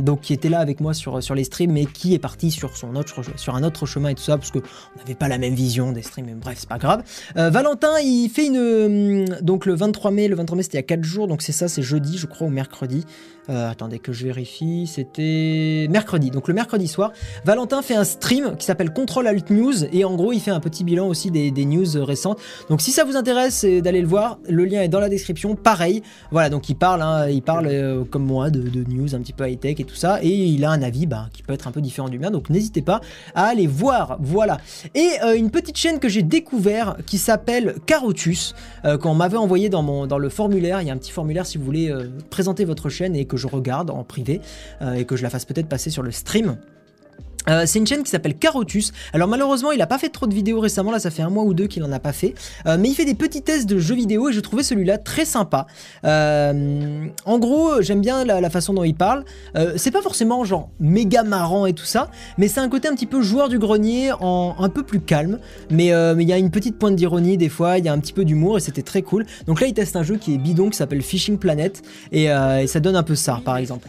donc 0.00 0.20
qui 0.20 0.32
était 0.32 0.48
là 0.48 0.60
avec 0.60 0.80
moi 0.80 0.94
sur, 0.94 1.22
sur 1.22 1.34
les 1.34 1.44
streams, 1.44 1.72
mais 1.72 1.86
qui 1.86 2.14
est 2.14 2.18
parti 2.18 2.50
sur, 2.50 2.76
son 2.76 2.96
autre, 2.96 3.22
sur 3.36 3.54
un 3.54 3.62
autre 3.62 3.86
chemin 3.86 4.10
et 4.10 4.14
tout 4.14 4.22
ça, 4.22 4.36
parce 4.36 4.50
qu'on 4.50 4.62
n'avait 4.98 5.14
pas 5.14 5.28
la 5.28 5.38
même 5.38 5.54
vision 5.54 5.92
des 5.92 6.02
streams, 6.02 6.26
mais 6.26 6.34
bref, 6.34 6.58
c'est 6.60 6.68
pas 6.68 6.78
grave. 6.78 7.02
Valentin, 7.34 7.98
il 8.02 8.28
fait 8.28 8.46
une... 8.46 9.24
donc 9.42 9.66
le 9.66 9.74
23 9.74 10.10
mai, 10.10 10.28
le 10.28 10.36
23 10.36 10.56
mai 10.56 10.62
c'était 10.62 10.78
il 10.78 10.80
y 10.80 10.84
a 10.84 10.86
4 10.86 11.04
jours, 11.04 11.28
donc 11.28 11.42
c'est 11.42 11.52
ça, 11.52 11.68
c'est 11.68 11.82
jeudi, 11.82 12.18
je 12.18 12.26
crois, 12.26 12.46
ou 12.46 12.50
mercredi. 12.50 13.04
Attendez 13.48 13.98
que 13.98 14.12
je 14.12 14.26
vérifie, 14.26 14.86
c'était 14.86 15.88
mercredi. 15.90 16.30
Donc 16.30 16.46
le 16.46 16.54
mercredi 16.54 16.86
soir, 16.86 17.12
Valentin 17.44 17.82
fait 17.82 17.96
un 17.96 18.04
stream 18.04 18.56
qui 18.56 18.64
s'appelle 18.64 18.92
Control 18.92 19.26
Alt 19.26 19.50
News 19.50 19.84
et 19.92 20.04
en 20.04 20.14
gros 20.14 20.32
il 20.32 20.40
fait 20.40 20.52
un 20.52 20.60
petit 20.60 20.84
bilan 20.84 21.08
aussi 21.08 21.30
des, 21.30 21.50
news 21.64 22.04
récentes. 22.04 22.38
Donc 22.68 22.80
si 22.80 22.92
ça 22.92 23.04
vous 23.04 23.16
intéresse 23.16 23.64
d'aller 23.82 24.00
le 24.00 24.06
voir, 24.06 24.38
le 24.48 24.64
lien 24.64 24.82
est 24.82 24.88
dans 24.88 25.00
la 25.00 25.08
description. 25.08 25.54
Pareil, 25.54 26.02
voilà 26.30 26.50
donc 26.50 26.68
il 26.68 26.74
parle, 26.74 27.02
hein, 27.02 27.28
il 27.28 27.42
parle 27.42 27.66
euh, 27.68 28.04
comme 28.04 28.24
moi 28.24 28.50
de, 28.50 28.84
news 28.88 29.14
un 29.14 29.20
petit 29.20 29.32
peu 29.32 29.48
high 29.48 29.58
tech 29.58 29.80
et 29.80 29.84
tout 29.84 29.94
ça 29.94 30.18
et 30.22 30.28
il 30.28 30.64
a 30.64 30.70
un 30.70 30.82
avis 30.82 31.06
bah, 31.06 31.28
qui 31.32 31.42
peut 31.42 31.52
être 31.52 31.68
un 31.68 31.72
peu 31.72 31.80
différent 31.80 32.08
du 32.08 32.18
mien. 32.18 32.30
Donc 32.30 32.50
n'hésitez 32.50 32.82
pas 32.82 33.00
à 33.34 33.44
aller 33.46 33.66
voir. 33.66 34.18
Voilà. 34.20 34.58
Et 34.94 35.08
euh, 35.24 35.36
une 35.36 35.50
petite 35.50 35.76
chaîne 35.76 35.98
que 35.98 36.08
j'ai 36.08 36.22
découvert 36.22 36.96
qui 37.06 37.18
s'appelle 37.18 37.76
Carotus 37.86 38.54
qu'on 39.00 39.14
m'avait 39.14 39.36
envoyé 39.36 39.68
dans 39.68 40.06
dans 40.06 40.18
le 40.18 40.28
formulaire. 40.28 40.80
Il 40.82 40.88
y 40.88 40.90
a 40.90 40.94
un 40.94 40.98
petit 40.98 41.10
formulaire 41.10 41.46
si 41.46 41.58
vous 41.58 41.64
voulez 41.64 41.92
présenter 42.30 42.64
votre 42.64 42.88
chaîne 42.88 43.16
et 43.16 43.24
que 43.24 43.36
je 43.36 43.46
regarde 43.46 43.90
en 43.90 44.04
privé 44.04 44.40
euh, 44.82 44.94
et 44.94 45.04
que 45.04 45.16
je 45.16 45.22
la 45.22 45.30
fasse 45.30 45.44
peut-être 45.44 45.68
passer 45.68 45.90
sur 45.90 46.02
le 46.02 46.10
stream. 46.10 46.56
Euh, 47.48 47.64
c'est 47.66 47.78
une 47.78 47.86
chaîne 47.86 48.02
qui 48.02 48.10
s'appelle 48.10 48.36
Carotus. 48.36 48.92
Alors 49.12 49.28
malheureusement, 49.28 49.72
il 49.72 49.80
a 49.80 49.86
pas 49.86 49.98
fait 49.98 50.08
trop 50.08 50.26
de 50.26 50.34
vidéos 50.34 50.60
récemment. 50.60 50.90
Là, 50.90 50.98
ça 50.98 51.10
fait 51.10 51.22
un 51.22 51.30
mois 51.30 51.44
ou 51.44 51.54
deux 51.54 51.66
qu'il 51.66 51.82
en 51.84 51.92
a 51.92 51.98
pas 51.98 52.12
fait. 52.12 52.34
Euh, 52.66 52.76
mais 52.78 52.88
il 52.88 52.94
fait 52.94 53.04
des 53.04 53.14
petits 53.14 53.42
tests 53.42 53.68
de 53.68 53.78
jeux 53.78 53.94
vidéo 53.94 54.28
et 54.28 54.32
je 54.32 54.40
trouvais 54.40 54.62
celui-là 54.62 54.98
très 54.98 55.24
sympa. 55.24 55.66
en 56.04 57.38
gros, 57.38 57.80
j'aime 57.80 58.00
bien 58.00 58.24
la, 58.24 58.50
façon 58.50 58.74
dont 58.74 58.82
il 58.82 58.94
parle. 58.94 59.24
c'est 59.76 59.90
pas 59.90 60.02
forcément 60.02 60.44
genre 60.44 60.70
méga 60.80 61.22
marrant 61.22 61.66
et 61.66 61.72
tout 61.72 61.84
ça, 61.84 62.10
mais 62.36 62.48
c'est 62.48 62.58
un 62.58 62.68
côté 62.68 62.88
un 62.88 62.94
petit 62.94 63.06
peu 63.06 63.22
joueur 63.22 63.48
du 63.48 63.58
grenier, 63.58 64.12
en 64.12 64.56
un 64.58 64.68
peu 64.68 64.82
plus 64.82 65.00
calme. 65.00 65.38
Mais 65.70 65.86
il 65.86 66.28
y 66.28 66.32
a 66.32 66.38
une 66.38 66.50
petite 66.50 66.78
pointe 66.78 66.96
d'ironie 66.96 67.36
des 67.36 67.48
fois. 67.48 67.78
Il 67.78 67.84
y 67.84 67.88
a 67.88 67.92
un 67.92 67.98
petit 67.98 68.12
peu 68.12 68.24
d'humour 68.24 68.58
et 68.58 68.60
c'était 68.60 68.82
très 68.82 69.02
cool. 69.02 69.24
Donc 69.46 69.60
là, 69.60 69.66
il 69.66 69.74
teste 69.74 69.96
un 69.96 70.02
jeu 70.02 70.16
qui 70.16 70.34
est 70.34 70.38
bidon 70.38 70.70
qui 70.70 70.76
s'appelle 70.76 71.02
Fishing 71.02 71.38
Planet 71.38 71.82
et, 72.12 72.28
ça 72.66 72.80
donne 72.80 72.96
un 72.96 73.02
peu 73.02 73.14
ça, 73.14 73.40
par 73.44 73.56
exemple. 73.56 73.88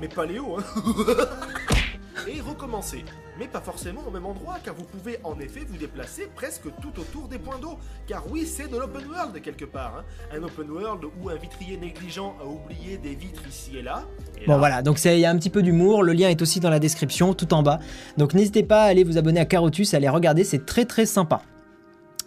Mais 0.00 0.08
paléo. 0.08 0.58
Hein 0.58 1.24
et 2.28 2.40
recommencer. 2.40 3.04
Mais 3.38 3.46
pas 3.46 3.60
forcément 3.60 4.02
au 4.06 4.10
même 4.10 4.26
endroit, 4.26 4.56
car 4.62 4.74
vous 4.74 4.84
pouvez 4.84 5.18
en 5.24 5.38
effet 5.40 5.60
vous 5.66 5.78
déplacer 5.78 6.28
presque 6.34 6.64
tout 6.80 7.00
autour 7.00 7.28
des 7.28 7.38
points 7.38 7.58
d'eau. 7.58 7.78
Car 8.06 8.24
oui, 8.30 8.46
c'est 8.46 8.70
de 8.70 8.76
l'open 8.76 9.06
world 9.08 9.40
quelque 9.40 9.64
part. 9.64 9.98
Hein. 9.98 10.36
Un 10.36 10.42
open 10.42 10.70
world 10.70 11.04
où 11.20 11.30
un 11.30 11.36
vitrier 11.36 11.76
négligent 11.76 12.36
a 12.40 12.46
oublié 12.46 12.98
des 12.98 13.14
vitres 13.14 13.46
ici 13.48 13.78
et 13.78 13.82
là. 13.82 14.04
bon 14.46 14.58
voilà, 14.58 14.82
donc 14.82 15.02
il 15.04 15.18
y 15.18 15.24
a 15.24 15.30
un 15.30 15.38
petit 15.38 15.50
peu 15.50 15.62
d'humour, 15.62 16.02
le 16.02 16.12
lien 16.12 16.28
est 16.28 16.42
aussi 16.42 16.60
dans 16.60 16.70
la 16.70 16.78
description, 16.78 17.32
tout 17.32 17.54
en 17.54 17.62
bas. 17.62 17.80
Donc 18.18 18.34
n'hésitez 18.34 18.62
pas 18.62 18.82
à 18.82 18.86
aller 18.86 19.04
vous 19.04 19.16
abonner 19.16 19.40
à 19.40 19.46
Carotus, 19.46 19.94
à 19.94 19.96
aller 19.96 20.08
regarder, 20.08 20.44
c'est 20.44 20.66
très 20.66 20.84
très 20.84 21.06
sympa. 21.06 21.42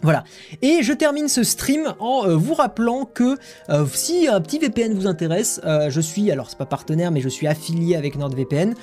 Voilà. 0.02 0.24
Et 0.62 0.82
je 0.82 0.92
termine 0.92 1.28
ce 1.28 1.42
stream 1.42 1.94
en 2.00 2.26
euh, 2.26 2.36
vous 2.36 2.54
rappelant 2.54 3.04
que 3.06 3.36
euh, 3.70 3.86
si 3.92 4.28
un 4.28 4.40
petit 4.40 4.58
VPN 4.58 4.94
vous 4.94 5.06
intéresse, 5.06 5.60
euh, 5.64 5.90
je 5.90 6.00
suis, 6.00 6.30
alors 6.30 6.50
c'est 6.50 6.58
pas 6.58 6.66
partenaire, 6.66 7.10
mais 7.10 7.20
je 7.20 7.28
suis 7.28 7.46
affilié 7.46 7.96
avec 7.96 8.16
NordVPN. 8.16 8.74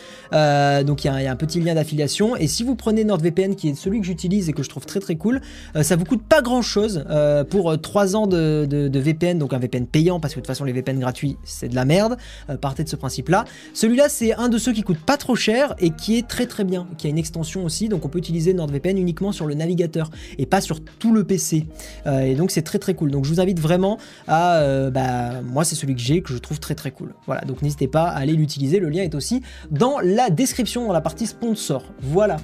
donc 0.85 1.05
il 1.05 1.07
y, 1.07 1.27
a 1.27 1.31
un 1.31 1.35
petit 1.35 1.59
lien 1.59 1.75
d'affiliation. 1.75 2.35
Et 2.35 2.47
si 2.47 2.63
vous 2.63 2.75
prenez 2.75 3.03
NordVPN, 3.03 3.55
qui 3.55 3.69
est 3.69 3.75
celui 3.75 3.99
que 3.99 4.05
j'utilise 4.05 4.49
et 4.49 4.53
que 4.53 4.63
je 4.63 4.69
trouve 4.69 4.85
très 4.85 4.99
très 4.99 5.15
cool, 5.15 5.41
ça 5.81 5.95
vous 5.95 6.05
coûte 6.05 6.23
pas 6.23 6.41
grand 6.41 6.61
chose 6.61 7.05
pour 7.49 7.79
3 7.79 8.15
ans 8.15 8.27
de, 8.27 8.89
VPN, 8.93 9.37
donc 9.37 9.53
un 9.53 9.59
VPN 9.59 9.85
payant, 9.85 10.19
parce 10.19 10.33
que 10.33 10.39
de 10.39 10.41
toute 10.41 10.47
façon 10.47 10.63
les 10.63 10.73
VPN 10.73 10.99
gratuits 10.99 11.37
c'est 11.43 11.69
de 11.69 11.75
la 11.75 11.85
merde. 11.85 12.17
partez 12.61 12.83
de 12.83 12.89
ce 12.89 12.95
principe-là. 12.95 13.45
Celui-là 13.73 14.09
c'est 14.09 14.33
un 14.33 14.49
de 14.49 14.57
ceux 14.57 14.73
qui 14.73 14.83
coûte 14.83 14.99
pas 14.99 15.17
trop 15.17 15.35
cher 15.35 15.75
et 15.79 15.91
qui 15.91 16.17
est 16.17 16.27
très 16.27 16.45
très 16.45 16.63
bien, 16.63 16.87
qui 16.97 17.07
a 17.07 17.09
une 17.09 17.17
extension 17.17 17.65
aussi, 17.65 17.89
donc 17.89 18.05
on 18.05 18.09
peut 18.09 18.19
utiliser 18.19 18.53
NordVPN 18.53 18.97
uniquement 18.97 19.31
sur 19.31 19.45
le 19.45 19.53
navigateur 19.53 20.09
et 20.37 20.45
pas 20.45 20.61
sur 20.61 20.79
le 21.11 21.23
PC. 21.23 21.65
Euh, 22.05 22.21
et 22.21 22.35
donc 22.35 22.51
c'est 22.51 22.61
très 22.61 22.79
très 22.79 22.93
cool. 22.93 23.11
Donc 23.11 23.25
je 23.25 23.29
vous 23.29 23.39
invite 23.39 23.59
vraiment 23.59 23.97
à... 24.27 24.57
Euh, 24.57 24.91
bah, 24.91 25.41
moi 25.41 25.63
c'est 25.63 25.75
celui 25.75 25.95
que 25.95 26.01
j'ai, 26.01 26.21
que 26.21 26.33
je 26.33 26.37
trouve 26.37 26.59
très 26.59 26.75
très 26.75 26.91
cool. 26.91 27.13
Voilà, 27.25 27.41
donc 27.41 27.61
n'hésitez 27.61 27.87
pas 27.87 28.05
à 28.05 28.17
aller 28.17 28.33
l'utiliser. 28.33 28.79
Le 28.79 28.89
lien 28.89 29.03
est 29.03 29.15
aussi 29.15 29.41
dans 29.71 29.99
la 29.99 30.29
description, 30.29 30.87
dans 30.87 30.93
la 30.93 31.01
partie 31.01 31.27
sponsor. 31.27 31.83
Voilà. 32.01 32.37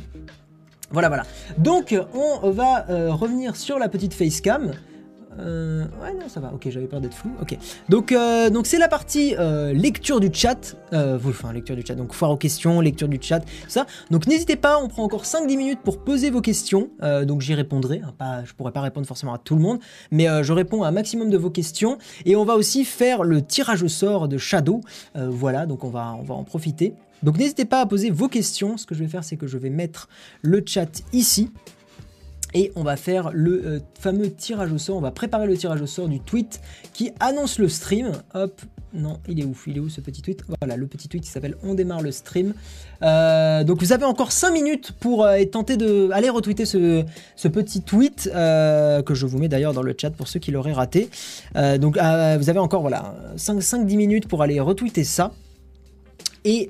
Voilà, 0.91 1.07
voilà. 1.07 1.23
Donc, 1.59 1.95
on 2.15 2.49
va 2.49 2.89
euh, 2.89 3.13
revenir 3.13 3.55
sur 3.55 3.77
la 3.77 3.89
petite 3.89 4.13
facecam. 4.13 4.71
Euh, 5.39 5.85
ouais, 6.01 6.13
non, 6.13 6.27
ça 6.27 6.39
va. 6.39 6.51
Ok, 6.53 6.67
j'avais 6.69 6.87
peur 6.87 7.01
d'être 7.01 7.13
flou. 7.13 7.31
Ok. 7.41 7.57
Donc, 7.87 8.11
euh, 8.11 8.49
donc 8.49 8.67
c'est 8.67 8.77
la 8.77 8.87
partie 8.87 9.35
euh, 9.37 9.73
lecture 9.73 10.19
du 10.19 10.29
chat. 10.31 10.75
enfin, 10.91 11.53
lecture 11.53 11.75
du 11.75 11.83
chat. 11.85 11.95
Donc, 11.95 12.13
foire 12.13 12.31
aux 12.31 12.37
questions, 12.37 12.81
lecture 12.81 13.07
du 13.07 13.19
chat, 13.21 13.41
ça. 13.67 13.85
Donc, 14.11 14.27
n'hésitez 14.27 14.55
pas. 14.55 14.79
On 14.81 14.87
prend 14.87 15.03
encore 15.03 15.23
5-10 15.23 15.57
minutes 15.57 15.79
pour 15.83 16.03
poser 16.03 16.29
vos 16.29 16.41
questions. 16.41 16.89
donc, 17.23 17.41
j'y 17.41 17.53
répondrai. 17.53 18.01
Hein, 18.03 18.13
pas, 18.17 18.43
je 18.45 18.53
pourrais 18.53 18.71
pas 18.71 18.81
répondre 18.81 19.07
forcément 19.07 19.33
à 19.33 19.37
tout 19.37 19.55
le 19.55 19.61
monde, 19.61 19.79
mais 20.11 20.27
je 20.43 20.53
réponds 20.53 20.83
à 20.83 20.89
un 20.89 20.91
maximum 20.91 21.29
de 21.29 21.37
vos 21.37 21.49
questions. 21.49 21.97
Et 22.25 22.35
on 22.35 22.45
va 22.45 22.55
aussi 22.55 22.85
faire 22.85 23.23
le 23.23 23.41
tirage 23.41 23.83
au 23.83 23.87
sort 23.87 24.27
de 24.27 24.37
Shadow. 24.37 24.81
voilà. 25.15 25.65
Donc, 25.65 25.83
on 25.83 25.89
va, 25.89 26.15
on 26.19 26.23
va 26.23 26.35
en 26.35 26.43
profiter. 26.43 26.93
Donc, 27.23 27.37
n'hésitez 27.37 27.65
pas 27.65 27.81
à 27.81 27.85
poser 27.85 28.09
vos 28.09 28.27
questions. 28.27 28.77
Ce 28.77 28.85
que 28.85 28.95
je 28.95 29.03
vais 29.03 29.09
faire, 29.09 29.23
c'est 29.23 29.37
que 29.37 29.47
je 29.47 29.57
vais 29.57 29.69
mettre 29.69 30.09
le 30.41 30.63
chat 30.65 31.03
ici. 31.13 31.51
Et 32.53 32.71
on 32.75 32.83
va 32.83 32.95
faire 32.95 33.29
le 33.31 33.63
euh, 33.65 33.79
fameux 33.99 34.31
tirage 34.31 34.71
au 34.71 34.77
sort, 34.77 34.97
on 34.97 35.01
va 35.01 35.11
préparer 35.11 35.45
le 35.45 35.55
tirage 35.55 35.81
au 35.81 35.85
sort 35.85 36.07
du 36.07 36.19
tweet 36.19 36.61
qui 36.93 37.11
annonce 37.19 37.59
le 37.59 37.69
stream. 37.69 38.11
Hop, 38.33 38.61
non, 38.91 39.19
il 39.27 39.39
est 39.39 39.43
où? 39.43 39.55
Il 39.67 39.77
est 39.77 39.79
où 39.79 39.89
ce 39.89 40.01
petit 40.01 40.23
tweet? 40.23 40.43
Voilà, 40.59 40.75
le 40.75 40.87
petit 40.87 41.07
tweet 41.07 41.23
qui 41.23 41.29
s'appelle 41.29 41.55
On 41.61 41.75
démarre 41.75 42.01
le 42.01 42.11
stream. 42.11 42.55
Euh, 43.03 43.63
donc 43.63 43.81
vous 43.81 43.93
avez 43.93 44.05
encore 44.05 44.31
5 44.31 44.51
minutes 44.51 44.93
pour 44.93 45.23
euh, 45.23 45.43
tenter 45.45 45.77
de 45.77 46.09
aller 46.11 46.29
retweeter 46.29 46.65
ce, 46.65 47.05
petit 47.49 47.83
tweet 47.83 48.31
que 48.33 49.13
je 49.13 49.25
vous 49.27 49.37
mets 49.37 49.47
d'ailleurs 49.47 49.73
dans 49.73 49.83
le 49.83 49.95
chat 49.95 50.09
pour 50.09 50.27
ceux 50.27 50.39
qui 50.39 50.51
l'auraient 50.51 50.73
raté. 50.73 51.09
donc 51.79 51.97
vous 51.97 52.49
avez 52.49 52.59
encore 52.59 52.81
voilà 52.81 53.15
5-10 53.37 53.95
minutes 53.95 54.27
pour 54.27 54.41
aller 54.41 54.59
retweeter 54.59 55.03
ça. 55.03 55.33
Et, 56.45 56.67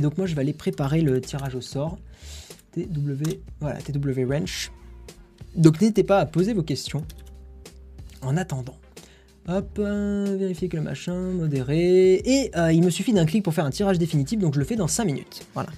donc 0.00 0.18
moi 0.18 0.26
je 0.26 0.34
vais 0.36 0.40
aller 0.40 0.52
préparer 0.52 1.00
le 1.00 1.20
tirage 1.20 1.56
au 1.56 1.60
sort. 1.60 1.98
TW, 2.72 3.38
voilà. 3.60 3.78
Donc 5.56 5.80
n'hésitez 5.80 6.04
pas 6.04 6.18
à 6.18 6.26
poser 6.26 6.52
vos 6.52 6.62
questions 6.62 7.04
en 8.22 8.36
attendant. 8.36 8.76
Hop, 9.46 9.78
euh, 9.78 10.36
vérifier 10.38 10.68
que 10.68 10.76
le 10.76 10.82
machin, 10.82 11.32
modéré. 11.32 12.14
Et 12.24 12.50
euh, 12.56 12.72
il 12.72 12.82
me 12.82 12.88
suffit 12.88 13.12
d'un 13.12 13.26
clic 13.26 13.42
pour 13.42 13.52
faire 13.52 13.66
un 13.66 13.70
tirage 13.70 13.98
définitif, 13.98 14.38
donc 14.38 14.54
je 14.54 14.58
le 14.58 14.64
fais 14.64 14.76
dans 14.76 14.88
5 14.88 15.04
minutes. 15.04 15.42
Voilà. 15.52 15.68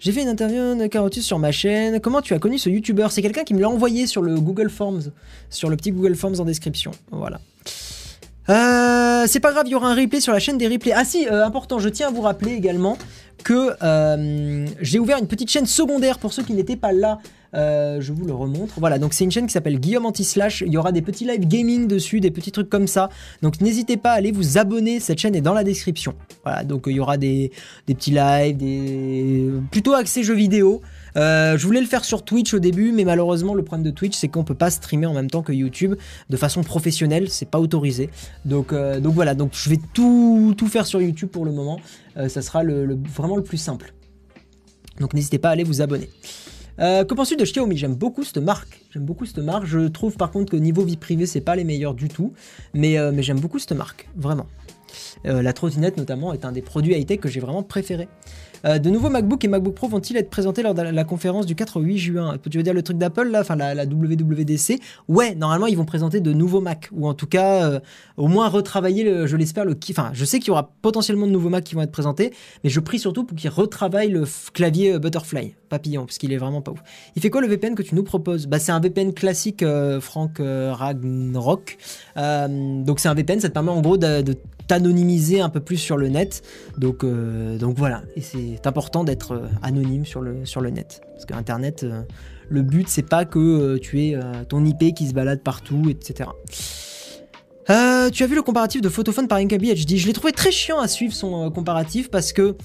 J'ai 0.00 0.10
fait 0.10 0.22
une 0.22 0.28
interview 0.28 0.74
de 0.74 0.86
Carotus 0.88 1.24
sur 1.24 1.38
ma 1.38 1.52
chaîne. 1.52 2.00
Comment 2.00 2.20
tu 2.20 2.34
as 2.34 2.40
connu 2.40 2.58
ce 2.58 2.68
youtubeur? 2.68 3.12
C'est 3.12 3.22
quelqu'un 3.22 3.44
qui 3.44 3.54
me 3.54 3.60
l'a 3.60 3.68
envoyé 3.68 4.08
sur 4.08 4.22
le 4.22 4.40
Google 4.40 4.68
Forms, 4.68 5.12
sur 5.50 5.70
le 5.70 5.76
petit 5.76 5.92
Google 5.92 6.16
Forms 6.16 6.40
en 6.40 6.44
description. 6.44 6.90
Voilà. 7.12 7.40
Euh, 8.52 9.24
c'est 9.26 9.40
pas 9.40 9.52
grave, 9.52 9.64
il 9.66 9.72
y 9.72 9.74
aura 9.74 9.88
un 9.88 9.94
replay 9.94 10.20
sur 10.20 10.32
la 10.32 10.38
chaîne 10.38 10.58
des 10.58 10.68
replays. 10.68 10.92
Ah 10.94 11.04
si, 11.04 11.26
euh, 11.26 11.44
important, 11.44 11.78
je 11.78 11.88
tiens 11.88 12.08
à 12.08 12.10
vous 12.10 12.20
rappeler 12.20 12.52
également 12.52 12.98
que 13.44 13.70
euh, 13.82 14.66
j'ai 14.80 14.98
ouvert 14.98 15.18
une 15.18 15.26
petite 15.26 15.50
chaîne 15.50 15.64
secondaire 15.66 16.18
pour 16.18 16.32
ceux 16.32 16.42
qui 16.42 16.52
n'étaient 16.52 16.76
pas 16.76 16.92
là. 16.92 17.18
Je 17.54 18.12
vous 18.12 18.24
le 18.24 18.32
remontre. 18.32 18.74
Voilà, 18.78 18.98
donc 18.98 19.12
c'est 19.14 19.24
une 19.24 19.30
chaîne 19.30 19.46
qui 19.46 19.52
s'appelle 19.52 19.78
Guillaume 19.78 20.06
Anti-Slash. 20.06 20.62
Il 20.66 20.72
y 20.72 20.78
aura 20.78 20.90
des 20.90 21.02
petits 21.02 21.26
live 21.26 21.46
gaming 21.46 21.86
dessus, 21.86 22.20
des 22.20 22.30
petits 22.30 22.52
trucs 22.52 22.70
comme 22.70 22.86
ça. 22.86 23.10
Donc 23.42 23.60
n'hésitez 23.60 23.96
pas 23.96 24.12
à 24.12 24.14
aller 24.14 24.32
vous 24.32 24.58
abonner. 24.58 25.00
Cette 25.00 25.18
chaîne 25.18 25.34
est 25.34 25.42
dans 25.42 25.52
la 25.52 25.64
description. 25.64 26.14
Voilà, 26.44 26.64
donc 26.64 26.84
il 26.86 26.92
y 26.92 27.00
aura 27.00 27.18
des, 27.18 27.52
des 27.86 27.94
petits 27.94 28.12
lives, 28.12 28.56
des 28.56 29.50
plutôt 29.70 29.92
axés 29.92 30.22
jeux 30.22 30.34
vidéo. 30.34 30.80
Euh, 31.16 31.58
je 31.58 31.66
voulais 31.66 31.80
le 31.80 31.86
faire 31.86 32.04
sur 32.04 32.24
Twitch 32.24 32.54
au 32.54 32.58
début, 32.58 32.92
mais 32.92 33.04
malheureusement 33.04 33.54
le 33.54 33.62
problème 33.62 33.84
de 33.84 33.90
Twitch 33.90 34.16
c'est 34.16 34.28
qu'on 34.28 34.44
peut 34.44 34.54
pas 34.54 34.70
streamer 34.70 35.06
en 35.06 35.14
même 35.14 35.30
temps 35.30 35.42
que 35.42 35.52
YouTube 35.52 35.94
de 36.30 36.36
façon 36.36 36.62
professionnelle, 36.62 37.28
c'est 37.28 37.48
pas 37.48 37.60
autorisé. 37.60 38.10
Donc, 38.44 38.72
euh, 38.72 39.00
voilà, 39.04 39.34
donc 39.34 39.52
je 39.54 39.70
vais 39.70 39.80
tout, 39.92 40.54
faire 40.68 40.86
sur 40.86 41.00
YouTube 41.00 41.28
pour 41.28 41.44
le 41.44 41.52
moment. 41.52 41.80
Euh, 42.16 42.28
ça 42.28 42.42
sera 42.42 42.62
vraiment 42.64 43.36
le 43.36 43.42
plus 43.42 43.58
simple. 43.58 43.92
Donc 45.00 45.14
n'hésitez 45.14 45.38
pas 45.38 45.48
à 45.48 45.52
aller 45.52 45.64
vous 45.64 45.82
abonner. 45.82 46.08
Euh, 46.78 47.04
que 47.04 47.14
penses-tu 47.14 47.36
de 47.36 47.44
Xiaomi? 47.44 47.76
J'aime 47.76 47.94
beaucoup 47.94 48.24
cette 48.24 48.38
marque. 48.38 48.80
J'aime 48.92 49.04
beaucoup 49.04 49.26
cette 49.26 49.38
marque. 49.38 49.66
Je 49.66 49.88
trouve 49.88 50.16
par 50.16 50.30
contre 50.30 50.52
que 50.52 50.56
niveau 50.56 50.82
vie 50.82 50.96
privée, 50.96 51.26
c'est 51.26 51.40
pas 51.40 51.56
les 51.56 51.64
meilleurs 51.64 51.94
du 51.94 52.08
tout. 52.08 52.32
Mais 52.72 52.96
j'aime 53.22 53.40
beaucoup 53.40 53.58
cette 53.58 53.72
marque, 53.72 54.08
vraiment. 54.16 54.46
Euh, 55.26 55.42
la 55.42 55.52
trottinette 55.52 55.96
notamment 55.96 56.32
est 56.32 56.44
un 56.44 56.52
des 56.52 56.62
produits 56.62 56.94
high-tech 56.94 57.20
que 57.20 57.28
j'ai 57.28 57.40
vraiment 57.40 57.62
préféré. 57.62 58.08
Euh, 58.64 58.78
de 58.78 58.90
nouveaux 58.90 59.10
MacBook 59.10 59.44
et 59.44 59.48
MacBook 59.48 59.74
Pro 59.74 59.88
vont-ils 59.88 60.16
être 60.16 60.30
présentés 60.30 60.62
lors 60.62 60.74
de 60.74 60.82
la, 60.82 61.04
conférence 61.04 61.46
du 61.46 61.54
4 61.54 61.78
au 61.78 61.82
8 61.82 61.98
juin? 61.98 62.38
Tu 62.48 62.56
veux 62.58 62.62
dire 62.62 62.74
le 62.74 62.82
truc 62.82 62.96
d'Apple 62.96 63.28
là, 63.28 63.40
enfin 63.40 63.56
la, 63.56 63.84
WWDC 63.84 64.78
Ouais, 65.08 65.34
normalement 65.34 65.66
ils 65.66 65.76
vont 65.76 65.84
présenter 65.84 66.20
de 66.20 66.32
nouveaux 66.32 66.60
Mac 66.60 66.88
ou 66.92 67.08
en 67.08 67.14
tout 67.14 67.26
cas 67.26 67.64
euh, 67.70 67.80
au 68.16 68.28
moins 68.28 68.48
retravailler, 68.48 69.04
le- 69.04 69.26
je 69.26 69.36
l'espère, 69.36 69.64
le. 69.64 69.76
Enfin, 69.90 70.10
je 70.12 70.24
sais 70.24 70.38
qu'il 70.38 70.48
y 70.48 70.50
aura 70.52 70.72
potentiellement 70.80 71.26
de 71.26 71.32
nouveaux 71.32 71.48
Mac 71.48 71.64
qui 71.64 71.74
vont 71.74 71.82
être 71.82 71.92
présentés, 71.92 72.32
mais 72.62 72.70
je 72.70 72.78
prie 72.80 72.98
surtout 72.98 73.24
pour 73.24 73.36
qu'ils 73.36 73.50
retravaillent 73.50 74.10
le 74.10 74.24
clavier 74.52 74.98
Butterfly, 74.98 75.56
papillon, 75.72 76.04
parce 76.04 76.18
qu'il 76.18 76.34
est 76.34 76.36
vraiment 76.36 76.60
pas 76.60 76.72
ouf. 76.72 76.82
Il 77.16 77.22
fait 77.22 77.30
quoi 77.30 77.40
le 77.40 77.48
VPN 77.48 77.74
que 77.74 77.82
tu 77.82 77.94
nous 77.94 78.02
proposes? 78.02 78.46
Bah 78.46 78.58
c'est 78.58 78.72
un 78.72 78.78
VPN 78.78 79.14
classique 79.14 79.62
euh, 79.62 80.02
Frank 80.02 80.38
euh, 80.38 80.70
Ragnarok. 80.74 81.78
Euh, 82.18 82.82
donc 82.82 83.00
c'est 83.00 83.08
un 83.08 83.14
VPN, 83.14 83.40
ça 83.40 83.48
te 83.48 83.54
permet 83.54 83.70
en 83.70 83.80
gros 83.80 83.96
de, 83.96 84.36
t'anonymiser 84.68 85.40
un 85.40 85.48
peu 85.48 85.60
plus 85.60 85.78
sur 85.78 85.96
le 85.96 86.08
net. 86.08 86.42
Donc, 86.76 87.04
donc 87.04 87.78
voilà, 87.78 88.02
et 88.16 88.20
c'est 88.20 88.66
important 88.66 89.02
d'être 89.02 89.42
anonyme 89.62 90.04
sur 90.04 90.20
le, 90.20 90.44
sur 90.44 90.60
le 90.60 90.68
net. 90.68 91.00
Parce 91.14 91.24
que 91.24 91.34
Internet, 91.34 91.84
euh, 91.84 92.02
le 92.50 92.60
but 92.60 92.86
c'est 92.86 93.08
pas 93.08 93.24
que 93.24 93.78
tu 93.78 94.02
aies 94.02 94.18
ton 94.48 94.64
IP 94.64 94.94
qui 94.94 95.08
se 95.08 95.14
balade 95.14 95.40
partout, 95.40 95.88
etc. 95.88 96.28
Tu 97.66 98.22
as 98.22 98.26
vu 98.26 98.34
le 98.34 98.42
comparatif 98.42 98.82
de 98.82 98.90
Photophone 98.90 99.26
par 99.26 99.38
Inkaby 99.38 99.72
HD 99.72 99.96
Je 99.96 100.06
l'ai 100.06 100.12
trouvé 100.12 100.32
très 100.32 100.52
chiant 100.52 100.80
à 100.80 100.86
suivre 100.86 101.14
son 101.14 101.50
comparatif 101.50 102.10
parce 102.10 102.34
que 102.34 102.56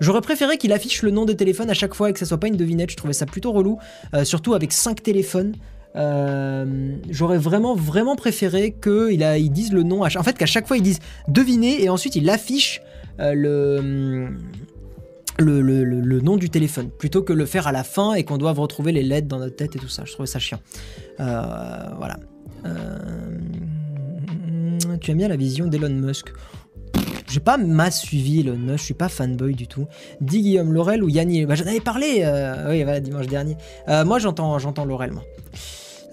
j'aurais 0.00 0.20
préféré 0.20 0.56
qu'il 0.58 0.72
affiche 0.72 1.02
le 1.02 1.10
nom 1.10 1.24
des 1.24 1.36
téléphones 1.36 1.70
à 1.70 1.74
chaque 1.74 1.94
fois 1.94 2.10
et 2.10 2.12
que 2.12 2.18
ça 2.18 2.26
soit 2.26 2.38
pas 2.40 2.48
une 2.48 2.56
devinette. 2.56 2.90
Je 2.90 2.96
trouvais 2.96 3.12
ça 3.12 3.26
plutôt 3.26 3.52
relou, 3.52 3.78
euh, 4.14 4.24
surtout 4.24 4.54
avec 4.54 4.72
5 4.72 5.02
téléphones. 5.02 5.54
Euh, 5.96 6.94
j'aurais 7.08 7.38
vraiment 7.38 7.74
vraiment 7.74 8.16
préféré 8.16 8.72
qu'ils 8.82 9.22
ils 9.38 9.50
disent 9.50 9.72
le 9.72 9.82
nom 9.82 10.02
à 10.02 10.10
chaque... 10.10 10.20
en 10.20 10.24
fait 10.24 10.36
qu'à 10.36 10.44
chaque 10.44 10.66
fois 10.66 10.76
ils 10.76 10.82
disent 10.82 10.98
devinez 11.28 11.82
et 11.82 11.88
ensuite 11.88 12.16
ils 12.16 12.28
affichent 12.28 12.82
euh, 13.18 13.32
le, 13.32 14.28
le, 15.38 15.62
le- 15.62 15.84
le- 15.84 16.00
le 16.02 16.20
nom 16.20 16.36
du 16.36 16.50
téléphone 16.50 16.90
plutôt 16.90 17.22
que 17.22 17.32
le 17.32 17.46
faire 17.46 17.66
à 17.66 17.72
la 17.72 17.82
fin 17.82 18.12
et 18.12 18.24
qu'on 18.24 18.36
doive 18.36 18.60
retrouver 18.60 18.92
les 18.92 19.02
lettres 19.02 19.26
dans 19.28 19.38
notre 19.38 19.56
tête 19.56 19.74
et 19.74 19.78
tout 19.78 19.88
ça 19.88 20.02
je 20.04 20.12
trouvais 20.12 20.26
ça 20.26 20.38
chiant 20.38 20.60
Euh, 21.20 21.76
voilà 21.96 22.18
tu 25.00 25.10
aimes 25.10 25.18
bien 25.18 25.28
la 25.28 25.36
vision 25.36 25.66
d'Elon 25.66 25.88
Musk? 25.90 26.28
J'ai 27.28 27.40
pas 27.40 27.56
masse 27.56 28.00
suivi 28.00 28.40
Elon 28.40 28.56
Musk, 28.56 28.78
je 28.78 28.84
suis 28.84 28.94
pas 28.94 29.08
fanboy 29.08 29.54
du 29.54 29.66
tout. 29.66 29.86
Dis 30.20 30.42
Guillaume 30.42 30.72
Laurel 30.72 31.02
ou 31.02 31.08
Yanni 31.08 31.44
bah, 31.44 31.54
J'en 31.54 31.66
avais 31.66 31.80
parlé, 31.80 32.20
euh, 32.22 32.70
oui, 32.70 32.82
voilà, 32.84 33.00
dimanche 33.00 33.26
dernier. 33.26 33.56
Euh, 33.88 34.04
moi, 34.04 34.18
j'entends, 34.18 34.58
j'entends 34.58 34.84
Laurel, 34.84 35.12
moi. 35.12 35.22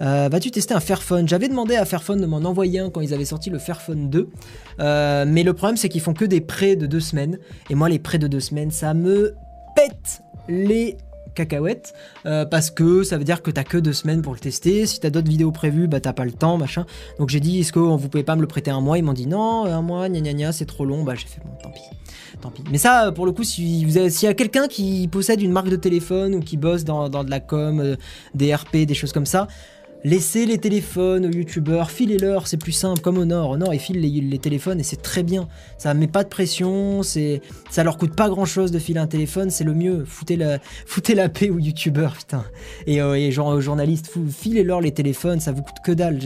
Euh, 0.00 0.28
Vas-tu 0.30 0.50
tester 0.50 0.74
un 0.74 0.80
Fairphone? 0.80 1.28
J'avais 1.28 1.48
demandé 1.48 1.76
à 1.76 1.84
Fairphone 1.84 2.20
de 2.20 2.26
m'en 2.26 2.38
envoyer 2.38 2.80
un 2.80 2.90
quand 2.90 3.00
ils 3.00 3.14
avaient 3.14 3.24
sorti 3.24 3.50
le 3.50 3.58
Fairphone 3.58 4.10
2. 4.10 4.28
Euh, 4.80 5.24
mais 5.26 5.42
le 5.42 5.52
problème, 5.52 5.76
c'est 5.76 5.88
qu'ils 5.88 6.00
font 6.00 6.14
que 6.14 6.24
des 6.24 6.40
prêts 6.40 6.76
de 6.76 6.86
deux 6.86 7.00
semaines. 7.00 7.38
Et 7.70 7.74
moi, 7.74 7.88
les 7.88 7.98
prêts 7.98 8.18
de 8.18 8.26
deux 8.26 8.40
semaines, 8.40 8.70
ça 8.70 8.94
me 8.94 9.34
pète 9.76 10.22
les 10.48 10.96
cacahuètes. 11.34 11.94
euh, 12.26 12.44
parce 12.44 12.70
que 12.70 13.02
ça 13.02 13.18
veut 13.18 13.24
dire 13.24 13.42
que 13.42 13.50
t'as 13.50 13.64
que 13.64 13.78
deux 13.78 13.92
semaines 13.92 14.22
pour 14.22 14.32
le 14.32 14.38
tester. 14.38 14.86
Si 14.86 15.00
t'as 15.00 15.10
d'autres 15.10 15.28
vidéos 15.28 15.52
prévues, 15.52 15.88
bah 15.88 16.00
t'as 16.00 16.12
pas 16.12 16.24
le 16.24 16.32
temps, 16.32 16.56
machin. 16.56 16.86
Donc 17.18 17.28
j'ai 17.28 17.40
dit, 17.40 17.60
est-ce 17.60 17.72
que 17.72 17.78
vous 17.78 18.08
pouvez 18.08 18.24
pas 18.24 18.36
me 18.36 18.40
le 18.40 18.46
prêter 18.46 18.70
un 18.70 18.80
mois? 18.80 18.98
Ils 18.98 19.04
m'ont 19.04 19.12
dit 19.12 19.26
non, 19.26 19.64
un 19.66 19.82
mois, 19.82 20.08
gna 20.08 20.20
gna 20.20 20.32
gna, 20.32 20.52
c'est 20.52 20.66
trop 20.66 20.84
long. 20.84 21.02
Bah 21.04 21.14
j'ai 21.14 21.26
fait 21.26 21.40
bon, 21.44 21.50
tant 21.62 21.70
pis. 21.70 21.80
Tant 22.40 22.50
pis. 22.50 22.62
Mais 22.70 22.78
ça, 22.78 23.12
pour 23.12 23.26
le 23.26 23.32
coup, 23.32 23.44
si 23.44 23.84
vous 23.84 24.08
s'il 24.08 24.26
y 24.26 24.30
a 24.30 24.34
quelqu'un 24.34 24.68
qui 24.68 25.08
possède 25.08 25.40
une 25.42 25.52
marque 25.52 25.68
de 25.68 25.76
téléphone 25.76 26.34
ou 26.34 26.40
qui 26.40 26.56
bosse 26.56 26.84
dans, 26.84 27.08
de 27.08 27.30
la 27.30 27.40
com, 27.40 27.80
euh, 27.80 27.96
des 28.34 28.54
RP, 28.54 28.78
des 28.86 28.94
choses 28.94 29.12
comme 29.12 29.26
ça, 29.26 29.48
laissez 30.04 30.44
les 30.44 30.58
téléphones 30.58 31.26
aux 31.26 31.30
youtubeurs, 31.30 31.90
filez-leur, 31.90 32.46
c'est 32.46 32.58
plus 32.58 32.72
simple, 32.72 33.00
comme 33.00 33.18
Honor. 33.18 33.50
Honor, 33.50 33.72
ils 33.74 33.80
filent 33.80 34.00
les, 34.00 34.38
téléphones 34.38 34.78
et 34.78 34.82
c'est 34.82 35.00
très 35.00 35.22
bien. 35.22 35.48
Ça 35.78 35.94
met 35.94 36.06
pas 36.06 36.22
de 36.22 36.28
pression, 36.28 37.02
c'est, 37.02 37.40
ça 37.70 37.82
leur 37.82 37.96
coûte 37.96 38.14
pas 38.14 38.28
grand-chose 38.28 38.70
de 38.70 38.78
filer 38.78 39.00
un 39.00 39.06
téléphone, 39.06 39.50
c'est 39.50 39.64
le 39.64 39.74
mieux. 39.74 40.04
Foutez 40.04 40.36
la, 40.36 40.58
foutez 40.86 41.14
la 41.14 41.28
paix 41.28 41.50
aux 41.50 41.58
youtubeurs, 41.58 42.12
putain. 42.14 42.44
Et, 42.86 43.00
euh, 43.00 43.30
genre 43.30 43.48
aux 43.48 43.60
journalistes, 43.60 44.12
filez-leur 44.30 44.80
les 44.80 44.92
téléphones, 44.92 45.40
ça 45.40 45.52
vous 45.52 45.62
coûte 45.62 45.78
que 45.82 45.92
dalle. 45.92 46.18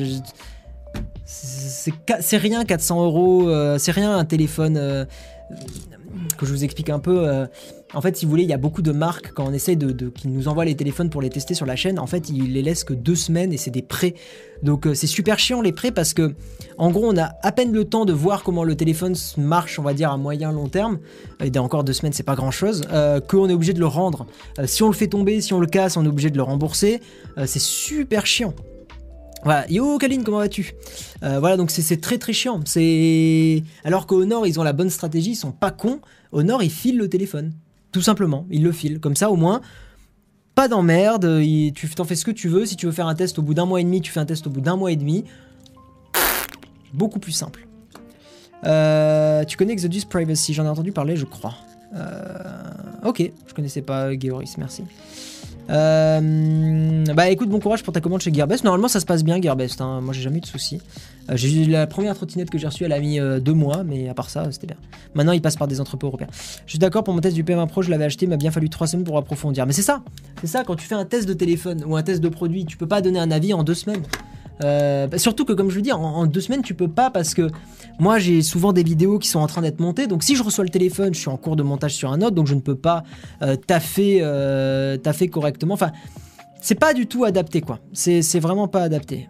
C'est 2.21 2.39
rien 2.39 2.65
400 2.65 3.05
euros, 3.05 3.49
euh, 3.49 3.77
c'est 3.79 3.93
rien 3.93 4.17
un 4.17 4.25
téléphone. 4.25 4.77
euh, 4.77 5.05
que 6.37 6.47
je 6.47 6.53
vous 6.53 6.65
explique 6.65 6.91
un 6.91 6.99
peu. 6.99 7.29
euh, 7.29 7.47
en 7.95 8.01
fait, 8.01 8.17
si 8.17 8.25
vous 8.25 8.31
voulez, 8.31 8.43
il 8.43 8.49
y 8.49 8.55
a 8.55 8.59
beaucoup 8.59 8.83
de 8.83 8.93
marques 8.93 9.33
quand 9.35 9.47
on 9.47 9.53
essaye 9.53 9.77
de, 9.77 10.09
qui 10.09 10.29
nous 10.29 10.49
envoient 10.49 10.65
les 10.65 10.75
téléphones 10.75 11.11
pour 11.11 11.23
les 11.23 11.31
tester 11.31 11.55
sur 11.55 11.65
la 11.65 11.77
chaîne. 11.77 11.99
En 11.99 12.07
fait, 12.07 12.29
ils 12.29 12.53
les 12.53 12.63
laissent 12.63 12.85
que 12.85 12.93
deux 12.93 13.15
semaines 13.15 13.53
et 13.53 13.57
c'est 13.57 13.71
des 13.71 13.83
prêts. 13.83 14.15
Donc 14.63 14.87
c'est 14.95 15.07
super 15.07 15.39
chiant 15.39 15.61
les 15.61 15.73
prêts 15.73 15.91
parce 15.91 16.15
que 16.15 16.35
en 16.77 16.91
gros, 16.91 17.09
on 17.11 17.17
a 17.17 17.31
à 17.43 17.53
peine 17.53 17.73
le 17.73 17.85
temps 17.85 18.05
de 18.05 18.13
voir 18.13 18.43
comment 18.43 18.65
le 18.65 18.75
téléphone 18.77 19.15
marche, 19.37 19.79
on 19.79 19.83
va 19.83 19.95
dire 19.95 20.11
à 20.11 20.17
moyen 20.17 20.53
long 20.53 20.69
terme. 20.69 20.99
Et 21.43 21.57
encore 21.59 21.83
deux 21.85 21.95
semaines, 21.95 22.13
c'est 22.13 22.23
pas 22.23 22.37
grand 22.37 22.51
chose. 22.51 22.83
Qu'on 23.29 23.49
est 23.49 23.55
obligé 23.55 23.73
de 23.73 23.81
le 23.81 23.87
rendre. 23.87 24.27
Si 24.67 24.83
on 24.83 24.89
le 24.89 24.95
fait 24.95 25.09
tomber, 25.09 25.41
si 25.41 25.53
on 25.55 25.61
le 25.61 25.67
casse, 25.67 25.97
on 25.97 26.05
est 26.05 26.09
obligé 26.09 26.31
de 26.31 26.37
le 26.37 26.43
rembourser. 26.43 27.01
C'est 27.47 27.61
super 27.61 28.27
chiant. 28.27 28.55
Voilà, 29.45 29.71
yo 29.71 29.99
Kaline, 29.99 30.25
comment 30.25 30.39
vas-tu? 30.39 30.75
Euh, 31.23 31.39
Voilà, 31.41 31.57
donc 31.57 31.71
c'est- 31.71 32.01
très 32.01 32.19
très 32.19 32.33
chiant. 32.33 32.61
C'est 32.67 33.63
alors 33.85 34.07
qu'au 34.07 34.25
Nord, 34.25 34.47
ils 34.47 34.59
ont 34.59 34.63
la 34.65 34.73
bonne 34.73 34.91
stratégie, 34.91 35.31
ils 35.31 35.37
sont 35.37 35.53
pas 35.53 35.71
cons. 35.71 36.01
Au 36.33 36.43
Nord, 36.43 36.63
ils 36.63 36.71
filent 36.71 36.99
le 36.99 37.09
téléphone, 37.09 37.53
tout 37.93 38.03
simplement. 38.03 38.47
Ils 38.51 38.63
le 38.63 38.73
filent, 38.73 39.01
comme 39.01 39.17
ça 39.17 39.31
au 39.31 39.37
moins. 39.37 39.61
Pas 40.55 40.67
d'emmerde, 40.69 41.41
tu 41.75 41.89
t'en 41.95 42.05
fais 42.05 42.17
ce 42.17 42.25
que 42.25 42.33
tu 42.33 42.49
veux. 42.49 42.67
Si 42.67 42.75
tu 42.77 42.87
veux 42.87 42.93
faire 42.93 43.07
un 43.07 43.15
test 43.15 43.39
au 43.39 43.43
bout 43.43 43.55
d'un 43.55 43.65
mois 43.65 43.81
et 43.81 43.85
demi, 43.85 44.01
tu 44.01 44.11
fais 44.11 44.21
un 44.21 44.27
test 44.27 44.47
au 44.47 44.51
bout 44.51 44.61
d'un 44.61 44.77
mois 44.77 44.91
et 44.91 44.97
demi. 44.97 45.25
Beaucoup 46.93 47.21
plus 47.21 47.33
simple. 47.33 47.67
Euh, 48.65 49.45
tu 49.45 49.57
connais 49.57 49.73
Exodus 49.73 50.03
Privacy? 50.11 50.53
J'en 50.53 50.65
ai 50.65 50.69
entendu 50.69 50.91
parler, 50.91 51.15
je 51.17 51.25
crois. 51.27 51.55
Euh, 51.95 52.33
ok, 53.05 53.31
je 53.47 53.55
connaissais 53.55 53.83
pas 53.83 54.13
Georis, 54.19 54.59
merci. 54.59 54.83
Euh, 55.71 57.05
bah 57.15 57.29
écoute, 57.29 57.49
bon 57.49 57.61
courage 57.61 57.83
pour 57.83 57.93
ta 57.93 58.01
commande 58.01 58.21
chez 58.21 58.33
Gearbest. 58.33 58.65
Normalement, 58.65 58.89
ça 58.89 59.01
se 59.01 59.07
passe 59.07 59.23
bien, 59.23 59.41
Gearbest. 59.41 59.81
hein. 59.81 60.01
Moi, 60.01 60.15
j'ai 60.15 60.23
jamais 60.23 60.39
eu 60.39 60.41
de 60.41 60.47
soucis. 60.47 60.81
Euh, 61.31 61.37
eu 61.37 61.67
la 61.67 61.87
première 61.87 62.15
trottinette 62.15 62.49
que 62.51 62.59
j'ai 62.59 62.67
reçue, 62.67 62.85
elle 62.85 62.93
a 62.93 63.01
mis 63.01 63.21
euh, 63.21 63.39
deux 63.39 63.53
mois, 63.53 63.85
mais 63.85 64.09
à 64.09 64.15
part 64.15 64.31
ça, 64.31 64.51
c'était 64.51 64.67
bien. 64.67 64.77
Maintenant, 65.15 65.33
il 65.33 65.43
passe 65.43 65.57
par 65.57 65.69
des 65.69 65.81
entrepôts 65.81 66.07
européens. 66.07 66.29
Je 66.65 66.71
suis 66.71 66.79
d'accord 66.79 67.05
pour 67.05 67.13
mon 67.13 67.21
test 67.21 67.35
du 67.35 67.45
PM1 67.45 67.67
Pro, 67.69 67.83
je 67.83 67.91
l'avais 67.91 68.05
acheté, 68.05 68.25
il 68.27 68.31
m'a 68.31 68.37
bien 68.37 68.51
fallu 68.51 68.71
trois 68.71 68.87
semaines 68.87 69.05
pour 69.05 69.19
approfondir. 69.19 69.67
Mais 69.67 69.73
c'est 69.73 69.83
ça, 69.83 70.03
c'est 70.41 70.47
ça, 70.47 70.65
quand 70.65 70.77
tu 70.77 70.87
fais 70.87 70.95
un 70.95 71.05
test 71.05 71.29
de 71.29 71.35
téléphone 71.35 71.85
ou 71.87 71.97
un 71.97 72.03
test 72.03 72.23
de 72.23 72.29
produit, 72.29 72.65
tu 72.65 72.77
peux 72.77 72.89
pas 72.89 73.03
donner 73.03 73.19
un 73.19 73.31
avis 73.31 73.53
en 73.53 73.63
deux 73.63 73.75
semaines. 73.75 74.03
Euh, 74.65 75.07
bah, 75.07 75.19
surtout 75.19 75.45
que, 75.45 75.53
comme 75.53 75.71
je 75.71 75.77
le 75.77 75.83
dis, 75.83 75.93
en, 75.93 76.27
deux 76.27 76.41
semaines, 76.41 76.63
tu 76.63 76.75
peux 76.75 76.89
pas 76.89 77.11
parce 77.11 77.35
que 77.35 77.51
moi, 77.99 78.19
j'ai 78.19 78.43
souvent 78.43 78.73
des 78.73 78.83
vidéos 78.83 79.19
qui 79.19 79.29
sont 79.29 79.41
en 79.41 79.47
train 79.47 79.63
d'être 79.63 79.81
montées. 79.81 80.07
Donc, 80.07 80.23
si 80.23 80.37
je 80.37 80.43
reçois 80.43 80.65
le 80.65 80.71
téléphone, 80.71 81.15
je 81.15 81.21
suis 81.21 81.29
en 81.29 81.37
cours 81.37 81.57
de 81.57 81.63
montage 81.63 81.95
sur 81.95 82.13
un 82.13 82.21
autre, 82.23 82.35
donc 82.35 82.47
je 82.47 82.55
ne 82.55 82.61
peux 82.61 82.77
pas 82.77 83.05
euh, 83.43 83.57
taffer, 83.57 84.19
euh, 84.23 84.97
taffer 84.97 85.29
correctement. 85.29 85.75
Enfin, 85.75 85.93
c'est 86.61 86.75
pas 86.75 86.95
du 86.95 87.07
tout 87.07 87.25
adapté, 87.25 87.61
quoi. 87.61 87.79
C'est 87.93 88.41
vraiment 88.41 88.69
pas 88.69 88.83
adapté. 88.83 89.29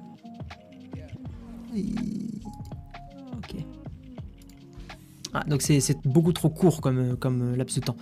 Ok. 1.76 3.56
Ah, 5.34 5.44
donc 5.46 5.62
c'est 5.62 6.06
beaucoup 6.06 6.32
trop 6.32 6.48
court 6.48 6.80
comme, 6.80 7.16
euh, 7.24 7.56
laps 7.56 7.78
de 7.78 7.84
temps. 7.84 7.96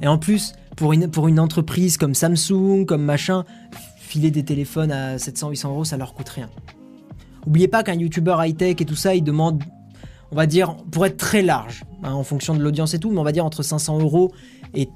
Et 0.00 0.08
en 0.08 0.18
plus, 0.18 0.52
pour 0.76 0.92
une 0.92 1.40
entreprise 1.40 1.96
comme 1.96 2.14
Samsung, 2.14 2.84
comme 2.86 3.04
machin, 3.04 3.44
filer 4.12 4.30
des 4.30 4.44
téléphones 4.44 4.92
à 4.92 5.16
700-800 5.16 5.68
euros, 5.68 5.84
ça 5.84 5.96
leur 5.96 6.12
coûte 6.12 6.28
rien. 6.28 6.50
Oubliez 7.46 7.66
pas 7.66 7.82
qu'un 7.82 7.94
youtubeur 7.94 8.44
high-tech 8.44 8.76
et 8.78 8.84
tout 8.84 8.94
ça, 8.94 9.14
il 9.14 9.24
demande, 9.24 9.62
on 10.30 10.36
va 10.36 10.44
dire, 10.46 10.76
pour 10.90 11.06
être 11.06 11.16
très 11.16 11.40
large, 11.40 11.84
hein, 12.02 12.12
en 12.12 12.22
fonction 12.22 12.54
de 12.54 12.62
l'audience 12.62 12.92
et 12.92 12.98
tout, 12.98 13.10
mais 13.10 13.18
on 13.18 13.24
va 13.24 13.32
dire 13.32 13.46
entre 13.46 13.62
500 13.62 14.00
euros 14.00 14.30
et 14.74 14.90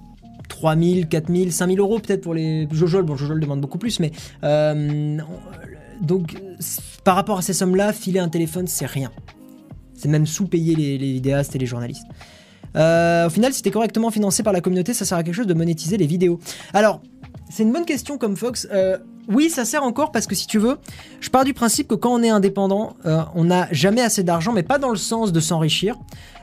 3000, 0.50 1.08
4000, 1.08 1.50
5000 1.50 1.80
euros 1.80 1.98
peut-être 1.98 2.20
pour 2.20 2.34
les 2.34 2.68
Jojol. 2.70 3.04
Bon, 3.04 3.16
Jojol 3.16 3.40
demande 3.40 3.62
beaucoup 3.62 3.78
plus, 3.78 4.00
mais 4.00 4.12
euh, 4.44 5.18
donc 6.02 6.36
par 7.02 7.16
rapport 7.16 7.38
à 7.38 7.42
ces 7.42 7.54
sommes-là, 7.54 7.94
filer 7.94 8.20
un 8.20 8.28
téléphone, 8.28 8.66
c'est 8.66 8.86
rien. 8.86 9.10
C'est 9.94 10.08
même 10.08 10.26
sous-payer 10.26 10.74
les, 10.74 10.98
les 10.98 11.12
vidéastes 11.14 11.56
et 11.56 11.58
les 11.58 11.66
journalistes. 11.66 12.06
Euh, 12.76 13.26
au 13.26 13.30
final, 13.30 13.52
si 13.52 13.62
t'es 13.62 13.70
correctement 13.70 14.10
financé 14.10 14.42
par 14.42 14.52
la 14.52 14.60
communauté, 14.60 14.92
ça 14.92 15.04
sert 15.04 15.18
à 15.18 15.22
quelque 15.22 15.34
chose 15.34 15.46
de 15.46 15.54
monétiser 15.54 15.96
les 15.96 16.06
vidéos. 16.06 16.38
Alors, 16.74 17.00
c'est 17.48 17.62
une 17.62 17.72
bonne 17.72 17.84
question 17.84 18.18
comme 18.18 18.36
Fox. 18.36 18.66
Euh, 18.72 18.98
oui, 19.28 19.50
ça 19.50 19.64
sert 19.64 19.82
encore 19.82 20.12
parce 20.12 20.26
que 20.26 20.34
si 20.34 20.46
tu 20.46 20.58
veux, 20.58 20.78
je 21.20 21.30
pars 21.30 21.44
du 21.44 21.54
principe 21.54 21.88
que 21.88 21.94
quand 21.94 22.12
on 22.12 22.22
est 22.22 22.28
indépendant, 22.28 22.96
euh, 23.06 23.22
on 23.34 23.44
n'a 23.44 23.68
jamais 23.72 24.02
assez 24.02 24.22
d'argent, 24.22 24.52
mais 24.52 24.62
pas 24.62 24.78
dans 24.78 24.90
le 24.90 24.96
sens 24.96 25.32
de 25.32 25.40
s'enrichir, 25.40 25.96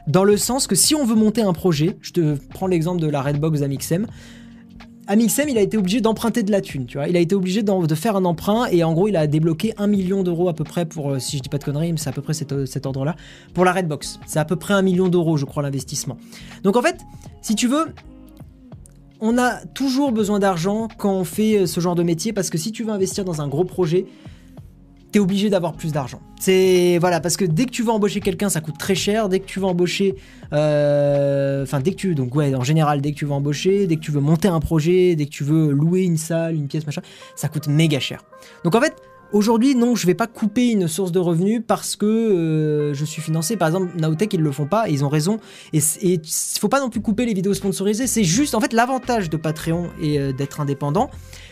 dans 0.08 0.24
le 0.24 0.38
sens 0.38 0.68
que 0.68 0.76
si 0.76 0.96
on 0.96 1.06
veut 1.06 1.16
monter 1.16 1.42
un 1.42 1.54
projet, 1.54 1.98
je 2.02 2.12
te 2.12 2.38
prends 2.50 2.68
l'exemple 2.68 3.02
de 3.02 3.08
la 3.08 3.22
Redbox 3.22 3.62
d'Amixem, 3.62 4.08
Amixem, 5.06 5.50
il 5.50 5.58
a 5.58 5.62
été 5.62 5.78
obligé 5.78 6.00
d'emprunter 6.00 6.44
de 6.44 6.52
la 6.52 6.62
thune, 6.62 6.86
tu 6.86 6.98
vois. 6.98 7.10
Il 7.10 7.18
a 7.18 7.20
été 7.20 7.36
obligé 7.36 7.62
de 7.62 7.96
faire 7.96 8.16
un 8.16 8.24
emprunt 8.24 8.68
et 8.68 8.86
en 8.86 8.94
gros, 8.94 9.10
il 9.10 9.18
a 9.18 9.28
débloqué 9.28 9.74
un 9.78 9.88
million 9.88 10.24
d'euros 10.24 10.48
à 10.48 10.54
peu 10.54 10.64
près 10.64 10.86
pour, 10.86 11.12
euh, 11.12 11.20
si 11.20 11.38
je 11.38 11.42
dis 11.42 11.50
pas 11.50 11.58
de 11.58 11.64
conneries, 11.66 11.94
c'est 11.98 12.10
à 12.10 12.14
peu 12.14 12.22
près 12.22 12.34
cet, 12.34 12.66
cet 12.66 12.86
ordre-là, 12.86 13.16
pour 13.54 13.66
la 13.66 13.74
Redbox. 13.74 14.20
C'est 14.26 14.40
à 14.40 14.46
peu 14.46 14.56
près 14.56 14.74
un 14.74 14.82
million 14.82 15.10
d'euros, 15.10 15.36
je 15.36 15.44
crois, 15.44 15.62
l'investissement. 15.62 16.18
Donc 16.64 16.78
en 16.78 16.82
fait, 16.82 17.02
si 17.42 17.56
tu 17.56 17.68
veux, 17.68 17.94
on 19.26 19.38
a 19.38 19.66
toujours 19.74 20.12
besoin 20.12 20.38
d'argent 20.38 20.90
quand 20.98 21.14
on 21.14 21.24
fait 21.24 21.60
euh, 21.60 21.66
ce 21.66 21.80
genre 21.80 21.96
de 21.96 22.04
métier 22.04 22.34
parce 22.34 22.50
que 22.50 22.58
si 22.58 22.74
tu 22.74 22.84
veux 22.84 22.92
investir 22.92 23.24
dans 23.24 23.42
un 23.42 23.48
gros 23.48 23.64
projet, 23.64 24.06
t'es 25.14 25.20
obligé 25.20 25.50
d'avoir 25.50 25.74
plus 25.74 25.94
d'argent. 25.94 26.20
C'est 26.42 26.98
voilà 27.00 27.22
parce 27.22 27.38
que 27.38 27.46
dès 27.46 27.66
que 27.66 27.72
tu 27.72 27.84
veux 27.84 27.92
embaucher 27.92 28.20
quelqu'un, 28.20 28.50
ça 28.50 28.60
coûte 28.60 28.78
très 28.78 28.96
cher. 28.96 29.30
Dès 29.30 29.40
que 29.40 29.46
tu 29.46 29.60
veux 29.60 29.66
embaucher, 29.66 30.16
euh, 30.52 31.64
enfin 31.64 31.80
dès 31.80 31.92
que 31.92 31.96
tu 31.96 32.16
donc 32.16 32.36
ouais 32.36 32.54
en 32.54 32.66
général 32.66 33.00
dès 33.00 33.14
que 33.14 33.18
tu 33.18 33.24
veux 33.24 33.32
embaucher, 33.32 33.88
dès 33.88 33.96
que 33.96 34.02
tu 34.02 34.12
veux 34.12 34.20
monter 34.20 34.50
un 34.50 34.60
projet, 34.60 35.16
dès 35.16 35.26
que 35.26 35.32
tu 35.32 35.46
veux 35.46 35.72
louer 35.72 36.02
une 36.02 36.18
salle, 36.18 36.56
une 36.56 36.68
pièce 36.68 36.86
machin, 36.86 37.02
ça 37.38 37.48
coûte 37.48 37.68
méga 37.68 38.02
cher. 38.02 38.26
Donc 38.66 38.76
en 38.76 38.82
fait 38.82 38.94
Aujourd'hui, 39.34 39.74
non, 39.74 39.96
je 39.96 40.06
vais 40.06 40.14
pas 40.14 40.28
couper 40.28 40.70
une 40.70 40.88
source 40.88 41.12
de 41.12 41.18
revenus 41.18 41.64
parce 41.66 41.96
que 41.96 42.06
euh, 42.06 42.94
je 42.94 43.04
suis 43.04 43.20
financé. 43.20 43.58
Par 43.58 43.68
exemple, 43.68 43.92
Naotech, 43.98 44.32
ils 44.34 44.40
le 44.40 44.52
font 44.52 44.68
pas 44.68 44.88
et 44.88 44.94
ils 44.94 45.04
ont 45.04 45.10
raison. 45.10 45.40
Et 45.74 45.80
il 46.04 46.22
faut 46.60 46.70
pas 46.70 46.80
non 46.80 46.92
plus 46.92 47.02
couper 47.02 47.26
les 47.26 47.34
vidéos 47.34 47.56
sponsorisées. 47.56 48.06
C'est 48.06 48.24
juste, 48.24 48.54
en 48.54 48.62
fait, 48.62 48.74
l'avantage 48.74 49.32
de 49.32 49.38
Patreon 49.38 49.90
et 50.00 50.20
euh, 50.20 50.34
d'être 50.34 50.62
indépendant, 50.62 51.10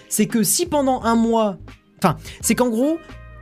c'est 0.10 0.28
que 0.28 0.44
si 0.44 0.68
pendant 0.68 1.02
un 1.02 1.16
mois, 1.16 1.58
enfin, 1.98 2.18
c'est 2.42 2.54
qu'en 2.54 2.70
gros, 2.70 3.00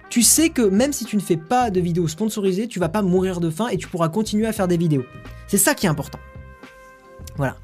tu 0.09 0.23
sais 0.23 0.49
que 0.49 0.61
même 0.61 0.93
si 0.93 1.03
tu 1.03 1.17
ne 1.17 1.21
fais 1.21 1.37
pas 1.37 1.69
de 1.69 1.81
vidéos 1.81 2.07
sponsorisées, 2.07 2.69
tu 2.69 2.79
vas 2.79 2.89
pas 2.89 3.01
mourir 3.01 3.41
de 3.41 3.49
faim 3.49 3.67
et 3.67 3.75
tu 3.75 3.89
pourras 3.89 4.07
continuer 4.07 4.47
à 4.47 4.53
faire 4.53 4.69
des 4.69 4.77
vidéos. 4.77 5.03
C'est 5.47 5.57
ça 5.57 5.75
qui 5.75 5.85
est 5.85 5.89
important. 5.89 6.19
Voilà. 7.35 7.57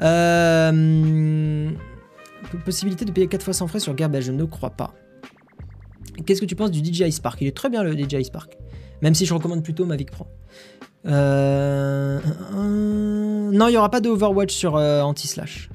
Euh, 0.00 1.70
possibilité 2.64 3.04
de 3.04 3.12
payer 3.12 3.26
4 3.26 3.42
fois 3.42 3.52
sans 3.52 3.66
frais 3.66 3.80
sur 3.80 3.94
Gab, 3.94 4.18
je 4.18 4.32
ne 4.32 4.44
crois 4.44 4.70
pas. 4.70 4.94
Qu'est-ce 6.24 6.40
que 6.40 6.46
tu 6.46 6.56
penses 6.56 6.70
du 6.70 6.84
DJI 6.84 7.12
Spark 7.12 7.40
Il 7.40 7.46
est 7.46 7.56
très 7.56 7.68
bien 7.68 7.82
le 7.82 7.96
DJI 7.96 8.24
Spark. 8.24 8.56
Même 9.02 9.14
si 9.14 9.26
je 9.26 9.34
recommande 9.34 9.62
plutôt 9.62 9.86
Mavic 9.86 10.10
Pro. 10.10 10.26
Euh, 11.06 12.20
Non, 13.52 13.68
il 13.68 13.70
n'y 13.70 13.76
aura 13.76 13.90
pas 13.90 14.00
de 14.00 14.08
Overwatch 14.08 14.54
sur 14.54 14.76
euh, 14.76 15.00
Anti-Slash. 15.02 15.70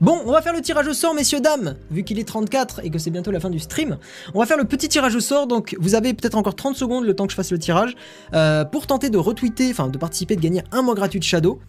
Bon, 0.00 0.18
on 0.24 0.32
va 0.32 0.40
faire 0.40 0.54
le 0.54 0.62
tirage 0.62 0.88
au 0.88 0.94
sort, 0.94 1.12
messieurs, 1.12 1.40
dames. 1.40 1.76
Vu 1.90 2.04
qu'il 2.04 2.18
est 2.18 2.24
34 2.24 2.80
et 2.84 2.90
que 2.90 2.98
c'est 2.98 3.10
bientôt 3.10 3.30
la 3.30 3.38
fin 3.38 3.50
du 3.50 3.58
stream, 3.58 3.98
on 4.32 4.40
va 4.40 4.46
faire 4.46 4.56
le 4.56 4.64
petit 4.64 4.88
tirage 4.88 5.14
au 5.14 5.20
sort. 5.20 5.46
Donc, 5.46 5.76
vous 5.78 5.94
avez 5.94 6.14
peut-être 6.14 6.36
encore 6.36 6.54
30 6.56 6.74
secondes 6.74 7.04
le 7.04 7.14
temps 7.14 7.26
que 7.26 7.32
je 7.32 7.36
fasse 7.36 7.52
le 7.52 7.58
tirage 7.58 7.94
euh, 8.32 8.64
pour 8.64 8.86
tenter 8.86 9.10
de 9.10 9.18
retweeter, 9.18 9.70
enfin 9.70 9.88
de 9.88 9.98
participer, 9.98 10.36
de 10.36 10.40
gagner 10.40 10.62
un 10.72 10.80
mois 10.80 10.94
gratuit 10.94 11.20
de 11.20 11.24
Shadow. 11.24 11.60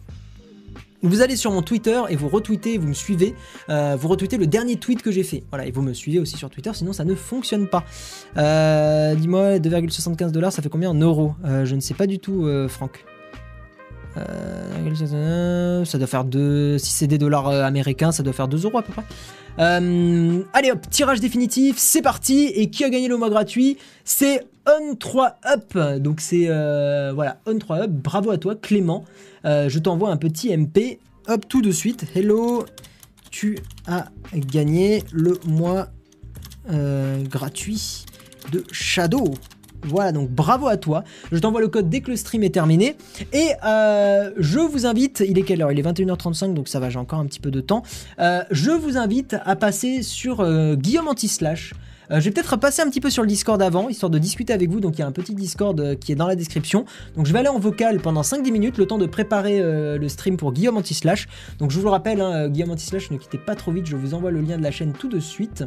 Vous 1.02 1.20
allez 1.20 1.34
sur 1.36 1.50
mon 1.50 1.62
Twitter 1.62 2.00
et 2.10 2.16
vous 2.16 2.28
retweetez, 2.28 2.78
vous 2.78 2.86
me 2.86 2.92
suivez, 2.94 3.34
euh, 3.68 3.96
vous 3.98 4.06
retweetez 4.08 4.36
le 4.36 4.46
dernier 4.46 4.76
tweet 4.76 5.02
que 5.02 5.10
j'ai 5.10 5.24
fait. 5.24 5.42
Voilà, 5.50 5.66
et 5.66 5.72
vous 5.72 5.82
me 5.82 5.92
suivez 5.92 6.20
aussi 6.20 6.36
sur 6.36 6.48
Twitter, 6.48 6.70
sinon 6.74 6.92
ça 6.92 7.04
ne 7.04 7.14
fonctionne 7.14 7.66
pas. 7.66 7.84
Euh, 8.36 9.14
Dis-moi, 9.16 9.58
2,75 9.58 10.30
dollars, 10.30 10.52
ça 10.52 10.62
fait 10.62 10.68
combien 10.68 10.90
en 10.90 10.94
euros? 10.94 11.34
Euh, 11.44 11.64
Je 11.64 11.74
ne 11.74 11.80
sais 11.80 11.94
pas 11.94 12.06
du 12.06 12.18
tout, 12.20 12.48
Franck. 12.68 13.04
Euh, 14.16 15.84
ça 15.84 15.98
doit 15.98 16.06
faire 16.06 16.24
2. 16.24 16.78
Si 16.78 16.90
c'est 16.90 17.06
des 17.06 17.18
dollars 17.18 17.48
euh, 17.48 17.64
américains, 17.64 18.12
ça 18.12 18.22
doit 18.22 18.32
faire 18.32 18.48
2 18.48 18.64
euros 18.64 18.78
à 18.78 18.82
peu 18.82 18.92
près. 18.92 19.04
Euh, 19.58 20.42
allez 20.52 20.70
hop, 20.70 20.88
tirage 20.90 21.20
définitif, 21.20 21.76
c'est 21.78 22.02
parti. 22.02 22.46
Et 22.54 22.70
qui 22.70 22.84
a 22.84 22.90
gagné 22.90 23.08
le 23.08 23.16
mois 23.16 23.30
gratuit? 23.30 23.78
C'est 24.04 24.46
On3Up. 24.66 25.98
Donc 25.98 26.20
c'est. 26.20 26.46
voilà, 27.14 27.38
On3Up. 27.46 27.90
Bravo 27.90 28.30
à 28.30 28.38
toi, 28.38 28.54
Clément. 28.54 29.04
Je 29.44 29.78
t'envoie 29.78 30.10
un 30.10 30.16
petit 30.16 30.56
MP. 30.56 30.98
Hop, 31.28 31.46
tout 31.48 31.62
de 31.62 31.70
suite. 31.70 32.06
Hello. 32.14 32.64
Tu 33.30 33.58
as 33.86 34.08
gagné 34.34 35.04
le 35.12 35.38
mois 35.46 35.88
gratuit 36.68 38.04
de 38.50 38.64
Shadow. 38.70 39.34
Voilà, 39.84 40.12
donc 40.12 40.30
bravo 40.30 40.68
à 40.68 40.76
toi. 40.76 41.04
Je 41.30 41.38
t'envoie 41.38 41.60
le 41.60 41.68
code 41.68 41.88
dès 41.88 42.00
que 42.00 42.10
le 42.10 42.16
stream 42.16 42.42
est 42.42 42.54
terminé. 42.54 42.96
Et 43.32 43.48
euh, 43.64 44.30
je 44.36 44.60
vous 44.60 44.86
invite, 44.86 45.24
il 45.26 45.38
est 45.38 45.42
quelle 45.42 45.62
heure? 45.62 45.72
Il 45.72 45.78
est 45.78 45.82
21h35, 45.82 46.54
donc 46.54 46.68
ça 46.68 46.80
va, 46.80 46.90
j'ai 46.90 46.98
encore 46.98 47.18
un 47.18 47.26
petit 47.26 47.40
peu 47.40 47.50
de 47.50 47.60
temps. 47.60 47.82
Euh, 48.18 48.42
je 48.50 48.70
vous 48.70 48.96
invite 48.96 49.36
à 49.44 49.56
passer 49.56 50.02
sur 50.02 50.40
euh, 50.40 50.76
Guillaume 50.76 51.08
Antislash. 51.08 51.74
Euh, 52.10 52.20
je 52.20 52.24
vais 52.26 52.30
peut-être 52.30 52.56
passer 52.56 52.82
un 52.82 52.88
petit 52.88 53.00
peu 53.00 53.10
sur 53.10 53.22
le 53.22 53.28
Discord 53.28 53.60
avant, 53.60 53.88
histoire 53.88 54.10
de 54.10 54.18
discuter 54.18 54.52
avec 54.52 54.70
vous. 54.70 54.80
Donc 54.80 54.96
il 54.96 55.00
y 55.00 55.02
a 55.02 55.06
un 55.06 55.12
petit 55.12 55.34
Discord 55.34 55.98
qui 55.98 56.12
est 56.12 56.16
dans 56.16 56.26
la 56.26 56.36
description. 56.36 56.84
Donc 57.16 57.26
je 57.26 57.32
vais 57.32 57.40
aller 57.40 57.48
en 57.48 57.58
vocal 57.58 57.98
pendant 58.00 58.22
5-10 58.22 58.52
minutes, 58.52 58.78
le 58.78 58.86
temps 58.86 58.98
de 58.98 59.06
préparer 59.06 59.60
le 59.60 60.08
stream 60.08 60.36
pour 60.36 60.52
Guillaume 60.52 60.76
Antislash. 60.76 61.28
Donc 61.58 61.70
je 61.70 61.78
vous 61.78 61.84
le 61.84 61.90
rappelle, 61.90 62.20
hein, 62.20 62.48
Guillaume 62.48 62.70
Antislash, 62.70 63.10
ne 63.10 63.16
quittez 63.16 63.38
pas 63.38 63.54
trop 63.54 63.72
vite, 63.72 63.86
je 63.86 63.96
vous 63.96 64.14
envoie 64.14 64.30
le 64.30 64.40
lien 64.40 64.58
de 64.58 64.62
la 64.62 64.70
chaîne 64.70 64.92
tout 64.92 65.08
de 65.08 65.20
suite. 65.20 65.64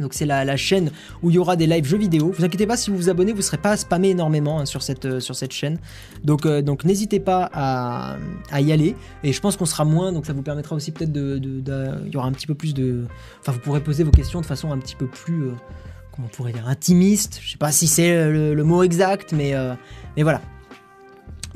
Donc 0.00 0.14
c'est 0.14 0.26
la, 0.26 0.44
la 0.44 0.56
chaîne 0.56 0.90
où 1.22 1.30
il 1.30 1.36
y 1.36 1.38
aura 1.38 1.56
des 1.56 1.66
lives 1.66 1.84
jeux 1.84 1.98
vidéo. 1.98 2.32
Vous 2.36 2.44
inquiétez 2.44 2.66
pas, 2.66 2.76
si 2.76 2.90
vous 2.90 2.96
vous 2.96 3.08
abonnez, 3.08 3.32
vous 3.32 3.38
ne 3.38 3.42
serez 3.42 3.58
pas 3.58 3.76
spammé 3.76 4.10
énormément 4.10 4.60
hein, 4.60 4.66
sur, 4.66 4.82
cette, 4.82 5.04
euh, 5.04 5.20
sur 5.20 5.34
cette 5.34 5.52
chaîne. 5.52 5.78
Donc, 6.24 6.46
euh, 6.46 6.62
donc 6.62 6.84
n'hésitez 6.84 7.20
pas 7.20 7.50
à, 7.52 8.16
y 8.60 8.72
aller. 8.72 8.96
Et 9.22 9.32
je 9.32 9.40
pense 9.40 9.56
qu'on 9.56 9.66
sera 9.66 9.84
moins, 9.84 10.12
donc 10.12 10.26
ça 10.26 10.32
vous 10.32 10.42
permettra 10.42 10.76
aussi 10.76 10.92
peut-être 10.92 11.12
de, 11.12 11.40
Il 12.06 12.12
y 12.12 12.16
aura 12.16 12.26
un 12.26 12.32
petit 12.32 12.46
peu 12.46 12.54
plus 12.54 12.74
de... 12.74 13.04
Enfin, 13.40 13.52
vous 13.52 13.60
pourrez 13.60 13.80
poser 13.80 14.04
vos 14.04 14.10
questions 14.10 14.40
de 14.40 14.46
façon 14.46 14.72
un 14.72 14.78
petit 14.78 14.96
peu 14.96 15.06
plus... 15.06 15.44
euh, 15.44 15.52
comment 16.12 16.28
on 16.32 16.36
pourrait 16.36 16.52
dire 16.52 16.66
Intimiste. 16.68 17.40
Je 17.42 17.52
sais 17.52 17.58
pas 17.58 17.72
si 17.72 17.86
c'est 17.86 18.30
le, 18.30 18.54
le 18.54 18.64
mot 18.64 18.82
exact, 18.82 19.32
mais, 19.32 19.54
mais 20.16 20.22
voilà. 20.22 20.40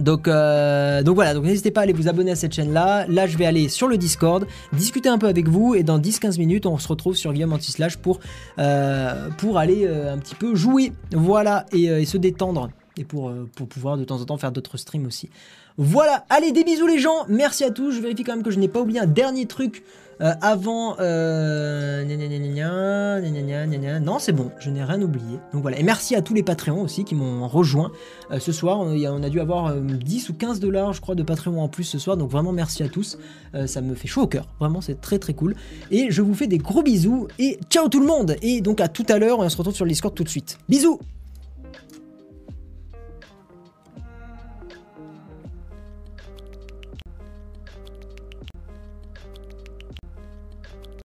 Donc, 0.00 0.28
euh, 0.28 1.02
donc 1.02 1.14
voilà, 1.14 1.34
donc 1.34 1.44
n'hésitez 1.44 1.70
pas 1.70 1.80
à 1.80 1.84
aller 1.84 1.92
vous 1.92 2.08
abonner 2.08 2.30
à 2.30 2.36
cette 2.36 2.52
chaîne-là. 2.52 3.06
Là, 3.08 3.26
je 3.26 3.36
vais 3.36 3.46
aller 3.46 3.68
sur 3.68 3.88
le 3.88 3.96
Discord, 3.96 4.46
discuter 4.72 5.08
un 5.08 5.18
peu 5.18 5.26
avec 5.26 5.48
vous, 5.48 5.74
et 5.74 5.82
dans 5.82 5.98
10-15 5.98 6.38
minutes, 6.38 6.66
on 6.66 6.78
se 6.78 6.88
retrouve 6.88 7.16
sur 7.16 7.32
Guillaume 7.32 7.52
Antislash 7.52 7.96
pour, 7.96 8.20
euh, 8.58 9.28
aller 9.56 9.86
euh, 9.86 10.14
un 10.14 10.18
petit 10.18 10.34
peu 10.34 10.54
jouer, 10.54 10.92
voilà, 11.12 11.66
et, 11.72 12.04
se 12.04 12.16
détendre, 12.16 12.70
et 12.96 13.04
pour, 13.04 13.32
pour 13.56 13.68
pouvoir 13.68 13.96
de 13.96 14.04
temps 14.04 14.20
en 14.20 14.24
temps 14.24 14.38
faire 14.38 14.52
d'autres 14.52 14.76
streams 14.76 15.06
aussi. 15.06 15.28
Voilà, 15.76 16.24
allez, 16.28 16.52
des 16.52 16.64
bisous 16.64 16.86
les 16.86 16.98
gens, 16.98 17.24
merci 17.28 17.64
à 17.64 17.70
tous, 17.70 17.92
je 17.92 18.00
vérifie 18.00 18.24
quand 18.24 18.34
même 18.34 18.42
que 18.42 18.50
je 18.50 18.58
n'ai 18.58 18.68
pas 18.68 18.80
oublié 18.80 19.00
un 19.00 19.06
dernier 19.06 19.46
truc 19.46 19.82
euh, 20.20 20.32
avant... 20.40 20.96
Euh... 21.00 22.04
Non, 24.00 24.18
c'est 24.18 24.32
bon, 24.32 24.50
je 24.58 24.70
n'ai 24.70 24.84
rien 24.84 25.00
oublié. 25.00 25.38
Donc 25.52 25.62
voilà, 25.62 25.78
et 25.78 25.82
merci 25.82 26.14
à 26.14 26.22
tous 26.22 26.34
les 26.34 26.42
Patreons 26.42 26.82
aussi 26.82 27.04
qui 27.04 27.14
m'ont 27.14 27.46
rejoint 27.48 27.90
euh, 28.30 28.38
ce 28.38 28.52
soir. 28.52 28.80
On, 28.80 28.94
on 28.94 29.22
a 29.22 29.28
dû 29.28 29.40
avoir 29.40 29.66
euh, 29.66 29.80
10 29.80 30.28
ou 30.28 30.34
15 30.34 30.60
dollars, 30.60 30.92
je 30.92 31.00
crois, 31.00 31.14
de 31.14 31.22
Patreon 31.22 31.62
en 31.62 31.68
plus 31.68 31.84
ce 31.84 31.98
soir. 31.98 32.16
Donc 32.16 32.30
vraiment, 32.30 32.52
merci 32.52 32.82
à 32.82 32.88
tous. 32.88 33.18
Euh, 33.54 33.66
ça 33.66 33.80
me 33.80 33.94
fait 33.94 34.08
chaud 34.08 34.22
au 34.22 34.26
cœur. 34.26 34.46
Vraiment, 34.58 34.80
c'est 34.80 35.00
très 35.00 35.18
très 35.18 35.34
cool. 35.34 35.54
Et 35.90 36.10
je 36.10 36.22
vous 36.22 36.34
fais 36.34 36.46
des 36.46 36.58
gros 36.58 36.82
bisous. 36.82 37.28
Et 37.38 37.58
ciao 37.70 37.88
tout 37.88 38.00
le 38.00 38.06
monde. 38.06 38.36
Et 38.42 38.60
donc 38.60 38.80
à 38.80 38.88
tout 38.88 39.06
à 39.08 39.18
l'heure. 39.18 39.38
On 39.38 39.48
se 39.48 39.56
retrouve 39.56 39.74
sur 39.74 39.84
le 39.84 39.90
Discord 39.90 40.14
tout 40.14 40.24
de 40.24 40.28
suite. 40.28 40.58
Bisous 40.68 41.00